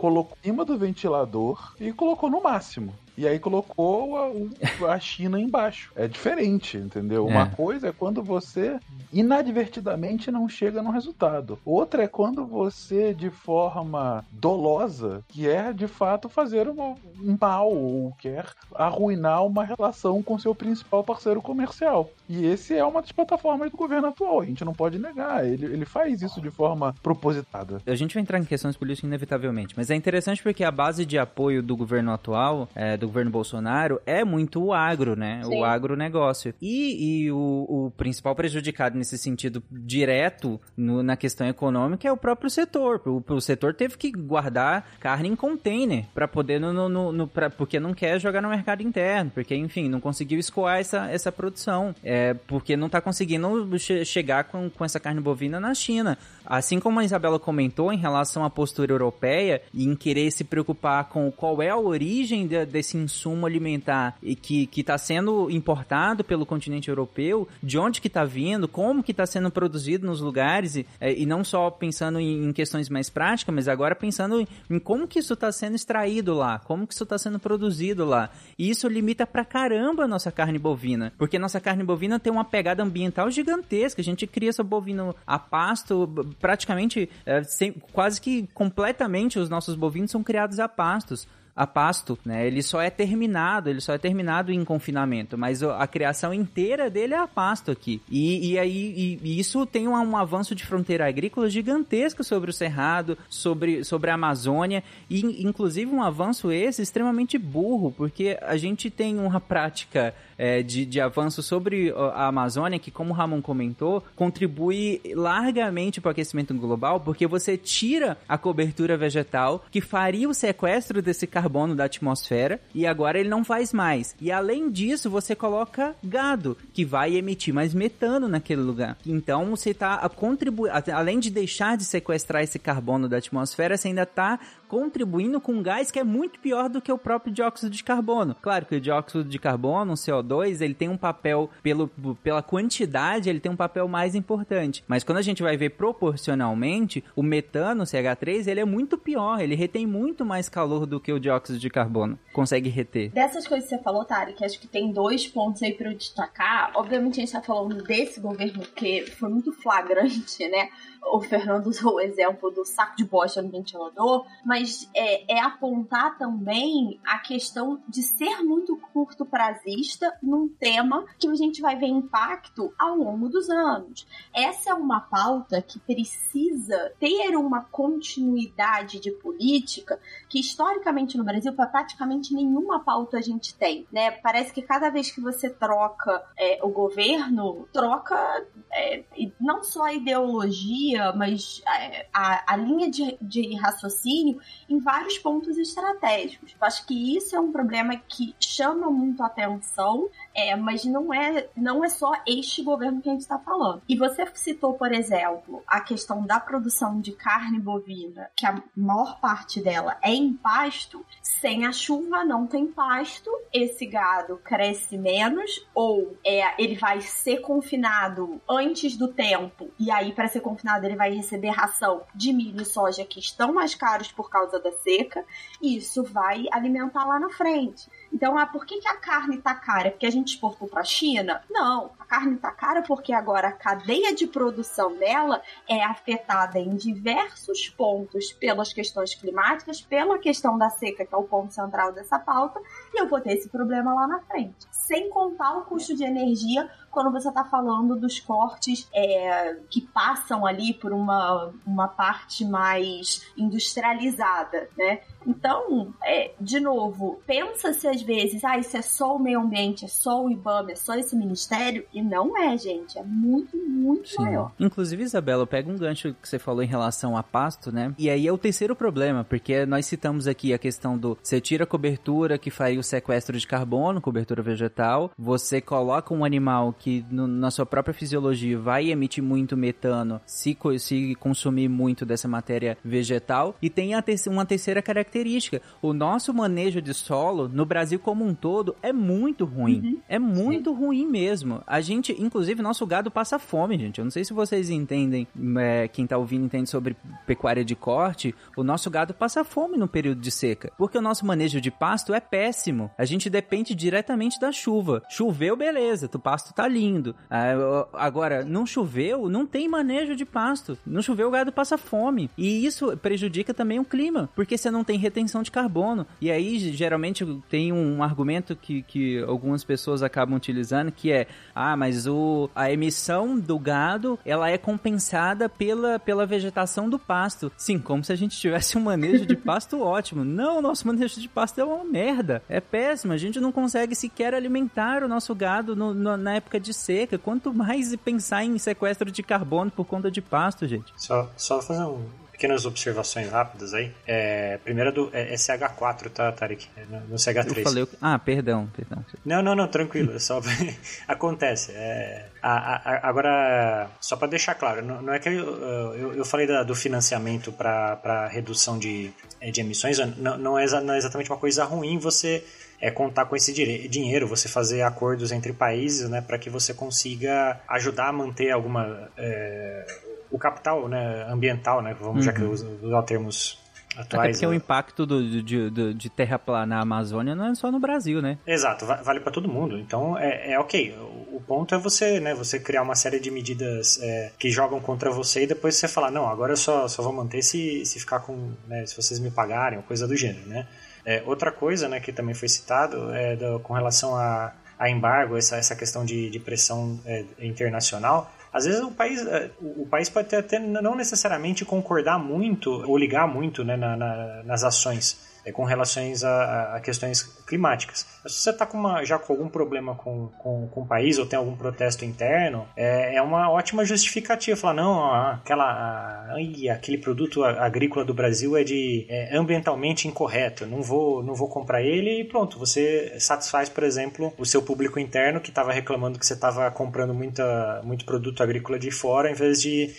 colocou 0.00 0.34
em 0.42 0.48
cima 0.48 0.64
do 0.64 0.78
ventilador 0.78 1.74
e 1.78 1.92
colocou 1.92 2.30
no 2.30 2.42
máximo. 2.42 2.94
E 3.18 3.28
aí 3.28 3.38
colocou 3.38 4.16
a, 4.16 4.94
a 4.94 4.98
China 4.98 5.38
embaixo. 5.38 5.92
É 5.94 6.08
diferente, 6.08 6.78
entendeu? 6.78 7.28
É. 7.28 7.30
Uma 7.30 7.46
coisa 7.50 7.88
é 7.88 7.92
quando 7.92 8.22
você 8.22 8.80
inadvertidamente 9.12 10.30
não 10.30 10.48
chega 10.48 10.82
no 10.82 10.90
resultado. 10.90 11.58
Outra 11.62 12.04
é 12.04 12.08
quando 12.08 12.46
você, 12.46 13.12
de 13.12 13.28
forma 13.28 14.24
dolosa, 14.30 15.22
quer 15.28 15.74
de 15.74 15.86
fato 15.86 16.30
fazer 16.30 16.66
um 16.66 16.96
mal 17.38 17.70
ou 17.70 18.12
quer 18.12 18.46
arruinar 18.74 19.44
uma 19.44 19.64
relação 19.64 20.22
com 20.22 20.38
seu 20.38 20.54
principal 20.54 21.04
parceiro 21.04 21.42
comercial. 21.42 22.10
E 22.26 22.46
esse 22.46 22.74
é 22.74 22.84
uma 22.84 23.02
das 23.02 23.12
plataformas 23.12 23.70
do 23.70 23.76
governo 23.76 24.08
atual. 24.08 24.40
A 24.40 24.46
gente 24.46 24.64
não 24.64 24.72
pode 24.72 24.98
negar. 24.98 25.44
Ele, 25.44 25.66
ele 25.66 25.84
faz 25.84 26.22
isso 26.22 26.40
de 26.40 26.50
forma 26.50 26.94
propositada. 27.02 27.82
A 27.86 27.94
gente 27.94 28.14
vai 28.14 28.22
entrar 28.22 28.38
em 28.38 28.44
questões 28.44 28.78
políticas 28.78 29.08
inevitavelmente, 29.08 29.74
mas 29.76 29.89
é 29.90 29.96
interessante 29.96 30.42
porque 30.42 30.64
a 30.64 30.70
base 30.70 31.04
de 31.04 31.18
apoio 31.18 31.62
do 31.62 31.76
governo 31.76 32.12
atual, 32.12 32.68
é, 32.74 32.96
do 32.96 33.06
governo 33.06 33.30
Bolsonaro, 33.30 34.00
é 34.06 34.24
muito 34.24 34.62
o 34.62 34.72
agro, 34.72 35.16
né? 35.16 35.42
Sim. 35.44 35.58
O 35.58 35.64
agronegócio. 35.64 36.54
E, 36.60 37.24
e 37.24 37.32
o, 37.32 37.36
o 37.68 37.92
principal 37.96 38.34
prejudicado 38.34 38.96
nesse 38.96 39.18
sentido 39.18 39.62
direto 39.70 40.60
no, 40.76 41.02
na 41.02 41.16
questão 41.16 41.46
econômica 41.46 42.08
é 42.08 42.12
o 42.12 42.16
próprio 42.16 42.50
setor. 42.50 43.00
O, 43.06 43.22
o 43.26 43.40
setor 43.40 43.74
teve 43.74 43.96
que 43.96 44.10
guardar 44.10 44.86
carne 45.00 45.28
em 45.28 45.36
container 45.36 46.04
para 46.14 46.28
poder 46.28 46.60
no, 46.60 46.88
no, 46.88 47.12
no 47.12 47.26
pra, 47.28 47.50
porque 47.50 47.80
não 47.80 47.94
quer 47.94 48.18
jogar 48.20 48.42
no 48.42 48.48
mercado 48.48 48.82
interno, 48.82 49.30
porque 49.30 49.54
enfim 49.54 49.88
não 49.88 50.00
conseguiu 50.00 50.38
escoar 50.38 50.78
essa, 50.78 51.10
essa 51.10 51.32
produção, 51.32 51.94
é 52.02 52.34
porque 52.34 52.76
não 52.76 52.86
está 52.86 53.00
conseguindo 53.00 53.78
che 53.78 54.04
chegar 54.04 54.44
com, 54.44 54.70
com 54.70 54.84
essa 54.84 55.00
carne 55.00 55.20
bovina 55.20 55.60
na 55.60 55.74
China. 55.74 56.18
Assim 56.44 56.80
como 56.80 57.00
a 57.00 57.04
Isabela 57.04 57.38
comentou 57.38 57.92
em 57.92 57.96
relação 57.96 58.44
à 58.44 58.50
postura 58.50 58.92
europeia 58.92 59.62
e 59.80 59.86
em 59.86 59.96
querer 59.96 60.30
se 60.30 60.44
preocupar 60.44 61.04
com 61.04 61.32
qual 61.32 61.62
é 61.62 61.70
a 61.70 61.76
origem 61.76 62.46
de, 62.46 62.66
desse 62.66 62.98
insumo 62.98 63.46
alimentar 63.46 64.18
e 64.22 64.36
que 64.36 64.68
está 64.76 64.98
sendo 64.98 65.50
importado 65.50 66.22
pelo 66.22 66.44
continente 66.44 66.90
europeu, 66.90 67.48
de 67.62 67.78
onde 67.78 67.98
que 67.98 68.08
está 68.08 68.22
vindo, 68.22 68.68
como 68.68 69.02
que 69.02 69.12
está 69.12 69.24
sendo 69.24 69.50
produzido 69.50 70.06
nos 70.06 70.20
lugares 70.20 70.76
e, 70.76 70.86
é, 71.00 71.14
e 71.14 71.24
não 71.24 71.42
só 71.42 71.70
pensando 71.70 72.20
em, 72.20 72.44
em, 72.48 72.52
questões 72.52 72.90
mais 72.90 73.08
práticas, 73.08 73.54
mas 73.54 73.68
agora 73.68 73.94
pensando 73.94 74.42
em, 74.42 74.46
em 74.68 74.78
como 74.78 75.08
que 75.08 75.18
isso 75.18 75.32
está 75.32 75.50
sendo 75.50 75.76
extraído 75.76 76.34
lá, 76.34 76.58
como 76.58 76.86
que 76.86 76.92
isso 76.92 77.04
está 77.04 77.16
sendo 77.16 77.38
produzido 77.38 78.04
lá. 78.04 78.28
E 78.58 78.68
isso 78.68 78.86
limita 78.86 79.26
pra 79.26 79.46
caramba 79.46 80.04
a 80.04 80.08
nossa 80.08 80.30
carne 80.30 80.58
bovina, 80.58 81.10
porque 81.16 81.38
nossa 81.38 81.58
carne 81.58 81.82
bovina 81.82 82.20
tem 82.20 82.30
uma 82.30 82.44
pegada 82.44 82.82
ambiental 82.82 83.30
gigantesca. 83.30 84.02
A 84.02 84.04
gente 84.04 84.26
cria 84.26 84.50
essa 84.50 84.62
bovino 84.62 85.16
a 85.26 85.38
pasto 85.38 86.06
praticamente, 86.38 87.08
é, 87.24 87.42
sem, 87.44 87.72
quase 87.92 88.20
que 88.20 88.46
completamente 88.52 89.38
os 89.38 89.48
nossos 89.48 89.69
bovinos 89.74 90.10
são 90.10 90.22
criados 90.22 90.58
a 90.58 90.68
pastos. 90.68 91.26
a 91.54 91.66
pasto, 91.66 92.18
né? 92.24 92.46
Ele 92.46 92.62
só 92.62 92.80
é 92.80 92.88
terminado, 92.88 93.68
ele 93.68 93.80
só 93.80 93.92
é 93.92 93.98
terminado 93.98 94.50
em 94.50 94.64
confinamento, 94.64 95.36
mas 95.36 95.62
a 95.62 95.86
criação 95.86 96.32
inteira 96.32 96.88
dele 96.88 97.12
é 97.12 97.18
a 97.18 97.26
pasto 97.26 97.70
aqui. 97.70 98.00
E, 98.08 98.52
e 98.52 98.58
aí 98.58 98.94
e, 98.96 99.20
e 99.22 99.38
isso 99.38 99.66
tem 99.66 99.86
um, 99.86 99.92
um, 99.92 100.16
avanço 100.16 100.54
de 100.54 100.64
fronteira 100.64 101.06
agrícola 101.06 101.50
gigantesco 101.50 102.24
sobre 102.24 102.50
o 102.50 102.52
Cerrado, 102.52 103.18
sobre, 103.28 103.84
sobre 103.84 104.10
a 104.10 104.14
Amazônia, 104.14 104.82
e 105.10 105.44
inclusive 105.46 105.90
um 105.90 106.02
avanço 106.02 106.50
esse 106.50 106.80
extremamente 106.80 107.36
burro, 107.36 107.92
porque 107.92 108.38
a 108.40 108.56
gente 108.56 108.88
tem 108.88 109.18
uma 109.18 109.40
prática 109.40 110.14
é, 110.40 110.62
de, 110.62 110.86
de 110.86 110.98
avanço 110.98 111.42
sobre 111.42 111.92
a 112.14 112.28
Amazônia, 112.28 112.78
que, 112.78 112.90
como 112.90 113.10
o 113.10 113.12
Ramon 113.12 113.42
comentou, 113.42 114.02
contribui 114.16 115.02
largamente 115.14 116.00
para 116.00 116.08
o 116.08 116.12
aquecimento 116.12 116.54
global, 116.54 116.98
porque 116.98 117.26
você 117.26 117.58
tira 117.58 118.16
a 118.26 118.38
cobertura 118.38 118.96
vegetal 118.96 119.62
que 119.70 119.82
faria 119.82 120.26
o 120.26 120.32
sequestro 120.32 121.02
desse 121.02 121.26
carbono 121.26 121.76
da 121.76 121.84
atmosfera 121.84 122.58
e 122.74 122.86
agora 122.86 123.20
ele 123.20 123.28
não 123.28 123.44
faz 123.44 123.70
mais. 123.74 124.16
E 124.18 124.32
além 124.32 124.70
disso, 124.70 125.10
você 125.10 125.36
coloca 125.36 125.94
gado, 126.02 126.56
que 126.72 126.86
vai 126.86 127.16
emitir 127.16 127.52
mais 127.52 127.74
metano 127.74 128.26
naquele 128.26 128.62
lugar. 128.62 128.96
Então 129.04 129.50
você 129.50 129.70
está 129.70 130.08
contribuindo, 130.08 130.72
além 130.90 131.20
de 131.20 131.28
deixar 131.28 131.76
de 131.76 131.84
sequestrar 131.84 132.42
esse 132.42 132.58
carbono 132.58 133.10
da 133.10 133.18
atmosfera, 133.18 133.76
você 133.76 133.88
ainda 133.88 134.04
está 134.04 134.40
contribuindo 134.70 135.40
com 135.40 135.54
um 135.54 135.62
gás 135.62 135.90
que 135.90 135.98
é 135.98 136.04
muito 136.04 136.38
pior 136.38 136.68
do 136.68 136.80
que 136.80 136.92
o 136.92 136.96
próprio 136.96 137.34
dióxido 137.34 137.68
de 137.68 137.82
carbono. 137.82 138.36
Claro 138.40 138.66
que 138.66 138.76
o 138.76 138.80
dióxido 138.80 139.24
de 139.24 139.36
carbono, 139.36 139.94
o 139.94 139.96
CO2, 139.96 140.60
ele 140.60 140.74
tem 140.74 140.88
um 140.88 140.96
papel, 140.96 141.50
pelo, 141.60 141.88
pela 142.22 142.40
quantidade, 142.40 143.28
ele 143.28 143.40
tem 143.40 143.50
um 143.50 143.56
papel 143.56 143.88
mais 143.88 144.14
importante. 144.14 144.84
Mas 144.86 145.02
quando 145.02 145.18
a 145.18 145.22
gente 145.22 145.42
vai 145.42 145.56
ver 145.56 145.70
proporcionalmente, 145.70 147.02
o 147.16 147.22
metano, 147.22 147.82
o 147.82 147.84
CH3, 147.84 148.46
ele 148.46 148.60
é 148.60 148.64
muito 148.64 148.96
pior, 148.96 149.40
ele 149.40 149.56
retém 149.56 149.88
muito 149.88 150.24
mais 150.24 150.48
calor 150.48 150.86
do 150.86 151.00
que 151.00 151.12
o 151.12 151.18
dióxido 151.18 151.58
de 151.58 151.68
carbono 151.68 152.16
consegue 152.32 152.68
reter. 152.68 153.10
Dessas 153.10 153.48
coisas 153.48 153.68
que 153.68 153.74
você 153.74 153.82
falou, 153.82 154.04
Tarek, 154.04 154.44
acho 154.44 154.60
que 154.60 154.68
tem 154.68 154.92
dois 154.92 155.26
pontos 155.26 155.64
aí 155.64 155.72
para 155.72 155.90
eu 155.90 155.96
destacar. 155.96 156.70
Obviamente 156.76 157.14
a 157.18 157.24
gente 157.24 157.32
tá 157.32 157.42
falando 157.42 157.82
desse 157.82 158.20
governo 158.20 158.62
que 158.76 159.06
foi 159.18 159.28
muito 159.28 159.52
flagrante, 159.52 160.48
né? 160.48 160.68
o 161.02 161.20
Fernando 161.20 161.66
usou 161.66 161.94
o 161.94 162.00
exemplo 162.00 162.50
do 162.50 162.64
saco 162.64 162.96
de 162.96 163.04
bosta 163.04 163.40
no 163.42 163.48
ventilador, 163.48 164.26
mas 164.44 164.59
é, 164.94 165.36
é 165.36 165.40
apontar 165.40 166.18
também 166.18 167.00
a 167.04 167.18
questão 167.18 167.82
de 167.88 168.02
ser 168.02 168.42
muito 168.42 168.76
curto 168.92 169.24
prazista 169.24 170.12
num 170.22 170.48
tema 170.48 171.04
que 171.18 171.28
a 171.28 171.34
gente 171.34 171.60
vai 171.60 171.76
ver 171.76 171.86
impacto 171.86 172.72
ao 172.78 172.96
longo 172.96 173.28
dos 173.28 173.48
anos. 173.50 174.06
Essa 174.34 174.70
é 174.70 174.74
uma 174.74 175.00
pauta 175.00 175.62
que 175.62 175.78
precisa 175.78 176.92
ter 176.98 177.36
uma 177.36 177.62
continuidade 177.62 179.00
de 179.00 179.10
política 179.10 180.00
que 180.28 180.40
historicamente 180.40 181.16
no 181.16 181.24
Brasil 181.24 181.52
para 181.52 181.66
praticamente 181.66 182.34
nenhuma 182.34 182.80
pauta 182.80 183.18
a 183.18 183.22
gente 183.22 183.54
tem, 183.54 183.86
né? 183.92 184.10
Parece 184.10 184.52
que 184.52 184.62
cada 184.62 184.90
vez 184.90 185.10
que 185.10 185.20
você 185.20 185.50
troca 185.50 186.24
é, 186.36 186.58
o 186.62 186.68
governo, 186.68 187.68
troca 187.72 188.46
é, 188.72 189.04
não 189.40 189.62
só 189.62 189.84
a 189.84 189.92
ideologia 189.92 191.12
mas 191.12 191.62
é, 191.66 192.06
a, 192.12 192.54
a 192.54 192.56
linha 192.56 192.90
de, 192.90 193.16
de 193.20 193.54
raciocínio 193.56 194.40
em 194.68 194.78
vários 194.78 195.18
pontos 195.18 195.58
estratégicos. 195.58 196.54
Acho 196.60 196.86
que 196.86 197.16
isso 197.16 197.34
é 197.34 197.40
um 197.40 197.50
problema 197.50 197.96
que 197.96 198.34
chama 198.38 198.90
muito 198.90 199.22
atenção, 199.22 200.08
é, 200.34 200.54
mas 200.56 200.84
não 200.84 201.12
é, 201.12 201.48
não 201.56 201.84
é 201.84 201.88
só 201.88 202.12
este 202.26 202.62
governo 202.62 203.00
que 203.00 203.08
a 203.08 203.12
gente 203.12 203.22
está 203.22 203.38
falando. 203.38 203.82
E 203.88 203.96
você 203.96 204.26
citou, 204.34 204.74
por 204.74 204.92
exemplo, 204.92 205.62
a 205.66 205.80
questão 205.80 206.24
da 206.24 206.38
produção 206.38 207.00
de 207.00 207.12
carne 207.12 207.58
bovina, 207.58 208.30
que 208.36 208.46
a 208.46 208.62
maior 208.76 209.20
parte 209.20 209.60
dela 209.60 209.96
é 210.02 210.12
em 210.12 210.32
pasto. 210.32 211.04
Sem 211.22 211.66
a 211.66 211.72
chuva 211.72 212.24
não 212.24 212.46
tem 212.46 212.66
pasto, 212.66 213.30
esse 213.52 213.86
gado 213.86 214.36
cresce 214.38 214.96
menos, 214.96 215.66
ou 215.74 216.16
é, 216.24 216.62
ele 216.62 216.76
vai 216.76 217.00
ser 217.00 217.38
confinado 217.38 218.40
antes 218.48 218.96
do 218.96 219.08
tempo, 219.08 219.70
e 219.78 219.90
aí 219.90 220.12
para 220.12 220.28
ser 220.28 220.40
confinado 220.40 220.86
ele 220.86 220.96
vai 220.96 221.12
receber 221.14 221.50
ração 221.50 222.02
de 222.14 222.32
milho 222.32 222.62
e 222.62 222.64
soja 222.64 223.04
que 223.04 223.20
estão 223.20 223.52
mais 223.52 223.74
caros 223.74 224.12
por 224.12 224.28
causa 224.30 224.58
da 224.60 224.72
seca, 224.72 225.24
e 225.60 225.76
isso 225.76 226.02
vai 226.04 226.46
alimentar 226.52 227.04
lá 227.04 227.18
na 227.18 227.30
frente. 227.30 227.88
Então, 228.12 228.36
ah, 228.36 228.46
por 228.46 228.66
que, 228.66 228.80
que 228.80 228.88
a 228.88 228.96
carne 228.96 229.36
está 229.36 229.54
cara? 229.54 229.88
É 229.88 229.90
porque 229.90 230.06
a 230.06 230.10
gente 230.10 230.34
exportou 230.34 230.68
para 230.68 230.80
a 230.80 230.84
China? 230.84 231.42
Não, 231.48 231.92
a 231.98 232.04
carne 232.04 232.34
está 232.34 232.50
cara 232.50 232.82
porque 232.82 233.12
agora 233.12 233.48
a 233.48 233.52
cadeia 233.52 234.14
de 234.14 234.26
produção 234.26 234.94
dela 234.96 235.40
é 235.68 235.82
afetada 235.84 236.58
em 236.58 236.76
diversos 236.76 237.68
pontos 237.68 238.32
pelas 238.32 238.72
questões 238.72 239.14
climáticas, 239.14 239.80
pela 239.80 240.18
questão 240.18 240.58
da 240.58 240.70
seca, 240.70 241.06
que 241.06 241.14
é 241.14 241.18
o 241.18 241.24
ponto 241.24 241.52
central 241.54 241.92
dessa 241.92 242.18
pauta, 242.18 242.60
e 242.92 243.00
eu 243.00 243.08
vou 243.08 243.20
ter 243.20 243.32
esse 243.32 243.48
problema 243.48 243.94
lá 243.94 244.06
na 244.06 244.20
frente. 244.20 244.66
Sem 244.70 245.08
contar 245.10 245.58
o 245.58 245.62
custo 245.62 245.96
de 245.96 246.04
energia 246.04 246.68
quando 246.90 247.12
você 247.12 247.28
está 247.28 247.44
falando 247.44 247.96
dos 247.96 248.18
cortes 248.18 248.88
é, 248.92 249.56
que 249.70 249.80
passam 249.80 250.44
ali 250.44 250.74
por 250.74 250.92
uma, 250.92 251.52
uma 251.64 251.88
parte 251.88 252.44
mais 252.44 253.22
industrializada, 253.36 254.68
né? 254.76 255.00
Então, 255.26 255.94
é, 256.02 256.32
de 256.40 256.58
novo, 256.58 257.20
pensa-se 257.26 257.86
às 257.86 258.02
vezes, 258.02 258.42
ah, 258.42 258.58
isso 258.58 258.76
é 258.76 258.82
só 258.82 259.16
o 259.16 259.18
meio 259.18 259.40
ambiente, 259.40 259.84
é 259.84 259.88
só 259.88 260.24
o 260.24 260.30
IBAMA, 260.30 260.72
é 260.72 260.74
só 260.74 260.94
esse 260.94 261.14
ministério, 261.14 261.84
e 261.92 262.02
não 262.02 262.36
é, 262.36 262.56
gente, 262.56 262.98
é 262.98 263.02
muito, 263.02 263.56
muito 263.56 264.08
Sim. 264.08 264.22
maior. 264.22 264.52
Inclusive, 264.58 265.02
Isabela, 265.02 265.46
pega 265.46 265.70
um 265.70 265.76
gancho 265.76 266.14
que 266.20 266.28
você 266.28 266.38
falou 266.38 266.62
em 266.62 266.66
relação 266.66 267.16
a 267.16 267.22
pasto, 267.22 267.70
né? 267.70 267.94
E 267.98 268.08
aí 268.08 268.26
é 268.26 268.32
o 268.32 268.38
terceiro 268.38 268.74
problema, 268.74 269.22
porque 269.22 269.66
nós 269.66 269.86
citamos 269.86 270.26
aqui 270.26 270.52
a 270.52 270.58
questão 270.58 270.96
do 270.96 271.16
você 271.22 271.40
tira 271.40 271.64
a 271.64 271.66
cobertura 271.66 272.38
que 272.38 272.50
faz 272.50 272.78
o 272.80 272.84
sequestro 272.84 273.38
de 273.38 273.46
carbono, 273.46 274.00
cobertura 274.00 274.42
vegetal, 274.42 275.10
você 275.16 275.60
coloca 275.60 276.12
um 276.12 276.24
animal 276.24 276.74
que 276.76 277.04
no, 277.10 277.26
na 277.26 277.50
sua 277.50 277.66
própria 277.66 277.94
fisiologia 277.94 278.58
vai 278.58 278.90
emitir 278.90 279.22
muito 279.22 279.56
metano 279.56 280.20
se, 280.26 280.56
se 280.78 281.14
consumir 281.16 281.68
muito 281.68 282.04
dessa 282.04 282.26
matéria 282.26 282.76
vegetal. 282.84 283.56
E 283.60 283.70
tem 283.70 283.90
te 283.90 284.28
uma 284.28 284.46
terceira 284.46 284.82
característica: 284.82 285.60
o 285.82 285.92
nosso 285.92 286.32
manejo 286.32 286.80
de 286.80 286.94
solo 286.94 287.48
no 287.48 287.64
Brasil 287.64 287.98
como 287.98 288.24
um 288.24 288.34
todo 288.34 288.74
é 288.82 288.92
muito 288.92 289.44
ruim. 289.44 289.80
Uhum. 289.80 289.98
É 290.08 290.18
muito 290.18 290.70
Sim. 290.70 290.76
ruim 290.76 291.06
mesmo. 291.06 291.62
A 291.66 291.80
gente, 291.80 292.14
inclusive, 292.18 292.62
nosso 292.62 292.86
gado 292.86 293.10
passa 293.10 293.38
fome, 293.38 293.78
gente. 293.78 293.98
Eu 293.98 294.04
não 294.04 294.10
sei 294.10 294.24
se 294.24 294.32
vocês 294.32 294.70
entendem, 294.70 295.26
é, 295.58 295.88
quem 295.88 296.06
tá 296.06 296.16
ouvindo 296.16 296.44
entende 296.44 296.70
sobre 296.70 296.96
pecuária 297.26 297.64
de 297.64 297.74
corte. 297.74 298.34
O 298.56 298.62
nosso 298.62 298.90
gado 298.90 299.12
passa 299.14 299.44
fome 299.44 299.76
no 299.76 299.88
período 299.88 300.20
de 300.20 300.30
seca. 300.30 300.72
Porque 300.78 300.98
o 300.98 301.02
nosso 301.02 301.26
manejo 301.26 301.60
de 301.60 301.70
pasto 301.70 302.14
é 302.14 302.20
péssimo. 302.20 302.69
A 302.98 303.04
gente 303.04 303.30
depende 303.30 303.74
diretamente 303.74 304.38
da 304.40 304.52
chuva. 304.52 305.02
Choveu, 305.08 305.56
beleza, 305.56 306.08
o 306.12 306.18
pasto 306.18 306.52
tá 306.52 306.66
lindo. 306.66 307.14
Ah, 307.28 307.86
agora, 307.94 308.44
não 308.44 308.66
choveu, 308.66 309.28
não 309.28 309.46
tem 309.46 309.68
manejo 309.68 310.14
de 310.14 310.24
pasto. 310.24 310.78
Não 310.86 311.02
choveu, 311.02 311.28
o 311.28 311.30
gado 311.30 311.52
passa 311.52 311.78
fome. 311.78 312.30
E 312.36 312.64
isso 312.64 312.96
prejudica 312.96 313.54
também 313.54 313.78
o 313.78 313.84
clima, 313.84 314.28
porque 314.34 314.56
você 314.56 314.70
não 314.70 314.84
tem 314.84 314.98
retenção 314.98 315.42
de 315.42 315.50
carbono. 315.50 316.06
E 316.20 316.30
aí, 316.30 316.58
geralmente, 316.58 317.24
tem 317.48 317.72
um 317.72 318.02
argumento 318.02 318.54
que, 318.54 318.82
que 318.82 319.22
algumas 319.22 319.64
pessoas 319.64 320.02
acabam 320.02 320.36
utilizando, 320.36 320.92
que 320.92 321.12
é, 321.12 321.26
ah, 321.54 321.76
mas 321.76 322.06
o, 322.06 322.50
a 322.54 322.70
emissão 322.70 323.38
do 323.38 323.58
gado, 323.58 324.18
ela 324.24 324.50
é 324.50 324.58
compensada 324.58 325.48
pela, 325.48 325.98
pela 325.98 326.26
vegetação 326.26 326.88
do 326.88 326.98
pasto. 326.98 327.50
Sim, 327.56 327.78
como 327.78 328.04
se 328.04 328.12
a 328.12 328.16
gente 328.16 328.38
tivesse 328.38 328.76
um 328.76 328.82
manejo 328.82 329.26
de 329.26 329.36
pasto 329.36 329.80
ótimo. 329.80 330.24
Não, 330.24 330.60
nosso 330.62 330.86
manejo 330.86 331.20
de 331.20 331.28
pasto 331.28 331.60
é 331.60 331.64
uma 331.64 331.84
merda. 331.84 332.42
É 332.48 332.59
péssimo. 332.60 333.12
A 333.12 333.16
gente 333.16 333.40
não 333.40 333.50
consegue 333.50 333.94
sequer 333.94 334.34
alimentar 334.34 335.02
o 335.02 335.08
nosso 335.08 335.34
gado 335.34 335.74
no, 335.74 335.94
no, 335.94 336.16
na 336.16 336.34
época 336.34 336.60
de 336.60 336.72
seca. 336.72 337.18
Quanto 337.18 337.52
mais 337.52 337.94
pensar 337.96 338.44
em 338.44 338.58
sequestro 338.58 339.10
de 339.10 339.22
carbono 339.22 339.70
por 339.70 339.84
conta 339.84 340.10
de 340.10 340.20
pasto, 340.20 340.66
gente. 340.66 340.92
Só, 340.96 341.30
só 341.36 341.60
fazer 341.60 341.84
um 341.84 342.04
pequenas 342.40 342.64
observações 342.64 343.28
rápidas 343.28 343.74
aí. 343.74 343.92
É, 344.06 344.58
primeira 344.64 344.90
do 344.90 345.10
é, 345.12 345.34
é 345.34 345.36
CH4, 345.36 346.08
tá, 346.08 346.32
Tarek? 346.32 346.66
É, 346.74 346.86
no, 346.86 347.00
no 347.08 347.16
CH3. 347.16 347.58
Eu 347.58 347.64
falei. 347.64 347.88
Ah, 348.00 348.18
perdão, 348.18 348.66
perdão. 348.74 349.04
Não, 349.26 349.42
não, 349.42 349.54
não, 349.54 349.68
tranquilo. 349.68 350.18
Só 350.18 350.40
acontece. 351.06 351.72
É, 351.72 352.28
a, 352.42 352.76
a, 352.76 353.08
agora, 353.08 353.90
só 354.00 354.16
para 354.16 354.28
deixar 354.28 354.54
claro, 354.54 354.82
não, 354.82 355.02
não 355.02 355.12
é 355.12 355.18
que 355.18 355.28
eu, 355.28 355.34
eu, 355.34 356.14
eu 356.14 356.24
falei 356.24 356.46
da, 356.46 356.62
do 356.62 356.74
financiamento 356.74 357.52
para 357.52 358.26
redução 358.28 358.78
de, 358.78 359.10
de 359.52 359.60
emissões, 359.60 359.98
não, 360.16 360.38
não, 360.38 360.58
é, 360.58 360.66
não 360.80 360.94
é 360.94 360.96
exatamente 360.96 361.30
uma 361.30 361.38
coisa 361.38 361.64
ruim 361.64 361.98
você 361.98 362.42
é 362.80 362.90
contar 362.90 363.26
com 363.26 363.36
esse 363.36 363.52
dinheiro, 363.52 364.26
você 364.26 364.48
fazer 364.48 364.80
acordos 364.80 365.30
entre 365.32 365.52
países, 365.52 366.08
né, 366.08 366.22
para 366.22 366.38
que 366.38 366.48
você 366.48 366.72
consiga 366.72 367.60
ajudar 367.68 368.08
a 368.08 368.12
manter 368.12 368.50
alguma 368.50 369.10
é, 369.18 369.84
o 370.30 370.38
capital 370.38 370.88
né, 370.88 371.26
ambiental, 371.28 371.82
né, 371.82 371.94
vamos 371.98 372.16
uhum. 372.16 372.22
já 372.22 372.32
que 372.32 372.42
uhum. 372.42 372.78
usar 372.82 373.02
termos 373.02 373.60
atuais. 373.96 374.30
Até 374.30 374.32
porque 374.32 374.46
o 374.46 374.54
impacto 374.54 375.06
do, 375.06 375.42
de, 375.42 375.70
de, 375.70 375.94
de 375.94 376.10
terra 376.10 376.38
plana 376.38 376.76
na 376.76 376.82
Amazônia 376.82 377.34
não 377.34 377.46
é 377.46 377.54
só 377.54 377.70
no 377.70 377.80
Brasil, 377.80 378.22
né? 378.22 378.38
Exato, 378.46 378.86
vale 378.86 379.20
para 379.20 379.32
todo 379.32 379.48
mundo. 379.48 379.78
Então 379.78 380.16
é, 380.16 380.52
é 380.52 380.58
ok. 380.58 380.96
O 381.32 381.40
ponto 381.40 381.74
é 381.74 381.78
você, 381.78 382.20
né, 382.20 382.34
você 382.34 382.60
criar 382.60 382.82
uma 382.82 382.94
série 382.94 383.18
de 383.18 383.30
medidas 383.30 384.00
é, 384.02 384.32
que 384.38 384.50
jogam 384.50 384.80
contra 384.80 385.10
você 385.10 385.44
e 385.44 385.46
depois 385.46 385.76
você 385.76 385.88
falar, 385.88 386.10
não, 386.10 386.28
agora 386.28 386.52
eu 386.52 386.56
só, 386.56 386.86
só 386.86 387.02
vou 387.02 387.12
manter 387.12 387.42
se, 387.42 387.84
se 387.84 387.98
ficar 387.98 388.20
com, 388.20 388.52
né, 388.66 388.86
se 388.86 388.94
vocês 388.94 389.18
me 389.18 389.30
pagarem, 389.30 389.78
ou 389.78 389.84
coisa 389.84 390.06
do 390.06 390.16
gênero, 390.16 390.46
né? 390.46 390.66
É, 391.04 391.22
outra 391.24 391.50
coisa, 391.50 391.88
né, 391.88 391.98
que 391.98 392.12
também 392.12 392.34
foi 392.34 392.48
citado 392.48 393.12
é 393.12 393.34
do, 393.34 393.58
com 393.60 393.72
relação 393.72 394.14
a, 394.16 394.52
a 394.78 394.90
embargo, 394.90 395.36
essa, 395.36 395.56
essa 395.56 395.74
questão 395.74 396.04
de, 396.04 396.30
de 396.30 396.38
pressão 396.38 397.00
é, 397.06 397.24
internacional, 397.40 398.30
às 398.52 398.64
vezes 398.64 398.80
o 398.80 398.90
país, 398.90 399.24
é, 399.26 399.50
o 399.60 399.86
país 399.86 400.08
pode 400.08 400.34
até 400.34 400.58
não 400.58 400.94
necessariamente 400.94 401.64
concordar 401.64 402.18
muito 402.18 402.70
ou 402.70 402.96
ligar 402.98 403.28
muito 403.28 403.64
né, 403.64 403.76
na, 403.76 403.96
na, 403.96 404.42
nas 404.42 404.64
ações 404.64 405.29
é, 405.50 405.52
com 405.52 405.64
relações 405.64 406.24
a, 406.24 406.76
a, 406.76 406.80
questões 406.80 407.22
climáticas. 407.46 408.06
Mas 408.22 408.34
se 408.34 408.42
você 408.42 408.50
está 408.50 408.68
já 409.04 409.18
com 409.18 409.32
algum 409.32 409.48
problema 409.48 409.94
com, 409.94 410.28
com, 410.38 410.68
com, 410.68 410.82
o 410.82 410.86
país 410.86 411.18
ou 411.18 411.26
tem 411.26 411.38
algum 411.38 411.56
protesto 411.56 412.04
interno, 412.04 412.66
é, 412.76 413.16
é 413.16 413.22
uma 413.22 413.50
ótima 413.50 413.84
justificativa. 413.84 414.56
Falar, 414.56 414.74
não, 414.74 415.12
aquela, 415.12 416.26
ai, 416.30 416.68
aquele 416.68 416.98
produto 416.98 417.44
agrícola 417.44 418.04
do 418.04 418.14
Brasil 418.14 418.56
é 418.56 418.64
de 418.64 419.06
é 419.08 419.36
ambientalmente 419.36 420.06
incorreto, 420.08 420.66
não 420.66 420.82
vou, 420.82 421.22
não 421.22 421.34
vou 421.34 421.48
comprar 421.48 421.82
ele 421.82 422.20
e 422.20 422.24
pronto, 422.24 422.58
você 422.58 423.18
satisfaz, 423.18 423.68
por 423.68 423.84
exemplo, 423.84 424.32
o 424.38 424.46
seu 424.46 424.62
público 424.62 424.98
interno 424.98 425.40
que 425.40 425.50
estava 425.50 425.72
reclamando 425.72 426.18
que 426.18 426.26
você 426.26 426.34
estava 426.34 426.70
comprando 426.70 427.12
muita, 427.12 427.80
muito 427.84 428.04
produto 428.04 428.42
agrícola 428.42 428.78
de 428.78 428.90
fora 428.90 429.30
em 429.30 429.34
vez 429.34 429.60
de 429.60 429.90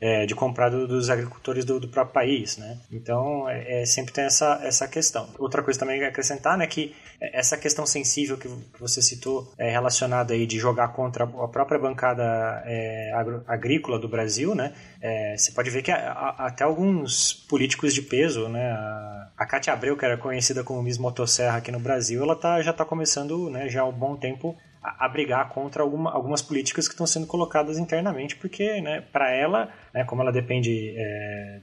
é, 0.00 0.26
de 0.26 0.34
comprar 0.34 0.68
do, 0.68 0.86
dos 0.86 1.10
agricultores 1.10 1.64
do, 1.64 1.80
do, 1.80 1.88
próprio 1.88 2.14
país, 2.14 2.56
né? 2.56 2.78
Então, 2.90 3.48
é, 3.48 3.82
é, 3.82 3.86
sempre 3.86 4.12
tem 4.12 4.24
essa, 4.24 4.60
essa 4.62 4.86
questão. 4.86 5.28
Outra 5.38 5.62
coisa 5.62 5.78
também 5.78 6.02
a 6.04 6.08
acrescentar, 6.08 6.56
né, 6.56 6.66
que 6.66 6.94
essa 7.20 7.56
questão 7.56 7.84
sensível 7.84 8.38
que, 8.38 8.48
que 8.48 8.80
você 8.80 9.02
citou 9.02 9.52
é 9.58 9.70
relacionada 9.70 10.34
aí 10.34 10.46
de 10.46 10.58
jogar 10.58 10.88
contra 10.88 11.24
a 11.24 11.48
própria 11.48 11.78
bancada 11.78 12.62
é, 12.64 13.12
agro, 13.12 13.42
agrícola 13.46 13.98
do 13.98 14.08
Brasil, 14.08 14.54
né? 14.54 14.72
É, 15.00 15.36
você 15.36 15.50
pode 15.50 15.68
ver 15.70 15.82
que 15.82 15.90
a, 15.90 16.12
a, 16.12 16.46
até 16.46 16.62
alguns 16.62 17.32
políticos 17.32 17.92
de 17.92 18.02
peso, 18.02 18.48
né? 18.48 18.70
A, 18.70 19.28
a 19.36 19.46
Cátia 19.46 19.72
Abreu, 19.72 19.96
que 19.96 20.04
era 20.04 20.16
conhecida 20.16 20.64
como 20.64 20.82
Miss 20.82 20.98
Motosserra 20.98 21.58
aqui 21.58 21.70
no 21.70 21.78
Brasil, 21.78 22.22
ela 22.22 22.34
tá, 22.34 22.60
já 22.60 22.72
está 22.72 22.84
começando, 22.84 23.48
né, 23.48 23.68
já 23.68 23.82
há 23.82 23.84
um 23.84 23.92
bom 23.92 24.16
tempo 24.16 24.56
a, 24.82 25.08
brigar 25.08 25.48
contra 25.48 25.82
alguma, 25.82 26.10
algumas 26.12 26.42
políticas 26.42 26.86
que 26.86 26.94
estão 26.94 27.06
sendo 27.06 27.26
colocadas 27.26 27.78
internamente, 27.78 28.36
porque, 28.36 28.80
né, 28.80 29.00
para 29.12 29.30
ela, 29.30 29.68
né, 29.94 30.04
como 30.04 30.22
ela 30.22 30.32
depende, 30.32 30.94
é, 30.96 31.60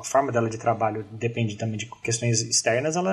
a 0.00 0.04
forma 0.04 0.32
dela 0.32 0.48
de 0.48 0.58
trabalho 0.58 1.04
depende 1.12 1.56
também 1.56 1.76
de 1.76 1.86
questões 2.02 2.40
externas, 2.42 2.96
ela, 2.96 3.10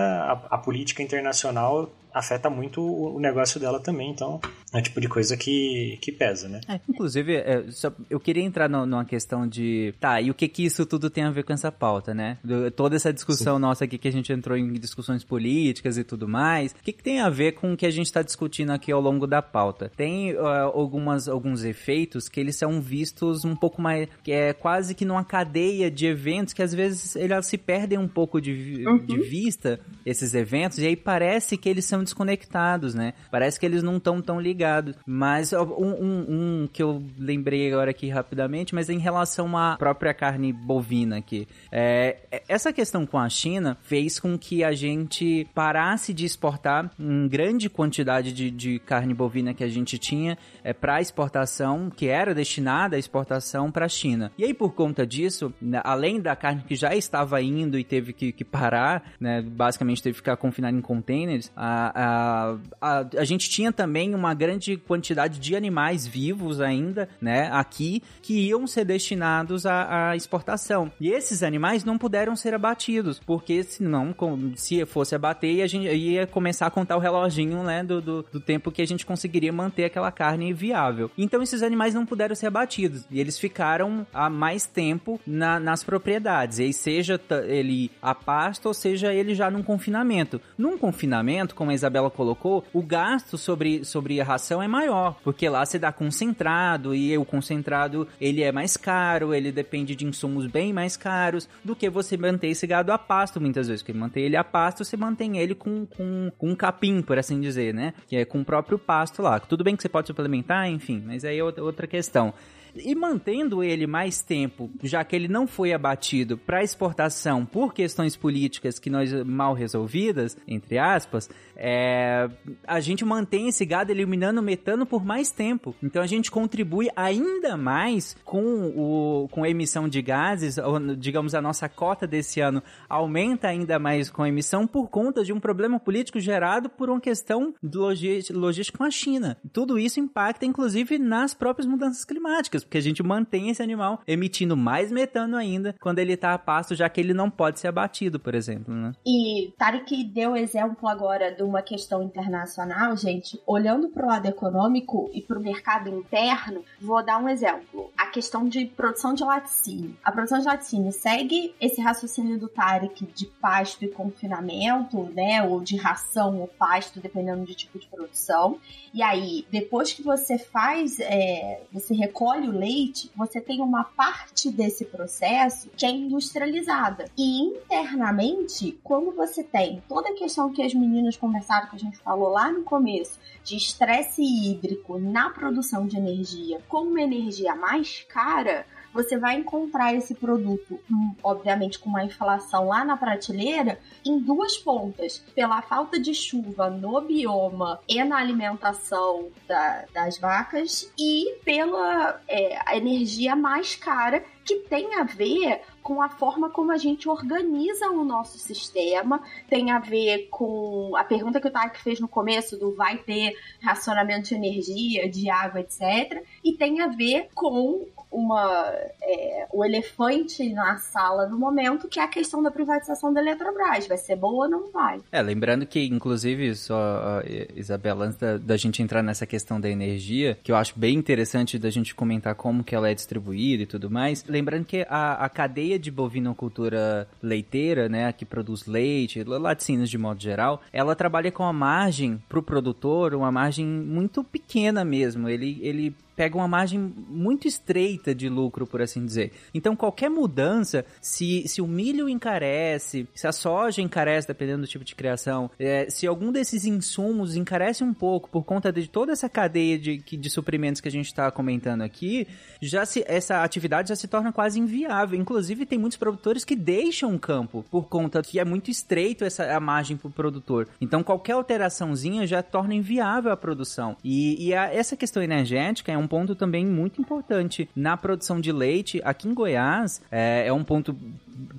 a, 0.50 0.56
a 0.56 0.58
política 0.58 1.02
internacional 1.02 1.92
afeta 2.16 2.50
muito 2.50 2.82
o 2.82 3.20
negócio 3.20 3.60
dela 3.60 3.78
também, 3.78 4.10
então 4.10 4.40
é 4.74 4.80
o 4.80 4.82
tipo 4.82 5.02
de 5.02 5.10
coisa 5.10 5.36
que, 5.36 6.00
que 6.02 6.14
pesa, 6.14 6.48
né? 6.48 6.62
É, 6.66 6.80
inclusive, 6.88 7.36
é, 7.36 7.66
só, 7.72 7.92
eu 8.10 8.22
queria 8.22 8.42
entrar 8.42 8.70
no, 8.70 8.86
numa 8.86 9.04
questão 9.04 9.46
de, 9.46 9.94
tá, 10.00 10.22
e 10.22 10.32
o 10.32 10.34
que 10.34 10.48
que 10.48 10.64
isso 10.64 10.86
tudo 10.86 11.10
tem 11.10 11.26
a 11.26 11.30
ver 11.30 11.44
com 11.44 11.52
essa 11.52 11.70
pauta, 11.70 12.14
né? 12.14 12.38
Do, 12.42 12.72
toda 12.72 12.96
essa 12.96 13.12
discussão 13.12 13.56
Sim. 13.56 13.62
nossa 13.62 13.84
aqui 13.84 13.98
que 13.98 14.08
a 14.08 14.12
gente 14.12 14.32
entrou 14.32 14.58
em 14.58 14.72
discussões 14.74 15.26
políticas 15.26 15.98
e 15.98 16.06
tudo 16.06 16.26
mais, 16.26 16.72
o 16.72 16.76
que 16.84 16.94
que 16.94 17.04
tem 17.04 17.20
a 17.20 17.30
ver 17.30 17.52
com 17.54 17.74
o 17.74 17.78
que 17.78 17.86
a 17.86 17.92
gente 17.92 18.06
está 18.06 18.22
discutindo 18.22 18.70
aqui 18.72 18.94
ao 18.94 19.02
longo 19.02 19.28
da 19.28 19.42
pauta? 19.42 19.92
Tem 19.98 20.34
uh, 20.36 20.46
algumas, 20.74 21.28
alguns 21.28 21.66
efeitos 21.66 22.30
que 22.30 22.40
eles 22.40 22.56
são 22.56 22.80
vistos 22.80 23.44
um 23.44 23.58
pouco 23.58 23.82
mais, 23.82 24.08
que 24.24 24.32
é 24.32 24.54
quase 24.56 24.96
que 24.96 25.06
numa 25.06 25.24
cadeia 25.24 25.92
de 25.92 26.06
eventos 26.06 26.54
que 26.54 26.64
às 26.64 26.74
vezes 26.74 27.16
eles 27.16 27.46
se 27.46 27.58
perdem 27.58 27.98
um 27.98 28.08
pouco 28.08 28.42
de, 28.42 28.84
uhum. 28.86 28.98
de 28.98 29.18
vista, 29.18 29.80
esses 30.06 30.34
eventos, 30.34 30.80
e 30.80 30.88
aí 30.88 30.96
parece 30.96 31.58
que 31.58 31.70
eles 31.70 31.86
são 31.86 32.04
desconectados, 32.04 32.96
né? 32.96 33.14
Parece 33.30 33.60
que 33.60 33.66
eles 33.66 33.84
não 33.84 33.98
estão 33.98 34.22
tão 34.22 34.40
ligados. 34.40 34.96
Mas 35.06 35.54
um, 35.54 35.64
um, 35.64 36.26
um, 36.30 36.70
que 36.72 36.82
eu 36.82 37.04
lembrei 37.18 37.72
agora 37.72 37.92
aqui 37.92 38.10
rapidamente, 38.10 38.74
mas 38.74 38.90
em 38.90 39.00
relação 39.00 39.58
à 39.58 39.76
própria 39.78 40.14
carne 40.14 40.54
bovina 40.54 41.18
aqui. 41.18 41.48
É, 41.72 42.18
é, 42.32 42.44
essa 42.48 42.72
questão 42.72 43.06
com 43.06 43.18
a 43.18 43.30
China 43.30 43.78
fez 43.84 44.20
com 44.20 44.38
que 44.38 44.64
a 44.64 44.72
gente 44.72 45.48
parasse 45.54 46.14
de 46.14 46.26
exportar 46.26 46.92
uma 46.98 47.28
grande 47.28 47.70
quantidade 47.70 48.32
de, 48.32 48.50
de 48.50 48.80
carne 48.80 49.14
bovina 49.14 49.54
que 49.54 49.64
a 49.64 49.68
gente 49.68 49.98
tinha 49.98 50.38
é, 50.64 50.74
para 50.74 51.02
exportação, 51.02 51.90
que 51.90 52.08
era 52.08 52.34
destinada 52.34 52.96
à 52.96 53.00
exportação 53.00 53.72
para 53.72 53.86
a 53.86 53.90
China. 53.90 54.32
E 54.38 54.45
aí, 54.46 54.54
por 54.54 54.74
conta 54.74 55.06
disso, 55.06 55.54
né, 55.62 55.82
além 55.84 56.20
da 56.20 56.36
carne 56.36 56.64
que 56.68 56.76
já 56.76 56.96
estava 56.96 57.42
indo 57.42 57.78
e 57.78 57.84
teve 57.84 58.14
que, 58.14 58.32
que 58.32 58.44
parar, 58.44 59.12
né, 59.20 59.42
basicamente 59.42 60.02
teve 60.02 60.14
que 60.14 60.20
ficar 60.20 60.38
confinada 60.38 60.76
em 60.76 60.82
containers, 60.82 61.52
a, 61.56 62.56
a, 62.82 63.00
a, 63.00 63.08
a 63.18 63.24
gente 63.24 63.50
tinha 63.50 63.72
também 63.72 64.14
uma 64.16 64.34
grande 64.34 64.78
quantidade 64.78 65.40
de 65.40 65.56
animais 65.56 66.06
vivos 66.08 66.62
ainda, 66.62 67.10
né, 67.22 67.50
aqui, 67.52 68.02
que 68.22 68.48
iam 68.48 68.66
ser 68.68 68.86
destinados 68.86 69.66
à, 69.66 70.10
à 70.10 70.16
exportação. 70.16 70.92
E 71.00 71.10
esses 71.10 71.44
animais 71.44 71.84
não 71.84 71.98
puderam 71.98 72.36
ser 72.36 72.54
abatidos, 72.54 73.20
porque 73.20 73.64
senão, 73.64 74.16
se 74.56 74.86
fosse 74.86 75.16
abater, 75.16 75.62
a 75.62 75.68
gente 75.68 75.88
ia 75.88 76.28
começar 76.28 76.68
a 76.68 76.72
contar 76.72 76.98
o 76.98 77.00
reloginho, 77.00 77.64
né, 77.64 77.84
do, 77.84 78.02
do, 78.02 78.26
do 78.32 78.40
tempo 78.40 78.72
que 78.72 78.82
a 78.82 78.88
gente 78.88 79.06
conseguiria 79.06 79.52
manter 79.52 79.86
aquela 79.86 80.12
carne 80.12 80.54
viável. 80.54 81.10
Então 81.18 81.42
esses 81.42 81.64
animais 81.64 81.94
não 81.94 82.06
puderam 82.06 82.36
ser 82.36 82.48
abatidos, 82.48 83.06
e 83.10 83.20
eles 83.20 83.38
ficaram 83.38 84.06
há 84.14 84.30
mais 84.36 84.68
tempo 84.68 85.20
na, 85.26 85.60
nas 85.60 85.84
propriedades, 85.84 86.60
e 86.60 86.64
aí 86.64 86.74
seja 86.74 87.20
ele 87.48 87.92
a 88.02 88.14
pasto, 88.14 88.68
ou 88.68 88.74
seja 88.74 89.14
ele 89.14 89.34
já 89.34 89.50
num 89.50 89.64
confinamento. 89.64 90.40
Num 90.58 90.78
confinamento, 90.78 91.56
como 91.56 91.72
a 91.72 91.74
Isabela 91.74 92.10
colocou, 92.10 92.64
o 92.74 92.82
gasto 92.82 93.38
sobre, 93.38 93.84
sobre 93.84 94.20
a 94.22 94.24
ração 94.24 94.62
é 94.62 94.68
maior, 94.68 95.16
porque 95.24 95.48
lá 95.50 95.66
você 95.66 95.80
dá 95.80 95.92
concentrado 95.92 96.94
e 96.94 97.18
o 97.18 97.26
concentrado 97.26 98.08
ele 98.20 98.44
é 98.44 98.52
mais 98.52 98.78
caro, 98.78 99.34
ele 99.34 99.52
depende 99.52 99.96
de 99.96 100.06
insumos 100.06 100.48
bem 100.48 100.74
mais 100.74 100.98
caros 100.98 101.48
do 101.64 101.76
que 101.76 101.90
você 101.90 102.18
manter 102.18 102.50
esse 102.50 102.68
gado 102.68 102.92
a 102.92 102.98
pasto 102.98 103.40
muitas 103.40 103.68
vezes, 103.68 103.82
porque 103.82 103.98
manter 103.98 104.22
ele 104.22 104.36
a 104.36 104.44
pasto 104.44 104.84
você 104.84 104.98
mantém 104.98 105.38
ele 105.38 105.56
com, 105.56 105.86
com, 105.86 106.32
com 106.38 106.50
um 106.50 106.56
capim, 106.56 107.02
por 107.02 107.18
assim 107.18 107.40
dizer, 107.40 107.74
né? 107.74 107.94
Que 108.08 108.18
é 108.18 108.26
com 108.26 108.42
o 108.42 108.46
próprio 108.46 108.78
pasto 108.78 109.22
lá. 109.22 109.40
Tudo 109.40 109.64
bem 109.64 109.76
que 109.76 109.82
você 109.82 109.90
pode 109.90 110.08
suplementar, 110.08 110.70
enfim, 110.70 111.04
mas 111.06 111.24
aí 111.24 111.40
é 111.40 111.44
outra 111.44 111.88
questão. 111.88 112.34
E 112.76 112.94
mantendo 112.94 113.64
ele 113.64 113.88
mais 113.88 114.22
tempo, 114.22 114.70
já 114.84 115.04
que 115.04 115.16
ele 115.16 115.28
não 115.28 115.48
foi 115.48 115.74
abatido 115.74 116.38
para 116.38 116.64
exportação 116.64 117.46
por 117.46 117.74
questões 117.74 118.16
políticas 118.16 118.80
que 118.80 118.90
nós 118.90 119.12
mal 119.24 119.54
resolvidas, 119.54 120.38
entre 120.48 120.78
aspas, 120.78 121.30
é, 121.56 122.30
a 122.68 122.80
gente 122.80 123.06
mantém 123.06 123.48
esse 123.48 123.66
gado 123.66 123.92
eliminando 123.92 124.42
metano 124.42 124.86
por 124.86 125.06
mais 125.06 125.32
tempo. 125.32 125.74
Então 125.82 126.02
a 126.02 126.08
gente 126.08 126.30
contribui 126.30 126.90
ainda 126.96 127.56
mais 127.56 128.16
com, 128.26 128.44
o, 128.76 129.28
com 129.30 129.44
a 129.44 129.50
emissão 129.50 129.88
de 129.88 130.02
gases, 130.02 130.58
ou, 130.58 130.80
digamos, 130.96 131.34
a 131.34 131.42
nossa 131.42 131.70
cota 131.70 132.06
desse 132.06 132.42
ano 132.42 132.62
aumenta 132.90 133.48
ainda 133.48 133.80
mais 133.80 134.10
com 134.10 134.24
a 134.24 134.30
emissão 134.30 134.68
por 134.68 134.90
conta 134.90 135.24
de 135.24 135.32
um 135.32 135.40
problema 135.40 135.80
político 135.80 136.20
gerado 136.20 136.70
por 136.70 136.90
uma 136.90 137.00
questão 137.00 137.54
logística 137.64 138.78
com 138.78 138.84
a 138.84 138.92
China. 138.92 139.38
Tudo 139.54 139.80
isso 139.80 140.00
impacta, 140.00 140.46
inclusive, 140.46 140.98
nas 140.98 141.34
próprias 141.34 141.68
mudanças 141.68 142.04
climáticas, 142.04 142.65
porque 142.66 142.78
a 142.78 142.82
gente 142.82 143.02
mantém 143.02 143.50
esse 143.50 143.64
animal 143.64 144.02
emitindo 144.08 144.58
mais 144.58 144.92
metano 144.92 145.38
ainda 145.38 145.76
quando 145.80 146.00
ele 146.00 146.14
está 146.14 146.34
a 146.34 146.38
pasto, 146.38 146.76
já 146.76 146.90
que 146.90 147.00
ele 147.00 147.14
não 147.14 147.30
pode 147.30 147.60
ser 147.60 147.68
abatido, 147.68 148.20
por 148.20 148.36
exemplo. 148.36 148.74
Né? 148.74 148.92
E 149.06 149.54
Tarek 149.58 150.04
deu 150.04 150.36
exemplo 150.36 150.88
agora 150.88 151.34
do 151.34 151.46
uma 151.46 151.62
questão 151.62 152.04
internacional, 152.04 152.98
gente, 152.98 153.40
olhando 153.46 153.90
para 153.90 154.06
o 154.06 154.10
lado 154.10 154.26
econômico 154.26 155.10
e 155.14 155.22
para 155.22 155.40
o 155.40 155.42
mercado 155.42 155.90
interno, 155.90 156.64
vou 156.82 157.04
dar 157.04 157.18
um 157.18 157.30
exemplo. 157.30 157.92
A 157.98 158.08
questão 158.08 158.48
de 158.48 158.66
produção 158.66 159.14
de 159.14 159.24
laticínio. 159.24 159.96
A 160.04 160.12
produção 160.12 160.40
de 160.40 160.46
laticínio 160.46 160.92
segue 160.92 161.54
esse 161.62 161.80
raciocínio 161.80 162.38
do 162.38 162.50
Tarek 162.50 163.06
de 163.06 163.26
pasto 163.26 163.86
e 163.86 163.88
confinamento, 163.88 165.04
né? 165.14 165.44
Ou 165.44 165.62
de 165.62 165.78
ração 165.78 166.40
ou 166.40 166.48
pasto, 166.48 167.00
dependendo 167.00 167.46
de 167.46 167.54
tipo 167.54 167.80
de 167.80 167.88
produção. 167.88 168.60
E 168.94 169.04
aí, 169.04 169.46
depois 169.52 169.94
que 169.94 170.02
você 170.02 170.38
faz, 170.38 171.00
é, 171.00 171.62
você 171.72 171.94
recolhe 171.94 172.48
o 172.48 172.54
leite, 172.58 173.12
você 173.16 173.40
tem 173.40 173.62
uma 173.62 173.84
parte 173.84 174.50
desse 174.50 174.86
processo 174.86 175.70
que 175.76 175.86
é 175.86 175.90
industrializada. 175.90 177.10
E 177.18 177.42
internamente, 177.42 178.80
quando 178.84 179.12
você 179.12 179.44
tem 179.44 179.82
toda 179.88 180.10
a 180.10 180.16
questão 180.16 180.52
que 180.52 180.62
as 180.62 180.74
meninas 180.74 181.18
conversaram, 181.18 181.68
que 181.70 181.76
a 181.76 181.80
gente 181.80 181.98
falou 181.98 182.30
lá 182.30 182.52
no 182.52 182.64
começo, 182.64 183.20
de 183.44 183.56
estresse 183.56 184.24
hídrico 184.24 184.98
na 184.98 185.30
produção 185.30 185.86
de 185.86 185.98
energia, 185.98 186.62
como 186.68 186.90
uma 186.90 187.02
energia 187.02 187.56
mais 187.56 188.04
cara, 188.10 188.66
você 188.96 189.18
vai 189.18 189.36
encontrar 189.36 189.94
esse 189.94 190.16
produto, 190.16 190.80
hum, 190.90 191.14
obviamente 191.22 191.78
com 191.78 191.90
uma 191.90 192.06
inflação 192.06 192.70
lá 192.70 192.86
na 192.86 192.96
prateleira, 192.96 193.78
em 194.06 194.18
duas 194.20 194.58
pontas. 194.58 195.22
Pela 195.36 195.62
falta 195.62 196.00
de 196.00 196.14
chuva 196.14 196.70
no 196.70 197.02
bioma 197.02 197.80
e 197.90 198.02
na 198.06 198.18
alimentação 198.18 199.28
da, 199.46 199.84
das 199.94 200.18
vacas, 200.18 200.92
e 200.98 201.36
pela 201.44 202.22
é, 202.28 202.78
energia 202.78 203.36
mais 203.36 203.76
cara 203.76 204.24
que 204.46 204.60
tem 204.60 204.96
a 204.96 205.04
ver 205.04 205.62
com 205.82 206.02
a 206.02 206.08
forma 206.08 206.50
como 206.50 206.72
a 206.72 206.78
gente 206.78 207.10
organiza 207.10 207.90
o 207.90 208.04
nosso 208.04 208.38
sistema, 208.38 209.22
tem 209.50 209.72
a 209.72 209.80
ver 209.80 210.28
com 210.30 210.96
a 210.96 211.04
pergunta 211.04 211.42
que 211.42 211.48
o 211.48 211.52
Tarek 211.52 211.82
fez 211.82 212.00
no 212.00 212.08
começo 212.08 212.58
do 212.58 212.76
vai 212.76 212.98
ter 212.98 213.36
racionamento 213.62 214.30
de 214.30 214.36
energia, 214.36 215.10
de 215.10 215.30
água, 215.30 215.60
etc. 215.62 216.24
E 216.44 216.54
tem 216.54 216.82
a 216.82 216.88
ver 216.88 217.30
com 217.34 217.88
uma 218.16 218.74
é, 219.02 219.48
o 219.52 219.64
elefante 219.64 220.48
na 220.54 220.78
sala 220.78 221.28
no 221.28 221.38
momento, 221.38 221.88
que 221.88 222.00
é 222.00 222.04
a 222.04 222.08
questão 222.08 222.42
da 222.42 222.50
privatização 222.50 223.14
da 223.14 223.22
Eletrobras. 223.22 223.88
Vai 223.88 223.98
ser 223.98 224.16
boa 224.16 224.46
ou 224.46 224.50
não 224.50 224.72
vai? 224.72 225.02
É, 225.12 225.22
lembrando 225.22 225.66
que, 225.66 225.86
inclusive, 225.86 226.56
só, 226.56 227.22
Isabela, 227.56 228.06
antes 228.06 228.18
da, 228.18 228.38
da, 228.38 228.58
gente 228.58 228.82
entrar 228.82 229.04
nessa 229.04 229.26
questão 229.26 229.60
da 229.60 229.70
energia, 229.70 230.38
que 230.42 230.52
eu 230.52 230.56
acho 230.56 230.80
bem 230.80 230.96
interessante 230.96 231.60
da 231.60 231.70
gente 231.70 231.94
comentar 231.94 232.36
como 232.36 232.64
que 232.64 232.74
ela 232.74 232.90
é 232.90 232.94
distribuída 232.94 233.64
e 233.64 233.68
tudo 233.68 233.92
mais, 233.92 234.24
lembrando 234.28 234.66
que 234.66 234.86
a, 234.90 235.26
a 235.26 235.30
cadeia 235.30 235.78
de 235.78 235.92
bovinocultura 235.92 237.08
leiteira, 237.22 237.90
né, 237.90 238.12
que 238.14 238.26
produz 238.26 238.66
leite, 238.66 239.24
laticínios 239.24 239.90
de 239.90 239.98
modo 239.98 240.22
geral, 240.22 240.62
ela 240.72 240.96
trabalha 240.96 241.32
com 241.32 241.44
a 241.44 241.54
margem 241.54 242.22
para 242.30 242.40
o 242.40 242.44
produtor, 242.44 243.14
uma 243.14 243.32
margem 243.32 243.66
muito 243.66 244.24
pequena 244.24 244.86
mesmo. 244.86 245.28
Ele, 245.28 245.60
ele 245.62 245.96
pega 246.16 246.38
uma 246.38 246.48
margem 246.48 246.80
muito 246.80 247.48
estreita 247.48 248.14
de 248.14 248.30
lucro, 248.30 248.68
por 248.68 248.82
assim 248.82 249.06
dizer. 249.06 249.32
Então, 249.54 249.76
qualquer 249.76 250.10
mudança, 250.10 250.86
se, 251.02 251.48
se 251.48 251.62
o 251.62 251.68
milho 251.68 252.08
encarece, 252.08 253.08
se 253.14 253.28
a 253.28 253.32
soja 253.32 253.82
encarece, 253.82 254.28
dependendo 254.28 254.62
do 254.62 254.68
tipo 254.68 254.86
de 254.86 254.96
criação, 254.96 255.50
é, 255.60 255.90
se 255.90 256.06
algum 256.06 256.32
desses 256.32 256.66
insumos 256.66 257.36
encarece 257.36 257.84
um 257.84 257.94
pouco 257.94 258.30
por 258.30 258.44
conta 258.44 258.72
de 258.72 258.88
toda 258.88 259.12
essa 259.12 259.28
cadeia 259.30 259.78
de, 259.78 259.98
de 259.98 260.30
suprimentos 260.30 260.82
que 260.82 260.88
a 260.88 260.92
gente 260.92 261.08
está 261.08 261.32
comentando 261.32 261.82
aqui, 261.82 262.28
já 262.62 262.86
se, 262.86 263.04
essa 263.08 263.44
atividade 263.44 263.90
já 263.90 263.96
se 263.96 264.08
torna 264.08 264.32
quase 264.32 264.60
inviável. 264.60 265.20
Inclusive, 265.20 265.66
tem 265.66 265.80
muitos 265.80 265.98
produtores 265.98 266.44
que 266.44 266.56
deixam 266.56 267.16
o 267.16 267.20
campo 267.20 267.66
por 267.70 267.88
conta 267.88 268.22
que 268.22 268.40
é 268.40 268.46
muito 268.46 268.70
estreito 268.72 269.24
essa 269.24 269.56
a 269.56 269.60
margem 269.60 269.98
para 269.98 270.08
o 270.08 270.12
produtor. 270.12 270.68
Então, 270.80 271.04
qualquer 271.04 271.34
alteraçãozinha 271.34 272.26
já 272.26 272.42
torna 272.42 272.74
inviável 272.74 273.32
a 273.32 273.38
produção. 273.38 273.96
E, 274.04 274.48
e 274.48 274.54
a, 274.54 274.74
essa 274.74 274.96
questão 274.96 275.22
energética 275.22 275.92
é 275.92 275.98
um 275.98 276.05
um 276.06 276.08
ponto 276.08 276.36
também 276.36 276.66
muito 276.66 277.02
importante 277.02 277.68
na 277.76 277.98
produção 277.98 278.40
de 278.40 278.52
leite. 278.52 279.02
Aqui 279.04 279.28
em 279.28 279.34
Goiás, 279.34 280.02
é, 280.12 280.46
é 280.48 280.54
um 280.54 280.64
ponto 280.64 280.96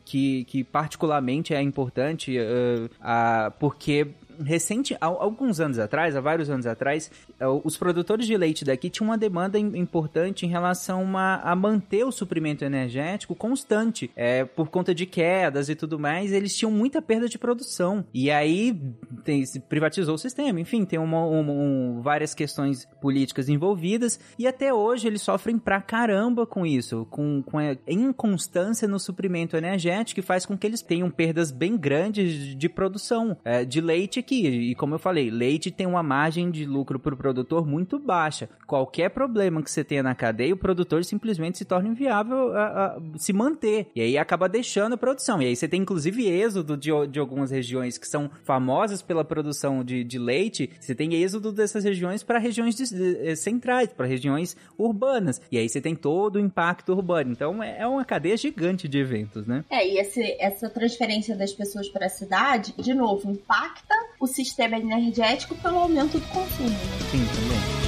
que, 0.05 0.45
que 0.45 0.63
particularmente 0.63 1.53
é 1.53 1.61
importante, 1.61 2.39
uh, 2.39 2.87
uh, 2.87 3.51
porque 3.59 4.07
recente, 4.45 4.97
há 5.01 5.07
alguns 5.07 5.61
anos 5.61 5.79
atrás, 5.79 6.17
há 6.17 6.21
vários 6.21 6.51
anos 6.51 6.67
atrás, 6.67 7.11
é, 7.39 7.47
os 7.47 7.77
produtores 7.77 8.27
de 8.27 8.37
leite 8.37 8.65
daqui 8.65 8.91
tinham 8.91 9.09
uma 9.09 9.19
demanda 9.19 9.59
importante 9.59 10.47
em 10.47 10.49
relação 10.49 11.17
a, 11.17 11.37
a 11.37 11.57
manter 11.57 12.05
o 12.05 12.13
suprimento 12.13 12.65
energético 12.65 13.35
constante. 13.35 14.11
É, 14.17 14.45
por 14.45 14.69
conta 14.69 14.95
de 14.95 15.07
quedas 15.07 15.69
e 15.69 15.75
tudo 15.75 15.99
mais, 15.99 16.33
eles 16.33 16.57
tinham 16.57 16.71
muita 16.71 17.01
perda 17.01 17.29
de 17.29 17.39
produção. 17.39 18.05
E 18.13 18.31
aí 18.31 18.79
tem, 19.25 19.45
privatizou 19.69 20.15
o 20.15 20.19
sistema. 20.19 20.61
Enfim, 20.61 20.85
tem 20.85 20.99
uma, 20.99 21.25
uma, 21.25 21.53
um, 21.53 22.01
várias 22.03 22.35
questões 22.35 22.87
políticas 23.01 23.49
envolvidas. 23.49 24.19
E 24.39 24.47
até 24.47 24.73
hoje 24.73 25.07
eles 25.07 25.23
sofrem 25.23 25.59
pra 25.59 25.81
caramba 25.81 26.47
com 26.47 26.67
isso, 26.67 27.07
com, 27.11 27.43
com 27.43 27.59
a 27.59 27.77
inconstância 27.87 28.89
no 28.89 28.99
suprimento 28.99 29.57
energético, 29.57 30.21
que 30.21 30.23
faz 30.23 30.47
com 30.47 30.57
que 30.57 30.67
eles 30.67 30.83
tenham 30.83 31.11
perdas 31.11 31.51
bem 31.51 31.77
grandes 31.77 32.33
de, 32.33 32.55
de 32.55 32.69
produção 32.69 33.37
é, 33.45 33.65
de 33.65 33.81
leite 33.81 34.19
aqui. 34.27 34.47
E 34.47 34.75
como 34.75 34.95
eu 34.95 34.99
falei, 34.99 35.31
leite 35.31 35.71
tem 35.71 35.87
uma 35.87 36.03
margem 36.03 36.51
de 36.51 36.67
lucro 36.67 36.99
para 36.99 37.15
o 37.15 37.17
produtor 37.17 37.65
muito 37.65 37.99
baixa. 37.99 38.49
Qualquer 38.67 39.11
problema 39.11 39.63
que 39.63 39.71
você 39.71 39.85
tenha 39.85 40.03
na 40.03 40.15
cadeia, 40.15 40.53
o 40.53 40.57
produtor 40.57 41.05
simplesmente 41.05 41.59
se 41.59 41.65
torna 41.65 41.89
inviável 41.89 42.55
a, 42.57 42.87
a 42.87 43.01
se 43.17 43.33
manter. 43.33 43.87
E 43.95 44.01
aí 44.01 44.19
acaba 44.19 44.49
deixando 44.49 44.95
a 44.95 44.99
produção. 44.99 45.41
E 45.41 45.47
aí 45.47 45.55
você 45.55 45.69
tem 45.69 45.81
inclusive 45.81 46.27
êxodo 46.27 46.77
de, 46.77 46.91
de 47.09 47.21
algumas 47.21 47.51
regiões 47.51 47.97
que 47.97 48.09
são 48.09 48.29
famosas 48.43 49.01
pela 49.01 49.25
produção 49.25 49.85
de, 49.85 50.03
de 50.03 50.19
leite. 50.19 50.69
Você 50.81 50.95
tem 50.95 51.15
êxodo 51.15 51.53
dessas 51.53 51.85
regiões 51.85 52.23
para 52.23 52.39
regiões 52.39 52.75
de, 52.75 52.89
de, 52.89 53.29
eh, 53.29 53.37
centrais, 53.37 53.93
para 53.93 54.07
regiões 54.07 54.57
urbanas. 54.77 55.41
E 55.51 55.59
aí 55.59 55.69
você 55.69 55.81
tem 55.81 55.95
todo 55.95 56.37
o 56.37 56.41
impacto 56.41 56.93
urbano. 56.93 57.31
Então 57.31 57.63
é, 57.63 57.81
é 57.81 57.87
uma 57.87 58.05
cadeia 58.05 58.37
gigante 58.37 58.89
de 58.89 58.99
eventos, 58.99 59.47
né? 59.47 59.65
É, 59.71 59.87
e 59.87 59.99
esse, 59.99 60.37
essa 60.41 60.69
transferência 60.69 61.37
das 61.37 61.53
pessoas 61.53 61.89
para 61.89 62.07
a 62.07 62.09
cidade, 62.09 62.75
de 62.77 62.95
novo, 62.95 63.31
impacta 63.31 63.95
o 64.21 64.27
sistema 64.27 64.77
energético 64.77 65.55
pelo 65.57 65.79
aumento 65.79 66.19
do 66.19 66.27
consumo. 66.29 66.77
Sim, 67.11 67.27
também. 67.35 67.87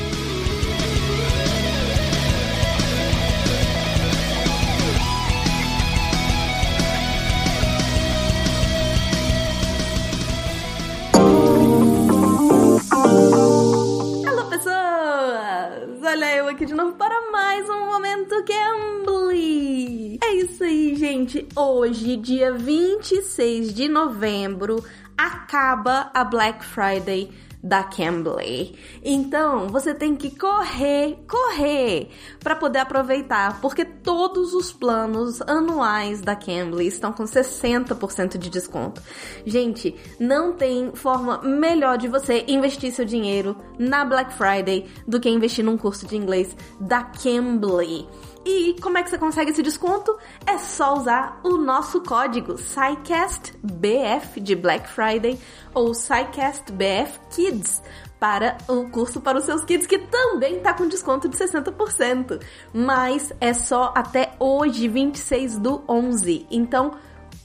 olha 16.19 16.35
eu 16.35 16.49
aqui 16.49 16.67
de 16.67 16.75
novo 16.75 16.95
para 16.95 17.31
mais 17.31 17.69
um 17.69 17.87
Momento 17.87 18.35
Cambly. 18.45 20.19
É 20.21 20.35
isso 20.35 20.65
aí, 20.65 20.97
gente. 20.97 21.47
Hoje, 21.55 22.17
dia 22.17 22.53
26 22.53 23.73
de 23.73 23.89
novembro, 23.89 24.83
acaba 25.19 26.11
a 26.15 26.23
Black 26.23 26.65
Friday 26.65 27.29
da 27.63 27.83
Cambly. 27.83 28.79
Então, 29.05 29.69
você 29.69 29.93
tem 29.93 30.15
que 30.15 30.31
correr, 30.39 31.19
correr 31.29 32.09
para 32.39 32.55
poder 32.55 32.79
aproveitar, 32.79 33.61
porque 33.61 33.85
todos 33.85 34.55
os 34.55 34.71
planos 34.71 35.43
anuais 35.43 36.21
da 36.21 36.37
Cambly 36.37 36.87
estão 36.87 37.13
com 37.13 37.25
60% 37.25 38.39
de 38.39 38.49
desconto. 38.49 39.03
Gente, 39.45 39.95
não 40.21 40.53
tem 40.53 40.93
forma 40.95 41.43
melhor 41.43 41.99
de 41.99 42.07
você 42.07 42.45
investir 42.47 42.93
seu 42.93 43.05
dinheiro 43.05 43.57
na 43.79 44.05
Black 44.05 44.33
Friday 44.35 44.87
do 45.07 45.19
que 45.19 45.29
investir 45.29 45.65
num 45.65 45.77
curso 45.77 46.07
de 46.07 46.17
inglês 46.17 46.57
da 46.79 47.03
Cambly. 47.03 48.07
E 48.51 48.75
como 48.81 48.97
é 48.97 49.03
que 49.03 49.11
você 49.11 49.19
consegue 49.19 49.51
esse 49.51 49.63
desconto? 49.63 50.17
É 50.47 50.57
só 50.57 50.95
usar 50.95 51.39
o 51.45 51.59
nosso 51.59 52.01
código 52.01 52.57
SciCastBF 52.57 54.41
de 54.41 54.57
Black 54.57 54.89
Friday 54.89 55.39
ou 55.75 55.93
SciCastBF 55.93 57.21
Kids 57.31 57.83
para 58.19 58.57
o 58.67 58.89
curso 58.89 59.21
para 59.21 59.37
os 59.37 59.45
seus 59.45 59.63
kids, 59.67 59.87
que 59.87 59.99
também 59.99 60.57
está 60.57 60.73
com 60.73 60.89
desconto 60.89 61.29
de 61.29 61.37
60%. 61.37 62.41
Mas 62.73 63.35
é 63.39 63.53
só 63.53 63.93
até 63.95 64.33
hoje, 64.41 64.89
26 64.89 65.59
do 65.59 65.85
11. 65.87 66.47
Então, 66.51 66.93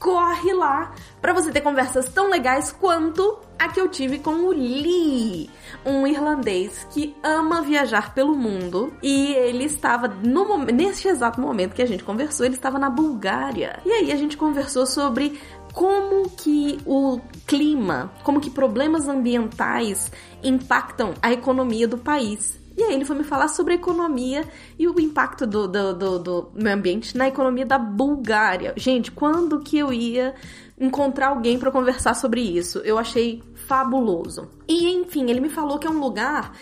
corre 0.04 0.52
lá 0.52 0.92
para 1.22 1.32
você 1.32 1.50
ter 1.50 1.62
conversas 1.62 2.10
tão 2.10 2.28
legais 2.28 2.70
quanto 2.70 3.38
a 3.58 3.68
que 3.68 3.80
eu 3.80 3.88
tive 3.88 4.18
com 4.18 4.32
o 4.32 4.50
Lee, 4.50 5.48
um 5.82 6.06
irlandês 6.06 6.86
que 6.90 7.16
ama 7.22 7.62
viajar 7.62 8.12
pelo 8.12 8.36
mundo 8.36 8.92
e 9.02 9.32
ele 9.32 9.64
estava 9.64 10.06
no 10.06 10.58
neste 10.58 11.08
exato 11.08 11.40
momento 11.40 11.74
que 11.74 11.80
a 11.80 11.86
gente 11.86 12.04
conversou, 12.04 12.44
ele 12.44 12.54
estava 12.54 12.78
na 12.78 12.90
Bulgária. 12.90 13.80
E 13.82 13.90
aí 13.90 14.12
a 14.12 14.16
gente 14.16 14.36
conversou 14.36 14.84
sobre 14.84 15.40
como 15.72 16.28
que 16.28 16.78
o 16.84 17.18
clima, 17.46 18.12
como 18.22 18.42
que 18.42 18.50
problemas 18.50 19.08
ambientais 19.08 20.12
impactam 20.42 21.14
a 21.22 21.32
economia 21.32 21.88
do 21.88 21.96
país. 21.96 22.62
E 22.76 22.82
aí 22.82 22.94
ele 22.94 23.04
foi 23.04 23.16
me 23.16 23.24
falar 23.24 23.48
sobre 23.48 23.74
a 23.74 23.76
economia 23.76 24.44
e 24.78 24.88
o 24.88 24.98
impacto 25.00 25.46
do, 25.46 25.68
do, 25.68 25.94
do, 25.94 26.18
do 26.18 26.50
meio 26.54 26.76
ambiente 26.76 27.16
na 27.16 27.28
economia 27.28 27.64
da 27.64 27.78
Bulgária. 27.78 28.74
Gente, 28.76 29.12
quando 29.12 29.60
que 29.60 29.78
eu 29.78 29.92
ia 29.92 30.34
encontrar 30.78 31.28
alguém 31.28 31.58
para 31.58 31.70
conversar 31.70 32.14
sobre 32.14 32.40
isso? 32.40 32.78
Eu 32.78 32.98
achei 32.98 33.42
fabuloso. 33.66 34.48
E 34.68 34.88
enfim, 34.90 35.30
ele 35.30 35.40
me 35.40 35.48
falou 35.48 35.78
que 35.78 35.86
é 35.86 35.90
um 35.90 36.00
lugar 36.00 36.52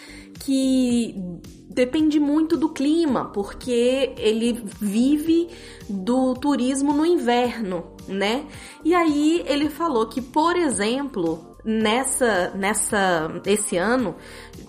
que 0.40 1.14
depende 1.68 2.20
muito 2.20 2.56
do 2.56 2.68
clima, 2.68 3.26
porque 3.26 4.12
ele 4.18 4.62
vive 4.80 5.48
do 5.88 6.34
turismo 6.34 6.92
no 6.92 7.06
inverno, 7.06 7.84
né? 8.06 8.44
E 8.84 8.94
aí 8.94 9.42
ele 9.46 9.70
falou 9.70 10.06
que, 10.06 10.20
por 10.20 10.56
exemplo, 10.56 11.56
nessa 11.64 12.50
nessa 12.50 13.40
esse 13.46 13.76
ano 13.76 14.16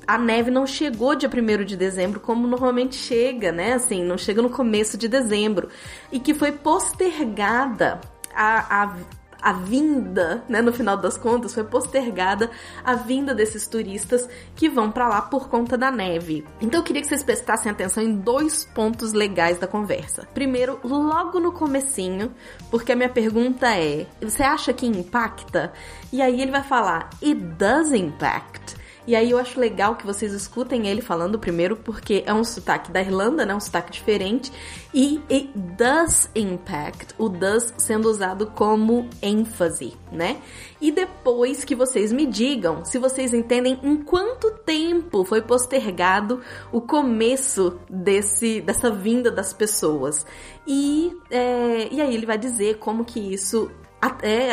a 0.06 0.18
neve 0.18 0.52
não 0.52 0.66
chegou 0.66 1.16
dia 1.16 1.30
1 1.30 1.64
de 1.64 1.78
dezembro 1.78 2.20
como 2.20 2.48
normalmente 2.48 2.96
chega, 2.96 3.52
né? 3.52 3.74
Assim, 3.74 4.04
não 4.04 4.18
chega 4.18 4.42
no 4.42 4.50
começo 4.50 4.98
de 4.98 5.08
dezembro. 5.08 5.70
E 6.12 6.20
que 6.20 6.34
foi 6.34 6.52
postergada 6.52 8.02
a, 8.34 8.84
a 8.84 8.96
a 9.44 9.52
vinda, 9.52 10.42
né, 10.48 10.62
no 10.62 10.72
final 10.72 10.96
das 10.96 11.18
contas, 11.18 11.54
foi 11.54 11.66
postergada 11.66 12.50
a 12.82 12.96
vinda 12.96 13.36
desses 13.36 13.68
turistas 13.68 14.28
que 14.56 14.70
vão 14.70 14.90
para 14.90 15.10
lá 15.10 15.22
por 15.22 15.50
conta 15.50 15.78
da 15.78 15.92
neve. 15.92 16.46
Então 16.62 16.80
eu 16.80 16.84
queria 16.84 17.02
que 17.02 17.10
vocês 17.10 17.24
prestassem 17.24 17.70
atenção 17.70 18.02
em 18.02 18.16
dois 18.16 18.64
pontos 18.64 19.12
legais 19.12 19.60
da 19.60 19.68
conversa. 19.68 20.26
Primeiro, 20.34 20.80
logo 20.82 21.42
no 21.42 21.52
comecinho, 21.52 22.34
porque 22.72 22.94
a 22.94 22.96
minha 22.96 23.10
pergunta 23.10 23.68
é: 23.78 24.08
você 24.22 24.44
acha 24.44 24.72
que 24.72 24.86
impacta? 24.86 25.74
E 26.12 26.22
aí 26.22 26.42
ele 26.42 26.52
vai 26.52 26.64
falar: 26.64 27.10
it 27.22 27.36
does 27.36 27.92
impact. 27.92 28.82
E 29.06 29.16
aí 29.16 29.32
eu 29.32 29.38
acho 29.38 29.60
legal 29.60 29.96
que 29.96 30.06
vocês 30.06 30.32
escutem 30.32 30.88
ele 30.88 31.02
falando 31.02 31.38
primeiro, 31.38 31.76
porque 31.76 32.24
é 32.26 32.34
um 32.34 32.44
sotaque 32.44 32.92
da 32.92 33.02
Irlanda, 33.02 33.46
né? 33.46 33.54
Um 33.54 33.60
sotaque 33.60 33.92
diferente. 33.92 34.52
E 34.94 35.22
does 35.54 36.30
impact, 36.36 37.14
o 37.18 37.28
does 37.28 37.74
sendo 37.78 38.10
usado 38.10 38.48
como 38.48 39.10
ênfase, 39.22 39.94
né? 40.12 40.38
E 40.80 40.92
depois 40.92 41.66
que 41.66 41.76
vocês 41.76 42.14
me 42.14 42.26
digam 42.26 42.86
se 42.86 42.98
vocês 42.98 43.34
entendem 43.34 43.80
em 43.84 43.98
quanto 43.98 44.52
tempo 44.66 45.26
foi 45.26 45.42
postergado 45.42 46.42
o 46.72 46.80
começo 46.80 47.80
desse, 47.90 48.62
dessa 48.62 48.90
vinda 48.90 49.30
das 49.30 49.52
pessoas. 49.52 50.26
E, 50.66 51.12
é, 51.30 51.90
e 51.92 52.02
aí 52.02 52.14
ele 52.14 52.26
vai 52.26 52.38
dizer 52.38 52.78
como 52.78 53.04
que 53.04 53.20
isso 53.20 53.70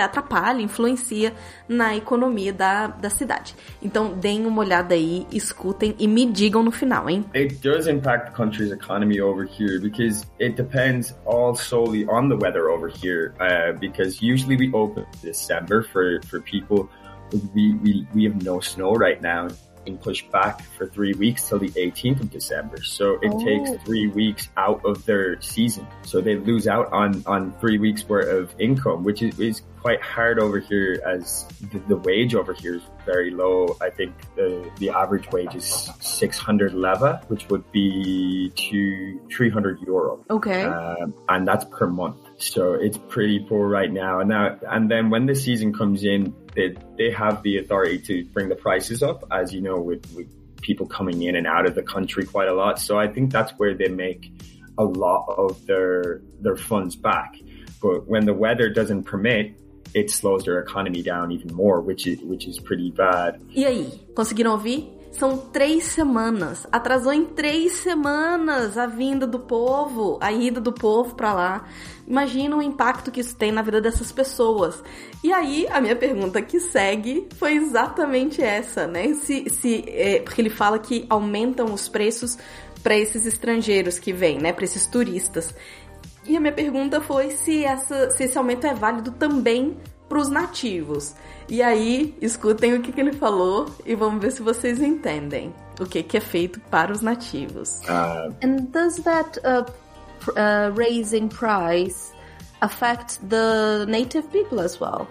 atrapalha, 0.02 0.60
influencia 0.62 1.32
na 1.68 1.97
economia 1.97 2.52
da, 2.52 2.86
da 2.89 3.10
cidade. 3.10 3.55
Então, 3.82 4.12
deem 4.12 4.47
uma 4.47 4.60
olhada 4.60 4.94
aí, 4.94 5.27
escutem 5.32 5.94
e 5.98 6.06
me 6.06 6.27
digam 6.27 6.62
no 6.62 6.70
final, 6.70 7.09
hein? 7.09 7.24
It 7.35 7.56
does 7.56 7.86
impact 7.86 8.31
the 8.31 8.36
country's 8.36 8.72
economy 8.72 9.20
over 9.20 9.44
here 9.44 9.81
because 9.81 10.27
it 10.39 10.56
depends 10.56 11.14
all 11.24 11.55
solely 11.55 12.06
on 12.09 12.28
the 12.28 12.36
weather 12.36 12.70
over 12.70 12.89
here. 12.89 13.35
Uh, 13.40 13.78
because 13.78 14.22
usually 14.22 14.56
we 14.56 14.70
open 14.72 15.05
December 15.22 15.82
for, 15.82 16.20
for 16.28 16.40
people. 16.40 16.89
We, 17.55 17.74
we, 17.74 18.06
we 18.12 18.24
have 18.24 18.43
no 18.43 18.60
snow 18.60 18.93
right 18.93 19.20
now. 19.22 19.48
Being 19.85 19.98
pushed 19.98 20.31
back 20.31 20.62
for 20.77 20.86
three 20.86 21.12
weeks 21.15 21.48
till 21.48 21.59
the 21.59 21.70
18th 21.70 22.20
of 22.20 22.31
December. 22.31 22.82
So 22.82 23.19
it 23.23 23.32
oh. 23.32 23.44
takes 23.44 23.85
three 23.85 24.09
weeks 24.09 24.48
out 24.57 24.85
of 24.85 25.05
their 25.07 25.40
season. 25.40 25.86
So 26.02 26.20
they 26.20 26.36
lose 26.36 26.66
out 26.66 26.93
on, 26.93 27.23
on 27.27 27.52
three 27.61 27.78
weeks 27.78 28.09
worth 28.09 28.28
of 28.28 28.55
income, 28.61 29.05
which 29.05 29.23
is, 29.23 29.39
is 29.39 29.62
quite 29.81 30.02
hard 30.02 30.39
over 30.39 30.59
here 30.59 31.01
as 31.07 31.47
the, 31.73 31.78
the, 31.81 31.97
wage 31.97 32.35
over 32.35 32.52
here 32.52 32.77
is 32.77 32.82
very 33.07 33.31
low. 33.31 33.77
I 33.81 33.90
think 33.90 34.15
the, 34.36 34.70
the 34.78 34.90
average 34.90 35.31
wage 35.31 35.55
is 35.55 35.90
600 36.01 36.74
leva, 36.74 37.23
which 37.28 37.48
would 37.48 37.70
be 37.73 38.52
to 38.55 39.20
300 39.35 39.81
euro. 39.81 40.24
Okay. 40.28 40.65
Um, 40.65 41.15
and 41.28 41.48
that's 41.48 41.65
per 41.65 41.86
month. 41.86 42.19
So 42.43 42.73
it's 42.73 42.99
pretty 43.09 43.39
poor 43.41 43.69
right 43.69 43.93
now. 43.93 44.21
And 44.21 44.31
now, 44.31 44.59
and 44.69 44.91
then 44.91 45.11
when 45.11 45.27
the 45.27 45.35
season 45.35 45.73
comes 45.73 46.05
in, 46.05 46.35
they, 46.55 46.75
they 46.97 47.11
have 47.11 47.43
the 47.43 47.59
authority 47.59 47.99
to 47.99 48.25
bring 48.33 48.49
the 48.49 48.57
prices 48.57 49.03
up, 49.03 49.25
as 49.31 49.53
you 49.53 49.61
know, 49.61 49.79
with, 49.79 50.11
with 50.15 50.27
people 50.62 50.87
coming 50.87 51.23
in 51.23 51.37
and 51.37 51.47
out 51.47 51.67
of 51.67 51.75
the 51.75 51.83
country 51.83 52.25
quite 52.25 52.49
a 52.49 52.55
lot. 52.55 52.79
So 52.79 52.99
I 52.99 53.09
think 53.09 53.31
that's 53.31 53.53
where 53.53 53.75
they 53.75 53.89
make 53.89 54.33
a 54.79 54.85
lot 54.85 55.27
of 55.37 55.65
their, 55.67 56.23
their 56.41 56.57
funds 56.57 56.97
back. 56.97 57.37
But 57.83 58.07
when 58.09 58.25
the 58.25 58.35
weather 58.35 58.69
doesn't 58.69 59.05
permit, 59.05 59.55
it 59.95 60.11
slows 60.11 60.45
their 60.45 60.59
economy 60.61 61.03
down 61.03 61.33
even 61.33 61.55
more, 61.55 61.81
which 61.81 62.07
is, 62.07 62.21
which 62.21 62.47
is 62.47 62.59
pretty 62.59 62.91
bad. 62.91 63.41
E 63.55 63.65
aí, 63.65 64.01
conseguiram 64.15 64.53
ouvir? 64.53 64.99
São 65.11 65.37
três 65.37 65.85
semanas. 65.85 66.66
Atrasou 66.70 67.12
em 67.12 67.27
três 67.27 67.74
semanas 67.74 68.78
a 68.78 68.87
vinda 68.87 69.27
do 69.27 69.41
povo, 69.41 70.19
a 70.20 70.32
ida 70.32 70.61
do 70.61 70.73
povo 70.73 71.15
para 71.15 71.32
lá. 71.32 71.69
Imagina 72.07 72.57
o 72.57 72.62
impacto 72.62 73.11
que 73.11 73.20
isso 73.20 73.37
tem 73.37 73.51
na 73.53 73.62
vida 73.62 73.81
dessas 73.81 74.12
pessoas. 74.12 74.82
E 75.23 75.32
aí, 75.32 75.66
a 75.70 75.81
minha 75.81 75.97
pergunta 75.97 76.41
que 76.41 76.61
segue 76.61 77.28
foi 77.37 77.55
exatamente 77.55 78.41
essa, 78.41 78.87
né? 78.87 79.15
Se, 79.15 79.51
se, 79.51 79.85
é, 79.89 80.20
porque 80.20 80.41
ele 80.41 80.51
fala 80.51 80.78
que 80.78 81.07
aumentam 81.11 81.73
os 81.74 81.89
preços 81.89 82.39
para 82.82 82.97
esses 82.97 83.27
estrangeiros 83.27 83.99
que 83.99 84.12
vêm, 84.12 84.39
né? 84.39 84.53
Para 84.53 84.65
esses 84.65 84.87
turistas. 84.87 85.55
E 86.27 86.37
a 86.37 86.41
minha 86.41 86.53
pergunta 86.53 87.01
foi 87.01 87.31
se, 87.31 87.65
essa, 87.65 88.11
se 88.11 88.24
esse 88.24 88.39
aumento 88.39 88.66
é 88.66 88.74
válido 88.74 89.11
também 89.12 89.77
para 90.11 90.19
os 90.19 90.28
nativos. 90.28 91.15
E 91.49 91.62
aí, 91.62 92.15
escutem 92.20 92.74
o 92.74 92.82
que, 92.82 92.93
que, 92.93 93.01
ele 93.01 93.12
falou 93.12 93.66
e 93.87 93.95
vamos 93.95 94.20
ver 94.20 94.32
se 94.32 94.43
vocês 94.43 94.82
entendem 94.82 95.55
o 95.81 95.87
que, 95.87 96.03
que 96.03 96.16
é 96.16 96.20
feito 96.20 96.61
para 96.69 96.93
os 96.93 97.01
nativos. 97.01 97.81
Uh... 97.89 98.35
And 98.43 98.66
does 98.73 98.97
that 99.05 99.39
uh, 99.45 99.65
uh, 100.37 100.74
raising 100.74 101.28
price 101.28 102.12
affect 102.61 103.20
the 103.28 103.87
native 103.87 104.31
people 104.32 104.61
as 104.61 104.78
well? 104.81 105.09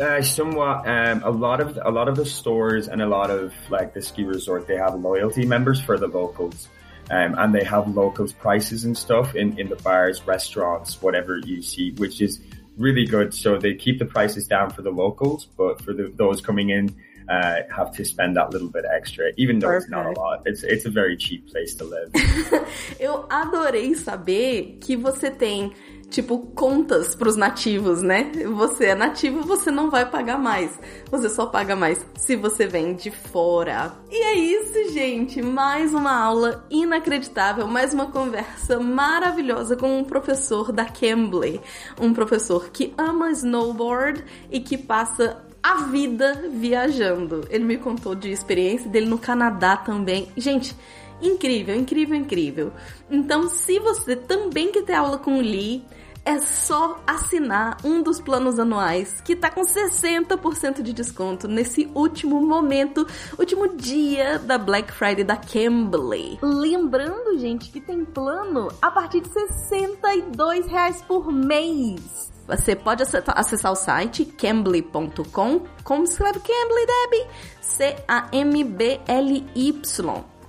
Uh, 0.00 0.22
somewhat. 0.22 0.88
Um, 0.88 1.22
a 1.22 1.30
lot 1.30 1.60
of 1.60 1.78
a 1.84 1.90
lot 1.90 2.08
of 2.08 2.16
the 2.16 2.24
stores 2.24 2.88
and 2.88 3.02
a 3.02 3.06
lot 3.06 3.30
of 3.30 3.52
like 3.68 3.92
the 3.92 4.00
ski 4.00 4.24
resort, 4.24 4.66
they 4.66 4.76
have 4.76 4.94
loyalty 4.94 5.44
members 5.44 5.80
for 5.80 5.98
the 5.98 6.08
locals. 6.08 6.68
Um, 7.10 7.34
and 7.38 7.52
they 7.52 7.64
have 7.64 7.88
locals 7.96 8.32
prices 8.32 8.84
and 8.84 8.96
stuff 8.96 9.34
in, 9.34 9.58
in 9.58 9.68
the 9.68 9.74
bars, 9.74 10.22
restaurants, 10.28 11.02
whatever 11.02 11.38
you 11.38 11.60
see, 11.60 11.90
which 11.98 12.20
is 12.20 12.38
really 12.80 13.04
good. 13.04 13.34
So 13.34 13.58
they 13.58 13.74
keep 13.74 13.98
the 13.98 14.06
prices 14.06 14.46
down 14.46 14.70
for 14.70 14.82
the 14.82 14.90
locals, 14.90 15.46
but 15.56 15.82
for 15.82 15.92
the, 15.92 16.12
those 16.16 16.40
coming 16.40 16.70
in, 16.70 16.94
uh, 17.28 17.62
have 17.74 17.92
to 17.92 18.04
spend 18.04 18.36
that 18.36 18.50
little 18.50 18.68
bit 18.68 18.84
extra, 18.92 19.30
even 19.36 19.60
though 19.60 19.68
Perfect. 19.68 19.84
it's 19.84 19.90
not 19.90 20.06
a 20.06 20.20
lot. 20.20 20.42
It's, 20.46 20.64
it's 20.64 20.84
a 20.84 20.90
very 20.90 21.16
cheap 21.16 21.48
place 21.50 21.74
to 21.76 21.84
live. 21.84 22.10
Eu 22.98 23.24
adorei 23.30 23.94
saber 23.94 24.78
que 24.80 24.96
você 24.96 25.30
tem 25.30 25.72
tipo, 26.10 26.38
contas 26.54 27.14
pros 27.14 27.36
nativos, 27.36 28.02
né? 28.02 28.32
Você 28.56 28.86
é 28.86 28.94
nativo, 28.94 29.42
você 29.42 29.70
não 29.70 29.88
vai 29.88 30.04
pagar 30.10 30.38
mais. 30.38 30.78
Você 31.10 31.28
só 31.28 31.46
paga 31.46 31.76
mais 31.76 32.04
se 32.16 32.34
você 32.36 32.66
vem 32.66 32.94
de 32.94 33.10
fora. 33.10 33.92
E 34.10 34.16
é 34.16 34.34
isso, 34.34 34.92
gente. 34.92 35.40
Mais 35.40 35.94
uma 35.94 36.12
aula 36.12 36.66
inacreditável, 36.68 37.66
mais 37.66 37.94
uma 37.94 38.10
conversa 38.10 38.80
maravilhosa 38.80 39.76
com 39.76 39.98
um 39.98 40.04
professor 40.04 40.72
da 40.72 40.84
Cambly. 40.84 41.60
Um 42.00 42.12
professor 42.12 42.70
que 42.70 42.92
ama 42.98 43.30
snowboard 43.30 44.24
e 44.50 44.60
que 44.60 44.76
passa 44.76 45.44
a 45.62 45.76
vida 45.84 46.48
viajando. 46.50 47.46
Ele 47.50 47.64
me 47.64 47.76
contou 47.76 48.14
de 48.14 48.30
experiência 48.30 48.90
dele 48.90 49.06
no 49.06 49.18
Canadá 49.18 49.76
também. 49.76 50.28
Gente, 50.36 50.74
incrível, 51.22 51.76
incrível, 51.76 52.16
incrível. 52.16 52.72
Então, 53.10 53.48
se 53.48 53.78
você 53.78 54.16
também 54.16 54.72
quer 54.72 54.82
ter 54.82 54.94
aula 54.94 55.18
com 55.18 55.38
o 55.38 55.40
Lee, 55.40 55.84
é 56.30 56.38
só 56.38 57.02
assinar 57.04 57.76
um 57.82 58.00
dos 58.04 58.20
planos 58.20 58.60
anuais 58.60 59.20
que 59.20 59.34
tá 59.34 59.50
com 59.50 59.62
60% 59.62 60.80
de 60.80 60.92
desconto 60.92 61.48
nesse 61.48 61.90
último 61.92 62.40
momento, 62.40 63.04
último 63.36 63.76
dia 63.76 64.38
da 64.38 64.56
Black 64.56 64.92
Friday 64.92 65.24
da 65.24 65.36
Cambly. 65.36 66.38
Lembrando, 66.40 67.36
gente, 67.36 67.68
que 67.72 67.80
tem 67.80 68.04
plano 68.04 68.68
a 68.80 68.92
partir 68.92 69.22
de 69.22 69.28
62 69.28 70.68
reais 70.68 71.02
por 71.02 71.32
mês. 71.32 72.30
Você 72.46 72.76
pode 72.76 73.02
acessar 73.02 73.72
o 73.72 73.76
site 73.76 74.24
cambly.com. 74.24 75.62
Como 75.82 76.04
escreve 76.04 76.38
Cambly, 76.38 76.86
Debbie? 76.86 77.26
C-A-M-B-L-Y 77.60 79.00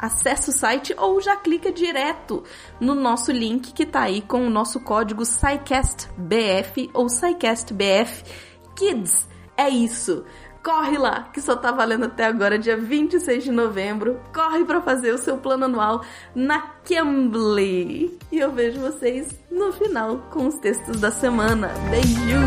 acessa 0.01 0.49
o 0.49 0.53
site 0.53 0.95
ou 0.97 1.21
já 1.21 1.35
clica 1.35 1.71
direto 1.71 2.43
no 2.79 2.95
nosso 2.95 3.31
link 3.31 3.71
que 3.71 3.85
tá 3.85 4.01
aí 4.01 4.21
com 4.21 4.45
o 4.45 4.49
nosso 4.49 4.79
código 4.79 5.23
SciCastBF 5.23 6.89
ou 6.93 7.07
SciCastBF 7.07 8.23
Kids. 8.75 9.29
É 9.55 9.69
isso. 9.69 10.25
Corre 10.63 10.97
lá, 10.97 11.23
que 11.33 11.41
só 11.41 11.55
tá 11.55 11.71
valendo 11.71 12.05
até 12.05 12.25
agora, 12.25 12.59
dia 12.59 12.77
26 12.77 13.43
de 13.45 13.51
novembro. 13.51 14.19
Corre 14.33 14.63
para 14.63 14.79
fazer 14.81 15.11
o 15.11 15.17
seu 15.17 15.37
plano 15.37 15.65
anual 15.65 16.03
na 16.35 16.59
Cambly. 16.87 18.19
E 18.31 18.37
eu 18.37 18.51
vejo 18.51 18.79
vocês 18.79 19.27
no 19.49 19.73
final 19.73 20.19
com 20.29 20.47
os 20.47 20.55
textos 20.59 20.99
da 20.99 21.09
semana. 21.09 21.71
Beijo! 21.89 22.37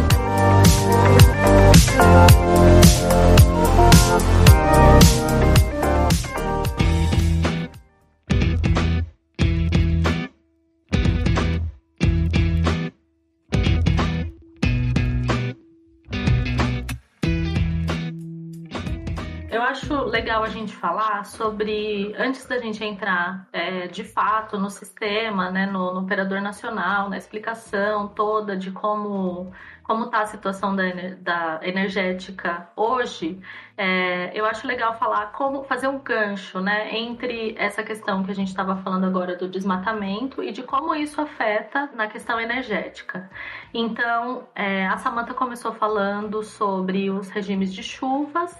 Legal 20.14 20.44
a 20.44 20.48
gente 20.48 20.72
falar 20.76 21.24
sobre, 21.24 22.14
antes 22.16 22.46
da 22.46 22.58
gente 22.58 22.84
entrar 22.84 23.48
é, 23.52 23.88
de 23.88 24.04
fato 24.04 24.56
no 24.56 24.70
sistema, 24.70 25.50
né, 25.50 25.66
no, 25.66 25.92
no, 25.92 26.02
operador 26.02 26.40
nacional, 26.40 27.10
na 27.10 27.18
explicação 27.18 28.06
toda 28.06 28.56
de 28.56 28.70
como 28.70 29.52
como 29.82 30.06
está 30.06 30.20
a 30.20 30.26
situação 30.26 30.74
da, 30.74 30.84
da 31.18 31.60
energética 31.62 32.70
hoje, 32.74 33.38
é, 33.76 34.30
eu 34.32 34.46
acho 34.46 34.66
legal 34.66 34.94
falar 34.94 35.26
como 35.32 35.62
fazer 35.64 35.88
um 35.88 35.98
gancho 35.98 36.58
né, 36.58 36.96
entre 36.96 37.54
essa 37.58 37.82
questão 37.82 38.24
que 38.24 38.30
a 38.30 38.34
gente 38.34 38.48
estava 38.48 38.76
falando 38.76 39.04
agora 39.04 39.36
do 39.36 39.46
desmatamento 39.46 40.42
e 40.42 40.52
de 40.52 40.62
como 40.62 40.94
isso 40.94 41.20
afeta 41.20 41.90
na 41.94 42.06
questão 42.06 42.40
energética. 42.40 43.28
Então, 43.74 44.48
é, 44.54 44.86
a 44.86 44.96
Samantha 44.96 45.34
começou 45.34 45.74
falando 45.74 46.42
sobre 46.42 47.10
os 47.10 47.28
regimes 47.28 47.70
de 47.74 47.82
chuvas 47.82 48.56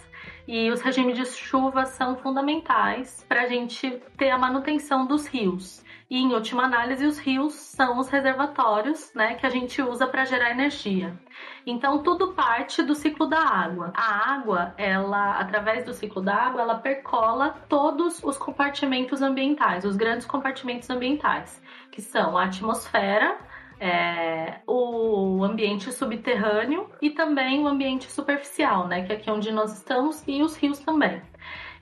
e 0.47 0.71
os 0.71 0.81
regimes 0.83 1.17
de 1.17 1.25
chuva 1.27 1.87
são 1.87 2.17
fundamentais 2.17 3.25
para 3.29 3.43
a 3.43 3.47
gente 3.47 4.03
ter 4.17 4.31
a 4.31 4.39
manutenção 4.39 5.07
dos 5.07 5.27
rios. 5.27 5.83
E, 6.11 6.19
em 6.19 6.35
última 6.35 6.65
análise, 6.65 7.07
os 7.07 7.19
rios 7.19 7.55
são 7.55 7.99
os 7.99 8.09
reservatórios 8.09 9.13
né, 9.15 9.35
que 9.35 9.47
a 9.47 9.51
gente 9.51 9.81
usa 9.81 10.07
para 10.07 10.25
gerar 10.25 10.51
energia. 10.51 11.19
Então, 11.67 12.03
tudo 12.03 12.35
parte 12.35 12.83
do 12.83 12.95
ciclo 12.95 13.27
da 13.27 13.41
água. 13.41 13.91
A 13.97 14.35
água, 14.35 14.75
ela, 14.77 15.39
através 15.39 15.85
do 15.85 15.95
ciclo 15.95 16.21
da 16.21 16.35
água, 16.35 16.61
ela 16.61 16.77
percola 16.77 17.57
todos 17.69 18.23
os 18.23 18.37
compartimentos 18.37 19.23
ambientais, 19.23 19.85
os 19.85 19.97
grandes 19.97 20.27
compartimentos 20.27 20.91
ambientais, 20.91 21.61
que 21.91 22.03
são 22.03 22.37
a 22.37 22.45
atmosfera, 22.45 23.39
é, 23.85 24.61
o 24.67 25.45
ambiente 25.45 25.93
subterrâneo 25.93 26.89
e 27.03 27.11
também 27.11 27.63
o 27.63 27.69
ambiente 27.69 28.11
superficial, 28.11 28.89
né, 28.89 29.05
que 29.05 29.13
é 29.13 29.17
aqui 29.17 29.31
onde 29.31 29.53
nós 29.53 29.75
estamos, 29.75 30.25
e 30.27 30.43
os 30.43 30.57
rios 30.57 30.79
também. 30.79 31.21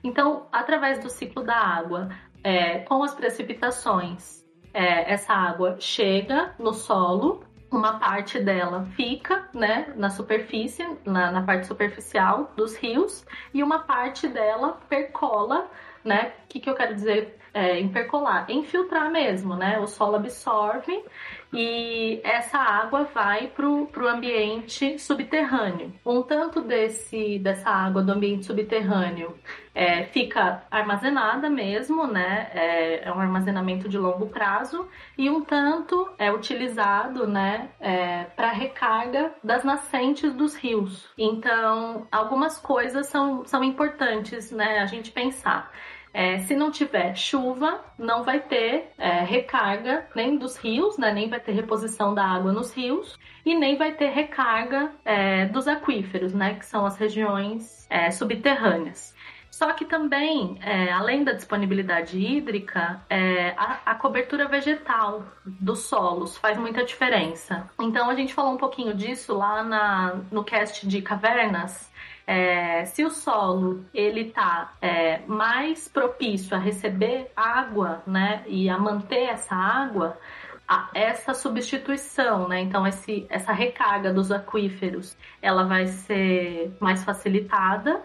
Então, 0.03 0.45
através 0.51 0.99
do 0.99 1.09
ciclo 1.09 1.43
da 1.43 1.55
água, 1.55 2.09
é, 2.43 2.79
com 2.79 3.01
as 3.03 3.15
precipitações, 3.15 4.43
é, 4.73 5.13
essa 5.13 5.33
água 5.33 5.77
chega 5.79 6.53
no 6.59 6.73
solo, 6.73 7.45
uma 7.71 7.97
parte 7.97 8.37
dela 8.37 8.83
fica 8.97 9.47
né, 9.53 9.93
na 9.95 10.09
superfície, 10.09 10.85
na, 11.05 11.31
na 11.31 11.41
parte 11.43 11.67
superficial 11.67 12.51
dos 12.57 12.75
rios, 12.75 13.25
e 13.53 13.63
uma 13.63 13.79
parte 13.79 14.27
dela 14.27 14.77
percola, 14.89 15.71
né? 16.03 16.33
O 16.43 16.47
que, 16.49 16.59
que 16.59 16.69
eu 16.69 16.75
quero 16.75 16.93
dizer 16.93 17.39
é, 17.53 17.79
em 17.79 17.87
percolar? 17.87 18.45
Infiltrar 18.49 19.09
mesmo, 19.09 19.55
né? 19.55 19.79
O 19.79 19.87
solo 19.87 20.17
absorve 20.17 21.03
e 21.53 22.19
essa 22.23 22.57
água 22.57 23.03
vai 23.13 23.47
para 23.47 23.67
o 23.67 24.07
ambiente 24.07 24.97
subterrâneo. 24.99 25.93
Um 26.05 26.21
tanto 26.23 26.61
desse, 26.61 27.37
dessa 27.39 27.69
água 27.69 28.01
do 28.01 28.11
ambiente 28.11 28.45
subterrâneo 28.45 29.35
é, 29.75 30.03
fica 30.05 30.63
armazenada 30.69 31.49
mesmo, 31.49 32.07
né? 32.07 32.49
É, 32.53 33.07
é, 33.07 33.11
um 33.11 33.19
armazenamento 33.19 33.87
de 33.87 33.97
longo 33.97 34.27
prazo 34.27 34.87
e 35.17 35.29
um 35.29 35.41
tanto 35.41 36.09
é 36.17 36.31
utilizado, 36.31 37.27
né, 37.27 37.69
é, 37.79 38.23
para 38.35 38.51
recarga 38.51 39.33
das 39.43 39.63
nascentes 39.63 40.33
dos 40.33 40.55
rios. 40.55 41.09
Então, 41.17 42.07
algumas 42.11 42.57
coisas 42.57 43.07
são, 43.07 43.45
são 43.45 43.63
importantes, 43.63 44.51
né, 44.51 44.79
a 44.79 44.85
gente 44.85 45.11
pensar. 45.11 45.71
É, 46.13 46.37
se 46.39 46.55
não 46.55 46.69
tiver 46.69 47.15
chuva, 47.15 47.83
não 47.97 48.23
vai 48.23 48.39
ter 48.39 48.91
é, 48.97 49.23
recarga 49.23 50.07
nem 50.15 50.37
dos 50.37 50.57
rios, 50.57 50.97
né, 50.97 51.11
nem 51.11 51.27
vai 51.27 51.39
ter 51.39 51.53
reposição 51.53 52.13
da 52.13 52.23
água 52.23 52.51
nos 52.51 52.71
rios 52.71 53.17
e 53.43 53.55
nem 53.55 53.75
vai 53.77 53.93
ter 53.93 54.09
recarga 54.09 54.91
é, 55.03 55.45
dos 55.47 55.67
aquíferos, 55.67 56.33
né, 56.33 56.53
que 56.55 56.65
são 56.65 56.85
as 56.85 56.97
regiões 56.97 57.87
é, 57.89 58.11
subterrâneas. 58.11 59.13
Só 59.53 59.71
que 59.71 59.85
também, 59.85 60.57
é, 60.61 60.91
além 60.91 61.23
da 61.23 61.31
disponibilidade 61.31 62.17
hídrica, 62.17 62.99
é, 63.07 63.51
a, 63.51 63.81
a, 63.85 63.95
cobertura 63.95 64.47
vegetal 64.47 65.23
dos 65.45 65.81
solos 65.81 66.35
faz 66.35 66.57
muita 66.57 66.83
diferença. 66.83 67.69
Então 67.79 68.09
a 68.09 68.15
gente 68.15 68.33
falou 68.33 68.51
um 68.51 68.57
pouquinho 68.57 68.95
disso 68.95 69.31
lá 69.37 69.63
na, 69.63 70.21
no 70.31 70.43
cast 70.43 70.87
de 70.87 71.03
cavernas. 71.03 71.92
É, 72.25 72.85
se 72.85 73.03
o 73.03 73.09
solo 73.09 73.85
ele 73.93 74.31
tá 74.31 74.73
é, 74.81 75.19
mais 75.27 75.87
propício 75.87 76.55
a 76.55 76.59
receber 76.59 77.31
água, 77.35 78.01
né, 78.07 78.43
e 78.47 78.69
a 78.69 78.77
manter 78.77 79.23
essa 79.29 79.55
água, 79.55 80.17
essa 80.93 81.33
substituição, 81.33 82.47
né, 82.47 82.61
então 82.61 82.87
esse, 82.87 83.27
essa 83.29 83.51
recarga 83.51 84.13
dos 84.13 84.31
aquíferos, 84.31 85.17
ela 85.41 85.65
vai 85.65 85.87
ser 85.87 86.71
mais 86.79 87.03
facilitada 87.03 88.01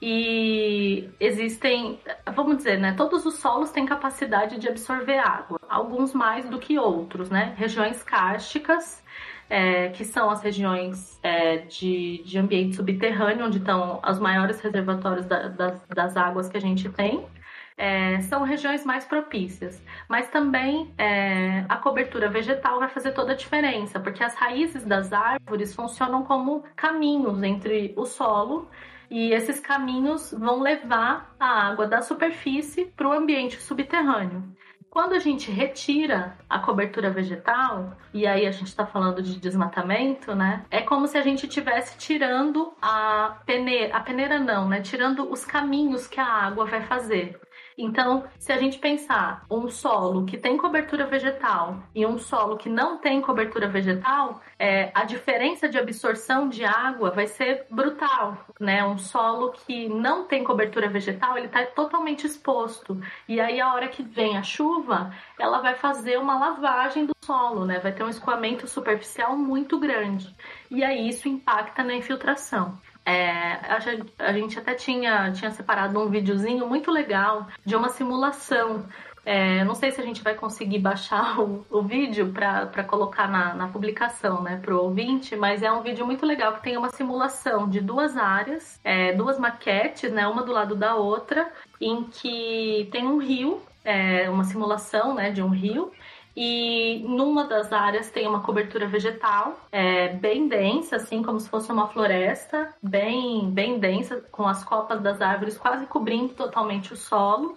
e 0.00 1.08
existem, 1.18 1.98
vamos 2.34 2.58
dizer, 2.58 2.78
né, 2.78 2.94
todos 2.96 3.24
os 3.24 3.38
solos 3.38 3.70
têm 3.70 3.86
capacidade 3.86 4.58
de 4.58 4.68
absorver 4.68 5.18
água, 5.18 5.58
alguns 5.68 6.12
mais 6.12 6.48
do 6.48 6.58
que 6.58 6.78
outros, 6.78 7.30
né? 7.30 7.54
Regiões 7.56 8.02
cársticas 8.02 9.02
é, 9.48 9.88
que 9.90 10.04
são 10.04 10.28
as 10.30 10.42
regiões 10.42 11.18
é, 11.22 11.58
de, 11.58 12.22
de 12.24 12.38
ambiente 12.38 12.76
subterrâneo, 12.76 13.46
onde 13.46 13.58
estão 13.58 14.00
os 14.06 14.18
maiores 14.18 14.60
reservatórios 14.60 15.26
da, 15.26 15.48
das, 15.48 15.86
das 15.88 16.16
águas 16.16 16.48
que 16.48 16.56
a 16.56 16.60
gente 16.60 16.88
tem. 16.88 17.24
É, 17.78 18.22
são 18.22 18.42
regiões 18.42 18.84
mais 18.84 19.04
propícias. 19.04 19.82
Mas 20.08 20.28
também 20.28 20.94
é, 20.96 21.64
a 21.68 21.76
cobertura 21.76 22.28
vegetal 22.28 22.78
vai 22.78 22.88
fazer 22.88 23.12
toda 23.12 23.32
a 23.32 23.36
diferença, 23.36 24.00
porque 24.00 24.24
as 24.24 24.34
raízes 24.34 24.84
das 24.84 25.12
árvores 25.12 25.74
funcionam 25.74 26.24
como 26.24 26.64
caminhos 26.74 27.42
entre 27.42 27.92
o 27.96 28.06
solo 28.06 28.68
e 29.10 29.32
esses 29.32 29.60
caminhos 29.60 30.32
vão 30.32 30.60
levar 30.60 31.34
a 31.38 31.68
água 31.68 31.86
da 31.86 32.02
superfície 32.02 32.86
para 32.96 33.08
o 33.08 33.12
ambiente 33.12 33.60
subterrâneo. 33.60 34.55
Quando 34.96 35.12
a 35.12 35.18
gente 35.18 35.50
retira 35.50 36.38
a 36.48 36.58
cobertura 36.58 37.10
vegetal, 37.10 37.98
e 38.14 38.26
aí 38.26 38.46
a 38.46 38.50
gente 38.50 38.68
está 38.68 38.86
falando 38.86 39.20
de 39.20 39.38
desmatamento, 39.38 40.34
né? 40.34 40.64
É 40.70 40.80
como 40.80 41.06
se 41.06 41.18
a 41.18 41.22
gente 41.22 41.46
estivesse 41.46 41.98
tirando 41.98 42.72
a 42.80 43.36
peneira, 43.44 43.94
a 43.94 44.00
peneira 44.00 44.38
não, 44.38 44.66
né? 44.66 44.80
Tirando 44.80 45.30
os 45.30 45.44
caminhos 45.44 46.06
que 46.06 46.18
a 46.18 46.24
água 46.24 46.64
vai 46.64 46.82
fazer. 46.82 47.38
Então, 47.78 48.24
se 48.38 48.52
a 48.52 48.58
gente 48.58 48.78
pensar 48.78 49.44
um 49.50 49.68
solo 49.68 50.24
que 50.24 50.38
tem 50.38 50.56
cobertura 50.56 51.06
vegetal 51.06 51.82
e 51.94 52.06
um 52.06 52.18
solo 52.18 52.56
que 52.56 52.70
não 52.70 52.98
tem 52.98 53.20
cobertura 53.20 53.68
vegetal, 53.68 54.40
é, 54.58 54.90
a 54.94 55.04
diferença 55.04 55.68
de 55.68 55.78
absorção 55.78 56.48
de 56.48 56.64
água 56.64 57.10
vai 57.10 57.26
ser 57.26 57.66
brutal, 57.70 58.38
né? 58.58 58.82
Um 58.82 58.96
solo 58.96 59.52
que 59.52 59.88
não 59.90 60.24
tem 60.24 60.42
cobertura 60.42 60.88
vegetal, 60.88 61.36
ele 61.36 61.46
está 61.46 61.66
totalmente 61.66 62.26
exposto. 62.26 62.98
E 63.28 63.38
aí, 63.40 63.60
a 63.60 63.74
hora 63.74 63.88
que 63.88 64.02
vem 64.02 64.38
a 64.38 64.42
chuva, 64.42 65.12
ela 65.38 65.60
vai 65.60 65.74
fazer 65.74 66.18
uma 66.18 66.38
lavagem 66.38 67.04
do 67.04 67.12
solo, 67.22 67.66
né? 67.66 67.78
Vai 67.78 67.92
ter 67.92 68.02
um 68.02 68.08
escoamento 68.08 68.66
superficial 68.66 69.36
muito 69.36 69.78
grande. 69.78 70.34
E 70.70 70.82
aí, 70.82 71.08
isso 71.08 71.28
impacta 71.28 71.84
na 71.84 71.94
infiltração. 71.94 72.78
É, 73.06 73.60
a 74.18 74.32
gente 74.32 74.58
até 74.58 74.74
tinha, 74.74 75.30
tinha 75.30 75.52
separado 75.52 76.00
um 76.00 76.10
videozinho 76.10 76.66
muito 76.66 76.90
legal 76.90 77.46
de 77.64 77.76
uma 77.76 77.88
simulação. 77.88 78.84
É, 79.24 79.64
não 79.64 79.76
sei 79.76 79.92
se 79.92 80.00
a 80.00 80.04
gente 80.04 80.22
vai 80.22 80.34
conseguir 80.34 80.80
baixar 80.80 81.38
o, 81.40 81.64
o 81.70 81.82
vídeo 81.82 82.32
para 82.32 82.82
colocar 82.82 83.28
na, 83.28 83.54
na 83.54 83.68
publicação 83.68 84.42
né, 84.42 84.56
para 84.56 84.74
o 84.74 84.82
ouvinte, 84.82 85.36
mas 85.36 85.62
é 85.62 85.70
um 85.70 85.82
vídeo 85.82 86.04
muito 86.04 86.26
legal 86.26 86.54
que 86.54 86.62
tem 86.62 86.76
uma 86.76 86.90
simulação 86.90 87.68
de 87.68 87.80
duas 87.80 88.16
áreas, 88.16 88.80
é, 88.82 89.12
duas 89.12 89.38
maquetes, 89.38 90.10
né, 90.10 90.26
uma 90.26 90.42
do 90.42 90.50
lado 90.50 90.74
da 90.74 90.96
outra, 90.96 91.48
em 91.80 92.04
que 92.04 92.88
tem 92.90 93.06
um 93.06 93.18
rio, 93.18 93.62
é, 93.84 94.28
uma 94.28 94.42
simulação 94.42 95.14
né, 95.14 95.30
de 95.30 95.40
um 95.42 95.48
rio, 95.48 95.92
e 96.36 97.02
numa 97.08 97.44
das 97.44 97.72
áreas 97.72 98.10
tem 98.10 98.28
uma 98.28 98.42
cobertura 98.42 98.86
vegetal 98.86 99.58
é, 99.72 100.08
bem 100.08 100.46
densa, 100.46 100.96
assim 100.96 101.22
como 101.22 101.40
se 101.40 101.48
fosse 101.48 101.72
uma 101.72 101.88
floresta, 101.88 102.74
bem, 102.82 103.50
bem 103.50 103.78
densa, 103.78 104.22
com 104.30 104.46
as 104.46 104.62
copas 104.62 105.00
das 105.00 105.22
árvores 105.22 105.56
quase 105.56 105.86
cobrindo 105.86 106.34
totalmente 106.34 106.92
o 106.92 106.96
solo. 106.96 107.56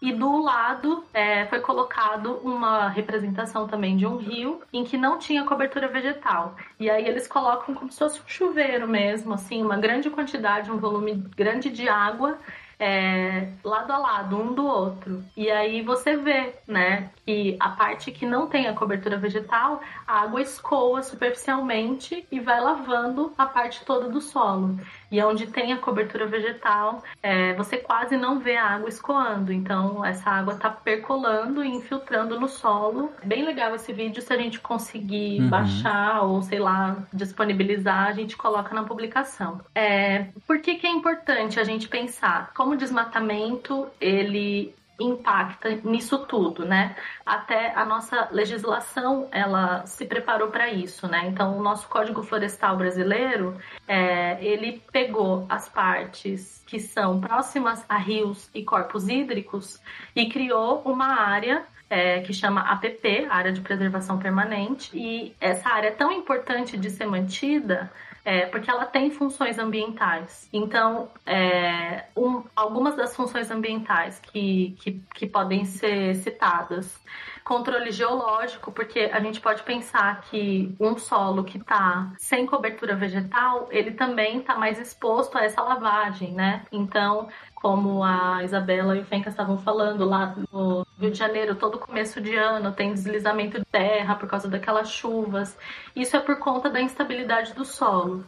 E 0.00 0.12
do 0.12 0.42
lado 0.42 1.04
é, 1.14 1.46
foi 1.46 1.60
colocado 1.60 2.38
uma 2.42 2.88
representação 2.88 3.66
também 3.66 3.96
de 3.96 4.06
um 4.06 4.16
rio 4.16 4.60
em 4.72 4.84
que 4.84 4.98
não 4.98 5.18
tinha 5.18 5.44
cobertura 5.44 5.88
vegetal. 5.88 6.56
E 6.78 6.90
aí 6.90 7.06
eles 7.06 7.26
colocam 7.26 7.74
como 7.74 7.90
se 7.90 7.98
fosse 7.98 8.20
um 8.20 8.28
chuveiro 8.28 8.86
mesmo, 8.86 9.32
assim, 9.34 9.62
uma 9.62 9.76
grande 9.76 10.10
quantidade, 10.10 10.70
um 10.70 10.76
volume 10.78 11.14
grande 11.14 11.70
de 11.70 11.88
água 11.88 12.38
é, 12.86 13.48
lado 13.64 13.90
a 13.94 13.96
lado, 13.96 14.36
um 14.36 14.52
do 14.52 14.66
outro. 14.66 15.24
E 15.34 15.50
aí 15.50 15.80
você 15.80 16.18
vê, 16.18 16.54
né, 16.68 17.10
que 17.24 17.56
a 17.58 17.70
parte 17.70 18.12
que 18.12 18.26
não 18.26 18.46
tem 18.46 18.66
a 18.66 18.74
cobertura 18.74 19.16
vegetal, 19.16 19.80
a 20.06 20.20
água 20.20 20.42
escoa 20.42 21.02
superficialmente 21.02 22.26
e 22.30 22.40
vai 22.40 22.60
lavando 22.60 23.32
a 23.38 23.46
parte 23.46 23.82
toda 23.86 24.10
do 24.10 24.20
solo. 24.20 24.78
E 25.10 25.22
onde 25.22 25.46
tem 25.46 25.72
a 25.72 25.78
cobertura 25.78 26.26
vegetal, 26.26 27.02
é, 27.22 27.54
você 27.54 27.76
quase 27.76 28.16
não 28.16 28.38
vê 28.38 28.56
a 28.56 28.66
água 28.66 28.88
escoando. 28.88 29.52
Então, 29.52 30.04
essa 30.04 30.30
água 30.30 30.54
está 30.54 30.70
percolando 30.70 31.64
e 31.64 31.68
infiltrando 31.68 32.38
no 32.38 32.48
solo. 32.48 33.12
Bem 33.24 33.44
legal 33.44 33.74
esse 33.74 33.92
vídeo. 33.92 34.22
Se 34.22 34.32
a 34.32 34.36
gente 34.36 34.60
conseguir 34.60 35.40
uhum. 35.40 35.48
baixar 35.48 36.22
ou, 36.22 36.42
sei 36.42 36.58
lá, 36.58 36.96
disponibilizar, 37.12 38.08
a 38.08 38.12
gente 38.12 38.36
coloca 38.36 38.74
na 38.74 38.84
publicação. 38.84 39.60
É, 39.74 40.26
por 40.46 40.60
que, 40.60 40.76
que 40.76 40.86
é 40.86 40.90
importante 40.90 41.60
a 41.60 41.64
gente 41.64 41.88
pensar? 41.88 42.52
Como 42.54 42.72
o 42.72 42.76
desmatamento, 42.76 43.86
ele 44.00 44.74
impacta 44.98 45.70
nisso 45.82 46.18
tudo, 46.26 46.64
né? 46.64 46.94
Até 47.24 47.74
a 47.74 47.84
nossa 47.84 48.28
legislação 48.30 49.28
ela 49.32 49.84
se 49.86 50.06
preparou 50.06 50.48
para 50.48 50.70
isso, 50.70 51.08
né? 51.08 51.26
Então 51.26 51.58
o 51.58 51.62
nosso 51.62 51.88
Código 51.88 52.22
Florestal 52.22 52.76
brasileiro 52.76 53.56
é, 53.88 54.42
ele 54.44 54.82
pegou 54.92 55.46
as 55.48 55.68
partes 55.68 56.62
que 56.66 56.78
são 56.78 57.20
próximas 57.20 57.84
a 57.88 57.96
rios 57.96 58.50
e 58.54 58.62
corpos 58.62 59.08
hídricos 59.08 59.80
e 60.14 60.28
criou 60.28 60.82
uma 60.84 61.20
área 61.20 61.64
é, 61.88 62.20
que 62.20 62.32
chama 62.32 62.60
APP, 62.62 63.26
Área 63.28 63.52
de 63.52 63.60
Preservação 63.60 64.18
Permanente, 64.18 64.90
e 64.96 65.34
essa 65.40 65.68
área 65.68 65.88
é 65.88 65.92
tão 65.92 66.10
importante 66.10 66.76
de 66.76 66.90
ser 66.90 67.06
mantida 67.06 67.90
é, 68.24 68.46
porque 68.46 68.70
ela 68.70 68.86
tem 68.86 69.10
funções 69.10 69.58
ambientais. 69.58 70.48
Então, 70.52 71.10
é, 71.26 72.06
um, 72.16 72.42
algumas 72.56 72.96
das 72.96 73.14
funções 73.14 73.50
ambientais 73.50 74.18
que, 74.18 74.74
que, 74.80 75.02
que 75.14 75.26
podem 75.26 75.64
ser 75.64 76.14
citadas 76.16 76.98
controle 77.44 77.92
geológico, 77.92 78.72
porque 78.72 79.00
a 79.12 79.20
gente 79.20 79.40
pode 79.40 79.62
pensar 79.62 80.22
que 80.22 80.74
um 80.80 80.96
solo 80.96 81.44
que 81.44 81.58
está 81.58 82.10
sem 82.16 82.46
cobertura 82.46 82.96
vegetal, 82.96 83.68
ele 83.70 83.90
também 83.92 84.38
está 84.38 84.56
mais 84.56 84.80
exposto 84.80 85.36
a 85.36 85.44
essa 85.44 85.60
lavagem, 85.60 86.32
né? 86.32 86.64
Então, 86.72 87.28
como 87.64 88.04
a 88.04 88.44
Isabela 88.44 88.94
e 88.94 89.00
o 89.00 89.06
Fenca 89.06 89.30
estavam 89.30 89.56
falando 89.56 90.04
lá 90.04 90.36
no 90.52 90.86
Rio 91.00 91.10
de 91.10 91.16
Janeiro, 91.16 91.54
todo 91.54 91.78
começo 91.78 92.20
de 92.20 92.36
ano 92.36 92.72
tem 92.72 92.92
deslizamento 92.92 93.58
de 93.58 93.64
terra 93.64 94.16
por 94.16 94.28
causa 94.28 94.46
daquelas 94.46 94.90
chuvas. 94.90 95.56
Isso 95.96 96.14
é 96.14 96.20
por 96.20 96.38
conta 96.38 96.68
da 96.68 96.78
instabilidade 96.78 97.54
do 97.54 97.64
solo. 97.64 98.26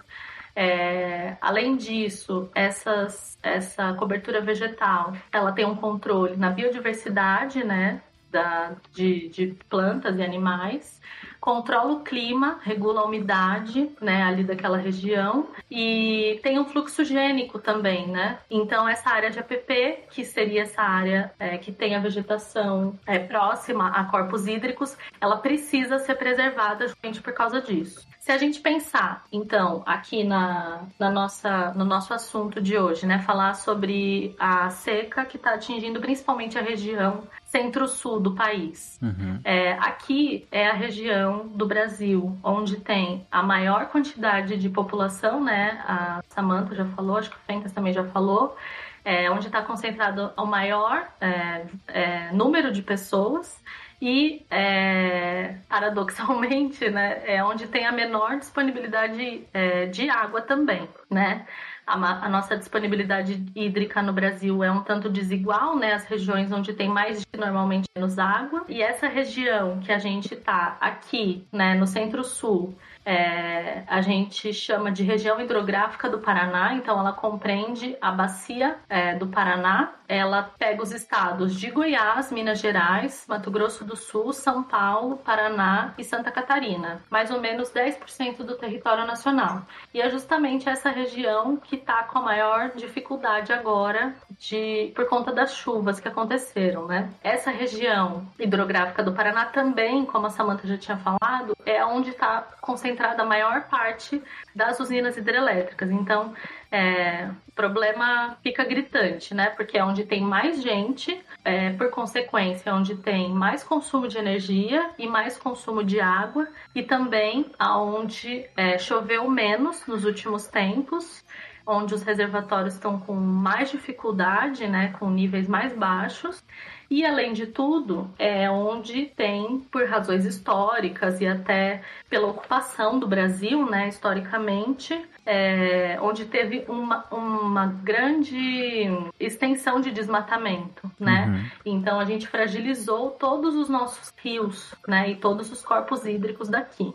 É, 0.54 1.36
além 1.38 1.76
disso, 1.76 2.48
essas, 2.54 3.38
essa 3.42 3.92
cobertura 3.92 4.40
vegetal, 4.40 5.12
ela 5.30 5.52
tem 5.52 5.66
um 5.66 5.76
controle 5.76 6.34
na 6.38 6.48
biodiversidade, 6.48 7.62
né, 7.62 8.00
da, 8.30 8.72
de, 8.90 9.28
de 9.28 9.48
plantas 9.68 10.18
e 10.18 10.22
animais, 10.22 10.98
controla 11.46 11.92
o 11.92 12.00
clima, 12.00 12.58
regula 12.64 13.02
a 13.02 13.04
umidade, 13.04 13.88
né, 14.00 14.24
ali 14.24 14.42
daquela 14.42 14.76
região 14.76 15.46
e 15.70 16.40
tem 16.42 16.58
um 16.58 16.64
fluxo 16.64 17.04
gênico 17.04 17.60
também, 17.60 18.08
né? 18.08 18.40
Então 18.50 18.88
essa 18.88 19.10
área 19.10 19.30
de 19.30 19.38
APP, 19.38 20.06
que 20.10 20.24
seria 20.24 20.62
essa 20.62 20.82
área 20.82 21.32
é, 21.38 21.56
que 21.56 21.70
tem 21.70 21.94
a 21.94 22.00
vegetação 22.00 22.98
é, 23.06 23.20
próxima 23.20 23.90
a 23.90 24.06
corpos 24.06 24.48
hídricos, 24.48 24.96
ela 25.20 25.36
precisa 25.36 26.00
ser 26.00 26.16
preservada 26.16 26.88
justamente 26.88 27.22
por 27.22 27.32
causa 27.32 27.60
disso. 27.60 28.04
Se 28.18 28.32
a 28.32 28.38
gente 28.38 28.58
pensar, 28.58 29.24
então, 29.30 29.84
aqui 29.86 30.24
na, 30.24 30.82
na 30.98 31.08
nossa, 31.08 31.72
no 31.74 31.84
nosso 31.84 32.12
assunto 32.12 32.60
de 32.60 32.76
hoje, 32.76 33.06
né, 33.06 33.20
falar 33.20 33.54
sobre 33.54 34.34
a 34.36 34.68
seca 34.68 35.24
que 35.24 35.36
está 35.36 35.54
atingindo 35.54 36.00
principalmente 36.00 36.58
a 36.58 36.60
região 36.60 37.22
centro-sul 37.56 38.20
do 38.20 38.34
país. 38.34 38.98
Uhum. 39.00 39.40
É, 39.42 39.72
aqui 39.72 40.46
é 40.52 40.68
a 40.68 40.74
região 40.74 41.48
do 41.48 41.66
Brasil 41.66 42.38
onde 42.42 42.76
tem 42.76 43.26
a 43.30 43.42
maior 43.42 43.86
quantidade 43.86 44.56
de 44.56 44.68
população, 44.68 45.42
né? 45.42 45.82
A 45.86 46.22
Samantha 46.28 46.74
já 46.74 46.84
falou, 46.84 47.16
acho 47.16 47.30
que 47.30 47.36
o 47.36 47.40
Fencas 47.46 47.72
também 47.72 47.92
já 47.92 48.04
falou. 48.04 48.56
É, 49.04 49.30
onde 49.30 49.46
está 49.46 49.62
concentrado 49.62 50.32
o 50.36 50.44
maior 50.44 51.06
é, 51.20 51.64
é, 51.86 52.32
número 52.32 52.72
de 52.72 52.82
pessoas 52.82 53.62
e, 54.02 54.44
é, 54.50 55.54
paradoxalmente, 55.68 56.90
né, 56.90 57.22
é 57.24 57.42
onde 57.42 57.68
tem 57.68 57.86
a 57.86 57.92
menor 57.92 58.36
disponibilidade 58.36 59.46
é, 59.54 59.86
de 59.86 60.10
água 60.10 60.42
também, 60.42 60.88
né? 61.08 61.46
A, 61.86 62.26
a, 62.26 62.28
nossa 62.28 62.56
disponibilidade 62.56 63.44
hídrica 63.54 64.02
no 64.02 64.12
Brasil 64.12 64.64
é 64.64 64.70
um 64.70 64.82
tanto 64.82 65.08
desigual, 65.08 65.76
né? 65.76 65.94
As 65.94 66.04
regiões 66.04 66.50
onde 66.50 66.72
tem 66.72 66.88
mais 66.88 67.24
normalmente 67.36 67.86
menos 67.94 68.18
água. 68.18 68.64
E 68.68 68.82
essa 68.82 69.06
região 69.06 69.78
que 69.78 69.92
a 69.92 69.98
gente 69.98 70.34
está 70.34 70.76
aqui, 70.80 71.46
né, 71.52 71.74
no 71.74 71.86
centro-sul, 71.86 72.76
é, 73.04 73.84
a 73.86 74.00
gente 74.00 74.52
chama 74.52 74.90
de 74.90 75.04
região 75.04 75.40
hidrográfica 75.40 76.10
do 76.10 76.18
Paraná, 76.18 76.74
então 76.74 76.98
ela 76.98 77.12
compreende 77.12 77.96
a 78.00 78.10
bacia 78.10 78.76
é, 78.88 79.14
do 79.14 79.28
Paraná. 79.28 79.94
Ela 80.08 80.50
pega 80.58 80.82
os 80.82 80.92
estados 80.92 81.54
de 81.54 81.70
Goiás, 81.70 82.30
Minas 82.30 82.58
Gerais, 82.58 83.24
Mato 83.28 83.50
Grosso 83.50 83.84
do 83.84 83.96
Sul, 83.96 84.32
São 84.32 84.62
Paulo, 84.62 85.16
Paraná 85.18 85.94
e 85.98 86.04
Santa 86.04 86.30
Catarina, 86.30 87.00
mais 87.10 87.30
ou 87.30 87.40
menos 87.40 87.72
10% 87.72 88.38
do 88.38 88.56
território 88.56 89.06
nacional. 89.06 89.62
E 89.92 90.00
é 90.00 90.08
justamente 90.10 90.68
essa 90.68 90.90
região 90.90 91.56
que 91.56 91.76
está 91.76 92.02
com 92.04 92.18
a 92.18 92.22
maior 92.22 92.70
dificuldade 92.74 93.52
agora 93.52 94.14
de 94.38 94.92
por 94.94 95.08
conta 95.08 95.32
das 95.32 95.54
chuvas 95.54 96.00
que 96.00 96.08
aconteceram, 96.08 96.86
né? 96.86 97.10
Essa 97.22 97.50
região 97.50 98.26
hidrográfica 98.38 99.02
do 99.02 99.12
Paraná 99.12 99.46
também, 99.46 100.04
como 100.04 100.26
a 100.26 100.30
Samantha 100.30 100.66
já 100.66 100.76
tinha 100.76 100.96
falado, 100.98 101.56
é 101.64 101.84
onde 101.84 102.10
está 102.10 102.46
concentrada 102.60 103.22
a 103.22 103.26
maior 103.26 103.62
parte 103.68 104.22
das 104.54 104.78
usinas 104.80 105.16
hidrelétricas. 105.16 105.90
Então, 105.90 106.34
é, 106.70 107.28
o 107.48 107.52
problema 107.52 108.36
fica 108.42 108.64
gritante, 108.64 109.34
né? 109.34 109.50
Porque 109.50 109.78
é 109.78 109.84
onde 109.84 110.04
tem 110.04 110.20
mais 110.20 110.62
gente, 110.62 111.18
é, 111.44 111.70
por 111.70 111.90
consequência, 111.90 112.70
é 112.70 112.72
onde 112.72 112.96
tem 112.96 113.30
mais 113.30 113.62
consumo 113.62 114.08
de 114.08 114.18
energia 114.18 114.90
e 114.98 115.06
mais 115.06 115.38
consumo 115.38 115.82
de 115.82 116.00
água, 116.00 116.48
e 116.74 116.82
também 116.82 117.46
aonde 117.58 118.46
é, 118.56 118.78
choveu 118.78 119.28
menos 119.30 119.86
nos 119.86 120.04
últimos 120.04 120.46
tempos 120.46 121.24
onde 121.66 121.94
os 121.94 122.02
reservatórios 122.02 122.74
estão 122.74 123.00
com 123.00 123.14
mais 123.14 123.70
dificuldade, 123.70 124.68
né, 124.68 124.94
com 125.00 125.10
níveis 125.10 125.48
mais 125.48 125.76
baixos, 125.76 126.42
e 126.88 127.04
além 127.04 127.32
de 127.32 127.46
tudo, 127.46 128.08
é 128.16 128.48
onde 128.48 129.06
tem, 129.06 129.58
por 129.72 129.84
razões 129.88 130.24
históricas 130.24 131.20
e 131.20 131.26
até 131.26 131.82
pela 132.08 132.28
ocupação 132.28 132.98
do 133.00 133.08
Brasil, 133.08 133.68
né, 133.68 133.88
historicamente, 133.88 134.94
é, 135.26 135.98
onde 136.00 136.24
teve 136.24 136.64
uma, 136.68 137.04
uma 137.10 137.66
grande 137.66 138.88
extensão 139.18 139.80
de 139.80 139.90
desmatamento, 139.90 140.88
né? 140.98 141.26
Uhum. 141.26 141.74
Então 141.74 141.98
a 141.98 142.04
gente 142.04 142.28
fragilizou 142.28 143.10
todos 143.10 143.56
os 143.56 143.68
nossos 143.68 144.12
rios, 144.22 144.72
né, 144.86 145.10
e 145.10 145.16
todos 145.16 145.50
os 145.50 145.62
corpos 145.62 146.06
hídricos 146.06 146.48
daqui. 146.48 146.94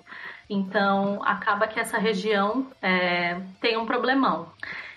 Então 0.50 1.22
acaba 1.24 1.68
que 1.68 1.80
essa 1.80 1.98
região 1.98 2.68
é, 2.82 3.42
tem 3.60 3.78
um 3.78 3.86
problemão. 3.86 4.48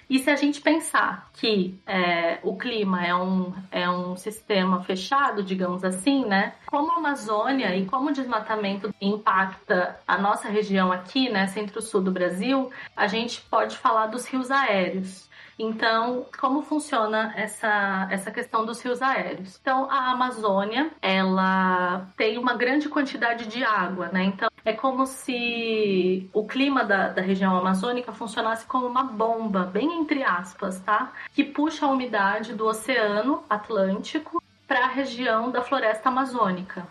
E 0.09 0.19
se 0.19 0.31
a 0.31 0.37
gente 0.37 0.61
pensar 0.61 1.31
que 1.33 1.79
é, 1.87 2.39
o 2.43 2.57
clima 2.57 3.05
é 3.05 3.15
um, 3.15 3.53
é 3.71 3.89
um 3.89 4.17
sistema 4.17 4.83
fechado, 4.83 5.43
digamos 5.43 5.85
assim, 5.85 6.25
né? 6.25 6.55
Como 6.67 6.93
a 6.93 6.97
Amazônia 6.97 7.75
e 7.77 7.87
como 7.87 8.11
o 8.11 8.13
desmatamento 8.13 8.95
impacta 9.01 9.99
a 10.07 10.19
nossa 10.19 10.49
região 10.49 10.93
aqui, 10.93 11.29
né, 11.31 11.47
centro-sul 11.47 12.03
do 12.03 12.11
Brasil, 12.11 12.71
a 12.97 13.07
gente 13.07 13.41
pode 13.43 13.77
falar 13.77 14.07
dos 14.07 14.27
rios 14.27 14.51
aéreos. 14.51 15.29
Então, 15.59 16.27
como 16.39 16.63
funciona 16.63 17.33
essa, 17.37 18.09
essa 18.11 18.31
questão 18.31 18.65
dos 18.65 18.81
rios 18.83 19.01
aéreos? 19.01 19.59
Então, 19.61 19.89
a 19.91 20.11
Amazônia, 20.11 20.91
ela 21.01 22.07
tem 22.17 22.39
uma 22.39 22.55
grande 22.55 22.89
quantidade 22.89 23.47
de 23.47 23.63
água, 23.63 24.09
né? 24.09 24.25
Então, 24.25 24.49
é 24.65 24.73
como 24.73 25.07
se 25.07 26.29
o 26.33 26.47
clima 26.47 26.85
da, 26.85 27.09
da 27.09 27.23
região 27.23 27.57
amazônica 27.57 28.13
funcionasse 28.13 28.67
como 28.67 28.87
uma 28.87 29.05
bomba, 29.05 29.65
bem 29.65 30.01
entre 30.01 30.23
aspas, 30.23 30.81
tá? 30.81 31.13
Que 31.35 31.45
puxa 31.45 31.87
a 31.87 31.91
umidade 31.91 32.55
do 32.55 32.67
Oceano 32.67 33.45
Atlântico 33.49 34.43
para 34.67 34.87
a 34.87 34.89
região 34.89 35.51
da 35.51 35.63
floresta 35.63 36.09
amazônica. 36.09 36.87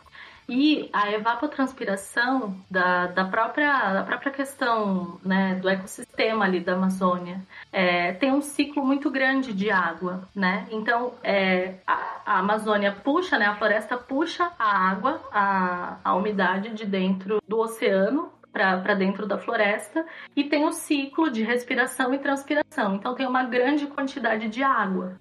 E 0.47 0.89
a 0.91 1.11
evapotranspiração 1.11 2.57
da, 2.69 3.07
da, 3.07 3.25
própria, 3.25 3.93
da 3.93 4.03
própria 4.03 4.31
questão 4.31 5.19
né, 5.23 5.55
do 5.55 5.69
ecossistema 5.69 6.45
ali 6.45 6.59
da 6.59 6.73
Amazônia 6.73 7.41
é, 7.71 8.13
tem 8.13 8.31
um 8.31 8.41
ciclo 8.41 8.85
muito 8.85 9.09
grande 9.09 9.53
de 9.53 9.71
água, 9.71 10.27
né? 10.35 10.67
Então, 10.69 11.13
é, 11.23 11.75
a, 11.87 12.21
a, 12.25 12.39
Amazônia 12.39 12.91
puxa, 12.91 13.37
né, 13.37 13.45
a 13.45 13.55
floresta 13.55 13.97
puxa 13.97 14.51
a 14.59 14.89
água, 14.89 15.21
a, 15.31 15.97
a 16.03 16.15
umidade 16.15 16.73
de 16.73 16.85
dentro 16.85 17.41
do 17.47 17.59
oceano 17.59 18.31
para 18.51 18.93
dentro 18.93 19.25
da 19.25 19.39
floresta 19.39 20.05
e 20.35 20.43
tem 20.43 20.63
o 20.63 20.71
ciclo 20.71 21.31
de 21.31 21.41
respiração 21.41 22.13
e 22.13 22.19
transpiração. 22.19 22.95
Então 22.95 23.15
tem 23.15 23.25
uma 23.25 23.43
grande 23.43 23.87
quantidade 23.87 24.47
de 24.47 24.61
água 24.61 25.17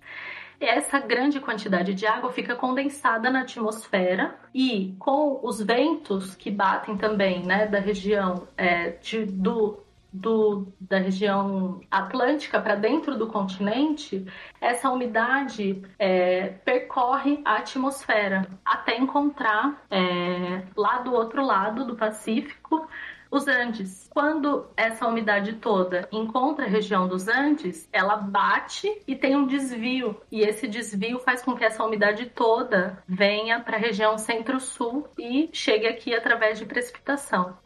essa 0.65 0.99
grande 0.99 1.41
quantidade 1.41 1.95
de 1.95 2.07
água 2.07 2.33
fica 2.33 2.55
condensada 2.55 3.31
na 3.31 3.43
atmosfera 3.43 4.35
e 4.55 4.95
com 4.99 5.41
os 5.43 5.61
ventos 5.61 6.35
que 6.35 6.51
batem 6.51 6.97
também, 6.97 7.45
né, 7.45 7.67
da 7.67 7.79
região 7.79 8.47
é, 8.57 8.91
de, 8.91 9.25
do, 9.25 9.83
do, 10.13 10.67
da 10.81 10.99
região 10.99 11.81
atlântica 11.91 12.61
para 12.61 12.75
dentro 12.75 13.17
do 13.17 13.27
continente, 13.27 14.27
essa 14.61 14.91
umidade 14.91 15.83
é, 15.99 16.49
percorre 16.65 17.41
a 17.45 17.57
atmosfera 17.57 18.47
até 18.65 18.99
encontrar 18.99 19.83
é, 19.91 20.63
lá 20.77 20.99
do 20.99 21.13
outro 21.13 21.45
lado 21.45 21.85
do 21.85 21.97
Pacífico 21.97 22.89
os 23.33 23.49
Andes. 23.49 24.07
Quando 24.11 24.67
essa 24.77 25.09
umidade 25.09 25.55
toda 25.55 26.07
encontra 26.13 26.67
a 26.67 26.69
região 26.69 27.09
dos 27.09 27.27
Andes, 27.29 27.89
ela 27.91 28.15
bate 28.15 29.03
e 29.09 29.17
tem 29.17 29.35
um 29.35 29.47
desvio. 29.47 30.21
E 30.31 30.43
esse 30.43 30.69
desvio 30.69 31.19
faz 31.19 31.43
com 31.43 31.57
que 31.57 31.65
essa 31.65 31.83
umidade 31.83 32.27
toda 32.27 33.03
venha 33.09 33.59
para 33.59 33.79
a 33.79 33.81
região 33.81 34.19
centro-sul 34.19 35.09
e 35.19 35.49
chegue 35.51 35.87
aqui 35.87 36.15
através 36.15 36.59
de 36.59 36.67
precipitação. 36.67 37.57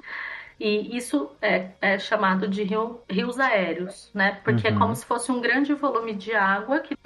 E 0.59 0.97
isso 0.97 1.31
é, 1.43 1.71
é 1.81 1.99
chamado 1.99 2.47
de 2.47 2.63
rio, 2.63 3.01
rios 3.11 3.39
aéreos, 3.39 4.11
né? 4.15 4.41
Porque 4.45 4.69
é 4.69 4.71
uhum. 4.71 4.77
é 4.77 4.79
como 4.79 4.95
se 4.95 5.05
fosse 5.05 5.33
um 5.33 5.41
grande 5.41 5.75
volume 5.75 6.15
de 6.15 6.33
água 6.33 6.79
que 6.79 6.95
é 6.95 6.97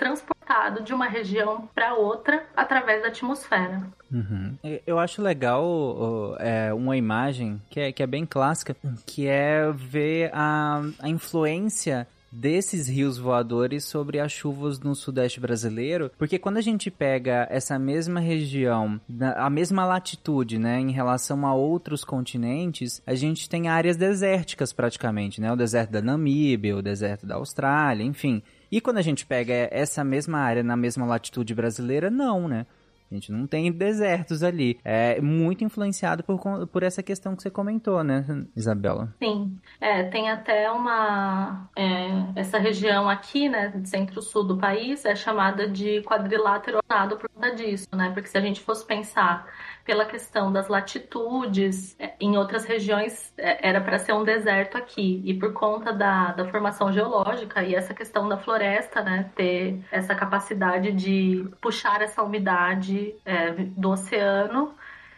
transportado 0.51 0.83
de 0.83 0.93
uma 0.93 1.07
região 1.07 1.69
para 1.75 1.95
outra 1.95 2.45
através 2.57 3.03
da 3.03 3.09
atmosfera. 3.09 3.83
Uhum. 4.11 4.57
Eu 4.85 4.99
acho 4.99 5.23
legal 5.23 6.37
é, 6.41 6.75
uma 6.75 6.97
imagem 6.97 7.63
que 7.71 7.79
é, 7.79 7.93
que 7.93 8.03
é 8.03 8.07
bem 8.07 8.27
clássica, 8.27 8.77
que 9.07 9.27
é 9.29 9.71
ver 9.73 10.31
a, 10.35 10.83
a 10.99 11.09
influência 11.09 12.07
desses 12.33 12.89
rios 12.89 13.19
voadores 13.19 13.85
sobre 13.85 14.21
as 14.21 14.31
chuvas 14.31 14.79
no 14.79 14.95
sudeste 14.95 15.41
brasileiro, 15.41 16.13
porque 16.17 16.39
quando 16.39 16.59
a 16.59 16.61
gente 16.61 16.89
pega 16.89 17.49
essa 17.51 17.77
mesma 17.77 18.21
região, 18.21 19.01
a 19.35 19.51
mesma 19.51 19.85
latitude, 19.85 20.57
né, 20.57 20.79
em 20.79 20.93
relação 20.93 21.45
a 21.45 21.55
outros 21.55 22.05
continentes, 22.05 23.03
a 23.05 23.17
gente 23.17 23.49
tem 23.49 23.67
áreas 23.67 23.97
desérticas 23.97 24.73
praticamente, 24.73 25.41
né? 25.41 25.53
O 25.53 25.57
deserto 25.57 25.91
da 25.91 26.01
Namíbia, 26.01 26.77
o 26.77 26.83
deserto 26.83 27.27
da 27.27 27.35
Austrália, 27.35 28.05
enfim. 28.05 28.41
E 28.71 28.81
quando 28.81 28.99
a 28.99 29.03
gente 29.03 29.27
pega 29.27 29.69
essa 29.71 30.05
mesma 30.05 30.39
área 30.39 30.63
na 30.63 30.77
mesma 30.77 31.07
latitude 31.07 31.55
brasileira, 31.55 32.11
não, 32.11 32.47
né? 32.49 32.67
A 33.11 33.15
gente 33.15 33.33
não 33.33 33.45
tem 33.45 33.73
desertos 33.73 34.45
ali. 34.45 34.79
É 34.85 35.21
muito 35.21 35.65
influenciado 35.65 36.23
por, 36.23 36.39
por 36.69 36.83
essa 36.85 37.03
questão 37.03 37.35
que 37.35 37.43
você 37.43 37.51
comentou, 37.51 38.05
né, 38.05 38.25
Isabela? 38.55 39.13
Sim. 39.19 39.59
É, 39.81 40.05
tem 40.05 40.31
até 40.31 40.71
uma. 40.71 41.69
É, 41.77 42.41
essa 42.41 42.57
região 42.59 43.09
aqui, 43.09 43.49
né, 43.49 43.73
centro-sul 43.85 44.45
do 44.45 44.59
país, 44.59 45.05
é 45.05 45.17
chamada 45.17 45.69
de 45.69 46.03
quadrilátero 46.03 46.79
por 47.19 47.29
conta 47.31 47.55
disso, 47.55 47.89
né? 47.93 48.11
Porque 48.15 48.29
se 48.29 48.39
a 48.39 48.41
gente 48.41 48.61
fosse 48.61 48.87
pensar 48.87 49.45
pela 49.85 50.05
questão 50.05 50.53
das 50.53 50.69
latitudes, 50.69 51.97
é, 51.99 52.15
em 52.21 52.37
outras 52.37 52.65
regiões 52.65 53.33
é, 53.37 53.69
era 53.69 53.81
para 53.81 53.99
ser 53.99 54.13
um 54.13 54.25
deserto 54.25 54.77
aqui. 54.77 55.23
E 55.25 55.35
por 55.35 55.53
conta 55.53 55.93
da, 55.93 56.33
da 56.33 56.45
formação 56.47 56.93
geológica 56.93 57.63
e 57.63 57.75
essa 57.75 57.95
questão 57.95 58.29
da 58.29 58.37
floresta, 58.37 59.03
né, 59.03 59.31
ter 59.35 59.81
essa 59.91 60.15
capacidade 60.15 60.93
de 60.93 61.49
puxar 61.61 62.03
essa 62.03 62.23
umidade 62.23 63.15
é, 63.25 63.53
do 63.53 63.91
oceano 63.91 64.75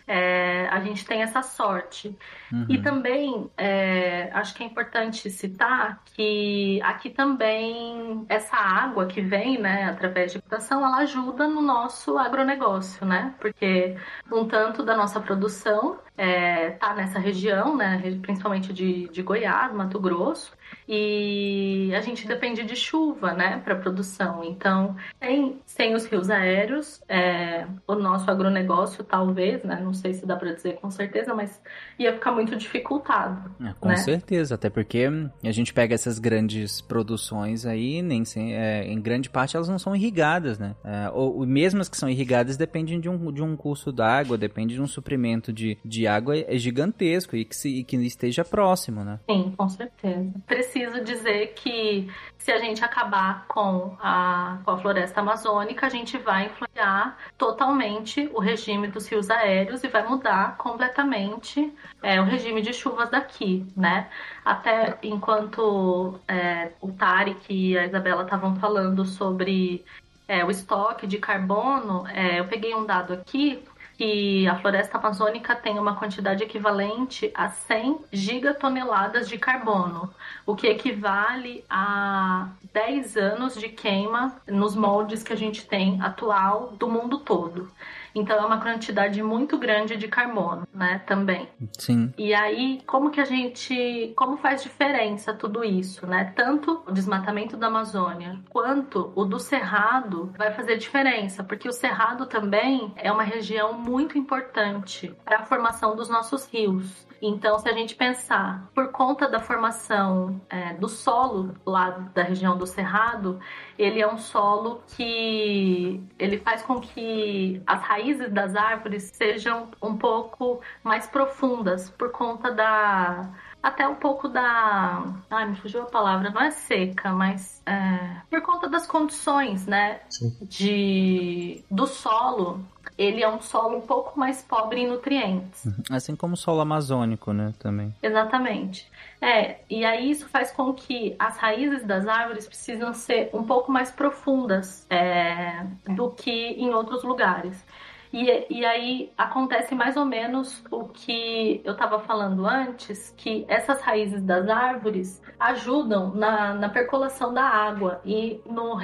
é, 0.06 0.68
a 0.68 0.80
gente 0.80 1.04
tem 1.04 1.22
essa 1.22 1.42
sorte. 1.42 2.16
Uhum. 2.52 2.66
E 2.68 2.82
também 2.82 3.50
é, 3.56 4.30
acho 4.32 4.54
que 4.54 4.62
é 4.62 4.66
importante 4.66 5.30
citar 5.30 6.02
que 6.04 6.80
aqui 6.82 7.10
também 7.10 8.24
essa 8.28 8.56
água 8.56 9.06
que 9.06 9.20
vem, 9.20 9.58
né, 9.58 9.84
através 9.84 10.32
de 10.32 10.40
plantação, 10.40 10.84
ela 10.84 10.98
ajuda 10.98 11.46
no 11.46 11.62
nosso 11.62 12.18
agronegócio, 12.18 13.06
né? 13.06 13.34
Porque 13.40 13.96
um 14.30 14.46
tanto 14.46 14.82
da 14.82 14.96
nossa 14.96 15.20
produção 15.20 15.98
é, 16.16 16.70
tá 16.70 16.94
nessa 16.94 17.18
região, 17.18 17.76
né, 17.76 18.00
principalmente 18.20 18.72
de, 18.72 19.08
de 19.08 19.22
Goiás, 19.22 19.72
Mato 19.72 19.98
Grosso, 19.98 20.52
e 20.88 21.92
a 21.94 22.00
gente 22.00 22.26
depende 22.26 22.64
de 22.64 22.76
chuva, 22.76 23.32
né, 23.32 23.60
para 23.64 23.74
produção. 23.74 24.44
Então, 24.44 24.96
sem, 25.20 25.60
sem 25.64 25.94
os 25.94 26.04
rios 26.04 26.30
aéreos, 26.30 27.02
é, 27.08 27.66
o 27.86 27.94
nosso 27.94 28.30
agronegócio 28.30 29.04
talvez, 29.04 29.62
né, 29.62 29.80
não 29.82 29.94
sei 29.94 30.14
se 30.14 30.26
dá 30.26 30.36
para 30.36 30.52
dizer 30.52 30.78
com 30.80 30.90
certeza, 30.90 31.34
mas 31.34 31.60
ia 31.98 32.12
ficar 32.12 32.32
muito 32.32 32.56
dificultado. 32.56 33.50
É, 33.60 33.72
com 33.78 33.88
né? 33.88 33.96
certeza, 33.96 34.54
até 34.54 34.68
porque 34.68 35.08
a 35.44 35.50
gente 35.50 35.72
pega 35.72 35.94
essas 35.94 36.18
grandes 36.18 36.80
produções 36.80 37.66
aí, 37.66 38.02
nem 38.02 38.24
sem, 38.24 38.54
é, 38.54 38.84
em 38.84 39.00
grande 39.00 39.30
parte 39.30 39.56
elas 39.56 39.68
não 39.68 39.78
são 39.78 39.94
irrigadas, 39.94 40.58
né? 40.58 40.74
É, 40.84 41.10
ou, 41.10 41.46
mesmo 41.46 41.80
as 41.80 41.88
que 41.88 41.96
são 41.96 42.08
irrigadas 42.08 42.56
dependem 42.56 43.00
de 43.00 43.08
um, 43.08 43.32
de 43.32 43.42
um 43.42 43.56
curso 43.56 43.92
d'água, 43.92 44.36
depende 44.36 44.74
de 44.74 44.80
um 44.80 44.86
suprimento 44.86 45.52
de, 45.52 45.78
de 45.84 46.06
água 46.06 46.36
é 46.36 46.56
gigantesco 46.56 47.36
e 47.36 47.44
que, 47.44 47.54
se, 47.54 47.68
e 47.68 47.84
que 47.84 47.96
esteja 47.96 48.44
próximo, 48.44 49.04
né? 49.04 49.18
Sim, 49.28 49.52
com 49.56 49.68
certeza. 49.68 50.32
Preciso 50.62 51.02
dizer 51.02 51.54
que 51.54 52.08
se 52.38 52.52
a 52.52 52.58
gente 52.58 52.84
acabar 52.84 53.46
com 53.48 53.96
a, 54.00 54.58
com 54.64 54.70
a 54.70 54.78
floresta 54.78 55.20
amazônica, 55.20 55.84
a 55.84 55.88
gente 55.88 56.16
vai 56.18 56.46
influenciar 56.46 57.18
totalmente 57.36 58.30
o 58.32 58.38
regime 58.38 58.86
dos 58.86 59.08
rios 59.08 59.28
aéreos 59.28 59.82
e 59.82 59.88
vai 59.88 60.06
mudar 60.06 60.56
completamente 60.56 61.72
é, 62.00 62.20
o 62.20 62.24
regime 62.24 62.62
de 62.62 62.72
chuvas 62.72 63.10
daqui, 63.10 63.66
né? 63.76 64.08
Até 64.44 64.98
enquanto 65.02 66.20
é, 66.28 66.70
o 66.80 66.92
Tarek 66.92 67.52
e 67.52 67.76
a 67.76 67.84
Isabela 67.84 68.22
estavam 68.22 68.54
falando 68.54 69.04
sobre 69.04 69.84
é, 70.28 70.44
o 70.44 70.50
estoque 70.50 71.08
de 71.08 71.18
carbono, 71.18 72.06
é, 72.06 72.38
eu 72.38 72.44
peguei 72.46 72.72
um 72.72 72.86
dado 72.86 73.14
aqui 73.14 73.64
que 74.02 74.48
a 74.48 74.58
floresta 74.58 74.98
amazônica 74.98 75.54
tem 75.54 75.78
uma 75.78 75.94
quantidade 75.94 76.42
equivalente 76.42 77.30
a 77.36 77.48
100 77.48 78.00
gigatoneladas 78.10 79.28
de 79.28 79.38
carbono, 79.38 80.12
o 80.44 80.56
que 80.56 80.66
equivale 80.66 81.64
a 81.70 82.48
10 82.72 83.16
anos 83.16 83.54
de 83.54 83.68
queima 83.68 84.42
nos 84.48 84.74
moldes 84.74 85.22
que 85.22 85.32
a 85.32 85.36
gente 85.36 85.68
tem 85.68 86.02
atual 86.02 86.72
do 86.72 86.88
mundo 86.88 87.18
todo. 87.20 87.70
Então 88.14 88.36
é 88.36 88.46
uma 88.46 88.60
quantidade 88.60 89.22
muito 89.22 89.58
grande 89.58 89.96
de 89.96 90.08
carbono, 90.08 90.66
né, 90.72 91.02
também. 91.06 91.48
Sim. 91.78 92.12
E 92.16 92.34
aí, 92.34 92.80
como 92.86 93.10
que 93.10 93.20
a 93.20 93.24
gente, 93.24 94.12
como 94.16 94.36
faz 94.36 94.62
diferença 94.62 95.32
tudo 95.34 95.64
isso, 95.64 96.06
né? 96.06 96.32
Tanto 96.36 96.82
o 96.86 96.92
desmatamento 96.92 97.56
da 97.56 97.68
Amazônia 97.68 98.38
quanto 98.48 99.12
o 99.14 99.24
do 99.24 99.38
Cerrado 99.38 100.32
vai 100.36 100.52
fazer 100.52 100.76
diferença, 100.76 101.42
porque 101.42 101.68
o 101.68 101.72
Cerrado 101.72 102.26
também 102.26 102.92
é 102.96 103.10
uma 103.10 103.22
região 103.22 103.72
muito 103.72 104.18
importante 104.18 105.14
para 105.24 105.38
a 105.38 105.44
formação 105.44 105.96
dos 105.96 106.08
nossos 106.08 106.46
rios. 106.46 107.06
Então, 107.24 107.56
se 107.60 107.68
a 107.68 107.72
gente 107.72 107.94
pensar 107.94 108.68
por 108.74 108.90
conta 108.90 109.28
da 109.28 109.38
formação 109.38 110.40
é, 110.50 110.74
do 110.74 110.88
solo 110.88 111.54
lá 111.64 111.90
da 112.12 112.24
região 112.24 112.58
do 112.58 112.66
Cerrado, 112.66 113.38
ele 113.78 114.00
é 114.00 114.12
um 114.12 114.18
solo 114.18 114.82
que 114.96 116.02
ele 116.18 116.38
faz 116.38 116.62
com 116.62 116.80
que 116.80 117.62
as 117.64 117.80
raízes 117.80 118.32
das 118.32 118.56
árvores 118.56 119.12
sejam 119.14 119.68
um 119.80 119.96
pouco 119.96 120.60
mais 120.82 121.06
profundas 121.06 121.88
por 121.90 122.10
conta 122.10 122.50
da 122.50 123.30
até 123.62 123.86
um 123.86 123.94
pouco 123.94 124.28
da. 124.28 125.04
Ai, 125.30 125.48
me 125.48 125.54
fugiu 125.54 125.82
a 125.82 125.86
palavra, 125.86 126.30
não 126.30 126.42
é 126.42 126.50
seca, 126.50 127.12
mas 127.12 127.62
é, 127.64 128.16
por 128.28 128.42
conta 128.42 128.68
das 128.68 128.86
condições, 128.86 129.66
né? 129.66 130.00
Sim. 130.10 130.36
De, 130.42 131.64
do 131.70 131.86
solo 131.86 132.66
ele 133.02 133.22
é 133.22 133.28
um 133.28 133.40
solo 133.40 133.78
um 133.78 133.80
pouco 133.80 134.18
mais 134.18 134.42
pobre 134.42 134.80
em 134.80 134.86
nutrientes. 134.86 135.64
Uhum. 135.64 135.82
Assim 135.90 136.14
como 136.14 136.34
o 136.34 136.36
solo 136.36 136.60
amazônico, 136.60 137.32
né, 137.32 137.52
também. 137.58 137.94
Exatamente. 138.02 138.90
É, 139.20 139.60
e 139.68 139.84
aí 139.84 140.10
isso 140.10 140.28
faz 140.28 140.50
com 140.50 140.72
que 140.72 141.14
as 141.18 141.36
raízes 141.36 141.84
das 141.84 142.06
árvores 142.06 142.46
precisam 142.46 142.92
ser 142.92 143.30
um 143.32 143.44
pouco 143.44 143.70
mais 143.70 143.90
profundas 143.90 144.86
é, 144.90 145.64
do 145.94 146.10
que 146.10 146.30
em 146.30 146.74
outros 146.74 147.04
lugares. 147.04 147.64
E, 148.12 148.46
e 148.50 148.64
aí 148.64 149.10
acontece 149.16 149.74
mais 149.74 149.96
ou 149.96 150.04
menos 150.04 150.62
o 150.70 150.84
que 150.84 151.62
eu 151.64 151.72
estava 151.72 151.98
falando 151.98 152.46
antes, 152.46 153.14
que 153.16 153.46
essas 153.48 153.80
raízes 153.80 154.22
das 154.22 154.48
árvores 154.48 155.22
ajudam 155.40 156.14
na, 156.14 156.52
na 156.54 156.68
percolação 156.68 157.32
da 157.32 157.44
água 157.44 158.02
e 158.04 158.40
no, 158.44 158.76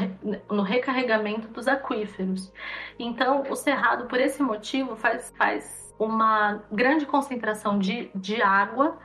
no 0.51 0.63
recarregamento 0.63 1.49
dos 1.49 1.69
aquíferos. 1.69 2.51
Então, 2.99 3.45
o 3.51 3.55
cerrado, 3.55 4.07
por 4.07 4.19
esse 4.19 4.43
motivo, 4.43 4.97
faz, 4.97 5.33
faz 5.37 5.95
uma 5.99 6.63
grande 6.73 7.05
concentração 7.05 7.79
de, 7.79 8.11
de 8.15 8.41
água 8.41 8.97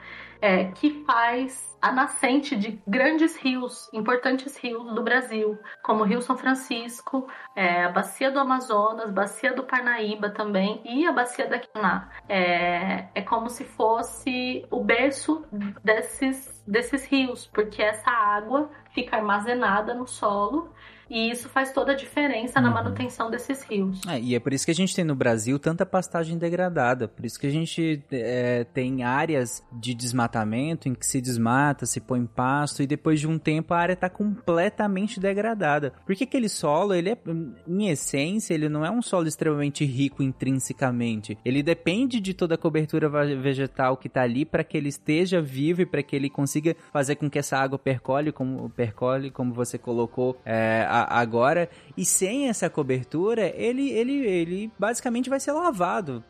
é, 0.43 0.65
que 0.65 1.05
faz 1.05 1.73
a 1.81 1.89
nascente 1.89 2.53
de 2.53 2.81
grandes 2.85 3.37
rios, 3.37 3.89
importantes 3.93 4.57
rios 4.57 4.93
do 4.93 5.01
Brasil, 5.01 5.57
como 5.81 6.03
o 6.03 6.05
Rio 6.05 6.21
São 6.21 6.37
Francisco, 6.37 7.25
é, 7.55 7.85
a 7.85 7.89
Bacia 7.89 8.29
do 8.29 8.39
Amazonas, 8.39 9.09
Bacia 9.09 9.53
do 9.53 9.63
Parnaíba 9.63 10.29
também 10.29 10.81
e 10.83 11.07
a 11.07 11.13
Bacia 11.13 11.47
da 11.47 11.59
Quiná. 11.59 12.09
É, 12.27 13.07
é 13.15 13.21
como 13.21 13.49
se 13.49 13.63
fosse 13.63 14.65
o 14.69 14.83
berço 14.83 15.45
desses, 15.81 16.61
desses 16.67 17.05
rios, 17.05 17.47
porque 17.47 17.81
essa 17.81 18.11
água 18.11 18.69
fica 18.91 19.15
armazenada 19.15 19.93
no 19.93 20.05
solo 20.05 20.73
e 21.13 21.29
isso 21.29 21.47
faz 21.47 21.71
toda 21.71 21.91
a 21.91 21.95
diferença 21.95 22.59
uhum. 22.59 22.65
na 22.65 22.71
manutenção 22.71 23.29
desses 23.29 23.61
rios. 23.61 24.01
É, 24.07 24.19
e 24.19 24.33
é 24.33 24.39
por 24.39 24.51
isso 24.51 24.65
que 24.65 24.71
a 24.71 24.75
gente 24.75 24.95
tem 24.95 25.05
no 25.05 25.13
Brasil 25.13 25.59
tanta 25.59 25.85
pastagem 25.85 26.39
degradada. 26.39 27.07
Por 27.07 27.23
isso 27.23 27.39
que 27.39 27.45
a 27.45 27.51
gente 27.51 28.03
é, 28.11 28.63
tem 28.73 29.03
áreas 29.03 29.63
de 29.71 29.93
desmatamento 29.93 30.89
em 30.89 30.95
que 30.95 31.05
se 31.05 31.21
desmata, 31.21 31.85
se 31.85 32.01
põe 32.01 32.25
pasto 32.25 32.81
e 32.81 32.87
depois 32.87 33.19
de 33.19 33.27
um 33.27 33.37
tempo 33.37 33.75
a 33.75 33.77
área 33.77 33.93
está 33.93 34.09
completamente 34.09 35.19
degradada. 35.19 35.93
Porque 36.03 36.23
aquele 36.23 36.49
solo, 36.49 36.95
ele 36.95 37.11
é, 37.11 37.17
em 37.67 37.89
essência, 37.89 38.55
ele 38.55 38.67
não 38.67 38.83
é 38.83 38.89
um 38.89 39.01
solo 39.01 39.27
extremamente 39.27 39.85
rico 39.85 40.23
intrinsecamente. 40.23 41.37
Ele 41.45 41.61
depende 41.61 42.19
de 42.19 42.33
toda 42.33 42.55
a 42.55 42.57
cobertura 42.57 43.07
vegetal 43.07 43.97
que 43.97 44.07
está 44.07 44.23
ali 44.23 44.45
para 44.45 44.63
que 44.63 44.75
ele 44.75 44.89
esteja 44.89 45.39
vivo 45.39 45.81
e 45.81 45.85
para 45.85 46.01
que 46.01 46.15
ele 46.15 46.29
consiga 46.29 46.75
fazer 46.91 47.17
com 47.17 47.29
que 47.29 47.37
essa 47.37 47.55
água 47.55 47.77
percole, 47.77 48.31
como 48.31 48.67
percole, 48.71 49.29
como 49.29 49.53
você 49.53 49.77
colocou, 49.77 50.37
é, 50.43 50.87
agora 51.09 51.69
e 51.95 52.03
sem 52.03 52.49
essa 52.49 52.69
cobertura, 52.69 53.53
ele, 53.55 53.89
ele, 53.91 54.13
ele 54.25 54.71
basicamente 54.79 55.29
vai 55.29 55.39
ser 55.39 55.51
lavado 55.51 56.23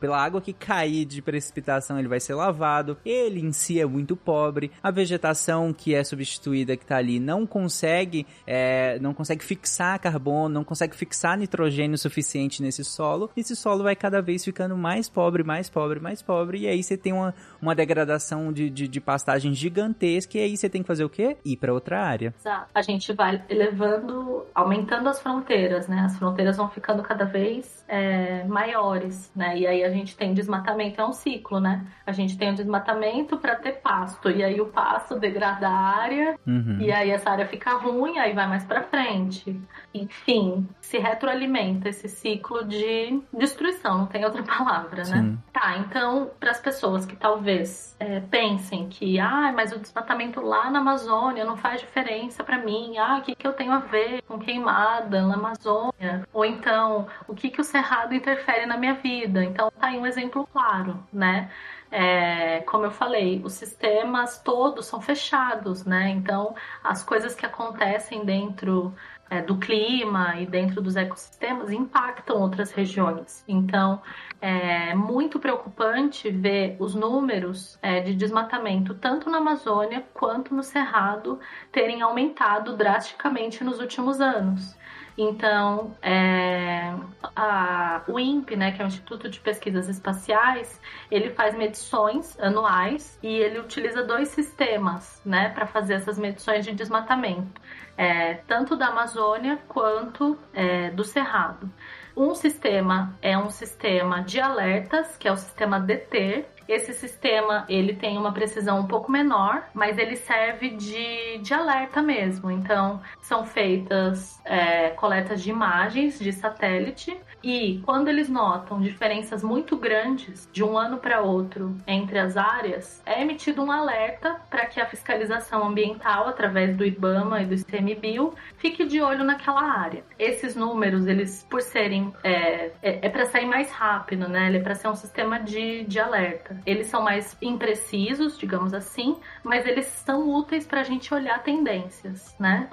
pela 0.00 0.20
água 0.20 0.40
que 0.40 0.52
cair 0.52 1.04
de 1.04 1.22
precipitação, 1.22 1.98
ele 1.98 2.08
vai 2.08 2.20
ser 2.20 2.34
lavado. 2.34 2.98
Ele 3.04 3.40
em 3.40 3.52
si 3.52 3.80
é 3.80 3.86
muito 3.86 4.16
pobre. 4.16 4.70
A 4.82 4.90
vegetação 4.90 5.72
que 5.72 5.94
é 5.94 6.02
substituída 6.02 6.76
que 6.76 6.84
tá 6.84 6.96
ali 6.96 7.20
não 7.20 7.46
consegue, 7.46 8.26
é, 8.46 8.98
não 9.00 9.14
consegue 9.14 9.44
fixar 9.44 10.00
carbono, 10.00 10.54
não 10.54 10.64
consegue 10.64 10.96
fixar 10.96 11.38
nitrogênio 11.38 11.96
suficiente 11.96 12.62
nesse 12.62 12.84
solo. 12.84 13.30
Esse 13.36 13.54
solo 13.54 13.84
vai 13.84 13.94
cada 13.94 14.20
vez 14.20 14.44
ficando 14.44 14.76
mais 14.76 15.08
pobre, 15.08 15.44
mais 15.44 15.70
pobre, 15.70 16.00
mais 16.00 16.22
pobre. 16.22 16.60
E 16.60 16.66
aí 16.66 16.82
você 16.82 16.96
tem 16.96 17.12
uma, 17.12 17.34
uma 17.60 17.74
degradação 17.74 18.52
de, 18.52 18.70
de, 18.70 18.88
de 18.88 19.00
pastagem 19.00 19.52
gigantesca. 19.54 20.38
E 20.38 20.42
aí 20.42 20.56
você 20.56 20.68
tem 20.68 20.82
que 20.82 20.86
fazer 20.86 21.04
o 21.04 21.08
quê? 21.10 21.36
Ir 21.44 21.56
para 21.56 21.72
outra 21.72 22.02
área. 22.02 22.34
Exato. 22.38 22.68
A 22.74 22.82
gente 22.82 23.12
vai 23.12 23.42
elevando, 23.48 24.44
aumentando 24.54 25.08
as 25.08 25.20
fronteiras, 25.20 25.88
né? 25.88 26.00
As 26.00 26.16
fronteiras 26.16 26.56
vão 26.56 26.68
ficando 26.68 27.02
cada 27.02 27.24
vez 27.24 27.77
é, 27.88 28.44
maiores, 28.44 29.32
né? 29.34 29.58
E 29.58 29.66
aí 29.66 29.82
a 29.82 29.88
gente 29.88 30.14
tem 30.14 30.34
desmatamento, 30.34 31.00
é 31.00 31.06
um 31.06 31.12
ciclo, 31.12 31.58
né? 31.58 31.86
A 32.06 32.12
gente 32.12 32.36
tem 32.36 32.50
o 32.50 32.54
desmatamento 32.54 33.38
para 33.38 33.56
ter 33.56 33.80
pasto. 33.80 34.30
E 34.30 34.44
aí 34.44 34.60
o 34.60 34.66
pasto 34.66 35.18
degrada 35.18 35.66
a 35.66 35.72
área. 35.72 36.38
Uhum. 36.46 36.78
E 36.80 36.92
aí 36.92 37.10
essa 37.10 37.30
área 37.30 37.46
fica 37.46 37.72
ruim, 37.72 38.18
aí 38.18 38.34
vai 38.34 38.46
mais 38.46 38.64
para 38.64 38.82
frente. 38.82 39.58
Enfim, 39.94 40.68
se 40.80 40.98
retroalimenta 40.98 41.88
esse 41.88 42.08
ciclo 42.08 42.64
de 42.64 43.20
destruição, 43.32 43.98
não 43.98 44.06
tem 44.06 44.24
outra 44.24 44.42
palavra, 44.44 45.04
né? 45.04 45.22
Sim. 45.22 45.38
Tá, 45.52 45.78
então, 45.78 46.30
para 46.38 46.50
as 46.50 46.60
pessoas 46.60 47.06
que 47.06 47.16
talvez 47.16 47.96
é, 47.98 48.20
pensem 48.20 48.88
que, 48.88 49.18
ah, 49.18 49.52
mas 49.54 49.72
o 49.72 49.78
desmatamento 49.78 50.40
lá 50.40 50.70
na 50.70 50.80
Amazônia 50.80 51.44
não 51.44 51.56
faz 51.56 51.80
diferença 51.80 52.44
para 52.44 52.58
mim, 52.58 52.98
ah, 52.98 53.18
o 53.18 53.22
que, 53.22 53.34
que 53.34 53.46
eu 53.46 53.52
tenho 53.52 53.72
a 53.72 53.78
ver 53.78 54.22
com 54.22 54.38
queimada 54.38 55.26
na 55.26 55.34
Amazônia? 55.34 56.26
Ou 56.32 56.44
então, 56.44 57.06
o 57.26 57.34
que, 57.34 57.50
que 57.50 57.60
o 57.60 57.64
cerrado 57.78 58.14
interfere 58.14 58.66
na 58.66 58.76
minha 58.76 58.94
vida? 58.94 59.44
Então, 59.44 59.70
tá 59.70 59.88
aí 59.88 59.98
um 59.98 60.06
exemplo 60.06 60.48
claro, 60.52 60.98
né? 61.12 61.50
É, 61.90 62.60
como 62.60 62.84
eu 62.84 62.90
falei, 62.90 63.40
os 63.44 63.54
sistemas 63.54 64.38
todos 64.42 64.86
são 64.86 65.00
fechados, 65.00 65.84
né? 65.84 66.10
Então, 66.10 66.54
as 66.82 67.02
coisas 67.02 67.34
que 67.34 67.46
acontecem 67.46 68.24
dentro 68.24 68.94
é, 69.30 69.40
do 69.40 69.56
clima 69.56 70.36
e 70.40 70.46
dentro 70.46 70.82
dos 70.82 70.96
ecossistemas 70.96 71.70
impactam 71.70 72.40
outras 72.40 72.72
regiões. 72.72 73.44
Então, 73.46 74.02
é 74.40 74.94
muito 74.94 75.38
preocupante 75.38 76.30
ver 76.30 76.76
os 76.78 76.94
números 76.94 77.78
é, 77.80 78.00
de 78.00 78.14
desmatamento, 78.14 78.94
tanto 78.94 79.30
na 79.30 79.38
Amazônia 79.38 80.04
quanto 80.12 80.54
no 80.54 80.62
Cerrado, 80.62 81.38
terem 81.72 82.02
aumentado 82.02 82.76
drasticamente 82.76 83.64
nos 83.64 83.78
últimos 83.78 84.20
anos. 84.20 84.76
Então, 85.20 85.96
é, 86.00 86.94
a, 87.34 88.02
o 88.06 88.20
INPE, 88.20 88.54
né, 88.54 88.70
que 88.70 88.80
é 88.80 88.84
o 88.84 88.86
Instituto 88.86 89.28
de 89.28 89.40
Pesquisas 89.40 89.88
Espaciais, 89.88 90.80
ele 91.10 91.30
faz 91.30 91.56
medições 91.56 92.38
anuais 92.38 93.18
e 93.20 93.26
ele 93.26 93.58
utiliza 93.58 94.04
dois 94.04 94.28
sistemas 94.28 95.20
né, 95.24 95.48
para 95.48 95.66
fazer 95.66 95.94
essas 95.94 96.16
medições 96.20 96.64
de 96.64 96.72
desmatamento, 96.72 97.60
é, 97.96 98.34
tanto 98.46 98.76
da 98.76 98.86
Amazônia 98.86 99.58
quanto 99.66 100.38
é, 100.54 100.90
do 100.92 101.02
Cerrado. 101.02 101.68
Um 102.16 102.32
sistema 102.36 103.18
é 103.20 103.36
um 103.36 103.50
sistema 103.50 104.22
de 104.22 104.40
alertas, 104.40 105.16
que 105.16 105.26
é 105.26 105.32
o 105.32 105.36
sistema 105.36 105.80
DETER, 105.80 106.46
esse 106.68 106.92
sistema 106.92 107.64
ele 107.68 107.94
tem 107.94 108.18
uma 108.18 108.32
precisão 108.32 108.80
um 108.80 108.86
pouco 108.86 109.10
menor, 109.10 109.64
mas 109.72 109.96
ele 109.98 110.16
serve 110.16 110.70
de, 110.70 111.38
de 111.38 111.54
alerta 111.54 112.02
mesmo. 112.02 112.50
Então, 112.50 113.00
são 113.20 113.44
feitas 113.44 114.40
é, 114.44 114.90
coletas 114.90 115.42
de 115.42 115.50
imagens 115.50 116.18
de 116.18 116.32
satélite 116.32 117.18
e 117.42 117.80
quando 117.84 118.08
eles 118.08 118.28
notam 118.28 118.80
diferenças 118.80 119.44
muito 119.44 119.76
grandes 119.76 120.48
de 120.52 120.64
um 120.64 120.76
ano 120.76 120.98
para 120.98 121.20
outro 121.20 121.76
entre 121.86 122.18
as 122.18 122.36
áreas, 122.36 123.00
é 123.06 123.22
emitido 123.22 123.62
um 123.62 123.70
alerta 123.70 124.40
para 124.50 124.66
que 124.66 124.80
a 124.80 124.86
fiscalização 124.86 125.66
ambiental, 125.66 126.26
através 126.28 126.76
do 126.76 126.84
IBAMA 126.84 127.42
e 127.42 127.46
do 127.46 127.54
ICMBio, 127.54 128.34
fique 128.56 128.84
de 128.84 129.00
olho 129.00 129.24
naquela 129.24 129.62
área. 129.62 130.02
Esses 130.18 130.56
números, 130.56 131.06
eles, 131.06 131.46
por 131.48 131.62
serem. 131.62 132.12
É, 132.24 132.72
é, 132.82 133.06
é 133.06 133.08
para 133.08 133.26
sair 133.26 133.46
mais 133.46 133.70
rápido, 133.70 134.28
né? 134.28 134.48
Ele 134.48 134.58
é 134.58 134.60
para 134.60 134.74
ser 134.74 134.88
um 134.88 134.96
sistema 134.96 135.38
de, 135.38 135.84
de 135.84 136.00
alerta. 136.00 136.57
Eles 136.66 136.86
são 136.88 137.02
mais 137.02 137.36
imprecisos, 137.40 138.38
digamos 138.38 138.74
assim, 138.74 139.16
mas 139.42 139.66
eles 139.66 139.86
são 139.86 140.28
úteis 140.28 140.66
para 140.66 140.80
a 140.80 140.84
gente 140.84 141.12
olhar 141.12 141.42
tendências, 141.42 142.34
né? 142.38 142.68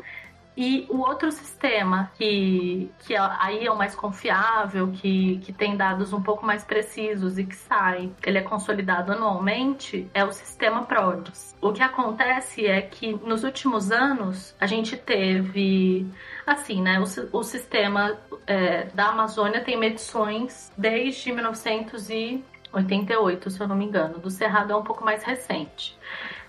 E 0.57 0.85
o 0.89 0.99
outro 0.99 1.31
sistema 1.31 2.09
que, 2.17 2.89
que 2.99 3.13
é, 3.13 3.19
aí 3.39 3.65
é 3.67 3.71
o 3.71 3.77
mais 3.77 3.93
confiável, 3.93 4.89
que, 4.91 5.37
que 5.39 5.51
tem 5.51 5.75
dados 5.75 6.13
um 6.13 6.21
pouco 6.21 6.45
mais 6.45 6.63
precisos 6.63 7.37
e 7.37 7.43
que 7.43 7.55
sai, 7.55 8.09
ele 8.25 8.37
é 8.37 8.41
consolidado 8.41 9.11
anualmente, 9.11 10.09
é 10.13 10.23
o 10.23 10.31
sistema 10.31 10.83
PRODES. 10.83 11.55
O 11.61 11.73
que 11.73 11.83
acontece 11.83 12.65
é 12.65 12.81
que 12.81 13.13
nos 13.25 13.43
últimos 13.43 13.91
anos 13.91 14.55
a 14.59 14.65
gente 14.65 14.95
teve, 14.95 16.07
assim, 16.47 16.81
né, 16.81 16.99
o, 16.99 17.37
o 17.37 17.43
sistema 17.43 18.17
é, 18.47 18.85
da 18.93 19.09
Amazônia 19.09 19.61
tem 19.61 19.77
medições 19.77 20.71
desde 20.77 21.33
1988, 22.81 23.49
se 23.49 23.61
eu 23.61 23.67
não 23.67 23.75
me 23.75 23.85
engano. 23.85 24.19
Do 24.19 24.29
Cerrado 24.29 24.73
é 24.73 24.75
um 24.75 24.83
pouco 24.83 25.03
mais 25.03 25.23
recente 25.23 25.97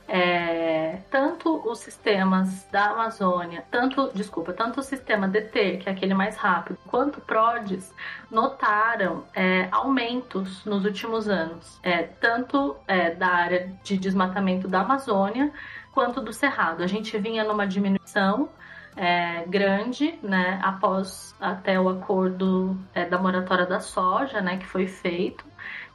é, 0.08 1.00
tanto 1.10 1.68
os 1.68 1.80
sistemas 1.80 2.66
da 2.70 2.90
Amazônia, 2.90 3.64
tanto, 3.70 4.10
desculpa, 4.14 4.52
tanto 4.52 4.80
o 4.80 4.82
sistema 4.82 5.26
DT, 5.26 5.78
que 5.78 5.88
é 5.88 5.92
aquele 5.92 6.14
mais 6.14 6.36
rápido, 6.36 6.78
quanto 6.86 7.20
PRODES, 7.20 7.92
notaram 8.30 9.24
é, 9.34 9.68
aumentos 9.72 10.64
nos 10.64 10.84
últimos 10.84 11.28
anos, 11.28 11.80
é, 11.82 12.04
tanto 12.04 12.76
é, 12.86 13.10
da 13.14 13.28
área 13.28 13.72
de 13.82 13.96
desmatamento 13.96 14.68
da 14.68 14.80
Amazônia 14.80 15.52
quanto 15.92 16.20
do 16.20 16.32
Cerrado. 16.32 16.82
A 16.82 16.86
gente 16.86 17.16
vinha 17.18 17.42
numa 17.42 17.66
diminuição 17.66 18.48
é, 18.96 19.44
grande, 19.46 20.18
né, 20.22 20.58
após 20.62 21.34
até 21.40 21.78
o 21.78 21.88
acordo 21.88 22.76
é, 22.94 23.04
da 23.04 23.18
moratória 23.18 23.66
da 23.66 23.80
soja, 23.80 24.40
né, 24.40 24.56
que 24.56 24.66
foi 24.66 24.86
feito 24.86 25.44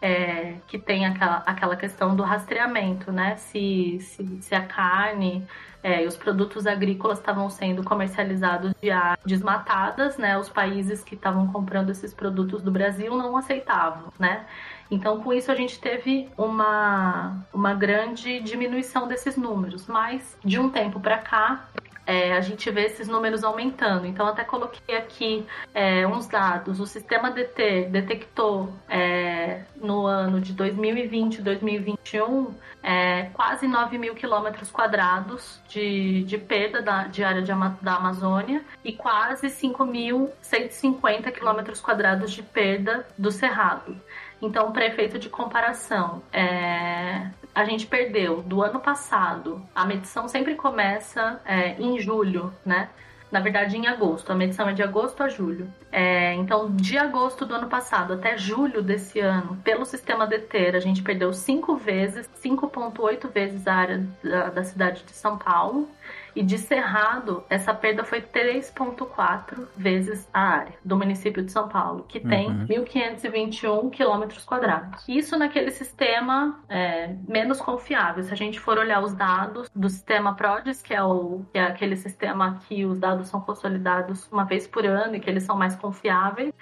é, 0.02 0.56
que 0.68 0.80
tem 0.80 1.06
aquela, 1.06 1.44
aquela 1.46 1.76
questão 1.76 2.16
do 2.16 2.24
rastreamento, 2.24 3.12
né? 3.12 3.36
Se, 3.38 4.00
se, 4.02 4.42
se 4.42 4.56
a 4.56 4.66
carne 4.66 5.46
é, 5.84 6.04
e 6.04 6.08
os 6.08 6.18
produtos 6.18 6.66
agrícolas 6.66 7.20
estavam 7.20 7.50
sendo 7.50 7.84
comercializados 7.84 8.74
de 8.82 8.90
desmatadas, 9.24 10.18
né? 10.18 10.38
Os 10.38 10.50
países 10.50 11.04
que 11.04 11.14
estavam 11.14 11.48
comprando 11.48 11.92
esses 11.92 12.14
produtos 12.14 12.64
do 12.64 12.72
Brasil 12.72 13.16
não 13.16 13.38
aceitavam, 13.38 14.12
né? 14.18 14.46
Então, 14.90 15.22
com 15.22 15.32
isso, 15.32 15.52
a 15.52 15.56
gente 15.56 15.80
teve 15.80 16.28
uma, 16.38 17.46
uma 17.54 17.74
grande 17.74 18.42
diminuição 18.42 19.08
desses 19.08 19.38
números. 19.38 19.88
Mas, 19.88 20.36
de 20.44 20.60
um 20.60 20.70
tempo 20.70 21.00
para 21.00 21.18
cá, 21.18 21.66
é, 22.06 22.34
a 22.34 22.42
gente 22.42 22.70
vê 22.72 22.86
esses 22.86 23.08
números 23.08 23.44
aumentando. 23.44 24.06
Então, 24.06 24.28
até 24.28 24.44
coloquei 24.44 24.96
aqui 24.96 25.46
é, 25.74 26.06
uns 26.08 26.28
dados. 26.28 26.80
O 26.80 26.86
sistema 26.86 27.32
DT 27.32 27.88
detectou 27.90 28.74
é, 28.90 29.64
no 29.76 30.06
ano 30.06 30.40
de 30.40 30.54
2020 30.54 31.36
e 31.36 31.42
2021 31.42 32.54
é, 32.84 33.24
quase 33.34 33.68
9 33.68 33.98
mil 33.98 34.16
quilômetros 34.16 34.72
quadrados 34.72 35.62
de, 35.68 36.24
de 36.24 36.38
perda 36.38 36.82
da, 36.82 37.04
de 37.06 37.24
área 37.24 37.42
de, 37.42 37.52
da 37.82 37.96
Amazônia 37.96 38.64
e 38.84 38.94
quase 38.94 39.48
5.150 39.48 41.32
quilômetros 41.32 41.80
quadrados 41.80 42.32
de 42.32 42.42
perda 42.42 43.06
do 43.18 43.32
Cerrado. 43.32 43.96
Então, 44.42 44.72
para 44.72 44.88
efeito 44.88 45.20
de 45.20 45.30
comparação, 45.30 46.24
é, 46.34 47.30
a 47.54 47.66
gente 47.66 47.86
perdeu 47.86 48.42
do 48.42 48.62
ano 48.62 48.80
passado. 48.80 49.62
A 49.76 49.86
medição 49.86 50.28
sempre 50.28 50.56
começa 50.56 51.42
é, 51.46 51.74
em 51.82 52.00
julho, 52.00 52.54
né? 52.66 52.90
Na 53.32 53.40
verdade, 53.40 53.78
em 53.78 53.88
agosto. 53.88 54.32
A 54.32 54.36
medição 54.36 54.68
é 54.68 54.74
de 54.74 54.84
agosto 54.84 55.24
a 55.24 55.30
julho. 55.30 55.72
É, 55.90 56.34
então, 56.34 56.70
de 56.76 56.98
agosto 56.98 57.46
do 57.46 57.56
ano 57.56 57.68
passado 57.68 58.14
até 58.14 58.38
julho 58.38 58.82
desse 58.82 59.20
ano, 59.20 59.58
pelo 59.64 59.86
sistema 59.86 60.28
DETER, 60.28 60.76
a 60.76 60.80
gente 60.82 61.02
perdeu 61.02 61.32
cinco 61.32 61.78
vezes, 61.78 62.30
5,8 62.44 63.32
vezes 63.32 63.66
a 63.68 63.74
área 63.74 64.06
da, 64.22 64.50
da 64.50 64.64
cidade 64.64 65.04
de 65.04 65.12
São 65.14 65.38
Paulo. 65.38 65.90
E 66.36 66.44
de 66.44 66.58
Cerrado, 66.58 67.44
essa 67.50 67.74
perda 67.74 68.04
foi 68.04 68.22
3,4 68.22 69.68
vezes 69.76 70.30
a 70.34 70.42
área 70.42 70.74
do 70.84 70.98
município 70.98 71.44
de 71.44 71.52
São 71.52 71.68
Paulo, 71.68 72.06
que 72.08 72.20
tem 72.20 72.50
uhum. 72.50 72.66
1.521 72.68 73.90
quilômetros 73.90 74.44
quadrados. 74.46 75.04
Isso 75.08 75.38
naquele 75.38 75.72
sistema 75.72 76.60
é, 76.70 77.16
menos 77.28 77.60
confiável. 77.60 78.24
Se 78.24 78.34
a 78.34 78.38
gente 78.38 78.60
for 78.60 78.78
olhar 78.78 79.02
os 79.04 79.14
dados 79.14 79.70
do 79.76 79.90
sistema 79.90 80.36
PRODES, 80.36 80.82
que 80.82 80.94
é, 80.94 81.04
o, 81.04 81.46
que 81.52 81.58
é 81.58 81.64
aquele 81.64 81.96
sistema 81.96 82.60
que 82.68 82.86
os 82.86 83.00
dados 83.00 83.28
são 83.28 83.42
consolidados 83.42 84.30
uma 84.32 84.46
vez 84.46 84.68
por 84.68 84.86
ano 84.86 85.16
e 85.16 85.20
que 85.20 85.30
eles 85.30 85.44
são 85.44 85.58
mais 85.58 85.76
confiáveis, 85.76 86.54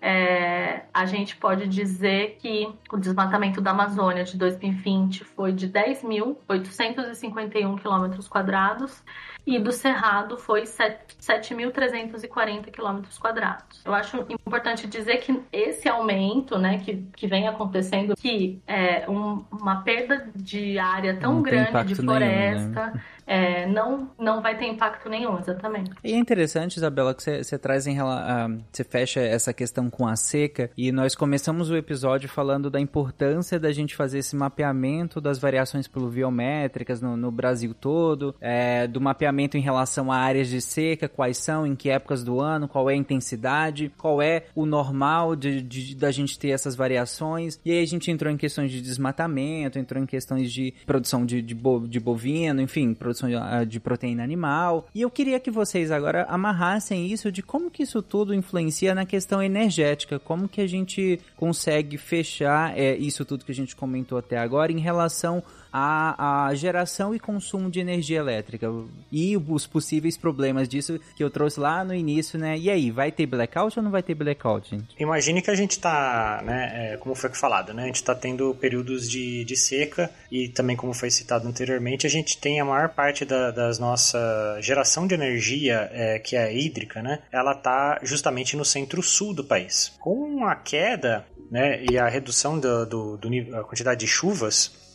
é, 0.00 0.84
a 0.92 1.06
gente 1.06 1.36
pode 1.36 1.68
dizer 1.68 2.38
que 2.40 2.68
o 2.92 2.96
desmatamento 2.96 3.60
da 3.60 3.72
Amazônia 3.72 4.22
de 4.24 4.36
2020 4.36 5.24
foi 5.24 5.52
de 5.52 5.68
10.851 5.68 7.80
quilômetros 7.80 8.28
quadrados 8.28 9.02
e 9.46 9.58
do 9.58 9.70
Cerrado 9.70 10.36
foi 10.36 10.62
7.340 10.62 12.70
quilômetros 12.70 13.16
quadrados. 13.16 13.80
Eu 13.84 13.94
acho 13.94 14.26
importante 14.28 14.88
dizer 14.88 15.18
que 15.18 15.40
esse 15.52 15.88
aumento, 15.88 16.58
né, 16.58 16.78
que, 16.78 17.06
que 17.16 17.28
vem 17.28 17.46
acontecendo, 17.46 18.16
que 18.16 18.60
é 18.66 19.08
um, 19.08 19.44
uma 19.52 19.82
perda 19.82 20.28
de 20.34 20.76
área 20.78 21.16
tão 21.16 21.34
Não 21.34 21.42
grande 21.42 21.70
de 21.70 21.94
nenhum, 21.94 21.94
floresta, 21.94 22.86
né? 22.86 23.02
é, 23.26 23.66
não, 23.66 24.10
não 24.18 24.40
vai 24.40 24.56
ter 24.56 24.66
impacto 24.66 25.08
nenhum, 25.08 25.38
exatamente. 25.38 25.90
E 26.04 26.12
é 26.12 26.16
interessante, 26.16 26.76
Isabela, 26.76 27.14
que 27.14 27.22
você- 27.22 27.58
traz 27.58 27.86
em 27.86 27.94
relação. 27.94 28.60
Você 28.70 28.84
fecha 28.84 29.20
essa 29.20 29.52
questão 29.52 29.88
com 29.90 30.06
a 30.06 30.14
seca. 30.14 30.70
E 30.76 30.92
nós 30.92 31.14
começamos 31.14 31.70
o 31.70 31.76
episódio 31.76 32.28
falando 32.28 32.70
da 32.70 32.78
importância 32.78 33.58
da 33.58 33.72
gente 33.72 33.96
fazer 33.96 34.18
esse 34.18 34.36
mapeamento 34.36 35.20
das 35.20 35.38
variações 35.38 35.88
pluviométricas 35.88 37.00
no, 37.00 37.16
no 37.16 37.30
Brasil 37.30 37.74
todo, 37.74 38.34
é, 38.40 38.86
do 38.86 39.00
mapeamento 39.00 39.56
em 39.56 39.60
relação 39.60 40.12
a 40.12 40.16
áreas 40.16 40.48
de 40.48 40.60
seca, 40.60 41.08
quais 41.08 41.38
são, 41.38 41.66
em 41.66 41.74
que 41.74 41.88
épocas 41.90 42.22
do 42.22 42.40
ano, 42.40 42.68
qual 42.68 42.88
é 42.90 42.94
a 42.94 42.96
intensidade, 42.96 43.90
qual 43.96 44.20
é 44.20 44.44
o 44.54 44.66
normal 44.66 45.34
de, 45.34 45.62
de- 45.62 45.94
da 45.96 46.10
gente 46.10 46.38
ter 46.38 46.50
essas 46.50 46.74
variações. 46.76 47.58
E 47.64 47.72
aí 47.72 47.82
a 47.82 47.86
gente 47.86 48.10
entrou 48.10 48.32
em 48.32 48.36
questões 48.36 48.70
de 48.70 48.80
desmatamento, 48.82 49.78
entrou 49.78 50.02
em 50.02 50.06
questões 50.06 50.52
de 50.52 50.74
produção 50.84 51.24
de, 51.24 51.40
de, 51.40 51.54
bo- 51.54 51.86
de 51.86 51.98
bovino, 51.98 52.60
enfim, 52.60 52.92
produção 52.94 53.15
de, 53.24 53.34
ah, 53.34 53.64
de 53.64 53.80
proteína 53.80 54.22
animal. 54.22 54.86
E 54.94 55.02
eu 55.02 55.10
queria 55.10 55.40
que 55.40 55.50
vocês 55.50 55.90
agora 55.90 56.24
amarrassem 56.28 57.06
isso 57.06 57.32
de 57.32 57.42
como 57.42 57.70
que 57.70 57.82
isso 57.82 58.02
tudo 58.02 58.34
influencia 58.34 58.94
na 58.94 59.06
questão 59.06 59.42
energética, 59.42 60.18
como 60.18 60.48
que 60.48 60.60
a 60.60 60.66
gente 60.66 61.20
consegue 61.36 61.96
fechar 61.96 62.76
é, 62.76 62.96
isso 62.96 63.24
tudo 63.24 63.44
que 63.44 63.52
a 63.52 63.54
gente 63.54 63.74
comentou 63.74 64.18
até 64.18 64.36
agora 64.36 64.72
em 64.72 64.78
relação 64.80 65.42
à, 65.78 66.46
à 66.46 66.54
geração 66.54 67.14
e 67.14 67.20
consumo 67.20 67.70
de 67.70 67.78
energia 67.78 68.18
elétrica 68.18 68.72
e 69.12 69.36
os 69.36 69.66
possíveis 69.66 70.16
problemas 70.16 70.66
disso 70.66 70.98
que 71.14 71.22
eu 71.22 71.28
trouxe 71.28 71.60
lá 71.60 71.84
no 71.84 71.92
início, 71.92 72.38
né? 72.38 72.56
E 72.56 72.70
aí, 72.70 72.90
vai 72.90 73.12
ter 73.12 73.26
blackout 73.26 73.78
ou 73.78 73.82
não 73.82 73.90
vai 73.90 74.02
ter 74.02 74.14
blackout, 74.14 74.70
gente? 74.70 74.96
Imagine 74.98 75.42
que 75.42 75.50
a 75.50 75.54
gente 75.54 75.72
está, 75.72 76.42
né, 76.42 76.92
é, 76.94 76.96
como 76.96 77.14
foi 77.14 77.28
falado, 77.34 77.74
né, 77.74 77.82
a 77.82 77.86
gente 77.86 77.96
está 77.96 78.14
tendo 78.14 78.54
períodos 78.54 79.10
de, 79.10 79.44
de 79.44 79.54
seca 79.54 80.10
e 80.32 80.48
também, 80.48 80.76
como 80.76 80.94
foi 80.94 81.10
citado 81.10 81.46
anteriormente, 81.46 82.06
a 82.06 82.10
gente 82.10 82.38
tem 82.38 82.58
a 82.58 82.64
maior 82.64 82.88
parte 82.88 83.26
da 83.26 83.50
das 83.50 83.78
nossa 83.78 84.58
geração 84.62 85.06
de 85.06 85.14
energia, 85.14 85.90
é, 85.92 86.18
que 86.18 86.36
é 86.36 86.56
hídrica, 86.56 87.02
né, 87.02 87.20
ela 87.30 87.52
está 87.52 88.00
justamente 88.02 88.56
no 88.56 88.64
centro-sul 88.64 89.34
do 89.34 89.44
país. 89.44 89.92
Com 90.00 90.46
a 90.46 90.56
queda 90.56 91.26
né, 91.50 91.84
e 91.84 91.98
a 91.98 92.08
redução 92.08 92.58
do, 92.58 92.86
do, 92.86 93.16
do 93.18 93.56
a 93.56 93.62
quantidade 93.62 94.00
de 94.00 94.06
chuvas, 94.06 94.85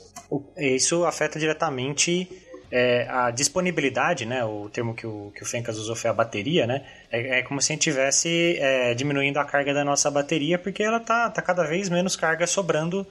isso 0.58 1.06
afeta 1.06 1.40
diretamente 1.40 2.30
é, 2.72 3.06
a 3.10 3.32
disponibilidade, 3.32 4.26
né, 4.26 4.44
o 4.46 4.70
termo 4.70 4.94
que 4.94 5.06
o, 5.06 5.32
que 5.36 5.44
o 5.44 5.46
Fencas 5.46 5.78
usou 5.78 5.96
foi 5.96 6.10
a 6.10 6.14
bateria, 6.14 6.66
né, 6.66 6.86
é, 7.12 7.40
é 7.40 7.42
como 7.44 7.62
se 7.62 7.72
a 7.72 7.76
gente 7.76 7.90
estivesse 7.90 8.58
é, 8.60 8.94
diminuindo 8.94 9.38
a 9.38 9.46
carga 9.46 9.74
da 9.74 9.84
nossa 9.84 10.10
bateria, 10.10 10.58
porque 10.58 10.84
ela 10.84 11.00
tá, 11.00 11.30
tá 11.30 11.42
cada 11.42 11.64
vez 11.64 11.90
menos 11.90 12.16
carga 12.16 12.48
sobrando 12.48 13.06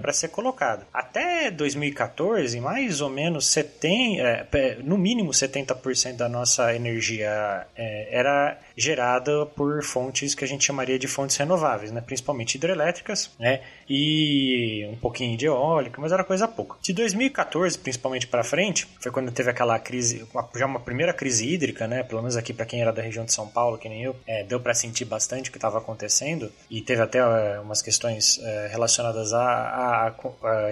para 0.00 0.12
ser 0.12 0.28
colocada. 0.28 0.86
Até 0.92 1.50
2014, 1.50 2.60
mais 2.60 3.00
ou 3.00 3.08
menos 3.08 3.46
70, 3.46 4.48
é, 4.52 4.78
no 4.82 4.98
mínimo 4.98 5.30
70% 5.30 6.16
da 6.16 6.28
nossa 6.28 6.74
energia 6.74 7.66
é, 7.76 8.08
era 8.10 8.58
gerada 8.76 9.46
por 9.46 9.82
fontes 9.82 10.34
que 10.34 10.44
a 10.44 10.48
gente 10.48 10.64
chamaria 10.64 10.98
de 10.98 11.08
fontes 11.08 11.36
renováveis, 11.36 11.90
né, 11.90 12.00
principalmente 12.00 12.56
hidrelétricas, 12.56 13.30
né, 13.38 13.60
e 13.88 14.88
um 14.92 14.96
pouquinho 14.96 15.36
de 15.36 15.46
eólica, 15.46 16.00
mas 16.00 16.12
era 16.12 16.22
coisa 16.22 16.46
pouca. 16.46 16.76
De 16.82 16.92
2014, 16.92 17.78
principalmente 17.78 18.26
para 18.26 18.44
frente, 18.44 18.86
foi 19.00 19.10
quando 19.10 19.32
teve 19.32 19.50
aquela 19.50 19.78
crise, 19.78 20.26
já 20.56 20.66
uma 20.66 20.80
primeira 20.80 21.12
crise 21.12 21.46
hídrica, 21.46 21.86
né? 21.86 22.02
Pelo 22.02 22.20
menos 22.20 22.36
aqui 22.36 22.52
para 22.52 22.66
quem 22.66 22.80
era 22.80 22.92
da 22.92 23.02
região 23.02 23.24
de 23.24 23.32
São 23.38 23.46
Paulo, 23.46 23.78
que 23.78 23.88
nem 23.88 24.02
eu, 24.02 24.16
é, 24.26 24.42
deu 24.42 24.58
para 24.58 24.74
sentir 24.74 25.04
bastante 25.04 25.48
o 25.48 25.52
que 25.52 25.58
estava 25.58 25.78
acontecendo 25.78 26.50
e 26.68 26.82
teve 26.82 27.00
até 27.00 27.18
é, 27.18 27.60
umas 27.60 27.80
questões 27.80 28.40
é, 28.42 28.66
relacionadas 28.68 29.32
à, 29.32 30.12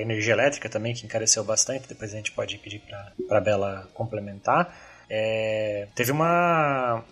energia 0.00 0.32
elétrica 0.32 0.68
também 0.68 0.92
que 0.92 1.06
encareceu 1.06 1.44
bastante. 1.44 1.86
Depois 1.88 2.12
a 2.12 2.16
gente 2.16 2.32
pode 2.32 2.58
pedir 2.58 2.82
para 3.28 3.40
Bela 3.40 3.88
complementar. 3.94 4.74
É, 5.08 5.86
teve 5.94 6.10
uma 6.10 7.04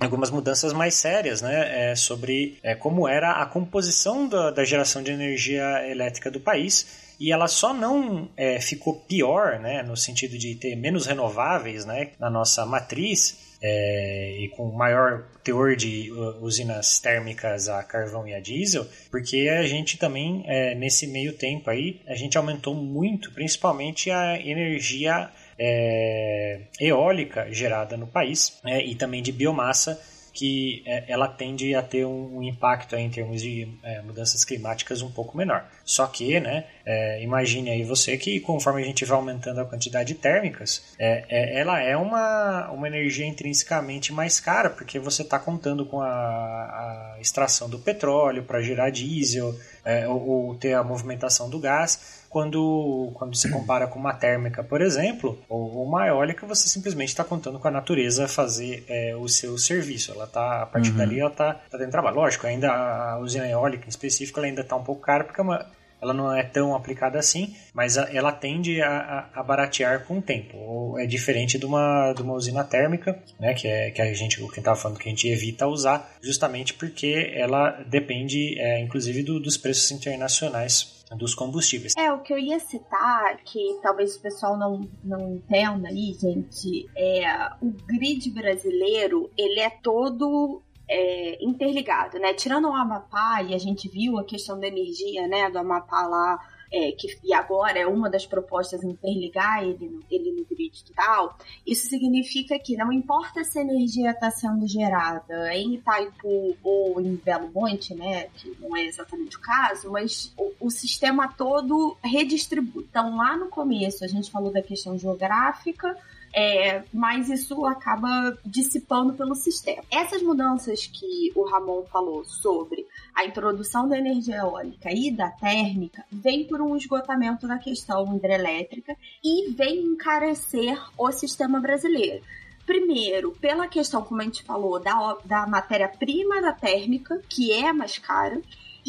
algumas 0.00 0.30
mudanças 0.30 0.72
mais 0.72 0.94
sérias, 0.94 1.42
né, 1.42 1.90
é, 1.90 1.94
sobre 1.94 2.58
é, 2.62 2.74
como 2.74 3.06
era 3.06 3.32
a 3.32 3.46
composição 3.46 4.26
da, 4.26 4.50
da 4.50 4.64
geração 4.64 5.02
de 5.02 5.12
energia 5.12 5.86
elétrica 5.88 6.30
do 6.30 6.40
país. 6.40 7.09
E 7.20 7.30
ela 7.30 7.46
só 7.46 7.74
não 7.74 8.30
é, 8.34 8.58
ficou 8.60 8.94
pior, 8.94 9.60
né, 9.60 9.82
no 9.82 9.94
sentido 9.94 10.38
de 10.38 10.54
ter 10.54 10.74
menos 10.74 11.04
renováveis, 11.04 11.84
né, 11.84 12.12
na 12.18 12.30
nossa 12.30 12.64
matriz 12.64 13.50
é, 13.62 14.36
e 14.40 14.48
com 14.48 14.72
maior 14.72 15.26
teor 15.44 15.76
de 15.76 16.10
uh, 16.10 16.42
usinas 16.42 16.98
térmicas 16.98 17.68
a 17.68 17.82
carvão 17.82 18.26
e 18.26 18.34
a 18.34 18.40
diesel, 18.40 18.86
porque 19.10 19.48
a 19.50 19.62
gente 19.64 19.98
também 19.98 20.42
é, 20.46 20.74
nesse 20.74 21.06
meio 21.06 21.34
tempo 21.34 21.68
aí 21.68 22.00
a 22.06 22.14
gente 22.14 22.38
aumentou 22.38 22.74
muito, 22.74 23.30
principalmente 23.32 24.10
a 24.10 24.40
energia 24.40 25.30
é, 25.58 26.62
eólica 26.80 27.52
gerada 27.52 27.98
no 27.98 28.06
país 28.06 28.58
né, 28.64 28.82
e 28.82 28.94
também 28.94 29.22
de 29.22 29.30
biomassa 29.30 30.00
que 30.32 30.82
é, 30.86 31.04
ela 31.08 31.28
tende 31.28 31.74
a 31.74 31.82
ter 31.82 32.04
um, 32.04 32.42
impacto 32.42 32.96
em 32.96 33.10
termos 33.10 33.42
de 33.42 33.68
é, 33.82 34.00
mudanças 34.02 34.44
climáticas 34.44 35.02
um 35.02 35.10
pouco 35.10 35.36
menor. 35.36 35.64
Só 35.84 36.06
que, 36.06 36.38
né, 36.40 36.64
é, 36.84 37.22
imagine 37.22 37.70
aí 37.70 37.84
você 37.84 38.16
que 38.16 38.40
conforme 38.40 38.82
a 38.82 38.84
gente 38.84 39.04
vai 39.04 39.16
aumentando 39.16 39.60
a 39.60 39.64
quantidade 39.64 40.14
de 40.14 40.20
térmicas, 40.20 40.94
é, 40.98 41.24
é, 41.28 41.60
ela 41.60 41.80
é 41.80 41.96
uma, 41.96 42.70
uma 42.70 42.86
energia 42.86 43.26
intrinsecamente 43.26 44.12
mais 44.12 44.40
cara, 44.40 44.70
porque 44.70 44.98
você 44.98 45.22
está 45.22 45.38
contando 45.38 45.84
com 45.84 46.00
a, 46.00 46.06
a 46.08 47.16
extração 47.20 47.68
do 47.68 47.78
petróleo 47.78 48.44
para 48.44 48.62
gerar 48.62 48.90
diesel, 48.90 49.54
é, 49.84 50.06
ou, 50.08 50.28
ou 50.28 50.54
ter 50.54 50.74
a 50.74 50.82
movimentação 50.82 51.48
do 51.48 51.58
gás 51.58 52.19
quando, 52.30 53.10
quando 53.14 53.36
se 53.36 53.50
compara 53.50 53.86
com 53.88 53.98
uma 53.98 54.14
térmica, 54.14 54.62
por 54.64 54.80
exemplo, 54.80 55.38
ou 55.48 55.84
uma 55.84 56.06
eólica, 56.06 56.46
você 56.46 56.68
simplesmente 56.68 57.08
está 57.08 57.24
contando 57.24 57.58
com 57.58 57.68
a 57.68 57.70
natureza 57.72 58.26
fazer 58.28 58.84
é, 58.88 59.14
o 59.16 59.28
seu 59.28 59.58
serviço. 59.58 60.12
Ela 60.12 60.26
tá, 60.26 60.62
a 60.62 60.66
partir 60.66 60.92
Uhum. 60.92 60.96
dali, 60.96 61.20
ela 61.20 61.30
está 61.30 61.54
tá 61.54 61.76
dentro 61.76 61.86
do 61.88 61.90
trabalho. 61.90 62.16
Lógico, 62.16 62.46
ainda 62.46 62.70
a 62.72 63.18
usina 63.18 63.48
eólica 63.48 63.84
em 63.84 63.88
específico, 63.90 64.38
ela 64.38 64.46
ainda 64.46 64.62
está 64.62 64.76
um 64.76 64.84
pouco 64.84 65.02
cara, 65.02 65.24
porque 65.24 65.40
é 65.40 65.44
uma, 65.44 65.66
ela 66.00 66.14
não 66.14 66.32
é 66.32 66.42
tão 66.44 66.74
aplicada 66.74 67.18
assim, 67.18 67.54
mas 67.74 67.96
ela 67.96 68.30
tende 68.32 68.80
a, 68.80 69.28
a, 69.34 69.40
a 69.40 69.42
baratear 69.42 70.04
com 70.06 70.18
o 70.18 70.22
tempo. 70.22 70.56
Ou 70.56 70.98
é 71.00 71.06
diferente 71.06 71.58
de 71.58 71.66
uma, 71.66 72.12
de 72.14 72.22
uma 72.22 72.32
usina 72.34 72.62
térmica, 72.64 73.18
né, 73.40 73.54
que 73.54 73.66
é 73.68 73.90
que 73.90 74.00
a 74.00 74.14
gente, 74.14 74.40
o 74.42 74.48
que 74.48 74.60
estava 74.60 74.76
falando 74.78 74.98
que 74.98 75.08
a 75.08 75.10
gente 75.10 75.28
evita 75.28 75.66
usar, 75.66 76.10
justamente 76.22 76.74
porque 76.74 77.32
ela 77.34 77.70
depende, 77.88 78.56
é, 78.58 78.80
inclusive, 78.80 79.22
do- 79.24 79.40
dos 79.40 79.56
preços 79.56 79.90
internacionais 79.90 80.99
dos 81.16 81.34
combustíveis. 81.34 81.94
É, 81.96 82.12
o 82.12 82.20
que 82.20 82.32
eu 82.32 82.38
ia 82.38 82.58
citar, 82.58 83.36
que 83.44 83.78
talvez 83.82 84.16
o 84.16 84.20
pessoal 84.20 84.56
não, 84.56 84.88
não 85.02 85.34
entenda 85.34 85.88
aí, 85.88 86.14
gente, 86.14 86.88
é 86.96 87.50
o 87.60 87.72
grid 87.86 88.30
brasileiro, 88.30 89.30
ele 89.36 89.60
é 89.60 89.70
todo 89.70 90.62
é, 90.88 91.44
interligado, 91.44 92.18
né? 92.18 92.34
Tirando 92.34 92.68
o 92.68 92.74
Amapá, 92.74 93.42
e 93.42 93.54
a 93.54 93.58
gente 93.58 93.88
viu 93.88 94.18
a 94.18 94.24
questão 94.24 94.58
da 94.58 94.66
energia, 94.66 95.26
né, 95.28 95.50
do 95.50 95.58
Amapá 95.58 96.06
lá, 96.06 96.38
é, 96.72 96.92
que, 96.92 97.18
e 97.24 97.34
agora 97.34 97.78
é 97.78 97.86
uma 97.86 98.08
das 98.08 98.24
propostas 98.24 98.82
interligar 98.82 99.62
ele 99.62 99.88
no, 99.88 100.04
ele 100.10 100.32
no 100.32 100.44
grid 100.44 100.84
total, 100.84 101.36
isso 101.66 101.88
significa 101.88 102.58
que 102.58 102.76
não 102.76 102.92
importa 102.92 103.42
se 103.42 103.58
a 103.58 103.62
energia 103.62 104.10
está 104.10 104.30
sendo 104.30 104.66
gerada 104.68 105.54
em 105.54 105.74
Itaipu 105.74 106.56
ou 106.62 107.00
em 107.00 107.16
Belo 107.16 107.50
Monte, 107.52 107.94
né, 107.94 108.28
que 108.34 108.56
não 108.60 108.76
é 108.76 108.84
exatamente 108.84 109.36
o 109.36 109.40
caso, 109.40 109.90
mas 109.90 110.32
o, 110.36 110.66
o 110.66 110.70
sistema 110.70 111.28
todo 111.28 111.96
redistribui. 112.02 112.86
Então, 112.88 113.16
lá 113.16 113.36
no 113.36 113.48
começo, 113.48 114.04
a 114.04 114.08
gente 114.08 114.30
falou 114.30 114.52
da 114.52 114.62
questão 114.62 114.96
geográfica, 114.96 115.96
é, 116.32 116.84
mas 116.92 117.28
isso 117.28 117.64
acaba 117.66 118.36
dissipando 118.44 119.14
pelo 119.14 119.34
sistema. 119.34 119.82
Essas 119.90 120.22
mudanças 120.22 120.86
que 120.86 121.32
o 121.34 121.44
Ramon 121.44 121.84
falou 121.86 122.24
sobre 122.24 122.86
a 123.14 123.24
introdução 123.24 123.88
da 123.88 123.98
energia 123.98 124.36
eólica 124.36 124.90
e 124.92 125.10
da 125.10 125.30
térmica 125.30 126.04
vem 126.10 126.46
por 126.46 126.60
um 126.60 126.76
esgotamento 126.76 127.46
da 127.46 127.58
questão 127.58 128.16
hidrelétrica 128.16 128.96
e 129.22 129.50
vem 129.52 129.80
encarecer 129.80 130.80
o 130.96 131.10
sistema 131.10 131.60
brasileiro. 131.60 132.22
Primeiro, 132.64 133.32
pela 133.32 133.66
questão, 133.66 134.02
como 134.02 134.20
a 134.20 134.24
gente 134.24 134.44
falou, 134.44 134.78
da, 134.78 135.16
da 135.24 135.46
matéria-prima 135.46 136.40
da 136.40 136.52
térmica, 136.52 137.20
que 137.28 137.52
é 137.52 137.72
mais 137.72 137.98
cara, 137.98 138.40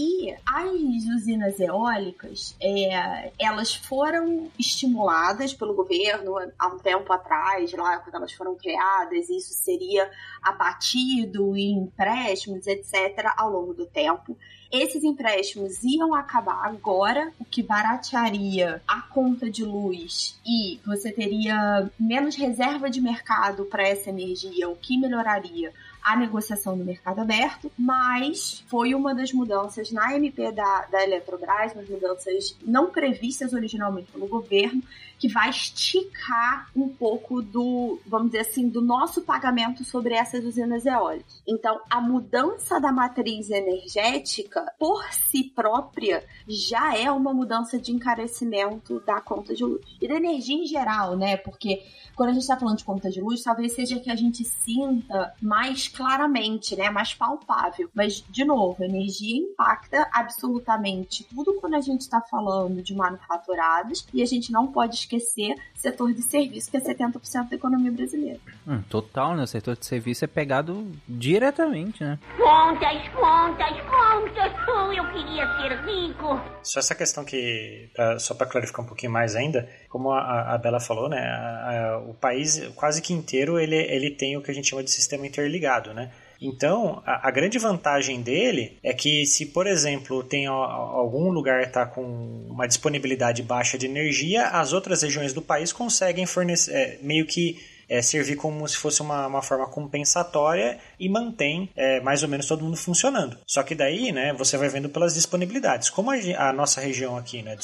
E 0.03 0.33
as 0.47 1.15
usinas 1.15 1.59
eólicas, 1.59 2.55
é, 2.59 3.31
elas 3.37 3.75
foram 3.75 4.49
estimuladas 4.57 5.53
pelo 5.53 5.75
governo 5.75 6.37
há 6.57 6.67
um 6.69 6.79
tempo 6.79 7.13
atrás, 7.13 7.71
lá 7.73 7.99
quando 7.99 8.15
elas 8.15 8.33
foram 8.33 8.55
criadas, 8.55 9.29
isso 9.29 9.53
seria 9.53 10.09
abatido 10.41 11.55
em 11.55 11.83
empréstimos, 11.83 12.65
etc., 12.65 13.31
ao 13.37 13.51
longo 13.51 13.75
do 13.75 13.85
tempo. 13.85 14.35
Esses 14.71 15.03
empréstimos 15.03 15.83
iam 15.83 16.15
acabar 16.15 16.65
agora, 16.65 17.31
o 17.39 17.45
que 17.45 17.61
baratearia 17.61 18.81
a 18.87 19.01
conta 19.01 19.51
de 19.51 19.63
luz 19.63 20.39
e 20.43 20.79
você 20.83 21.11
teria 21.11 21.91
menos 21.99 22.35
reserva 22.35 22.89
de 22.89 23.01
mercado 23.01 23.65
para 23.65 23.87
essa 23.87 24.09
energia, 24.09 24.67
o 24.67 24.75
que 24.75 24.97
melhoraria 24.97 25.71
a 26.03 26.15
negociação 26.15 26.75
no 26.75 26.83
mercado 26.83 27.19
aberto, 27.19 27.71
mas 27.77 28.63
foi 28.67 28.95
uma 28.95 29.13
das 29.13 29.31
mudanças 29.31 29.91
na 29.91 30.15
MP 30.15 30.51
da, 30.51 30.85
da 30.91 31.03
Eletrobras, 31.03 31.73
umas 31.73 31.87
mudanças 31.89 32.57
não 32.63 32.89
previstas 32.89 33.53
originalmente 33.53 34.11
pelo 34.11 34.27
governo, 34.27 34.81
que 35.21 35.27
vai 35.27 35.51
esticar 35.51 36.67
um 36.75 36.89
pouco 36.89 37.43
do, 37.43 37.99
vamos 38.07 38.31
dizer 38.31 38.39
assim, 38.39 38.67
do 38.67 38.81
nosso 38.81 39.21
pagamento 39.21 39.85
sobre 39.85 40.15
essas 40.15 40.43
usinas 40.43 40.83
eólicas. 40.83 41.43
Então, 41.47 41.79
a 41.87 42.01
mudança 42.01 42.79
da 42.79 42.91
matriz 42.91 43.51
energética, 43.51 44.73
por 44.79 45.03
si 45.29 45.43
própria, 45.43 46.25
já 46.47 46.97
é 46.97 47.11
uma 47.11 47.31
mudança 47.35 47.77
de 47.77 47.91
encarecimento 47.91 48.99
da 49.01 49.21
conta 49.21 49.53
de 49.53 49.63
luz. 49.63 49.85
E 50.01 50.07
da 50.07 50.15
energia 50.15 50.55
em 50.55 50.65
geral, 50.65 51.15
né? 51.15 51.37
Porque 51.37 51.83
quando 52.15 52.29
a 52.29 52.33
gente 52.33 52.41
está 52.41 52.57
falando 52.57 52.79
de 52.79 52.83
conta 52.83 53.11
de 53.11 53.21
luz, 53.21 53.43
talvez 53.43 53.73
seja 53.73 53.99
que 53.99 54.09
a 54.09 54.15
gente 54.15 54.43
sinta 54.43 55.35
mais 55.39 55.87
claramente, 55.87 56.75
né? 56.75 56.89
Mais 56.89 57.13
palpável. 57.13 57.91
Mas, 57.93 58.23
de 58.27 58.43
novo, 58.43 58.81
a 58.81 58.87
energia 58.87 59.37
impacta 59.37 60.09
absolutamente 60.11 61.23
tudo 61.25 61.53
quando 61.61 61.75
a 61.75 61.81
gente 61.81 62.01
está 62.01 62.19
falando 62.21 62.81
de 62.81 62.95
manufaturados 62.95 64.07
e 64.11 64.23
a 64.23 64.25
gente 64.25 64.51
não 64.51 64.65
pode 64.65 64.95
esquecer 65.15 65.55
setor 65.75 66.13
de 66.13 66.21
serviço, 66.21 66.69
que 66.69 66.77
é 66.77 66.79
70% 66.79 67.49
da 67.49 67.55
economia 67.55 67.91
brasileira. 67.91 68.39
Hum, 68.67 68.81
total, 68.89 69.35
né? 69.35 69.43
O 69.43 69.47
setor 69.47 69.75
de 69.75 69.85
serviço 69.85 70.23
é 70.23 70.27
pegado 70.27 70.87
diretamente, 71.07 72.03
né? 72.03 72.19
Contas, 72.37 73.07
contas, 73.09 73.81
contas! 73.81 74.53
Oh, 74.67 74.91
eu 74.91 75.03
queria 75.11 75.47
ser 75.57 75.79
rico! 75.85 76.39
Só 76.63 76.79
essa 76.79 76.95
questão 76.95 77.25
que, 77.25 77.89
pra, 77.93 78.19
só 78.19 78.33
para 78.33 78.47
clarificar 78.47 78.85
um 78.85 78.87
pouquinho 78.87 79.11
mais 79.11 79.35
ainda, 79.35 79.67
como 79.89 80.11
a, 80.11 80.53
a 80.53 80.57
Bela 80.57 80.79
falou, 80.79 81.09
né? 81.09 81.19
A, 81.19 81.93
a, 81.93 81.97
o 81.99 82.13
país 82.13 82.59
quase 82.75 83.01
que 83.01 83.13
inteiro 83.13 83.59
ele, 83.59 83.75
ele 83.75 84.11
tem 84.11 84.37
o 84.37 84.41
que 84.41 84.51
a 84.51 84.53
gente 84.53 84.69
chama 84.69 84.83
de 84.83 84.91
sistema 84.91 85.25
interligado, 85.25 85.93
né? 85.93 86.11
Então, 86.41 87.03
a, 87.05 87.27
a, 87.27 87.31
grande 87.31 87.59
vantagem 87.59 88.21
dele 88.21 88.79
é 88.81 88.93
que 88.93 89.25
se, 89.27 89.45
por 89.45 89.67
exemplo, 89.67 90.23
tem 90.23 90.47
algum 90.47 91.29
lugar 91.29 91.61
está 91.61 91.85
com 91.85 92.01
uma 92.49 92.67
disponibilidade 92.67 93.43
baixa 93.43 93.77
de 93.77 93.85
energia, 93.85 94.47
as 94.47 94.73
outras 94.73 95.03
regiões 95.03 95.33
do 95.33 95.41
país 95.41 95.71
conseguem 95.71 96.25
fornecer, 96.25 96.71
é, 96.73 96.99
meio 97.01 97.27
que 97.27 97.59
é, 97.91 98.01
servir 98.01 98.37
como 98.37 98.65
se 98.69 98.77
fosse 98.77 99.01
uma, 99.01 99.27
uma 99.27 99.41
forma 99.41 99.67
compensatória 99.67 100.79
e 100.97 101.09
mantém 101.09 101.69
é, 101.75 101.99
mais 101.99 102.23
ou 102.23 102.29
menos 102.29 102.45
todo 102.45 102.63
mundo 102.63 102.77
funcionando. 102.77 103.37
Só 103.45 103.61
que 103.63 103.75
daí, 103.75 104.13
né, 104.13 104.31
você 104.31 104.55
vai 104.55 104.69
vendo 104.69 104.87
pelas 104.87 105.13
disponibilidades. 105.13 105.89
Como 105.89 106.09
a, 106.09 106.15
a 106.37 106.53
nossa 106.53 106.79
região 106.79 107.17
aqui, 107.17 107.41
né, 107.41 107.57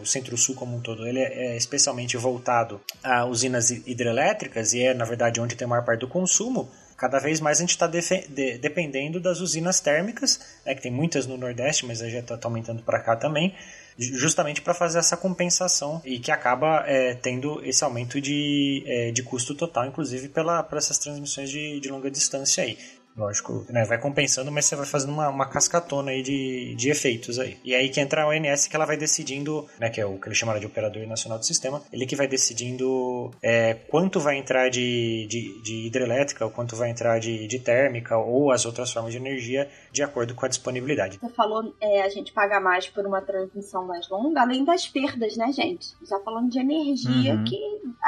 o 0.00 0.06
centro-sul 0.06 0.54
como 0.54 0.76
um 0.76 0.80
todo, 0.80 1.04
ele 1.04 1.18
é, 1.18 1.54
é 1.54 1.56
especialmente 1.56 2.16
voltado 2.16 2.80
a 3.02 3.24
usinas 3.24 3.70
hidrelétricas 3.70 4.72
e 4.74 4.82
é, 4.82 4.94
na 4.94 5.04
verdade, 5.04 5.40
onde 5.40 5.56
tem 5.56 5.66
a 5.66 5.68
maior 5.68 5.84
parte 5.84 6.00
do 6.00 6.08
consumo, 6.08 6.70
cada 7.04 7.18
vez 7.18 7.38
mais 7.38 7.58
a 7.58 7.60
gente 7.60 7.70
está 7.70 7.86
de 7.86 8.58
dependendo 8.58 9.20
das 9.20 9.40
usinas 9.40 9.78
térmicas, 9.78 10.40
né, 10.64 10.74
que 10.74 10.80
tem 10.80 10.90
muitas 10.90 11.26
no 11.26 11.36
Nordeste, 11.36 11.84
mas 11.84 11.98
já 11.98 12.06
está 12.06 12.34
tá 12.38 12.48
aumentando 12.48 12.82
para 12.82 12.98
cá 12.98 13.14
também, 13.14 13.54
justamente 13.98 14.62
para 14.62 14.72
fazer 14.72 15.00
essa 15.00 15.14
compensação 15.14 16.00
e 16.02 16.18
que 16.18 16.30
acaba 16.30 16.82
é, 16.86 17.12
tendo 17.12 17.62
esse 17.62 17.84
aumento 17.84 18.18
de, 18.22 18.82
é, 18.86 19.10
de 19.10 19.22
custo 19.22 19.54
total, 19.54 19.84
inclusive 19.84 20.30
pela, 20.30 20.66
essas 20.72 20.96
transmissões 20.96 21.50
de, 21.50 21.78
de 21.78 21.90
longa 21.90 22.10
distância 22.10 22.64
aí. 22.64 22.78
Lógico, 23.16 23.64
né, 23.70 23.84
vai 23.84 23.96
compensando, 23.98 24.50
mas 24.50 24.64
você 24.64 24.74
vai 24.74 24.86
fazendo 24.86 25.12
uma, 25.12 25.28
uma 25.28 25.48
cascatona 25.48 26.10
aí 26.10 26.22
de, 26.22 26.74
de 26.74 26.90
efeitos 26.90 27.38
aí. 27.38 27.56
E 27.64 27.72
aí 27.72 27.88
que 27.88 28.00
entra 28.00 28.22
a 28.22 28.28
ONS 28.28 28.66
que 28.66 28.74
ela 28.74 28.84
vai 28.84 28.96
decidindo, 28.96 29.66
né, 29.78 29.88
que 29.88 30.00
é 30.00 30.06
o 30.06 30.18
que 30.18 30.26
ele 30.26 30.34
chamaram 30.34 30.58
de 30.58 30.66
Operador 30.66 31.06
Nacional 31.06 31.38
do 31.38 31.46
Sistema, 31.46 31.80
ele 31.92 32.06
que 32.06 32.16
vai 32.16 32.26
decidindo 32.26 33.30
é, 33.40 33.74
quanto 33.74 34.18
vai 34.18 34.36
entrar 34.36 34.68
de, 34.68 35.26
de, 35.28 35.62
de 35.62 35.86
hidrelétrica, 35.86 36.44
ou 36.44 36.50
quanto 36.50 36.74
vai 36.74 36.90
entrar 36.90 37.20
de, 37.20 37.46
de 37.46 37.58
térmica, 37.60 38.18
ou 38.18 38.50
as 38.50 38.66
outras 38.66 38.92
formas 38.92 39.12
de 39.12 39.18
energia, 39.18 39.70
de 39.92 40.02
acordo 40.02 40.34
com 40.34 40.44
a 40.44 40.48
disponibilidade. 40.48 41.18
Você 41.18 41.32
falou 41.34 41.72
é, 41.80 42.02
a 42.02 42.08
gente 42.08 42.32
paga 42.32 42.58
mais 42.58 42.88
por 42.88 43.06
uma 43.06 43.22
transmissão 43.22 43.86
mais 43.86 44.08
longa, 44.08 44.40
além 44.40 44.64
das 44.64 44.88
perdas, 44.88 45.36
né, 45.36 45.52
gente? 45.52 45.94
Já 46.02 46.18
falando 46.20 46.50
de 46.50 46.58
energia 46.58 47.34
uhum. 47.34 47.44
que... 47.44 47.56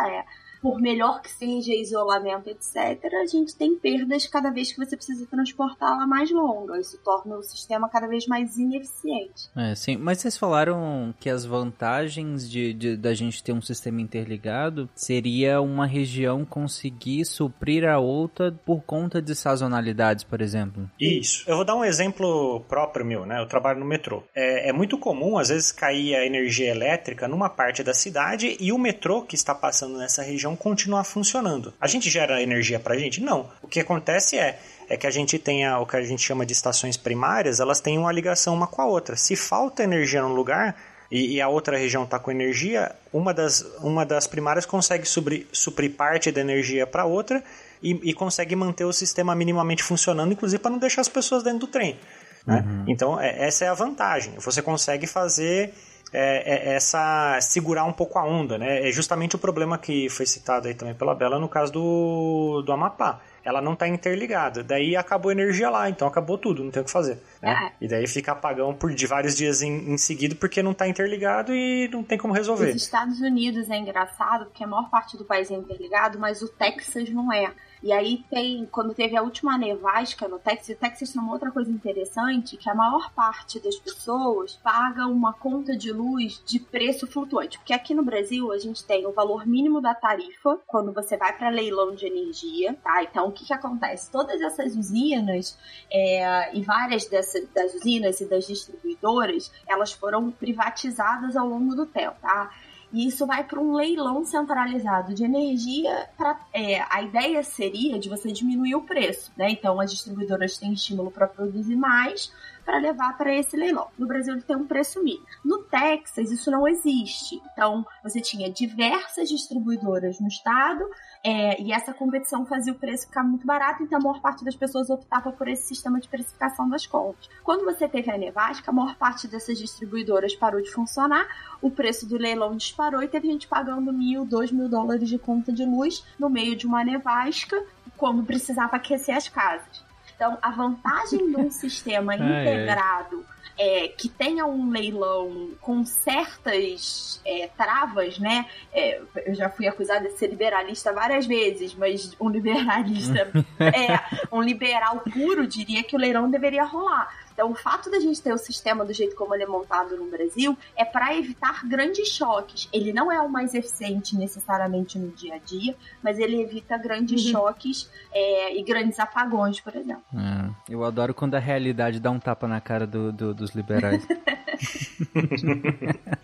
É, 0.04 0.45
por 0.66 0.80
melhor 0.80 1.22
que 1.22 1.30
seja 1.30 1.72
isolamento, 1.72 2.50
etc., 2.50 3.04
a 3.22 3.26
gente 3.26 3.54
tem 3.54 3.76
perdas 3.76 4.26
cada 4.26 4.50
vez 4.50 4.72
que 4.72 4.84
você 4.84 4.96
precisa 4.96 5.24
transportá-la 5.26 6.04
mais 6.08 6.28
longa. 6.32 6.76
Isso 6.80 6.98
torna 7.04 7.36
o 7.36 7.42
sistema 7.44 7.88
cada 7.88 8.08
vez 8.08 8.26
mais 8.26 8.58
ineficiente. 8.58 9.48
É, 9.54 9.76
sim. 9.76 9.96
Mas 9.96 10.18
vocês 10.18 10.36
falaram 10.36 11.14
que 11.20 11.30
as 11.30 11.44
vantagens 11.44 12.50
de, 12.50 12.74
de 12.74 12.96
da 12.96 13.14
gente 13.14 13.44
ter 13.44 13.52
um 13.52 13.62
sistema 13.62 14.00
interligado 14.00 14.90
seria 14.92 15.60
uma 15.60 15.86
região 15.86 16.44
conseguir 16.44 17.24
suprir 17.24 17.88
a 17.88 18.00
outra 18.00 18.50
por 18.50 18.82
conta 18.82 19.22
de 19.22 19.36
sazonalidades, 19.36 20.24
por 20.24 20.40
exemplo. 20.40 20.90
Isso. 20.98 21.48
Eu 21.48 21.54
vou 21.54 21.64
dar 21.64 21.76
um 21.76 21.84
exemplo 21.84 22.64
próprio 22.68 23.06
meu, 23.06 23.24
né? 23.24 23.40
Eu 23.40 23.46
trabalho 23.46 23.78
no 23.78 23.86
metrô. 23.86 24.24
É, 24.34 24.70
é 24.70 24.72
muito 24.72 24.98
comum, 24.98 25.38
às 25.38 25.48
vezes, 25.48 25.70
cair 25.70 26.16
a 26.16 26.26
energia 26.26 26.72
elétrica 26.72 27.28
numa 27.28 27.48
parte 27.48 27.84
da 27.84 27.94
cidade 27.94 28.56
e 28.58 28.72
o 28.72 28.78
metrô 28.78 29.22
que 29.22 29.36
está 29.36 29.54
passando 29.54 29.96
nessa 29.96 30.24
região 30.24 30.55
continuar 30.56 31.04
funcionando. 31.04 31.72
A 31.80 31.86
gente 31.86 32.10
gera 32.10 32.42
energia 32.42 32.80
para 32.80 32.94
a 32.94 32.98
gente? 32.98 33.20
Não. 33.20 33.48
O 33.62 33.68
que 33.68 33.80
acontece 33.80 34.38
é 34.38 34.58
é 34.88 34.96
que 34.96 35.06
a 35.06 35.10
gente 35.10 35.38
tenha 35.38 35.78
o 35.78 35.86
que 35.86 35.96
a 35.96 36.02
gente 36.02 36.22
chama 36.22 36.46
de 36.46 36.52
estações 36.52 36.96
primárias, 36.96 37.60
elas 37.60 37.80
têm 37.80 37.98
uma 37.98 38.12
ligação 38.12 38.54
uma 38.54 38.66
com 38.66 38.82
a 38.82 38.86
outra. 38.86 39.16
Se 39.16 39.34
falta 39.34 39.82
energia 39.82 40.22
num 40.22 40.32
lugar 40.32 40.76
e, 41.10 41.34
e 41.34 41.40
a 41.40 41.48
outra 41.48 41.76
região 41.76 42.04
está 42.04 42.18
com 42.18 42.30
energia, 42.30 42.94
uma 43.12 43.34
das, 43.34 43.62
uma 43.80 44.04
das 44.06 44.26
primárias 44.26 44.64
consegue 44.64 45.06
suprir, 45.06 45.46
suprir 45.52 45.92
parte 45.92 46.30
da 46.30 46.40
energia 46.40 46.86
para 46.86 47.02
a 47.02 47.06
outra 47.06 47.42
e, 47.82 48.10
e, 48.10 48.14
consegue 48.14 48.56
manter 48.56 48.84
o 48.84 48.92
sistema 48.92 49.34
minimamente 49.34 49.82
funcionando, 49.82 50.32
inclusive 50.32 50.60
para 50.60 50.70
não 50.70 50.78
deixar 50.78 51.02
as 51.02 51.08
pessoas 51.08 51.42
dentro 51.42 51.60
do 51.60 51.66
trem. 51.66 51.98
Né? 52.46 52.64
Uhum. 52.64 52.84
Então, 52.88 53.20
é, 53.20 53.46
essa 53.46 53.64
é 53.64 53.68
a 53.68 53.74
vantagem. 53.74 54.32
Você 54.38 54.62
consegue 54.62 55.06
fazer 55.06 55.74
é, 56.12 56.70
é, 56.70 56.74
essa 56.74 57.38
segurar 57.40 57.84
um 57.84 57.92
pouco 57.92 58.18
a 58.18 58.24
onda, 58.24 58.56
né? 58.56 58.88
É 58.88 58.92
justamente 58.92 59.36
o 59.36 59.38
problema 59.38 59.76
que 59.76 60.08
foi 60.08 60.26
citado 60.26 60.68
aí 60.68 60.74
também 60.74 60.94
pela 60.94 61.14
Bela 61.14 61.38
no 61.38 61.48
caso 61.48 61.72
do, 61.72 62.62
do 62.64 62.72
Amapá. 62.72 63.20
Ela 63.44 63.60
não 63.60 63.74
está 63.74 63.86
interligada, 63.86 64.64
daí 64.64 64.96
acabou 64.96 65.28
a 65.28 65.32
energia 65.32 65.70
lá, 65.70 65.88
então 65.88 66.08
acabou 66.08 66.36
tudo, 66.36 66.64
não 66.64 66.70
tem 66.72 66.82
o 66.82 66.84
que 66.84 66.90
fazer. 66.90 67.22
Né? 67.40 67.70
É. 67.80 67.84
E 67.84 67.86
daí 67.86 68.04
fica 68.08 68.32
apagão 68.32 68.74
por 68.74 68.92
de 68.92 69.06
vários 69.06 69.36
dias 69.36 69.62
em, 69.62 69.92
em 69.92 69.96
seguida 69.96 70.34
porque 70.34 70.64
não 70.64 70.72
está 70.72 70.88
interligado 70.88 71.54
e 71.54 71.88
não 71.88 72.02
tem 72.02 72.18
como 72.18 72.34
resolver. 72.34 72.70
Os 72.70 72.82
Estados 72.82 73.20
Unidos 73.20 73.70
é 73.70 73.76
engraçado 73.76 74.46
porque 74.46 74.64
a 74.64 74.66
maior 74.66 74.90
parte 74.90 75.16
do 75.16 75.24
país 75.24 75.48
é 75.48 75.54
interligado, 75.54 76.18
mas 76.18 76.42
o 76.42 76.48
Texas 76.48 77.08
não 77.10 77.32
é. 77.32 77.52
E 77.82 77.92
aí 77.92 78.24
tem, 78.30 78.66
quando 78.66 78.94
teve 78.94 79.16
a 79.16 79.22
última 79.22 79.56
nevasca 79.58 80.26
no 80.28 80.38
Texas, 80.38 80.76
o 80.76 80.78
Texas 80.78 81.12
tem 81.12 81.20
uma 81.20 81.32
outra 81.32 81.50
coisa 81.50 81.70
interessante, 81.70 82.56
que 82.56 82.68
a 82.68 82.74
maior 82.74 83.12
parte 83.12 83.60
das 83.60 83.76
pessoas 83.76 84.56
paga 84.56 85.06
uma 85.06 85.32
conta 85.32 85.76
de 85.76 85.92
luz 85.92 86.42
de 86.44 86.58
preço 86.58 87.06
flutuante. 87.06 87.58
Porque 87.58 87.72
aqui 87.72 87.94
no 87.94 88.02
Brasil 88.02 88.52
a 88.52 88.58
gente 88.58 88.84
tem 88.84 89.06
o 89.06 89.12
valor 89.12 89.46
mínimo 89.46 89.80
da 89.80 89.94
tarifa 89.94 90.60
quando 90.66 90.92
você 90.92 91.16
vai 91.16 91.36
para 91.36 91.48
leilão 91.48 91.94
de 91.94 92.06
energia, 92.06 92.74
tá? 92.82 93.02
Então 93.02 93.28
o 93.28 93.32
que 93.32 93.44
que 93.44 93.52
acontece? 93.52 94.10
Todas 94.10 94.40
essas 94.40 94.74
usinas 94.74 95.58
é, 95.90 96.56
e 96.56 96.62
várias 96.62 97.06
dessas, 97.06 97.48
das 97.50 97.74
usinas 97.74 98.20
e 98.20 98.28
das 98.28 98.46
distribuidoras, 98.46 99.52
elas 99.66 99.92
foram 99.92 100.30
privatizadas 100.30 101.36
ao 101.36 101.46
longo 101.46 101.74
do 101.74 101.86
tempo, 101.86 102.16
tá? 102.20 102.50
E 102.96 103.06
isso 103.06 103.26
vai 103.26 103.44
para 103.44 103.60
um 103.60 103.74
leilão 103.74 104.24
centralizado 104.24 105.12
de 105.12 105.22
energia. 105.22 106.08
Pra, 106.16 106.40
é, 106.50 106.80
a 106.88 107.02
ideia 107.02 107.42
seria 107.42 107.98
de 107.98 108.08
você 108.08 108.32
diminuir 108.32 108.74
o 108.74 108.84
preço, 108.84 109.30
né? 109.36 109.50
Então 109.50 109.78
as 109.78 109.90
distribuidoras 109.90 110.56
têm 110.56 110.72
estímulo 110.72 111.10
para 111.10 111.26
produzir 111.26 111.76
mais 111.76 112.32
para 112.64 112.78
levar 112.78 113.16
para 113.18 113.32
esse 113.32 113.54
leilão. 113.54 113.88
No 113.98 114.06
Brasil 114.06 114.32
ele 114.32 114.42
tem 114.42 114.56
um 114.56 114.66
preço 114.66 115.04
mínimo. 115.04 115.26
No 115.44 115.62
Texas 115.64 116.32
isso 116.32 116.50
não 116.50 116.66
existe. 116.66 117.40
Então 117.52 117.86
você 118.02 118.18
tinha 118.18 118.50
diversas 118.50 119.28
distribuidoras 119.28 120.18
no 120.18 120.26
estado 120.26 120.82
é, 121.28 121.60
e 121.60 121.72
essa 121.72 121.92
competição 121.92 122.46
fazia 122.46 122.72
o 122.72 122.76
preço 122.76 123.08
ficar 123.08 123.24
muito 123.24 123.44
barato, 123.44 123.82
então 123.82 123.98
a 123.98 124.00
maior 124.00 124.20
parte 124.20 124.44
das 124.44 124.54
pessoas 124.54 124.88
optava 124.88 125.32
por 125.32 125.48
esse 125.48 125.66
sistema 125.66 125.98
de 125.98 126.06
precificação 126.06 126.68
das 126.68 126.86
contas. 126.86 127.28
Quando 127.42 127.64
você 127.64 127.88
teve 127.88 128.08
a 128.12 128.16
nevasca, 128.16 128.70
a 128.70 128.72
maior 128.72 128.94
parte 128.94 129.26
dessas 129.26 129.58
distribuidoras 129.58 130.36
parou 130.36 130.62
de 130.62 130.70
funcionar, 130.70 131.26
o 131.60 131.68
preço 131.68 132.06
do 132.06 132.16
leilão 132.16 132.56
disparou 132.56 133.02
e 133.02 133.08
teve 133.08 133.26
gente 133.26 133.48
pagando 133.48 133.92
mil, 133.92 134.24
dois 134.24 134.52
mil 134.52 134.68
dólares 134.68 135.08
de 135.08 135.18
conta 135.18 135.52
de 135.52 135.64
luz 135.64 136.06
no 136.16 136.30
meio 136.30 136.54
de 136.54 136.64
uma 136.64 136.84
nevasca, 136.84 137.60
quando 137.96 138.22
precisava 138.22 138.76
aquecer 138.76 139.16
as 139.16 139.28
casas. 139.28 139.84
Então, 140.14 140.38
a 140.40 140.52
vantagem 140.52 141.28
de 141.28 141.36
um 141.36 141.50
sistema 141.50 142.14
integrado 142.14 143.26
é, 143.58 143.88
que 143.88 144.08
tenha 144.08 144.46
um 144.46 144.70
leilão 144.70 145.50
com 145.60 145.84
certas 145.84 147.20
é, 147.24 147.48
travas, 147.48 148.18
né? 148.18 148.46
É, 148.72 149.00
eu 149.26 149.34
já 149.34 149.48
fui 149.48 149.66
acusada 149.66 150.08
de 150.08 150.18
ser 150.18 150.28
liberalista 150.28 150.92
várias 150.92 151.26
vezes, 151.26 151.74
mas 151.74 152.14
um 152.20 152.28
liberalista, 152.28 153.30
é, 153.58 154.26
um 154.30 154.42
liberal 154.42 155.00
puro 155.00 155.46
diria 155.46 155.82
que 155.82 155.96
o 155.96 155.98
leilão 155.98 156.30
deveria 156.30 156.64
rolar. 156.64 157.25
Então, 157.36 157.50
o 157.50 157.54
fato 157.54 157.90
da 157.90 158.00
gente 158.00 158.22
ter 158.22 158.32
o 158.32 158.38
sistema 158.38 158.82
do 158.82 158.94
jeito 158.94 159.14
como 159.14 159.34
ele 159.34 159.42
é 159.42 159.46
montado 159.46 159.94
no 159.94 160.06
Brasil 160.06 160.56
é 160.74 160.86
para 160.86 161.14
evitar 161.14 161.68
grandes 161.68 162.08
choques. 162.08 162.66
Ele 162.72 162.94
não 162.94 163.12
é 163.12 163.20
o 163.20 163.28
mais 163.28 163.52
eficiente 163.52 164.16
necessariamente 164.16 164.98
no 164.98 165.10
dia 165.10 165.34
a 165.34 165.38
dia, 165.38 165.76
mas 166.02 166.18
ele 166.18 166.40
evita 166.40 166.78
grandes 166.78 167.26
uhum. 167.26 167.32
choques 167.32 167.90
é, 168.10 168.56
e 168.58 168.62
grandes 168.62 168.98
apagões, 168.98 169.60
por 169.60 169.76
exemplo. 169.76 170.02
É, 170.14 170.72
eu 170.72 170.82
adoro 170.82 171.12
quando 171.12 171.34
a 171.34 171.38
realidade 171.38 172.00
dá 172.00 172.10
um 172.10 172.18
tapa 172.18 172.48
na 172.48 172.58
cara 172.58 172.86
do, 172.86 173.12
do, 173.12 173.34
dos 173.34 173.50
liberais. 173.50 174.02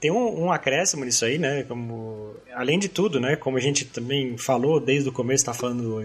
Tem 0.01 0.11
um, 0.11 0.45
um, 0.45 0.53
acréscimo 0.53 1.05
nisso 1.05 1.25
aí, 1.25 1.39
né? 1.39 1.63
Como, 1.65 2.35
além 2.55 2.79
de 2.79 2.89
tudo, 2.89 3.21
né? 3.21 3.37
Como 3.37 3.59
a 3.59 3.61
gente 3.61 3.85
também 3.85 4.39
falou 4.39 4.81
desde 4.81 5.09
o 5.09 5.13
começo, 5.13 5.43
está 5.43 5.53
falando 5.53 6.01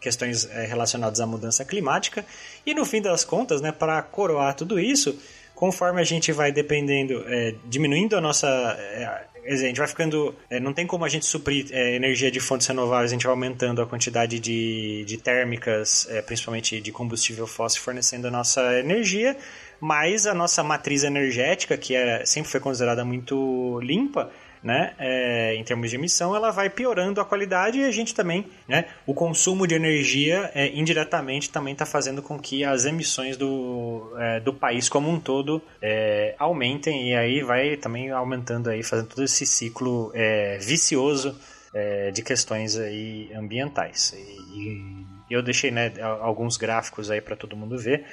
questões 0.00 0.44
é, 0.50 0.66
relacionadas 0.66 1.20
à 1.20 1.26
mudança 1.26 1.64
climática. 1.64 2.24
E 2.64 2.74
no 2.74 2.84
fim 2.84 3.00
das 3.00 3.24
contas, 3.24 3.60
né? 3.60 3.72
Para 3.72 4.02
coroar 4.26 4.54
tudo 4.54 4.80
isso, 4.80 5.16
conforme 5.54 6.00
a 6.00 6.04
gente 6.04 6.32
vai 6.32 6.50
dependendo, 6.50 7.24
é, 7.26 7.54
diminuindo 7.64 8.16
a 8.16 8.20
nossa. 8.20 8.48
É, 8.48 9.26
a 9.48 9.54
gente 9.54 9.78
vai 9.78 9.86
ficando. 9.86 10.34
É, 10.50 10.58
não 10.58 10.72
tem 10.72 10.86
como 10.86 11.04
a 11.04 11.08
gente 11.08 11.24
suprir 11.24 11.66
é, 11.70 11.94
energia 11.94 12.30
de 12.30 12.40
fontes 12.40 12.66
renováveis, 12.66 13.12
a 13.12 13.14
gente 13.14 13.22
vai 13.22 13.30
aumentando 13.30 13.80
a 13.80 13.86
quantidade 13.86 14.40
de, 14.40 15.04
de 15.06 15.16
térmicas, 15.16 16.08
é, 16.10 16.20
principalmente 16.20 16.80
de 16.80 16.90
combustível 16.90 17.46
fóssil, 17.46 17.80
fornecendo 17.80 18.26
a 18.26 18.30
nossa 18.30 18.78
energia 18.78 19.36
mas 19.80 20.26
a 20.26 20.34
nossa 20.34 20.62
matriz 20.62 21.04
energética, 21.04 21.76
que 21.76 21.94
é, 21.94 22.24
sempre 22.24 22.50
foi 22.50 22.60
considerada 22.60 23.04
muito 23.04 23.78
limpa, 23.82 24.30
né, 24.66 24.94
é, 24.98 25.54
em 25.54 25.62
termos 25.62 25.90
de 25.90 25.94
emissão, 25.94 26.34
ela 26.34 26.50
vai 26.50 26.68
piorando 26.68 27.20
a 27.20 27.24
qualidade 27.24 27.78
e 27.78 27.84
a 27.84 27.90
gente 27.92 28.12
também, 28.12 28.48
né, 28.66 28.86
o 29.06 29.14
consumo 29.14 29.64
de 29.64 29.76
energia 29.76 30.50
é, 30.56 30.66
indiretamente 30.76 31.50
também 31.50 31.72
está 31.72 31.86
fazendo 31.86 32.20
com 32.20 32.36
que 32.36 32.64
as 32.64 32.84
emissões 32.84 33.36
do, 33.36 34.12
é, 34.18 34.40
do 34.40 34.52
país 34.52 34.88
como 34.88 35.08
um 35.08 35.20
todo 35.20 35.62
é, 35.80 36.34
aumentem 36.36 37.10
e 37.10 37.14
aí 37.14 37.42
vai 37.44 37.76
também 37.76 38.10
aumentando 38.10 38.68
aí, 38.68 38.82
fazendo 38.82 39.06
todo 39.10 39.22
esse 39.22 39.46
ciclo 39.46 40.10
é, 40.12 40.58
vicioso 40.58 41.38
é, 41.72 42.10
de 42.10 42.20
questões 42.22 42.76
aí 42.76 43.30
ambientais. 43.36 44.16
E, 44.52 45.06
eu 45.30 45.42
deixei 45.42 45.70
né, 45.72 45.92
alguns 46.20 46.56
gráficos 46.56 47.10
aí 47.10 47.20
para 47.20 47.34
todo 47.34 47.56
mundo 47.56 47.76
ver. 47.76 48.04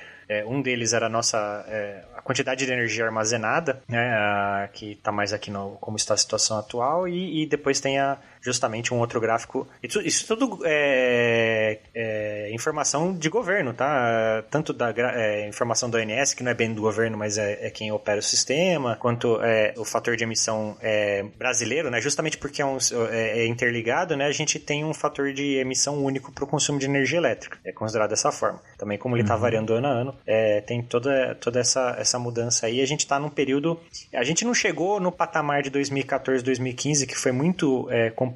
Um 0.48 0.64
deles 0.64 0.94
era 0.94 1.06
a 1.06 1.10
nossa 1.10 1.64
quantidade 2.24 2.66
de 2.66 2.72
energia 2.72 3.06
armazenada, 3.06 3.82
né, 3.88 4.70
que 4.74 4.94
está 4.94 5.12
mais 5.12 5.34
aqui 5.34 5.52
no, 5.52 5.78
como 5.82 5.98
está 5.98 6.14
a 6.14 6.18
situação 6.18 6.58
atual, 6.58 7.08
e, 7.08 7.44
e 7.44 7.46
depois 7.46 7.80
tem 7.80 8.00
a, 8.00 8.18
justamente 8.44 8.94
um 8.94 9.00
outro 9.00 9.20
gráfico. 9.20 9.68
Isso, 9.82 10.02
isso 10.02 10.28
tudo 10.28 10.60
é, 10.66 11.80
é, 11.96 12.50
informação 12.54 13.14
de 13.14 13.30
governo, 13.30 13.74
tá? 13.74 14.44
Tanto 14.52 14.74
da 14.74 14.94
é, 14.96 15.48
informação 15.48 15.90
da 15.90 16.00
ONS, 16.00 16.34
que 16.34 16.44
não 16.44 16.52
é 16.52 16.54
bem 16.54 16.74
do 16.74 16.82
governo, 16.82 17.18
mas 17.18 17.38
é, 17.38 17.68
é 17.68 17.70
quem 17.70 17.92
opera 17.92 18.20
o 18.20 18.24
sistema, 18.24 18.96
quanto 18.98 19.42
é, 19.42 19.74
o 19.78 19.86
fator 19.86 20.16
de 20.16 20.24
emissão 20.24 20.78
é, 20.82 21.24
brasileiro, 21.38 21.90
né? 21.90 22.02
Justamente 22.02 22.38
porque 22.38 22.62
é, 22.62 22.66
um, 22.66 22.78
é, 23.10 23.46
interligado, 23.48 24.18
né? 24.18 24.26
A 24.26 24.32
gente 24.32 24.60
tem 24.60 24.84
um 24.84 24.94
fator 24.94 25.32
de 25.32 25.56
emissão 25.56 26.04
único 26.04 26.32
para 26.32 26.44
o 26.44 26.48
consumo 26.48 26.78
de 26.78 26.86
energia 26.86 27.18
elétrica. 27.18 27.58
É 27.64 27.72
considerado 27.72 28.10
dessa 28.10 28.32
forma. 28.32 28.62
Também 28.78 28.98
como 28.98 29.16
ele 29.16 29.24
está 29.24 29.36
uhum. 29.36 29.42
variando 29.42 29.74
ano 29.74 29.88
a 29.88 29.92
ano, 29.92 30.16
tem 30.66 30.82
toda, 30.82 31.36
toda 31.36 31.60
essa, 31.60 31.96
essa 31.98 32.20
mudança 32.20 32.66
aí. 32.66 32.82
A 32.82 32.86
gente 32.86 33.02
está 33.02 33.20
num 33.20 33.30
período... 33.30 33.80
A 34.14 34.24
gente 34.24 34.44
não 34.44 34.54
chegou 34.54 35.00
no 35.00 35.12
patamar 35.12 35.62
de 35.62 35.70
2014, 35.70 36.44
2015, 36.44 37.08
que 37.08 37.16
foi 37.16 37.32
muito 37.32 37.88
é, 37.90 38.10
complicado, 38.10 38.33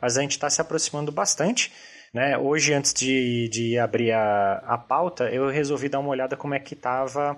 mas 0.00 0.18
a 0.18 0.22
gente 0.22 0.32
está 0.32 0.50
se 0.50 0.60
aproximando 0.60 1.10
bastante. 1.10 1.72
Né? 2.12 2.38
Hoje, 2.38 2.72
antes 2.72 2.94
de, 2.94 3.48
de 3.48 3.78
abrir 3.78 4.12
a, 4.12 4.62
a 4.66 4.78
pauta, 4.78 5.24
eu 5.30 5.48
resolvi 5.48 5.88
dar 5.88 5.98
uma 5.98 6.10
olhada 6.10 6.36
como 6.36 6.54
é 6.54 6.60
que 6.60 6.74
estava 6.74 7.36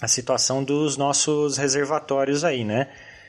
a 0.00 0.08
situação 0.08 0.62
dos 0.62 0.96
nossos 0.96 1.56
reservatórios 1.56 2.44
aí, 2.44 2.64
né? 2.64 2.88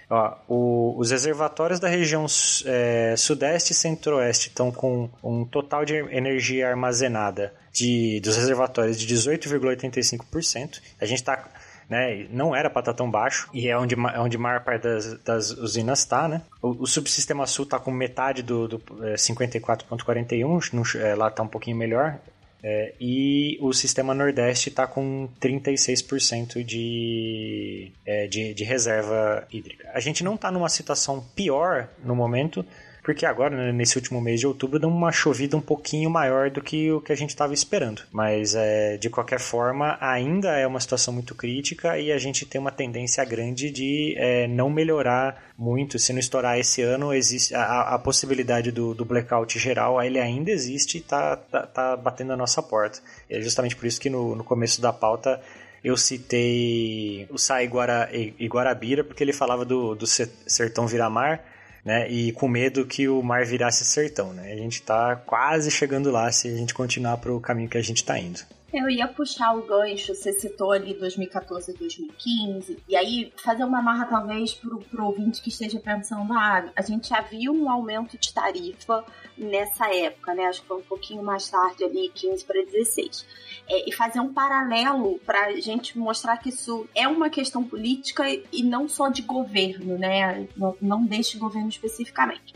Ó, 0.09 0.37
o, 0.47 0.95
os 0.97 1.11
reservatórios 1.11 1.79
da 1.79 1.89
região 1.89 2.25
é, 2.65 3.13
sudeste 3.17 3.73
e 3.73 3.75
centro-oeste 3.75 4.47
estão 4.47 4.71
com 4.71 5.09
um 5.21 5.43
total 5.43 5.83
de 5.83 5.95
energia 5.95 6.69
armazenada 6.69 7.53
de, 7.73 8.21
dos 8.21 8.37
reservatórios 8.37 8.97
de 8.97 9.13
18,85%. 9.13 10.81
A 11.01 11.05
gente 11.05 11.19
está 11.19 11.49
né? 11.89 12.27
Não 12.29 12.55
era 12.55 12.69
para 12.69 12.81
estar 12.81 12.93
tá 12.93 12.97
tão 12.97 13.09
baixo 13.09 13.49
e 13.53 13.67
é 13.67 13.77
onde, 13.77 13.95
é 13.95 14.19
onde 14.19 14.37
a 14.37 14.39
maior 14.39 14.63
parte 14.63 14.83
das, 14.83 15.13
das 15.23 15.51
usinas 15.51 15.99
está, 15.99 16.27
né? 16.27 16.41
O, 16.61 16.83
o, 16.83 16.87
subsistema 16.87 17.45
sul 17.47 17.63
está 17.63 17.79
com 17.79 17.91
metade 17.91 18.43
do, 18.43 18.67
do 18.67 18.81
é, 19.05 19.15
54.41, 19.15 20.99
é, 20.99 21.15
lá 21.15 21.29
está 21.29 21.43
um 21.43 21.47
pouquinho 21.47 21.77
melhor. 21.77 22.19
É, 22.63 22.93
e 22.99 23.57
o 23.61 23.71
sistema 23.71 24.13
Nordeste 24.13 24.69
está 24.69 24.87
com 24.87 25.29
36% 25.39 26.63
de, 26.63 27.91
é, 28.05 28.27
de, 28.27 28.53
de 28.53 28.63
reserva 28.63 29.47
hídrica. 29.51 29.89
A 29.93 29.99
gente 29.99 30.23
não 30.23 30.35
está 30.35 30.51
numa 30.51 30.67
situação 30.67 31.23
pior 31.35 31.87
no 32.03 32.15
momento, 32.15 32.65
porque 33.07 33.25
agora, 33.25 33.55
né, 33.55 33.71
nesse 33.71 33.95
último 33.95 34.19
mês 34.19 34.37
de 34.37 34.45
outubro, 34.45 34.77
deu 34.77 34.89
uma 34.89 35.13
chovida 35.13 35.55
um 35.55 35.61
pouquinho 35.61 36.09
maior 36.09 36.51
do 36.51 36.61
que 36.61 36.91
o 36.91 36.99
que 36.99 37.13
a 37.13 37.15
gente 37.15 37.29
estava 37.29 37.53
esperando. 37.53 38.01
Mas, 38.11 38.53
é, 38.53 38.97
de 38.97 39.09
qualquer 39.09 39.39
forma, 39.39 39.97
ainda 40.01 40.57
é 40.57 40.67
uma 40.67 40.81
situação 40.81 41.13
muito 41.13 41.33
crítica 41.33 41.97
e 41.97 42.11
a 42.11 42.17
gente 42.17 42.45
tem 42.45 42.59
uma 42.59 42.69
tendência 42.69 43.23
grande 43.23 43.71
de 43.71 44.13
é, 44.17 44.45
não 44.49 44.69
melhorar 44.69 45.41
muito. 45.57 45.97
Se 45.97 46.11
não 46.11 46.19
estourar 46.19 46.59
esse 46.59 46.81
ano, 46.81 47.13
existe 47.13 47.55
a, 47.55 47.93
a 47.93 47.97
possibilidade 47.97 48.73
do, 48.73 48.93
do, 48.93 49.05
blackout 49.05 49.57
geral, 49.57 50.03
ele 50.03 50.19
ainda 50.19 50.51
existe 50.51 50.97
e 50.97 50.99
está 50.99 51.37
tá, 51.37 51.65
tá 51.65 51.95
batendo 51.95 52.33
a 52.33 52.35
nossa 52.35 52.61
porta. 52.61 52.99
É 53.29 53.39
justamente 53.39 53.77
por 53.77 53.85
isso 53.85 54.01
que 54.01 54.09
no, 54.09 54.35
no 54.35 54.43
começo 54.43 54.81
da 54.81 54.91
pauta 54.91 55.41
eu 55.81 55.95
citei 55.95 57.25
o 57.29 57.37
Sai 57.37 57.63
Iguara, 57.63 58.09
Iguarabira, 58.37 59.01
porque 59.01 59.23
ele 59.23 59.31
falava 59.31 59.63
do, 59.63 59.95
do 59.95 60.05
sertão 60.05 60.85
viramar 60.85 61.55
né? 61.87 62.11
E 62.11 62.33
com 62.33 62.49
medo 62.49 62.85
que 62.85 63.07
o 63.07 63.23
mar 63.23 63.45
virasse 63.45 63.85
sertão, 63.85 64.33
né? 64.33 64.51
A 64.51 64.57
gente 64.57 64.73
está 64.73 65.15
quase 65.15 65.71
chegando 65.71 66.11
lá 66.11 66.29
se 66.33 66.49
a 66.49 66.55
gente 66.55 66.73
continuar 66.73 67.15
para 67.15 67.31
o 67.31 67.39
caminho 67.39 67.69
que 67.69 67.77
a 67.77 67.81
gente 67.81 67.99
está 67.99 68.19
indo. 68.19 68.41
Eu 68.73 68.89
ia 68.89 69.07
puxar 69.07 69.53
o 69.53 69.65
gancho, 69.65 70.13
você 70.13 70.33
citou 70.33 70.73
ali 70.73 70.93
2014 70.93 71.71
e 71.71 71.77
2015, 71.77 72.77
e 72.87 72.97
aí 72.97 73.31
fazer 73.37 73.63
uma 73.63 73.81
marra 73.81 74.05
talvez 74.05 74.53
pro, 74.53 74.79
pro 74.79 75.05
ouvinte 75.05 75.41
que 75.41 75.47
esteja 75.47 75.79
pensando, 75.79 76.33
ah, 76.33 76.69
a 76.75 76.81
gente 76.81 77.07
já 77.07 77.21
viu 77.21 77.53
um 77.53 77.69
aumento 77.69 78.17
de 78.17 78.33
tarifa 78.33 79.05
nessa 79.37 79.93
época, 79.93 80.33
né? 80.33 80.45
Acho 80.45 80.61
que 80.61 80.67
foi 80.67 80.77
um 80.77 80.83
pouquinho 80.83 81.23
mais 81.23 81.49
tarde 81.49 81.83
ali, 81.85 82.09
15 82.13 82.43
para 82.43 82.65
16 82.65 83.25
é, 83.69 83.89
e 83.89 83.93
fazer 83.93 84.19
um 84.19 84.33
paralelo 84.33 85.19
para 85.25 85.47
a 85.47 85.59
gente 85.59 85.97
mostrar 85.97 86.37
que 86.37 86.49
isso 86.49 86.87
é 86.95 87.07
uma 87.07 87.29
questão 87.29 87.63
política 87.63 88.23
e 88.51 88.63
não 88.63 88.89
só 88.89 89.09
de 89.09 89.21
governo, 89.21 89.97
né? 89.97 90.47
Não, 90.55 90.75
não 90.81 91.05
deste 91.05 91.37
governo 91.37 91.69
especificamente. 91.69 92.53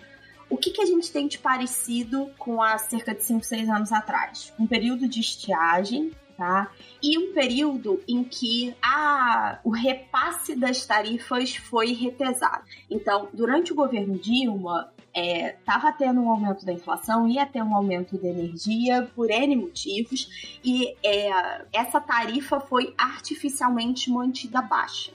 O 0.52 0.58
que, 0.58 0.70
que 0.70 0.82
a 0.82 0.86
gente 0.86 1.10
tem 1.10 1.30
de 1.30 1.38
parecido 1.38 2.30
com 2.38 2.62
há 2.62 2.78
cerca 2.78 3.16
de 3.16 3.24
5, 3.24 3.46
6 3.46 3.70
anos 3.70 3.92
atrás? 3.94 4.54
Um 4.60 4.68
período 4.68 5.08
de 5.08 5.22
estiagem, 5.22 6.12
Tá? 6.38 6.72
E 7.04 7.20
um 7.20 7.34
período 7.36 8.02
em 8.08 8.24
que 8.24 8.74
a, 8.82 9.60
o 9.64 9.70
repasse 9.70 10.56
das 10.56 10.84
tarifas 10.84 11.56
foi 11.56 11.94
retesado. 11.94 12.64
Então, 12.90 13.30
durante 13.32 13.72
o 13.72 13.76
governo 13.76 14.18
Dilma, 14.18 14.92
estava 15.14 15.90
é, 15.90 15.92
tendo 15.92 16.20
um 16.22 16.32
aumento 16.32 16.66
da 16.66 16.74
inflação, 16.74 17.28
ia 17.28 17.46
ter 17.46 17.62
um 17.62 17.76
aumento 17.76 18.18
da 18.18 18.28
energia 18.28 19.08
por 19.14 19.30
N 19.30 19.56
motivos, 19.56 20.58
e 20.64 20.96
é, 21.04 21.64
essa 21.72 22.02
tarifa 22.02 22.60
foi 22.60 22.92
artificialmente 22.98 24.10
mantida 24.10 24.64
baixa. 24.64 25.12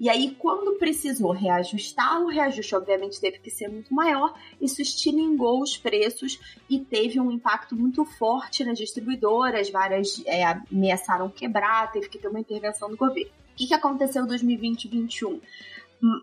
E 0.00 0.08
aí, 0.08 0.36
quando 0.38 0.78
precisou 0.78 1.32
reajustar, 1.32 2.22
o 2.22 2.28
reajuste 2.28 2.74
obviamente 2.74 3.20
teve 3.20 3.38
que 3.38 3.50
ser 3.50 3.68
muito 3.68 3.92
maior, 3.92 4.32
isso 4.60 4.80
estilingou 4.80 5.60
os 5.60 5.76
preços 5.76 6.38
e 6.70 6.78
teve 6.78 7.18
um 7.18 7.30
impacto 7.30 7.74
muito 7.74 8.04
forte 8.04 8.64
nas 8.64 8.78
distribuidoras, 8.78 9.70
várias 9.70 10.22
é, 10.24 10.44
ameaçaram 10.44 11.28
quebrar, 11.28 11.90
teve 11.90 12.08
que 12.08 12.18
ter 12.18 12.28
uma 12.28 12.40
intervenção 12.40 12.88
do 12.88 12.96
governo. 12.96 13.30
O 13.30 13.56
que, 13.56 13.66
que 13.66 13.74
aconteceu 13.74 14.24
em 14.24 14.28
2020 14.28 14.84
e 14.84 14.88
2021? 14.88 15.40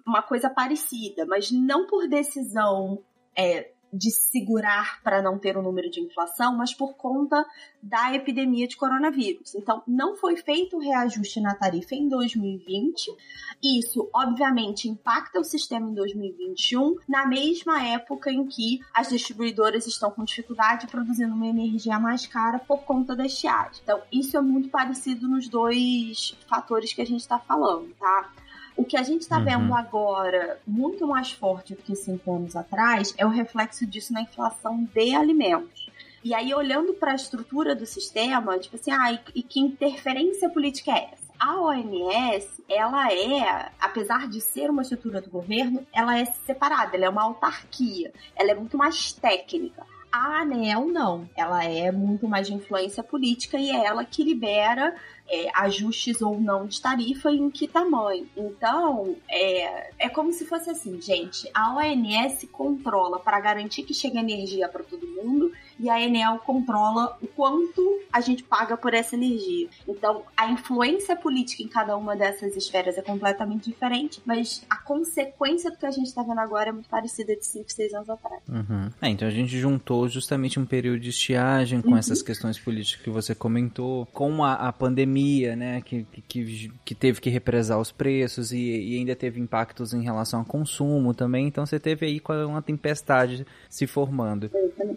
Uma 0.07 0.22
coisa 0.22 0.49
parecida, 0.49 1.26
mas 1.26 1.52
não 1.52 1.85
por 1.85 2.07
decisão 2.07 2.99
é, 3.35 3.72
de 3.91 4.12
segurar 4.12 5.02
para 5.03 5.22
não 5.22 5.38
ter 5.40 5.56
o 5.56 5.60
um 5.60 5.64
número 5.64 5.90
de 5.90 6.02
inflação, 6.02 6.56
mas 6.56 6.74
por 6.74 6.95
conta 6.95 7.45
da 7.82 8.14
epidemia 8.14 8.68
de 8.68 8.76
coronavírus. 8.76 9.56
Então, 9.56 9.84
não 9.88 10.16
foi 10.16 10.36
feito 10.38 10.76
o 10.76 10.80
reajuste 10.80 11.40
na 11.40 11.56
tarifa 11.56 11.95
em 11.95 12.10
2020. 12.10 13.16
Isso, 13.64 14.10
obviamente, 14.14 14.90
impacta 14.90 15.40
o 15.40 15.44
sistema 15.44 15.90
em 15.90 15.94
2021, 15.94 16.98
na 17.07 17.26
mesma 17.28 17.84
época 17.88 18.32
em 18.32 18.45
que 18.48 18.80
as 18.94 19.10
distribuidoras 19.10 19.88
estão 19.88 20.12
com 20.12 20.24
dificuldade 20.24 20.88
produzindo 20.88 21.34
uma 21.34 21.48
energia 21.48 21.99
mais 21.99 22.26
cara 22.26 22.60
por 22.60 22.84
conta 22.84 23.16
da 23.16 23.26
estiagem. 23.26 23.82
Então, 23.84 24.02
isso 24.12 24.36
é 24.36 24.41
muito 24.41 24.70
parecido 24.70 25.28
nos 25.28 25.48
dois 25.48 26.36
fatores 26.48 26.91
que 26.91 27.02
a 27.02 27.06
gente 27.06 27.22
está 27.22 27.40
falando, 27.40 27.94
tá? 27.95 28.32
O 28.77 28.84
que 28.84 28.97
a 28.97 29.03
gente 29.03 29.22
está 29.22 29.38
uhum. 29.38 29.45
vendo 29.45 29.73
agora, 29.73 30.60
muito 30.68 31.07
mais 31.07 31.31
forte 31.31 31.73
do 31.73 31.81
que 31.81 31.95
cinco 31.95 32.35
anos 32.35 32.56
atrás, 32.56 33.14
é 33.18 33.26
o 33.26 33.30
reflexo 33.30 33.85
disso 33.85 34.11
na 34.11 34.22
inflação 34.22 34.84
de 34.93 35.15
alimentos. 35.15 35.89
E 36.23 36.34
aí, 36.34 36.53
olhando 36.53 36.93
para 36.93 37.11
a 37.11 37.15
estrutura 37.15 37.76
do 37.76 37.85
sistema, 37.85 38.57
tipo 38.57 38.76
assim, 38.76 38.91
ah, 38.91 39.11
e, 39.11 39.19
e 39.35 39.43
que 39.43 39.60
interferência 39.60 40.49
política 40.49 40.91
é 40.91 41.10
essa? 41.14 41.26
A 41.39 41.61
OMS, 41.61 42.64
ela 42.68 43.14
é, 43.14 43.72
apesar 43.80 44.27
de 44.27 44.41
ser 44.41 44.69
uma 44.69 44.81
estrutura 44.81 45.22
do 45.22 45.30
governo, 45.30 45.85
ela 45.93 46.18
é 46.18 46.26
separada, 46.26 46.95
ela 46.95 47.06
é 47.06 47.10
uma 47.10 47.23
autarquia, 47.23 48.11
ela 48.35 48.52
é 48.52 48.56
muito 48.56 48.77
mais 48.77 49.14
técnica. 49.14 49.85
A 50.17 50.43
ANEL 50.43 50.85
não, 50.85 51.29
ela 51.35 51.65
é 51.65 51.91
muito 51.91 52.25
mais 52.25 52.47
de 52.47 52.53
influência 52.53 53.03
política 53.03 53.57
e 53.57 53.69
é 53.69 53.85
ela 53.85 54.05
que 54.05 54.23
libera 54.23 54.95
é, 55.29 55.49
ajustes 55.53 56.21
ou 56.21 56.39
não 56.39 56.65
de 56.65 56.81
tarifa 56.81 57.29
e 57.29 57.37
em 57.37 57.51
que 57.51 57.67
tamanho. 57.67 58.25
Então, 58.37 59.17
é, 59.29 59.91
é 59.99 60.07
como 60.07 60.31
se 60.31 60.45
fosse 60.45 60.69
assim, 60.69 61.01
gente, 61.01 61.51
a 61.53 61.75
ONS 61.75 62.47
controla 62.49 63.19
para 63.19 63.41
garantir 63.41 63.83
que 63.83 63.93
chegue 63.93 64.17
energia 64.17 64.69
para 64.69 64.85
todo 64.85 65.05
mundo 65.05 65.51
e 65.80 65.89
a 65.89 66.02
Enel 66.02 66.39
controla 66.39 67.18
o 67.22 67.27
quanto 67.27 67.99
a 68.11 68.22
gente 68.22 68.43
paga 68.43 68.77
por 68.77 68.93
essa 68.93 69.15
energia. 69.15 69.68
Então, 69.88 70.23
a 70.35 70.49
influência 70.49 71.15
política 71.15 71.64
em 71.64 71.68
cada 71.68 71.97
uma 71.97 72.15
dessas 72.15 72.56
esferas 72.56 72.97
é 72.97 73.02
completamente 73.02 73.69
diferente, 73.69 74.22
mas 74.26 74.64
a 74.69 74.77
consequência 74.77 75.69
do 75.72 75.77
que 75.77 75.85
a 75.85 75.91
gente 75.91 76.07
está 76.07 76.23
vendo 76.23 76.39
agora 76.39 76.69
é 76.69 76.72
muito 76.72 76.89
parecida 76.89 77.35
de 77.35 77.45
5, 77.45 77.72
6 77.72 77.93
anos 77.93 78.10
atrás. 78.10 78.41
Uhum. 78.47 78.89
É, 79.02 79.10
então 79.10 79.27
a 79.27 79.31
gente 79.31 79.57
juntou 79.60 80.07
justamente 80.07 80.60
um 80.60 80.65
período 80.65 80.99
de 80.99 81.10
estiagem 81.10 81.81
com 81.81 81.91
uhum. 81.91 81.97
essas 81.97 82.22
questões 82.22 82.60
políticas 82.60 83.03
que 83.03 83.10
você 83.10 83.35
comentou, 83.35 84.06
com 84.07 84.43
a, 84.43 84.53
a 84.53 84.73
pandemia, 84.73 85.56
né, 85.56 85.81
que, 85.81 86.06
que, 86.27 86.72
que, 86.84 86.95
teve 86.95 87.19
que 87.19 87.30
represar 87.30 87.80
os 87.80 87.91
preços 87.91 88.52
e, 88.52 88.57
e 88.57 88.97
ainda 88.97 89.15
teve 89.15 89.39
impactos 89.39 89.93
em 89.93 90.02
relação 90.02 90.39
ao 90.39 90.45
consumo 90.45 91.14
também, 91.14 91.47
então 91.47 91.65
você 91.65 91.80
teve 91.80 92.06
aí 92.06 92.22
uma 92.45 92.61
tempestade 92.61 93.45
se 93.69 93.85
formando. 93.85 94.49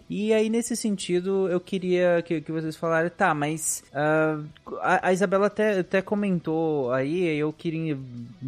E 0.09 0.33
aí, 0.33 0.49
nesse 0.49 0.68
sentido, 0.75 1.47
eu 1.49 1.59
queria 1.59 2.21
que, 2.21 2.41
que 2.41 2.51
vocês 2.51 2.75
falaram, 2.75 3.09
tá, 3.09 3.33
mas 3.33 3.83
uh, 3.91 4.45
a, 4.81 5.07
a, 5.07 5.13
Isabela 5.13 5.47
até, 5.47 5.79
até 5.79 6.01
comentou 6.01 6.91
aí, 6.91 7.25
eu 7.37 7.53
queria 7.53 7.97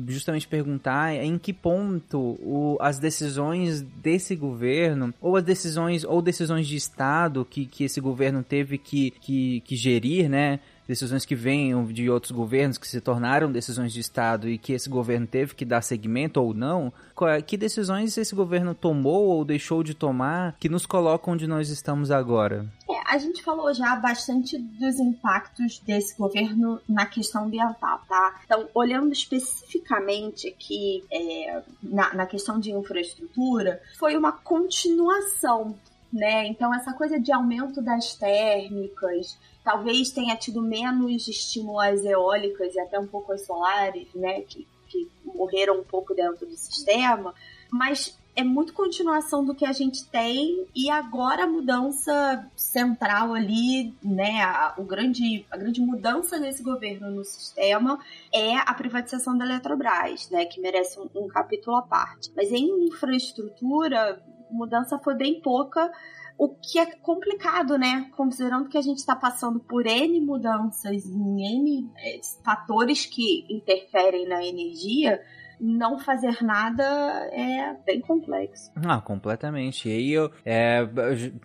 justamente 0.08 0.48
perguntar 0.48 1.16
em 1.16 1.38
que 1.38 1.54
ponto 1.54 2.38
o, 2.42 2.78
as 2.80 3.00
decisões 3.00 3.82
desse 3.82 4.36
governo, 4.36 5.14
ou 5.22 5.36
as 5.36 5.44
decisões, 5.44 6.04
ou 6.04 6.22
decisões 6.22 6.68
de 6.68 6.76
Estado 6.76 7.46
que, 7.50 7.66
que 7.66 7.84
esse 7.84 8.00
governo 8.00 8.44
teve 8.44 8.78
que, 8.78 9.12
que, 9.22 9.62
que 9.62 9.76
gerir, 9.76 10.30
né? 10.30 10.60
Decisões 10.88 11.26
que 11.26 11.36
venham 11.36 11.86
de 11.86 12.10
outros 12.10 12.32
governos 12.32 12.78
que 12.78 12.88
se 12.88 13.02
tornaram 13.02 13.52
decisões 13.52 13.94
de 13.94 14.00
Estado 14.00 14.50
e 14.50 14.58
que 14.58 14.74
esse 14.74 14.90
governo 14.90 15.28
teve 15.28 15.56
que 15.56 15.66
dar 15.66 15.82
seguimento 15.82 16.42
ou 16.42 16.54
não, 16.54 16.92
é, 17.24 17.42
que 17.42 17.58
decisões 17.58 18.18
esse 18.18 18.36
governo 18.36 18.74
tomou 18.74 19.28
ou 19.28 19.46
deixou 19.46 19.84
de 19.84 19.94
tomar 19.94 20.56
que 20.60 20.70
nos 20.70 20.86
colocam 20.86 21.34
onde 21.34 21.48
nós 21.48 21.70
estamos 21.70 22.12
agora? 22.12 22.66
É, 22.90 23.14
a 23.14 23.18
gente 23.18 23.44
falou 23.44 23.74
já 23.74 23.96
bastante 23.96 24.58
dos 24.58 25.00
impactos 25.00 25.80
desse 25.80 26.18
governo 26.18 26.82
na 26.88 27.06
questão 27.06 27.46
ambiental, 27.46 28.02
tá? 28.08 28.42
Então, 28.46 28.68
olhando 28.74 29.12
especificamente 29.12 30.48
aqui 30.48 31.04
é, 31.12 31.62
na, 31.82 32.14
na 32.14 32.26
questão 32.26 32.60
de 32.60 32.72
infraestrutura, 32.72 33.82
foi 33.98 34.18
uma 34.18 34.32
continuação 34.32 35.76
né? 36.12 36.48
Então 36.48 36.74
essa 36.74 36.94
coisa 36.94 37.20
de 37.20 37.32
aumento 37.32 37.82
das 37.82 38.16
térmicas, 38.16 39.38
talvez 39.64 40.12
tenha 40.12 40.36
tido 40.36 40.62
menos 40.62 41.28
estímulo 41.28 41.80
às 41.80 42.04
eólicas 42.04 42.74
e 42.76 42.80
até 42.80 43.00
um 43.00 43.08
pouco 43.08 43.32
às 43.32 43.46
solares, 43.46 44.08
né? 44.14 44.42
Que, 44.42 44.68
que 44.88 45.10
morreram 45.24 45.80
um 45.80 45.84
pouco 45.84 46.14
dentro 46.14 46.46
do 46.46 46.56
sistema, 46.56 47.34
mas 47.72 48.18
é 48.36 48.44
muito 48.44 48.74
continuação 48.74 49.44
do 49.44 49.54
que 49.54 49.66
a 49.66 49.72
gente 49.72 50.06
tem 50.06 50.66
e 50.76 50.90
agora 50.90 51.44
a 51.44 51.48
mudança 51.48 52.50
central 52.56 53.34
ali, 53.34 53.94
né, 54.02 54.42
a, 54.42 54.74
o 54.78 54.84
grande, 54.84 55.46
a 55.52 55.58
grande 55.58 55.82
mudança 55.82 56.40
nesse 56.40 56.64
governo 56.64 57.12
no 57.12 57.26
sistema 57.26 58.00
é 58.34 58.56
a 58.56 58.74
privatização 58.74 59.38
da 59.38 59.46
Eletrobras, 59.46 60.30
né, 60.30 60.46
que 60.46 60.62
merece 60.62 61.00
um, 61.00 61.10
um 61.16 61.28
capítulo 61.28 61.78
à 61.78 61.82
parte. 61.82 62.32
Mas 62.36 62.52
em 62.52 62.88
infraestrutura, 62.88 64.22
mudança 64.52 65.00
foi 65.00 65.16
bem 65.16 65.42
pouca, 65.42 65.92
o 66.38 66.50
que 66.50 66.80
é 66.80 66.86
complicado, 66.86 67.78
né? 67.78 68.10
Considerando 68.16 68.68
que 68.68 68.78
a 68.78 68.82
gente 68.82 68.98
está 68.98 69.16
passando 69.16 69.60
por 69.60 69.86
N 69.86 70.20
mudanças 70.22 71.06
em 71.06 71.46
N 71.60 71.90
é, 71.98 72.20
fatores 72.44 73.06
que 73.06 73.46
interferem 73.50 74.28
na 74.28 74.44
energia, 74.44 75.22
não 75.62 76.00
fazer 76.00 76.42
nada 76.42 76.84
é 77.32 77.76
bem 77.86 78.02
complexo. 78.02 78.72
Ah, 78.76 79.00
completamente. 79.00 79.88
E 79.88 79.92
aí 79.92 80.12
eu. 80.12 80.32
É, 80.44 80.88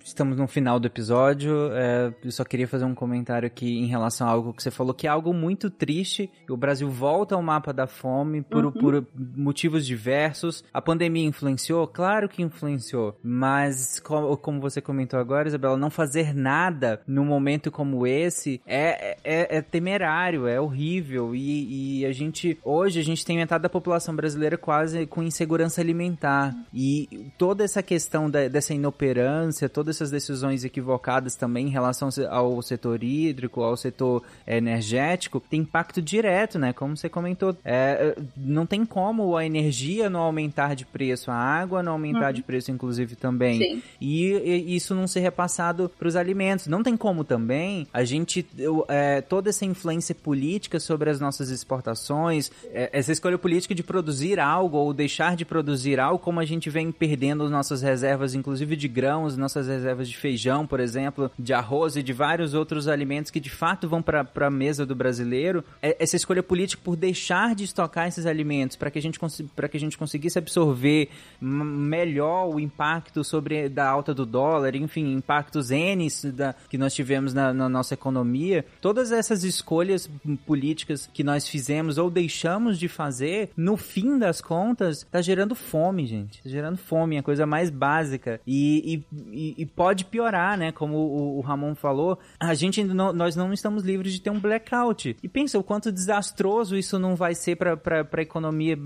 estamos 0.02 0.38
no 0.38 0.48
final 0.48 0.80
do 0.80 0.86
episódio. 0.86 1.70
É, 1.72 2.14
eu 2.24 2.30
só 2.30 2.42
queria 2.42 2.66
fazer 2.66 2.86
um 2.86 2.94
comentário 2.94 3.46
aqui 3.46 3.78
em 3.78 3.86
relação 3.86 4.26
a 4.26 4.30
algo 4.30 4.54
que 4.54 4.62
você 4.62 4.70
falou, 4.70 4.94
que 4.94 5.06
é 5.06 5.10
algo 5.10 5.34
muito 5.34 5.68
triste. 5.68 6.30
O 6.48 6.56
Brasil 6.56 6.88
volta 6.88 7.34
ao 7.34 7.42
mapa 7.42 7.72
da 7.72 7.86
fome 7.86 8.40
por, 8.40 8.64
uhum. 8.64 8.72
por 8.72 9.06
motivos 9.36 9.86
diversos. 9.86 10.64
A 10.72 10.80
pandemia 10.80 11.26
influenciou? 11.26 11.86
Claro 11.86 12.28
que 12.28 12.42
influenciou. 12.42 13.18
Mas, 13.22 14.00
como, 14.00 14.34
como 14.38 14.60
você 14.60 14.80
comentou 14.80 15.20
agora, 15.20 15.48
Isabela, 15.48 15.76
não 15.76 15.90
fazer 15.90 16.34
nada 16.34 17.02
num 17.06 17.24
momento 17.24 17.70
como 17.70 18.06
esse 18.06 18.62
é, 18.66 19.18
é, 19.22 19.58
é 19.58 19.62
temerário, 19.62 20.46
é 20.46 20.58
horrível. 20.58 21.34
E, 21.34 22.00
e 22.00 22.06
a 22.06 22.12
gente. 22.12 22.58
Hoje 22.64 22.98
a 22.98 23.04
gente 23.04 23.24
tem 23.24 23.36
metade 23.36 23.62
da 23.62 23.68
população 23.68 24.05
população 24.06 24.14
brasileira 24.14 24.56
quase 24.56 25.06
com 25.06 25.22
insegurança 25.22 25.80
alimentar. 25.80 26.54
E 26.72 27.30
toda 27.36 27.64
essa 27.64 27.82
questão 27.82 28.30
da, 28.30 28.48
dessa 28.48 28.72
inoperância, 28.72 29.68
todas 29.68 29.96
essas 29.96 30.10
decisões 30.10 30.64
equivocadas 30.64 31.34
também 31.34 31.66
em 31.66 31.70
relação 31.70 32.08
ao 32.30 32.62
setor 32.62 33.02
hídrico, 33.02 33.62
ao 33.62 33.76
setor 33.76 34.22
energético, 34.46 35.40
tem 35.40 35.60
impacto 35.60 36.00
direto, 36.00 36.58
né? 36.58 36.72
Como 36.72 36.96
você 36.96 37.08
comentou. 37.08 37.56
É, 37.64 38.16
não 38.36 38.66
tem 38.66 38.84
como 38.84 39.36
a 39.36 39.44
energia 39.44 40.08
não 40.08 40.20
aumentar 40.20 40.74
de 40.74 40.84
preço, 40.84 41.30
a 41.30 41.34
água 41.34 41.82
não 41.82 41.92
aumentar 41.92 42.28
uhum. 42.28 42.32
de 42.32 42.42
preço, 42.42 42.70
inclusive, 42.70 43.16
também. 43.16 43.82
E, 44.00 44.32
e, 44.32 44.76
isso 44.76 44.94
não 44.94 45.06
ser 45.06 45.20
repassado 45.20 45.90
para 45.98 46.08
os 46.08 46.16
alimentos. 46.16 46.66
Não 46.66 46.82
tem 46.82 46.96
como 46.96 47.24
também 47.24 47.86
a 47.92 48.04
gente. 48.04 48.46
É, 48.88 49.20
toda 49.20 49.50
essa 49.50 49.64
influência 49.64 50.14
política 50.14 50.78
sobre 50.78 51.10
as 51.10 51.20
nossas 51.20 51.50
exportações, 51.50 52.50
é, 52.72 52.90
essa 52.92 53.12
escolha 53.12 53.38
política 53.38 53.74
de 53.74 53.82
produzir 53.96 54.38
algo 54.38 54.76
ou 54.76 54.92
deixar 54.92 55.34
de 55.34 55.46
produzir 55.46 55.98
algo, 55.98 56.18
como 56.18 56.38
a 56.38 56.44
gente 56.44 56.68
vem 56.68 56.92
perdendo 56.92 57.48
nossas 57.48 57.80
reservas, 57.80 58.34
inclusive 58.34 58.76
de 58.76 58.88
grãos, 58.88 59.38
nossas 59.38 59.68
reservas 59.68 60.06
de 60.06 60.14
feijão, 60.14 60.66
por 60.66 60.80
exemplo, 60.80 61.30
de 61.38 61.54
arroz 61.54 61.96
e 61.96 62.02
de 62.02 62.12
vários 62.12 62.52
outros 62.52 62.88
alimentos 62.88 63.30
que 63.30 63.40
de 63.40 63.48
fato 63.48 63.88
vão 63.88 64.02
para 64.02 64.28
a 64.34 64.50
mesa 64.50 64.84
do 64.84 64.94
brasileiro. 64.94 65.64
É, 65.80 65.96
essa 65.98 66.14
escolha 66.14 66.42
política 66.42 66.82
por 66.84 66.94
deixar 66.94 67.54
de 67.54 67.64
estocar 67.64 68.06
esses 68.06 68.26
alimentos 68.26 68.76
para 68.76 68.90
que 68.90 68.98
a 68.98 69.02
gente 69.02 69.18
para 69.54 69.66
que 69.66 69.78
a 69.78 69.80
gente 69.80 69.96
conseguisse 69.96 70.38
absorver 70.38 71.08
melhor 71.40 72.54
o 72.54 72.60
impacto 72.60 73.24
sobre 73.24 73.70
da 73.70 73.88
alta 73.88 74.12
do 74.12 74.26
dólar, 74.26 74.76
enfim, 74.76 75.10
impactos 75.14 75.70
N 75.70 76.06
da, 76.34 76.54
que 76.68 76.76
nós 76.76 76.92
tivemos 76.92 77.32
na, 77.32 77.54
na 77.54 77.66
nossa 77.66 77.94
economia. 77.94 78.62
Todas 78.78 79.10
essas 79.10 79.42
escolhas 79.42 80.10
políticas 80.44 81.08
que 81.14 81.24
nós 81.24 81.48
fizemos 81.48 81.96
ou 81.96 82.10
deixamos 82.10 82.78
de 82.78 82.88
fazer 82.88 83.48
no 83.56 83.78
fim 83.86 84.18
das 84.18 84.40
contas, 84.40 85.06
tá 85.10 85.22
gerando 85.22 85.54
fome, 85.54 86.06
gente. 86.06 86.42
Tá 86.42 86.48
gerando 86.48 86.76
fome, 86.76 87.16
é 87.16 87.20
a 87.20 87.22
coisa 87.22 87.46
mais 87.46 87.70
básica. 87.70 88.40
E, 88.46 89.04
e, 89.32 89.54
e 89.56 89.66
pode 89.66 90.04
piorar, 90.04 90.58
né? 90.58 90.72
Como 90.72 90.96
o, 90.96 91.38
o, 91.38 91.40
Ramon 91.40 91.74
falou, 91.74 92.18
a 92.38 92.54
gente 92.54 92.80
ainda 92.80 92.92
não, 92.92 93.12
nós 93.12 93.36
não 93.36 93.52
estamos 93.52 93.84
livres 93.84 94.12
de 94.12 94.20
ter 94.20 94.30
um 94.30 94.40
blackout. 94.40 95.16
E 95.22 95.28
pensa 95.28 95.58
o 95.58 95.62
quanto 95.62 95.92
desastroso 95.92 96.76
isso 96.76 96.98
não 96.98 97.14
vai 97.14 97.34
ser 97.34 97.56
para 97.56 98.06
a 98.12 98.22
economia 98.22 98.76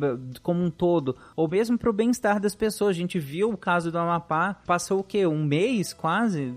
como 0.43 0.63
um 0.63 0.71
todo, 0.71 1.17
ou 1.35 1.49
mesmo 1.49 1.79
para 1.79 1.91
o 1.91 1.93
bem-estar 1.93 2.39
das 2.39 2.55
pessoas. 2.55 2.91
A 2.91 2.99
gente 2.99 3.19
viu 3.19 3.51
o 3.51 3.57
caso 3.57 3.91
do 3.91 3.99
Amapá, 3.99 4.55
passou 4.67 5.01
o 5.01 5.05
quê? 5.05 5.27
Um 5.27 5.45
mês 5.45 5.93
quase? 5.93 6.55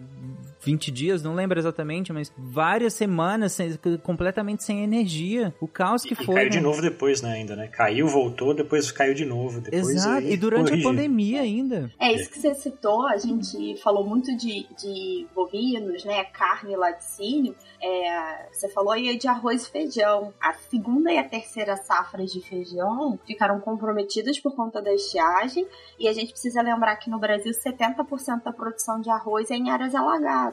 20 0.64 0.92
dias, 0.92 1.24
não 1.24 1.34
lembro 1.34 1.60
exatamente, 1.60 2.14
mas 2.14 2.32
várias 2.38 2.94
semanas 2.94 3.52
sem, 3.54 3.78
completamente 4.02 4.64
sem 4.64 4.84
energia. 4.84 5.54
O 5.60 5.68
caos 5.68 6.04
que 6.04 6.14
e 6.14 6.16
foi. 6.16 6.36
Caiu 6.36 6.46
né? 6.46 6.50
de 6.50 6.60
novo 6.62 6.82
depois, 6.82 7.22
né, 7.22 7.34
ainda, 7.34 7.56
né? 7.56 7.68
Caiu, 7.68 8.08
voltou, 8.08 8.54
depois 8.54 8.92
caiu 8.92 9.14
de 9.14 9.26
novo. 9.26 9.62
Depois 9.62 9.90
Exato, 9.90 10.18
aí, 10.18 10.34
e 10.34 10.38
durante 10.38 10.70
corrigiu. 10.70 10.90
a 10.90 10.92
pandemia 10.92 11.42
ainda. 11.42 11.92
É 12.00 12.14
isso 12.14 12.30
que 12.30 12.40
você 12.40 12.54
citou, 12.56 13.06
a 13.08 13.18
gente 13.18 13.78
falou 13.82 14.06
muito 14.06 14.36
de, 14.38 14.66
de 14.78 15.28
bovinos, 15.36 16.06
né? 16.06 16.24
Carne 16.26 16.74
e 16.74 16.76
laticínio. 16.76 17.56
É, 17.82 18.48
você 18.52 18.70
falou 18.70 18.92
aí 18.92 19.18
de 19.18 19.28
arroz 19.28 19.66
e 19.66 19.72
feijão. 19.72 20.34
A 20.40 20.54
segunda 20.54 21.12
e 21.12 21.18
a 21.18 21.24
terceira 21.24 21.76
safras 21.76 22.32
de 22.32 22.42
feijão 22.42 23.20
ficaram 23.26 23.60
comprometidas 23.60 24.40
por 24.40 24.56
conta 24.56 24.82
da 24.82 24.94
estiagem. 24.94 25.68
E 26.00 26.08
a 26.08 26.14
gente 26.14 26.32
precisa 26.32 26.62
lembrar 26.62 26.96
que 26.98 27.10
no 27.10 27.20
Brasil 27.20 27.52
70% 27.52 28.44
da 28.44 28.52
produção 28.52 29.02
de 29.02 29.10
arroz 29.10 29.52
é 29.52 29.56
em 29.56 29.70
áreas 29.70 29.94
alagadas. 29.96 30.53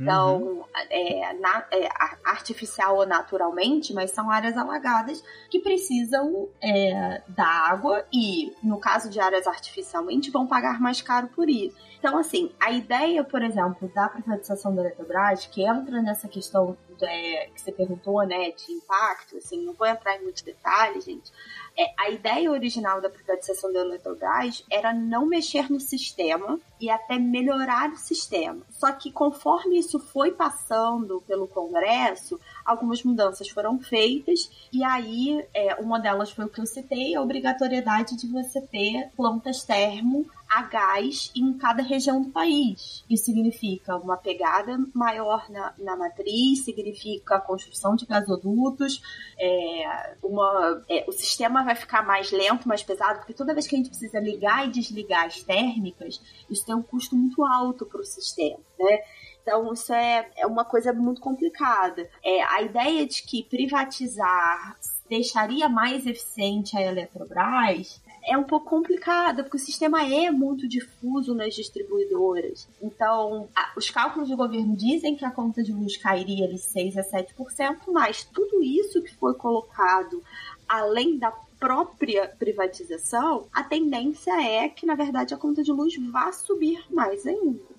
Então, 0.00 0.66
é, 0.90 1.32
na- 1.34 1.66
é, 1.70 1.88
artificial 2.24 2.96
ou 2.96 3.06
naturalmente, 3.06 3.92
mas 3.92 4.10
são 4.10 4.30
áreas 4.30 4.56
alagadas 4.56 5.22
que 5.50 5.58
precisam 5.60 6.48
é, 6.62 7.22
da 7.28 7.46
água 7.46 8.04
e, 8.12 8.52
no 8.62 8.78
caso 8.78 9.08
de 9.10 9.20
áreas 9.20 9.46
artificialmente, 9.46 10.30
vão 10.30 10.46
pagar 10.46 10.80
mais 10.80 11.00
caro 11.02 11.28
por 11.28 11.48
isso. 11.48 11.76
Então, 11.98 12.18
assim, 12.18 12.50
a 12.60 12.72
ideia, 12.72 13.22
por 13.22 13.42
exemplo, 13.42 13.88
da 13.94 14.08
privatização 14.08 14.74
da 14.74 14.82
Eletrobras, 14.82 15.46
que 15.46 15.62
entra 15.62 16.02
nessa 16.02 16.26
questão 16.28 16.76
é, 17.00 17.46
que 17.54 17.60
você 17.60 17.70
perguntou, 17.72 18.24
né, 18.26 18.50
de 18.50 18.72
impacto, 18.72 19.36
assim, 19.36 19.64
não 19.64 19.72
vou 19.72 19.86
entrar 19.86 20.16
em 20.16 20.22
muitos 20.22 20.42
detalhes, 20.42 21.04
gente. 21.04 21.30
É, 21.78 21.92
a 21.98 22.10
ideia 22.10 22.50
original 22.50 23.00
da 23.00 23.08
privatização 23.08 23.72
da 23.72 23.80
Eletrobras 23.80 24.64
era 24.70 24.92
não 24.92 25.26
mexer 25.26 25.70
no 25.70 25.78
sistema 25.80 26.58
e 26.80 26.90
até 26.90 27.18
melhorar 27.18 27.90
o 27.90 27.96
sistema. 27.96 28.62
Só 28.82 28.90
que 28.90 29.12
conforme 29.12 29.78
isso 29.78 30.00
foi 30.00 30.32
passando 30.32 31.22
pelo 31.24 31.46
Congresso, 31.46 32.40
algumas 32.64 33.04
mudanças 33.04 33.48
foram 33.48 33.78
feitas 33.78 34.50
e 34.72 34.82
aí 34.82 35.46
é, 35.54 35.76
uma 35.76 36.00
delas 36.00 36.32
foi 36.32 36.46
o 36.46 36.48
que 36.48 36.60
eu 36.60 36.66
citei, 36.66 37.14
a 37.14 37.22
obrigatoriedade 37.22 38.16
de 38.16 38.26
você 38.26 38.60
ter 38.60 39.08
plantas 39.16 39.62
termo 39.62 40.26
a 40.52 40.62
gás 40.64 41.32
em 41.34 41.54
cada 41.54 41.82
região 41.82 42.22
do 42.22 42.30
país. 42.30 43.02
Isso 43.08 43.24
significa 43.24 43.96
uma 43.96 44.18
pegada 44.18 44.78
maior 44.92 45.48
na, 45.50 45.72
na 45.78 45.96
matriz, 45.96 46.62
significa 46.62 47.36
a 47.36 47.40
construção 47.40 47.96
de 47.96 48.04
gasodutos, 48.04 49.00
é, 49.38 50.14
uma, 50.22 50.82
é, 50.90 51.06
o 51.08 51.12
sistema 51.12 51.64
vai 51.64 51.74
ficar 51.74 52.04
mais 52.04 52.30
lento, 52.30 52.68
mais 52.68 52.82
pesado, 52.82 53.20
porque 53.20 53.32
toda 53.32 53.54
vez 53.54 53.66
que 53.66 53.74
a 53.74 53.78
gente 53.78 53.88
precisa 53.88 54.20
ligar 54.20 54.66
e 54.66 54.70
desligar 54.70 55.24
as 55.24 55.42
térmicas, 55.42 56.20
isso 56.50 56.66
tem 56.66 56.74
um 56.74 56.82
custo 56.82 57.16
muito 57.16 57.42
alto 57.46 57.86
para 57.86 58.02
o 58.02 58.04
sistema, 58.04 58.60
né? 58.82 58.98
Então, 59.42 59.72
isso 59.72 59.92
é, 59.92 60.30
é 60.36 60.46
uma 60.46 60.64
coisa 60.64 60.92
muito 60.92 61.20
complicada. 61.20 62.08
É, 62.24 62.42
a 62.44 62.62
ideia 62.62 63.04
de 63.06 63.22
que 63.24 63.42
privatizar 63.42 64.76
deixaria 65.08 65.68
mais 65.68 66.06
eficiente 66.06 66.76
a 66.76 66.80
Eletrobras 66.80 68.00
é 68.24 68.38
um 68.38 68.44
pouco 68.44 68.70
complicada, 68.70 69.42
porque 69.42 69.56
o 69.56 69.60
sistema 69.60 70.06
é 70.06 70.30
muito 70.30 70.68
difuso 70.68 71.34
nas 71.34 71.54
distribuidoras. 71.56 72.68
Então, 72.80 73.48
a- 73.54 73.72
os 73.76 73.90
cálculos 73.90 74.28
do 74.28 74.36
governo 74.36 74.76
dizem 74.76 75.16
que 75.16 75.24
a 75.24 75.30
conta 75.30 75.60
de 75.62 75.72
luz 75.72 75.96
cairia 75.96 76.46
ali 76.46 76.56
6 76.56 76.96
a 76.96 77.02
7%, 77.02 77.92
mas 77.92 78.22
tudo 78.24 78.62
isso 78.62 79.02
que 79.02 79.12
foi 79.16 79.34
colocado 79.34 80.22
além 80.68 81.18
da 81.18 81.32
própria 81.58 82.28
privatização, 82.38 83.48
a 83.52 83.62
tendência 83.64 84.32
é 84.40 84.68
que, 84.68 84.86
na 84.86 84.94
verdade, 84.94 85.34
a 85.34 85.36
conta 85.36 85.62
de 85.62 85.72
luz 85.72 85.94
vá 86.10 86.30
subir 86.32 86.84
mais 86.90 87.26
ainda. 87.26 87.71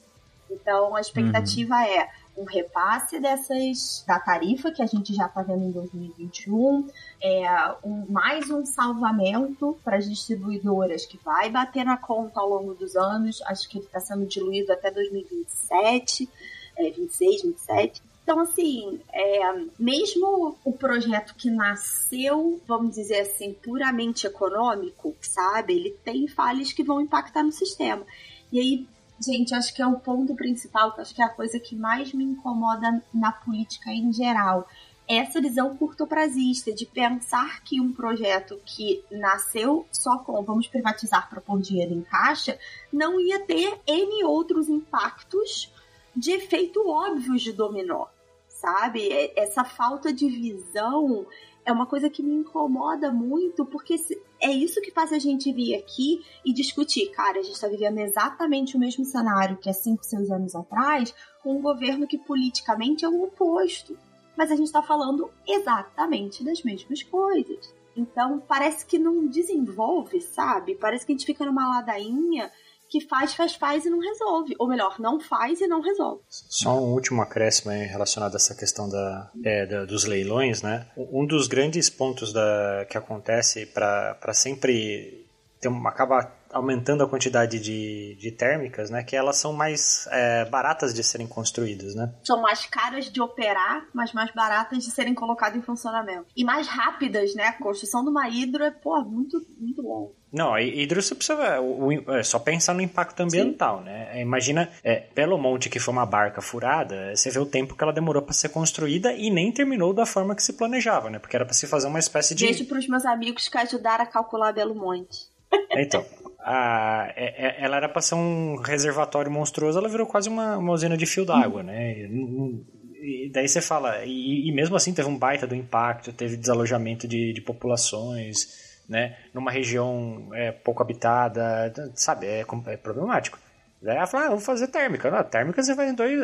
Então, 0.54 0.96
a 0.96 1.02
expectativa 1.02 1.76
é 1.88 2.10
um 2.36 2.46
repasse 2.46 3.20
dessas 3.20 4.04
da 4.08 4.20
tarifa 4.20 4.72
que 4.72 4.82
a 4.82 4.86
gente 4.86 5.14
já 5.14 5.28
está 5.28 5.44
vendo 5.44 5.66
em 5.66 5.72
2021, 5.72 6.88
é, 7.22 7.76
um, 7.84 8.06
mais 8.10 8.50
um 8.50 8.66
salvamento 8.66 9.78
para 9.84 9.98
as 9.98 10.10
distribuidoras 10.10 11.06
que 11.06 11.18
vai 11.24 11.50
bater 11.50 11.86
na 11.86 11.98
conta 11.98 12.40
ao 12.40 12.50
longo 12.50 12.74
dos 12.74 12.96
anos. 12.96 13.42
Acho 13.44 13.70
que 13.70 13.78
ele 13.78 13.86
está 13.86 14.00
sendo 14.00 14.26
diluído 14.26 14.74
até 14.74 14.90
2027, 14.90 16.30
é, 16.78 16.90
26, 16.90 17.44
27. 17.44 18.02
Então, 18.24 18.40
assim, 18.40 19.02
é, 19.12 19.66
mesmo 19.78 20.58
o 20.64 20.72
projeto 20.72 21.36
que 21.36 21.52
nasceu, 21.52 22.60
vamos 22.66 22.96
dizer 22.96 23.20
assim, 23.20 23.54
puramente 23.54 24.26
econômico, 24.26 25.14
sabe? 25.22 25.74
Ele 25.74 25.92
tem 26.06 26.28
falhas 26.28 26.72
que 26.72 26.84
vão 26.84 27.02
impactar 27.02 27.44
no 27.44 27.52
sistema. 27.52 28.06
E 28.50 28.60
aí, 28.60 28.88
gente, 29.20 29.54
acho 29.54 29.74
que 29.74 29.82
é 29.82 29.88
o 29.88 30.00
ponto 30.00 30.36
principal, 30.36 30.94
que 30.94 31.02
acho 31.02 31.14
que 31.14 31.22
é 31.22 31.26
a 31.26 31.30
coisa 31.30 31.60
que 31.60 31.76
mais 31.76 32.14
me 32.14 32.24
incomoda 32.24 33.04
na 33.14 33.32
política 33.32 33.92
em 33.92 34.12
geral. 34.12 34.68
Essa 35.08 35.42
visão 35.42 35.76
curtoprazista 35.76 36.72
de 36.74 36.86
pensar 36.86 37.62
que 37.64 37.82
um 37.82 37.92
projeto 37.92 38.60
que 38.66 39.04
nasceu 39.12 39.86
só 39.92 40.18
com 40.20 40.42
vamos 40.44 40.68
privatizar 40.68 41.30
para 41.30 41.42
pôr 41.42 41.60
dinheiro 41.60 41.94
em 41.94 42.02
caixa 42.02 42.58
não 42.92 43.20
ia 43.20 43.40
ter 43.42 43.82
N 43.86 44.24
outros 44.24 44.70
impactos 44.70 45.72
de 46.16 46.32
efeito 46.32 46.88
óbvios 46.88 47.42
de 47.42 47.52
dominó, 47.52 48.06
sabe? 48.48 49.10
Essa 49.36 49.66
falta 49.66 50.14
de 50.14 50.30
visão 50.30 51.26
é 51.66 51.72
uma 51.72 51.86
coisa 51.86 52.10
que 52.10 52.22
me 52.22 52.34
incomoda 52.34 53.12
muito, 53.12 53.66
porque 53.66 53.96
é 54.42 54.52
isso 54.52 54.82
que 54.82 54.92
faz 54.92 55.14
a 55.14 55.20
gente 55.20 55.52
vir 55.52 55.76
aqui 55.76 56.24
e 56.44 56.54
discutir. 56.54 57.10
Cara, 57.12 57.40
a 57.40 57.42
gente 57.42 57.56
está 57.56 57.68
vivendo 57.68 58.00
exatamente 58.00 58.76
o 58.76 58.80
mesmo 58.80 59.06
cenário 59.06 59.58
que 59.58 59.70
há 59.70 59.74
5, 59.74 60.04
6 60.04 60.32
anos 60.32 60.56
atrás, 60.56 61.14
com 61.42 61.58
um 61.58 61.62
governo 61.62 62.08
que 62.08 62.18
politicamente 62.18 63.06
é 63.06 63.10
o 63.10 63.24
oposto. 63.24 63.98
Mas 64.36 64.52
a 64.52 64.56
gente 64.56 64.66
está 64.68 64.82
falando 64.82 65.30
exatamente 65.48 66.44
das 66.44 66.64
mesmas 66.64 67.04
coisas. 67.04 67.74
Então, 67.96 68.42
parece 68.48 68.86
que 68.86 68.98
não 68.98 69.28
desenvolve, 69.28 70.20
sabe? 70.20 70.76
Parece 70.76 71.06
que 71.06 71.12
a 71.12 71.16
gente 71.16 71.26
fica 71.26 71.46
numa 71.46 71.76
ladainha 71.76 72.52
que 72.90 73.02
faz, 73.08 73.34
faz, 73.34 73.56
faz 73.56 73.86
e 73.86 73.90
não 73.90 74.00
resolve. 74.00 74.56
Ou 74.60 74.68
melhor, 74.68 75.00
não 75.00 75.20
faz 75.20 75.60
e 75.62 75.68
não 75.68 75.82
resolve. 75.82 76.22
Só 76.30 76.78
um 76.80 76.94
último 76.94 77.22
acréscimo 77.22 77.72
aí 77.72 77.86
relacionado 77.86 78.34
a 78.34 78.38
essa 78.38 78.54
questão 78.56 78.88
da, 78.88 79.32
é, 79.44 79.66
da- 79.66 79.86
dos 79.86 80.06
leilões, 80.06 80.62
né? 80.62 80.86
Um 80.96 81.26
dos 81.26 81.48
grandes 81.48 81.90
pontos 81.90 82.32
da, 82.32 82.86
que 82.90 82.98
acontece 82.98 83.66
para 83.66 84.34
sempre 84.34 85.26
ter 85.60 85.70
uma, 85.70 85.90
acaba 85.90 86.32
aumentando 86.54 87.04
a 87.04 87.08
quantidade 87.10 87.60
de, 87.60 88.16
de 88.20 88.32
térmicas, 88.32 88.90
né? 88.90 89.04
Que 89.04 89.16
elas 89.16 89.38
são 89.38 89.52
mais 89.54 90.08
é, 90.12 90.46
baratas 90.46 90.94
de 90.94 91.04
serem 91.04 91.28
construídas, 91.28 91.96
né? 91.96 92.14
São 92.24 92.42
mais 92.42 92.66
caras 92.66 93.12
de 93.12 93.22
operar, 93.22 93.86
mas 93.94 94.14
mais 94.14 94.32
baratas 94.32 94.84
de 94.84 94.92
serem 94.92 95.14
colocadas 95.14 95.58
em 95.58 95.62
funcionamento. 95.62 96.28
E 96.36 96.44
mais 96.44 96.68
rápidas, 96.68 97.34
né? 97.36 97.46
A 97.48 97.54
construção 97.54 98.04
de 98.04 98.10
uma 98.10 98.30
hidro 98.30 98.64
é, 98.64 98.72
pô, 98.72 99.02
muito, 99.04 99.46
muito 99.60 99.82
longo. 99.82 100.16
Não, 100.32 100.58
hidro 100.58 101.00
você 101.02 101.14
precisa 101.14 101.60
o- 101.62 101.90
o- 101.90 102.12
é 102.16 102.24
só 102.24 102.40
pensar 102.40 102.74
no 102.74 102.82
impacto 102.82 103.20
ambiental, 103.22 103.82
né? 103.82 104.10
É, 104.18 104.22
Imagina, 104.22 104.68
é, 104.84 105.08
Belo 105.14 105.38
Monte, 105.38 105.70
que 105.70 105.80
foi 105.80 105.92
uma 105.94 106.06
barca 106.08 106.42
furada, 106.42 107.16
você 107.16 107.30
vê 107.30 107.38
o 107.38 107.46
tempo 107.46 107.76
que 107.76 107.84
ela 107.84 107.94
demorou 107.94 108.22
para 108.22 108.34
ser 108.34 108.50
construída 108.50 109.14
e 109.14 109.30
nem 109.30 109.52
terminou 109.52 109.94
da 109.94 110.06
forma 110.08 110.34
que 110.36 110.42
se 110.42 110.54
planejava, 110.54 111.10
né? 111.10 111.20
Porque 111.20 111.36
era 111.36 111.46
para 111.46 111.54
se 111.54 111.68
fazer 111.68 111.86
uma 111.88 112.00
espécie 112.00 112.34
de 112.34 112.46
Beijo 112.46 112.66
pros 112.66 112.88
meus 112.88 113.06
amigos 113.06 113.48
que 113.48 113.58
ajudaram 113.60 114.04
a 114.04 114.08
calcular 114.08 114.52
Belo 114.54 114.74
Monte. 114.74 115.32
Então, 115.74 116.04
a- 116.44 117.12
é- 117.16 117.48
é- 117.48 117.64
ela 117.64 117.78
era 117.78 117.90
para 117.90 118.02
ser 118.02 118.16
um 118.16 118.56
reservatório 118.58 119.32
monstruoso, 119.32 119.80
ela 119.80 119.90
virou 119.90 120.06
quase 120.06 120.30
uma, 120.30 120.58
uma 120.58 120.74
usina 120.74 120.98
de 120.98 121.06
fio 121.06 121.26
d'água, 121.26 121.64
né? 121.64 121.94
E, 121.94 123.26
e 123.26 123.30
daí 123.30 123.48
você 123.48 123.62
fala, 123.62 124.04
e, 124.06 124.48
e 124.48 124.52
mesmo 124.52 124.76
assim 124.76 124.94
teve 124.94 125.08
um 125.08 125.18
baita 125.18 125.46
do 125.48 125.56
impacto, 125.56 126.14
teve 126.14 126.38
desalojamento 126.38 127.08
de, 127.08 127.34
de 127.34 127.42
populações, 127.42 128.82
né? 128.88 129.18
Numa 129.34 129.52
região 129.52 130.30
é, 130.34 130.52
pouco 130.52 130.82
habitada, 130.82 131.74
sabe? 131.96 132.28
É, 132.28 132.46
é 132.68 132.78
problemático. 132.78 133.40
Daí 133.82 133.98
ela 133.98 134.08
fala, 134.08 134.26
ah, 134.26 134.30
vamos 134.30 134.46
fazer 134.46 134.68
térmica. 134.68 135.12
Não, 135.12 135.24
térmica 135.24 135.62
você 135.62 135.76
faz 135.76 135.92
em 135.92 135.96
dois, 135.96 136.18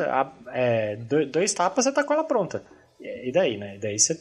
é, 0.54 0.96
dois, 0.96 1.30
dois 1.30 1.54
tapas, 1.54 1.84
você 1.84 1.92
tá 1.92 2.04
com 2.04 2.14
ela 2.14 2.24
pronta. 2.24 2.64
E 3.00 3.32
daí, 3.32 3.58
né? 3.58 3.78
Daí 3.82 3.98
você 3.98 4.20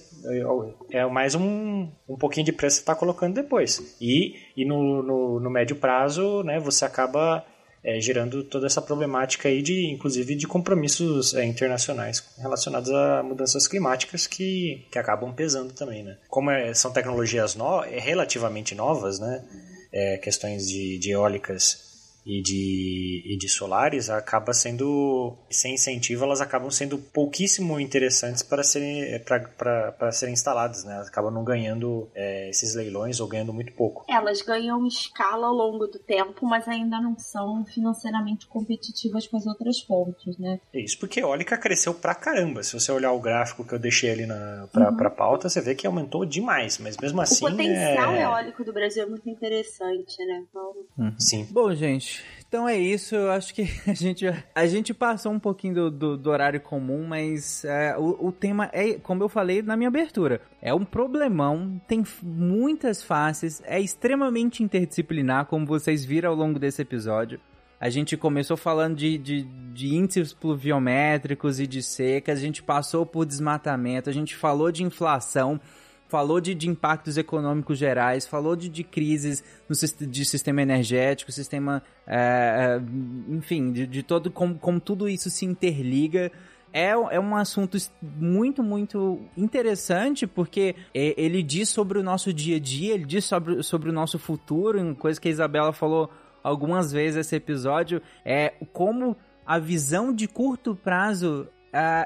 é 0.91 1.05
mais 1.07 1.35
um, 1.35 1.89
um 2.09 2.17
pouquinho 2.17 2.47
de 2.47 2.53
preço 2.53 2.77
que 2.77 2.79
você 2.79 2.83
está 2.83 2.95
colocando 2.95 3.35
depois. 3.35 3.97
E, 4.01 4.37
e 4.57 4.65
no, 4.65 5.03
no, 5.03 5.41
no 5.41 5.51
médio 5.51 5.77
prazo, 5.77 6.43
né, 6.45 6.61
você 6.61 6.85
acaba 6.85 7.45
é, 7.83 8.01
gerando 8.01 8.45
toda 8.45 8.67
essa 8.67 8.83
problemática 8.83 9.49
aí 9.49 9.63
de, 9.63 9.91
inclusive, 9.91 10.35
de 10.35 10.47
compromissos 10.47 11.35
é, 11.35 11.45
internacionais 11.45 12.25
relacionados 12.39 12.91
a 12.91 13.23
mudanças 13.23 13.67
climáticas 13.67 14.27
que, 14.27 14.87
que 14.91 14.99
acabam 14.99 15.33
pesando 15.33 15.73
também, 15.73 16.03
né? 16.03 16.19
Como 16.29 16.51
é- 16.51 16.75
são 16.75 16.93
tecnologias 16.93 17.55
no, 17.55 17.83
é, 17.83 17.99
relativamente 17.99 18.75
novas, 18.75 19.19
né? 19.19 19.45
É, 19.93 20.19
questões 20.19 20.69
de, 20.69 20.99
de 20.99 21.13
eólicas 21.13 21.88
e 22.29 22.43
de, 22.43 23.23
e 23.25 23.39
de 23.39 23.49
solares, 23.49 24.11
acaba 24.11 24.53
sendo, 24.53 25.35
sem 25.51 25.75
incentivo, 25.75 26.25
elas 26.25 26.43
acabam 26.43 26.71
sendo 26.71 26.99
pouquíssimo 26.99 27.81
interessantes 27.81 28.43
para 28.43 28.63
serem, 28.63 29.19
para 29.57 30.13
serem 30.13 30.35
instaladas, 30.35 30.85
né? 30.85 30.97
Elas 30.97 31.09
acabam 31.09 31.33
não 31.33 31.43
ganhando 31.43 32.07
é, 32.15 32.51
esses 32.51 32.75
leilões 32.75 33.19
ou 33.19 33.27
ganhando 33.27 33.55
muito 33.55 33.73
pouco. 33.73 34.05
Elas 34.07 34.43
ganham 34.43 34.87
escala 34.87 35.47
ao 35.47 35.55
longo 35.55 35.87
do 35.87 35.99
tempo, 35.99 36.45
mas 36.45 36.69
ainda 36.69 37.01
não 37.01 37.19
são 37.19 37.65
financeiramente 37.65 38.47
competitivas 38.47 39.27
com 39.27 39.39
as 39.39 39.47
outras 39.47 39.81
fontes, 39.81 40.37
né? 40.37 40.61
Isso 40.75 40.99
porque 40.99 41.21
a 41.21 41.23
eólica 41.23 41.57
cresceu 41.57 41.95
pra 41.95 42.15
caramba. 42.15 42.63
Se 42.63 42.79
você 42.79 42.93
olhar 42.93 43.13
o 43.13 43.21
gráfico 43.21 43.65
que 43.65 43.75
eu 43.75 43.79
deixei 43.79 44.11
ali 44.11 44.27
na, 44.27 44.69
pra, 44.71 44.91
uhum. 44.91 44.97
pra 44.99 45.09
pauta, 45.09 45.49
você 45.49 45.63
vê 45.63 45.75
que 45.75 45.87
aumentou 45.87 46.27
demais, 46.27 46.79
mas 46.79 46.99
mesmo 46.99 47.23
assim. 47.23 47.47
O 47.47 47.51
potencial 47.51 48.13
é... 48.13 48.23
eólico 48.25 48.63
do 48.65 48.73
Brasil 48.73 49.05
é 49.05 49.07
muito 49.07 49.31
interessante, 49.31 50.19
né? 50.27 50.45
Então... 50.47 50.73
Uhum. 50.99 51.15
Sim. 51.19 51.49
Bom, 51.51 51.75
gente, 51.75 52.18
então 52.49 52.69
é 52.69 52.77
isso. 52.77 53.15
Eu 53.15 53.31
acho 53.31 53.55
que 53.55 53.62
a 53.87 53.95
gente, 53.95 54.25
a 54.55 54.66
gente 54.66 54.95
passou 54.95 55.31
um 55.31 55.39
pouquinho 55.39 55.75
do, 55.75 55.91
do, 55.91 56.16
do 56.16 56.31
horário 56.31 56.61
comum, 56.61 57.07
mas 57.07 57.65
é, 57.65 57.97
o, 57.97 58.29
o 58.29 58.33
tema 58.33 58.70
é, 58.73 58.95
como 58.95 59.23
eu 59.23 59.29
falei 59.29 59.62
na 59.62 59.77
minha 59.77 59.89
abertura, 59.89 60.41
é 60.61 60.73
um 60.73 60.85
problemão, 60.85 61.81
tem 61.87 62.03
muitas 62.23 63.03
faces, 63.03 63.62
é 63.65 63.79
extremamente 63.79 64.62
interdisciplinar, 64.62 65.47
como 65.47 65.66
vocês 65.66 66.05
viram 66.05 66.31
ao 66.31 66.37
longo 66.37 66.59
desse 66.59 66.83
episódio. 66.83 67.39
A 67.81 67.91
gente 67.91 68.16
começou 68.16 68.57
falando 68.57 68.97
de, 68.97 69.16
de, 69.16 69.43
de, 69.73 69.95
índices 69.95 70.33
pluviométricos 70.33 71.61
e 71.61 71.66
de 71.66 71.81
secas, 71.81 72.41
a 72.41 72.43
gente 72.43 72.61
passou 72.61 73.07
por 73.07 73.25
desmatamento, 73.25 74.11
a 74.11 74.12
gente 74.12 74.35
falou 74.35 74.73
de 74.73 74.83
inflação, 74.83 75.61
falou 76.09 76.41
de, 76.41 76.55
de 76.55 76.69
impactos 76.69 77.17
econômicos 77.17 77.79
gerais, 77.79 78.27
falou 78.27 78.57
de, 78.57 78.69
de 78.69 78.83
crises 78.83 79.45
no, 79.69 80.07
de 80.07 80.25
sistema 80.25 80.63
energético, 80.63 81.31
sistema. 81.31 81.83
É, 82.07 82.81
enfim, 83.29 83.71
de, 83.71 83.87
de 83.87 84.03
todo 84.03 84.31
como, 84.31 84.59
como 84.59 84.81
tudo 84.81 85.09
isso 85.09 85.31
se 85.31 85.45
interliga. 85.45 86.33
É, 86.73 86.91
é 86.91 87.21
um 87.21 87.35
assunto 87.35 87.79
muito, 88.03 88.63
muito 88.63 89.21
interessante, 89.37 90.27
porque 90.27 90.75
ele 90.93 91.43
diz 91.43 91.69
sobre 91.71 91.99
o 91.99 92.03
nosso 92.03 92.33
dia 92.33 92.57
a 92.57 92.61
dia, 92.61 92.95
ele 92.95 93.07
diz 93.07 93.25
sobre, 93.25 93.63
sobre 93.63 93.89
o 93.89 93.93
nosso 93.93 94.19
futuro, 94.19 94.95
coisa 94.97 95.19
que 95.21 95.29
a 95.29 95.31
Isabela 95.31 95.73
falou 95.73 96.11
algumas 96.43 96.93
vezes 96.93 97.27
esse 97.27 97.37
episódio, 97.37 98.03
é 98.25 98.53
como 98.73 99.17
a 99.47 99.59
visão 99.59 100.13
de 100.13 100.29
curto 100.29 100.75
prazo 100.75 101.49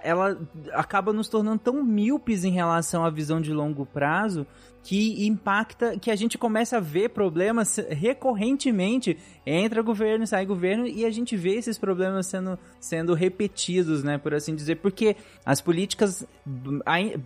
ela 0.03 0.39
acaba 0.73 1.13
nos 1.13 1.29
tornando 1.29 1.59
tão 1.59 1.83
míopes 1.83 2.45
em 2.45 2.51
relação 2.51 3.05
à 3.05 3.11
visão 3.11 3.41
de 3.41 3.53
longo 3.53 3.87
prazo 3.87 4.47
que 4.83 5.27
impacta, 5.27 5.97
que 5.99 6.11
a 6.11 6.17
gente 6.17 6.37
começa 6.37 6.79
a 6.79 6.81
ver 6.81 7.11
problemas 7.11 7.79
recorrentemente. 7.91 9.17
Entra 9.47 9.83
governo, 9.83 10.27
sai 10.27 10.45
governo 10.45 10.87
e 10.87 11.05
a 11.05 11.11
gente 11.11 11.37
vê 11.37 11.55
esses 11.55 11.79
problemas 11.79 12.27
sendo, 12.27 12.59
sendo 12.81 13.15
repetidos, 13.15 14.03
né, 14.03 14.19
por 14.19 14.35
assim 14.35 14.55
dizer, 14.55 14.77
porque 14.77 15.17
as 15.45 15.61
políticas, 15.61 16.27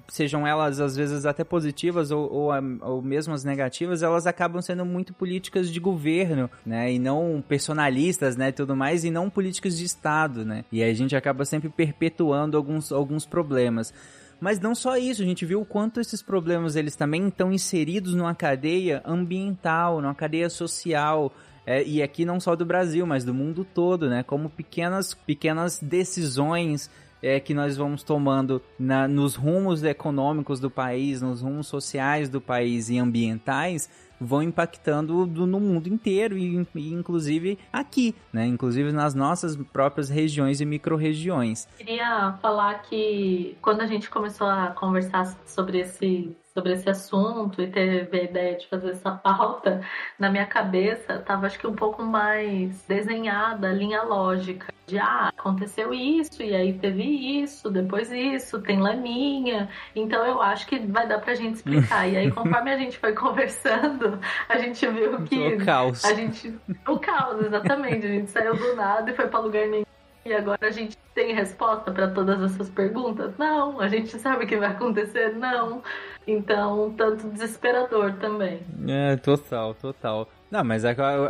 sejam 0.08 0.46
elas 0.46 0.80
às 0.80 0.96
vezes 0.96 1.26
até 1.26 1.44
positivas 1.44 2.10
ou, 2.10 2.30
ou, 2.30 2.50
ou 2.82 3.02
mesmo 3.02 3.34
as 3.34 3.44
negativas, 3.44 4.02
elas 4.02 4.26
acabam 4.26 4.62
sendo 4.62 4.84
muito 4.84 5.12
políticas 5.12 5.70
de 5.70 5.80
governo, 5.80 6.50
né, 6.64 6.92
e 6.92 6.98
não 6.98 7.42
personalistas, 7.46 8.36
né, 8.36 8.52
tudo 8.52 8.74
mais, 8.74 9.04
e 9.04 9.10
não 9.10 9.28
políticas 9.28 9.76
de 9.76 9.84
Estado, 9.84 10.44
né, 10.44 10.64
e 10.72 10.82
a 10.82 10.94
gente 10.94 11.14
acaba 11.14 11.44
sempre 11.44 11.68
perpetuando 11.68 12.56
alguns, 12.56 12.92
alguns 12.92 13.26
problemas. 13.26 13.92
Mas 14.40 14.60
não 14.60 14.74
só 14.74 14.96
isso, 14.96 15.22
a 15.22 15.24
gente 15.24 15.46
viu 15.46 15.60
o 15.60 15.64
quanto 15.64 16.00
esses 16.00 16.20
problemas 16.20 16.76
eles 16.76 16.94
também 16.94 17.28
estão 17.28 17.52
inseridos 17.52 18.14
numa 18.14 18.34
cadeia 18.34 19.02
ambiental, 19.04 20.00
numa 20.00 20.14
cadeia 20.14 20.50
social, 20.50 21.32
é, 21.64 21.82
e 21.82 22.02
aqui 22.02 22.24
não 22.24 22.38
só 22.38 22.54
do 22.54 22.64
Brasil, 22.64 23.06
mas 23.06 23.24
do 23.24 23.34
mundo 23.34 23.64
todo, 23.64 24.08
né? 24.08 24.22
Como 24.22 24.48
pequenas, 24.48 25.14
pequenas 25.14 25.80
decisões 25.80 26.90
é, 27.22 27.40
que 27.40 27.54
nós 27.54 27.76
vamos 27.76 28.02
tomando 28.02 28.62
na, 28.78 29.08
nos 29.08 29.34
rumos 29.34 29.82
econômicos 29.82 30.60
do 30.60 30.70
país, 30.70 31.20
nos 31.20 31.40
rumos 31.40 31.66
sociais 31.66 32.28
do 32.28 32.40
país 32.40 32.88
e 32.88 32.98
ambientais, 32.98 33.90
vão 34.20 34.43
impactando 34.43 35.26
no 35.26 35.60
mundo 35.60 35.88
inteiro 35.88 36.36
e, 36.36 36.66
e 36.74 36.93
inclusive 36.93 37.59
aqui, 37.72 38.14
né? 38.32 38.47
Inclusive 38.47 38.93
nas 38.93 39.14
nossas 39.14 39.56
próprias 39.56 40.09
regiões 40.09 40.60
e 40.60 40.64
micro-regiões. 40.64 41.68
Queria 41.76 42.34
falar 42.40 42.82
que 42.82 43.56
quando 43.60 43.80
a 43.80 43.86
gente 43.86 44.09
começou 44.09 44.47
a 44.47 44.68
conversar 44.68 45.36
sobre 45.47 45.80
esse 45.80 46.36
sobre 46.56 46.72
esse 46.72 46.88
assunto 46.88 47.60
e 47.60 47.66
teve 47.66 48.18
a 48.18 48.24
ideia 48.24 48.56
de 48.56 48.66
fazer 48.66 48.92
essa 48.92 49.10
pauta, 49.10 49.82
na 50.18 50.30
minha 50.30 50.46
cabeça 50.46 51.16
estava 51.16 51.46
acho 51.46 51.58
que 51.58 51.66
um 51.66 51.74
pouco 51.76 52.02
mais 52.02 52.82
desenhada 52.88 53.68
a 53.68 53.72
linha 53.72 54.02
lógica 54.02 54.72
de 54.86 54.98
ah, 54.98 55.32
aconteceu 55.36 55.92
isso 55.92 56.42
e 56.42 56.54
aí 56.54 56.78
teve 56.78 57.02
isso, 57.02 57.68
depois 57.70 58.10
isso, 58.10 58.62
tem 58.62 58.80
laminha. 58.80 59.68
Então 59.94 60.24
eu 60.24 60.40
acho 60.40 60.66
que 60.66 60.78
vai 60.78 61.06
dar 61.06 61.18
pra 61.18 61.34
gente 61.34 61.56
explicar. 61.56 62.08
e 62.08 62.16
aí 62.16 62.30
conforme 62.32 62.72
a 62.72 62.78
gente 62.78 62.96
foi 62.96 63.12
conversando, 63.12 64.18
a 64.48 64.56
gente 64.58 64.86
viu 64.86 65.22
que 65.24 65.54
o 65.54 65.64
caos. 65.64 66.04
a 66.04 66.14
gente 66.14 66.56
o 66.88 66.98
caos 66.98 67.44
exatamente, 67.44 68.06
a 68.06 68.10
gente 68.10 68.30
saiu 68.30 68.56
do 68.56 68.76
nada 68.76 69.10
e 69.10 69.14
foi 69.14 69.26
para 69.26 69.40
lugar 69.40 69.66
nenhum. 69.66 69.86
E 70.27 70.35
agora 70.35 70.66
a 70.66 70.70
gente 70.73 70.98
tem 71.15 71.32
resposta 71.32 71.93
para 71.93 72.09
todas 72.09 72.43
essas 72.43 72.69
perguntas? 72.69 73.32
Não. 73.39 73.81
A 73.81 73.86
gente 73.86 74.19
sabe 74.19 74.44
o 74.44 74.48
que 74.48 74.57
vai 74.57 74.70
acontecer? 74.70 75.36
Não. 75.36 75.85
Então, 76.27 76.93
tanto 76.98 77.28
desesperador 77.28 78.15
também. 78.15 78.61
É, 78.89 79.16
total, 79.16 79.73
total. 79.74 80.28
Não, 80.51 80.65
mas 80.65 80.82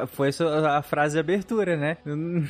foi 0.09 0.31
a 0.66 0.81
frase 0.81 1.14
de 1.14 1.20
abertura, 1.20 1.77
né? 1.77 1.98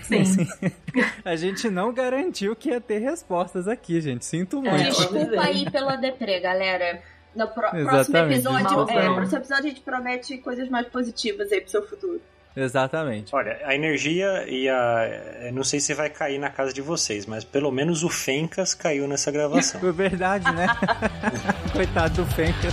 Sim. 0.05 0.21
Assim, 0.21 0.47
a 1.25 1.35
gente 1.35 1.69
não 1.69 1.93
garantiu 1.93 2.55
que 2.55 2.69
ia 2.69 2.81
ter 2.81 2.99
respostas 2.99 3.67
aqui, 3.67 4.01
gente. 4.01 4.25
Sinto 4.25 4.63
muito. 4.63 4.85
Desculpa 4.85 5.41
aí 5.41 5.69
pela 5.69 5.97
deprê, 5.97 6.39
galera. 6.39 7.03
No 7.35 7.49
pro 7.49 7.69
próximo 7.71 8.17
episódio, 8.19 8.89
é, 8.89 9.09
no 9.09 9.15
próximo 9.17 9.39
episódio 9.39 9.65
a 9.65 9.69
gente 9.69 9.81
promete 9.81 10.39
coisas 10.39 10.69
mais 10.69 10.87
positivas 10.87 11.51
aí 11.51 11.61
pro 11.61 11.71
seu 11.71 11.87
futuro. 11.87 12.21
Exatamente. 12.57 13.35
Olha, 13.35 13.61
a 13.65 13.75
energia 13.75 14.45
e 14.49 14.67
a. 14.69 15.51
Não 15.53 15.63
sei 15.63 15.79
se 15.79 15.93
vai 15.93 16.09
cair 16.09 16.39
na 16.39 16.49
casa 16.49 16.73
de 16.73 16.81
vocês, 16.81 17.27
mas 17.27 17.45
pelo 17.45 17.71
menos 17.71 18.03
o 18.03 18.09
Fencas 18.09 18.75
caiu 18.75 19.07
nessa 19.07 19.31
gravação. 19.31 19.87
É 19.87 19.93
verdade, 19.93 20.51
né? 20.53 20.67
Coitado 21.73 22.25
do 22.25 22.27
Fencas. 22.33 22.73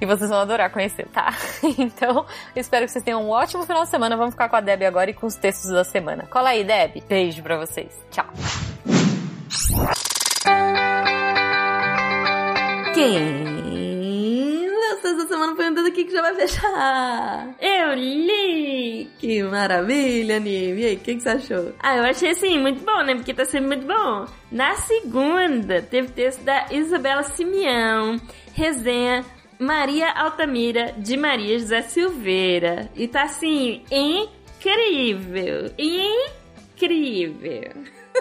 e 0.00 0.06
vocês 0.06 0.30
vão 0.30 0.40
adorar 0.40 0.70
conhecer, 0.70 1.06
tá? 1.08 1.32
então, 1.78 2.26
espero 2.54 2.86
que 2.86 2.92
vocês 2.92 3.04
tenham 3.04 3.22
um 3.22 3.30
ótimo 3.30 3.64
final 3.64 3.84
de 3.84 3.90
semana. 3.90 4.16
Vamos 4.16 4.34
ficar 4.34 4.48
com 4.48 4.56
a 4.56 4.60
Deb 4.60 4.82
agora 4.82 5.10
e 5.10 5.14
com 5.14 5.26
os 5.26 5.36
textos 5.36 5.70
da 5.70 5.84
semana. 5.84 6.26
Cola 6.26 6.50
aí, 6.50 6.64
Deb. 6.64 7.02
Beijo 7.08 7.42
pra 7.42 7.56
vocês. 7.58 7.92
Tchau. 8.10 8.26
Quem? 12.94 13.50
Essa 15.02 15.26
semana 15.26 15.56
foi 15.56 15.70
um 15.70 15.86
aqui 15.86 16.04
que 16.04 16.12
já 16.12 16.20
vai 16.20 16.34
fechar. 16.34 17.54
Eu 17.60 17.94
li! 17.94 19.10
Que 19.18 19.42
maravilha, 19.42 20.36
anime. 20.36 20.82
E 20.82 20.86
aí, 20.86 20.94
o 20.96 20.98
que, 21.00 21.16
que 21.16 21.20
você 21.20 21.28
achou? 21.30 21.72
Ah, 21.78 21.96
eu 21.96 22.04
achei 22.04 22.30
assim, 22.30 22.58
muito 22.58 22.84
bom, 22.84 23.02
né? 23.02 23.14
Porque 23.14 23.34
tá 23.34 23.44
sendo 23.44 23.66
muito 23.66 23.86
bom. 23.86 24.26
Na 24.52 24.74
segunda, 24.76 25.82
teve 25.82 26.08
texto 26.08 26.42
da 26.42 26.66
Isabela 26.70 27.22
Simeão, 27.22 28.20
resenha 28.52 29.24
Maria 29.60 30.10
Altamira, 30.12 30.94
de 30.96 31.18
Maria 31.18 31.58
José 31.58 31.82
Silveira. 31.82 32.90
E 32.96 33.06
tá 33.06 33.24
assim, 33.24 33.82
incrível! 33.90 35.70
Incrível! 36.74 37.72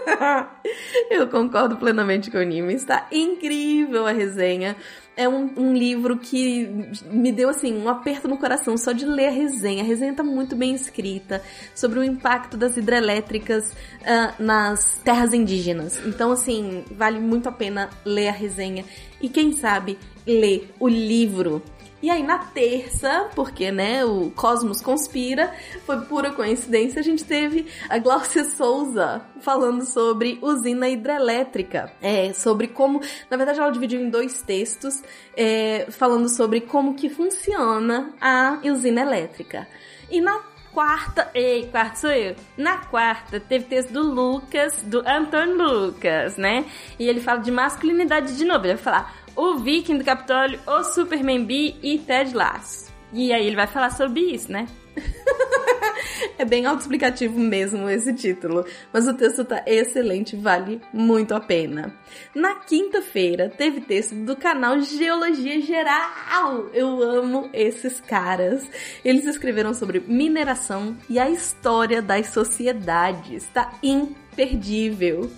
Eu 1.09 1.27
concordo 1.27 1.77
plenamente 1.77 2.29
com 2.29 2.37
o 2.37 2.43
Nime. 2.43 2.73
Está 2.73 3.07
incrível 3.11 4.05
a 4.05 4.11
resenha. 4.11 4.75
É 5.15 5.27
um, 5.27 5.51
um, 5.57 5.73
livro 5.73 6.17
que 6.17 6.69
me 7.11 7.31
deu 7.31 7.49
assim 7.49 7.75
um 7.75 7.89
aperto 7.89 8.27
no 8.27 8.37
coração 8.37 8.77
só 8.77 8.91
de 8.91 9.05
ler 9.05 9.27
a 9.27 9.31
resenha. 9.31 9.83
A 9.83 9.85
resenha 9.85 10.11
está 10.11 10.23
muito 10.23 10.55
bem 10.55 10.73
escrita 10.73 11.41
sobre 11.75 11.99
o 11.99 12.03
impacto 12.03 12.55
das 12.55 12.77
hidrelétricas 12.77 13.71
uh, 13.71 14.41
nas 14.41 14.99
terras 15.03 15.33
indígenas. 15.33 15.99
Então, 16.05 16.31
assim, 16.31 16.85
vale 16.91 17.19
muito 17.19 17.49
a 17.49 17.51
pena 17.51 17.89
ler 18.05 18.29
a 18.29 18.33
resenha 18.33 18.85
e 19.21 19.27
quem 19.27 19.51
sabe 19.51 19.97
ler 20.29 20.73
o 20.79 20.87
livro 20.87 21.61
e 22.01 22.09
aí 22.09 22.23
na 22.23 22.37
terça, 22.37 23.29
porque 23.35 23.71
né, 23.71 24.05
o 24.05 24.31
Cosmos 24.31 24.81
conspira, 24.81 25.53
foi 25.85 25.99
pura 26.01 26.31
coincidência, 26.31 27.01
a 27.01 27.03
gente 27.03 27.25
teve 27.25 27.67
a 27.89 27.97
Glaucia 27.97 28.45
Souza 28.45 29.21
falando 29.41 29.83
sobre 29.85 30.39
usina 30.41 30.87
hidrelétrica. 30.87 31.91
É, 32.01 32.31
sobre 32.31 32.67
como, 32.67 33.01
na 33.29 33.35
verdade 33.35 33.59
ela 33.59 33.69
dividiu 33.69 33.99
em 33.99 34.09
dois 34.09 34.41
textos, 34.41 35.03
é, 35.35 35.87
falando 35.89 36.29
sobre 36.29 36.61
como 36.61 36.95
que 36.95 37.09
funciona 37.09 38.13
a 38.21 38.59
usina 38.63 39.01
elétrica. 39.01 39.67
E 40.09 40.21
na 40.21 40.41
quarta. 40.71 41.29
Ei, 41.33 41.67
quarta 41.67 41.95
sou 41.97 42.11
eu. 42.11 42.35
Na 42.57 42.77
quarta, 42.77 43.39
teve 43.39 43.65
texto 43.65 43.91
do 43.91 44.01
Lucas, 44.01 44.81
do 44.83 44.99
Antônio 45.05 45.57
Lucas, 45.57 46.37
né? 46.37 46.65
E 46.97 47.07
ele 47.07 47.19
fala 47.19 47.39
de 47.41 47.51
masculinidade 47.51 48.37
de 48.37 48.45
novo. 48.45 48.65
Ele 48.65 48.75
vai 48.75 48.83
falar: 48.83 49.13
o 49.39 49.57
Viking 49.57 49.97
do 49.97 50.03
Capitólio, 50.03 50.59
o 50.67 50.83
Superman 50.83 51.45
B 51.45 51.73
e 51.81 51.97
Ted 51.97 52.35
Lasso. 52.35 52.91
E 53.13 53.31
aí 53.31 53.47
ele 53.47 53.55
vai 53.55 53.67
falar 53.67 53.89
sobre 53.91 54.19
isso, 54.19 54.51
né? 54.51 54.67
é 56.37 56.43
bem 56.43 56.65
autoexplicativo 56.65 57.39
mesmo 57.39 57.89
esse 57.89 58.13
título, 58.13 58.65
mas 58.91 59.07
o 59.07 59.13
texto 59.13 59.45
tá 59.45 59.63
excelente, 59.65 60.35
vale 60.35 60.81
muito 60.93 61.33
a 61.33 61.39
pena. 61.39 61.97
Na 62.35 62.55
quinta-feira 62.55 63.49
teve 63.49 63.79
texto 63.79 64.13
do 64.13 64.35
canal 64.35 64.81
Geologia 64.81 65.61
Geral. 65.61 66.69
Eu 66.73 67.01
amo 67.01 67.49
esses 67.53 68.01
caras. 68.01 68.69
Eles 69.05 69.25
escreveram 69.25 69.73
sobre 69.73 70.01
mineração 70.01 70.97
e 71.09 71.17
a 71.17 71.29
história 71.29 72.01
das 72.01 72.27
sociedades. 72.27 73.47
Tá 73.53 73.71
imperdível. 73.81 75.31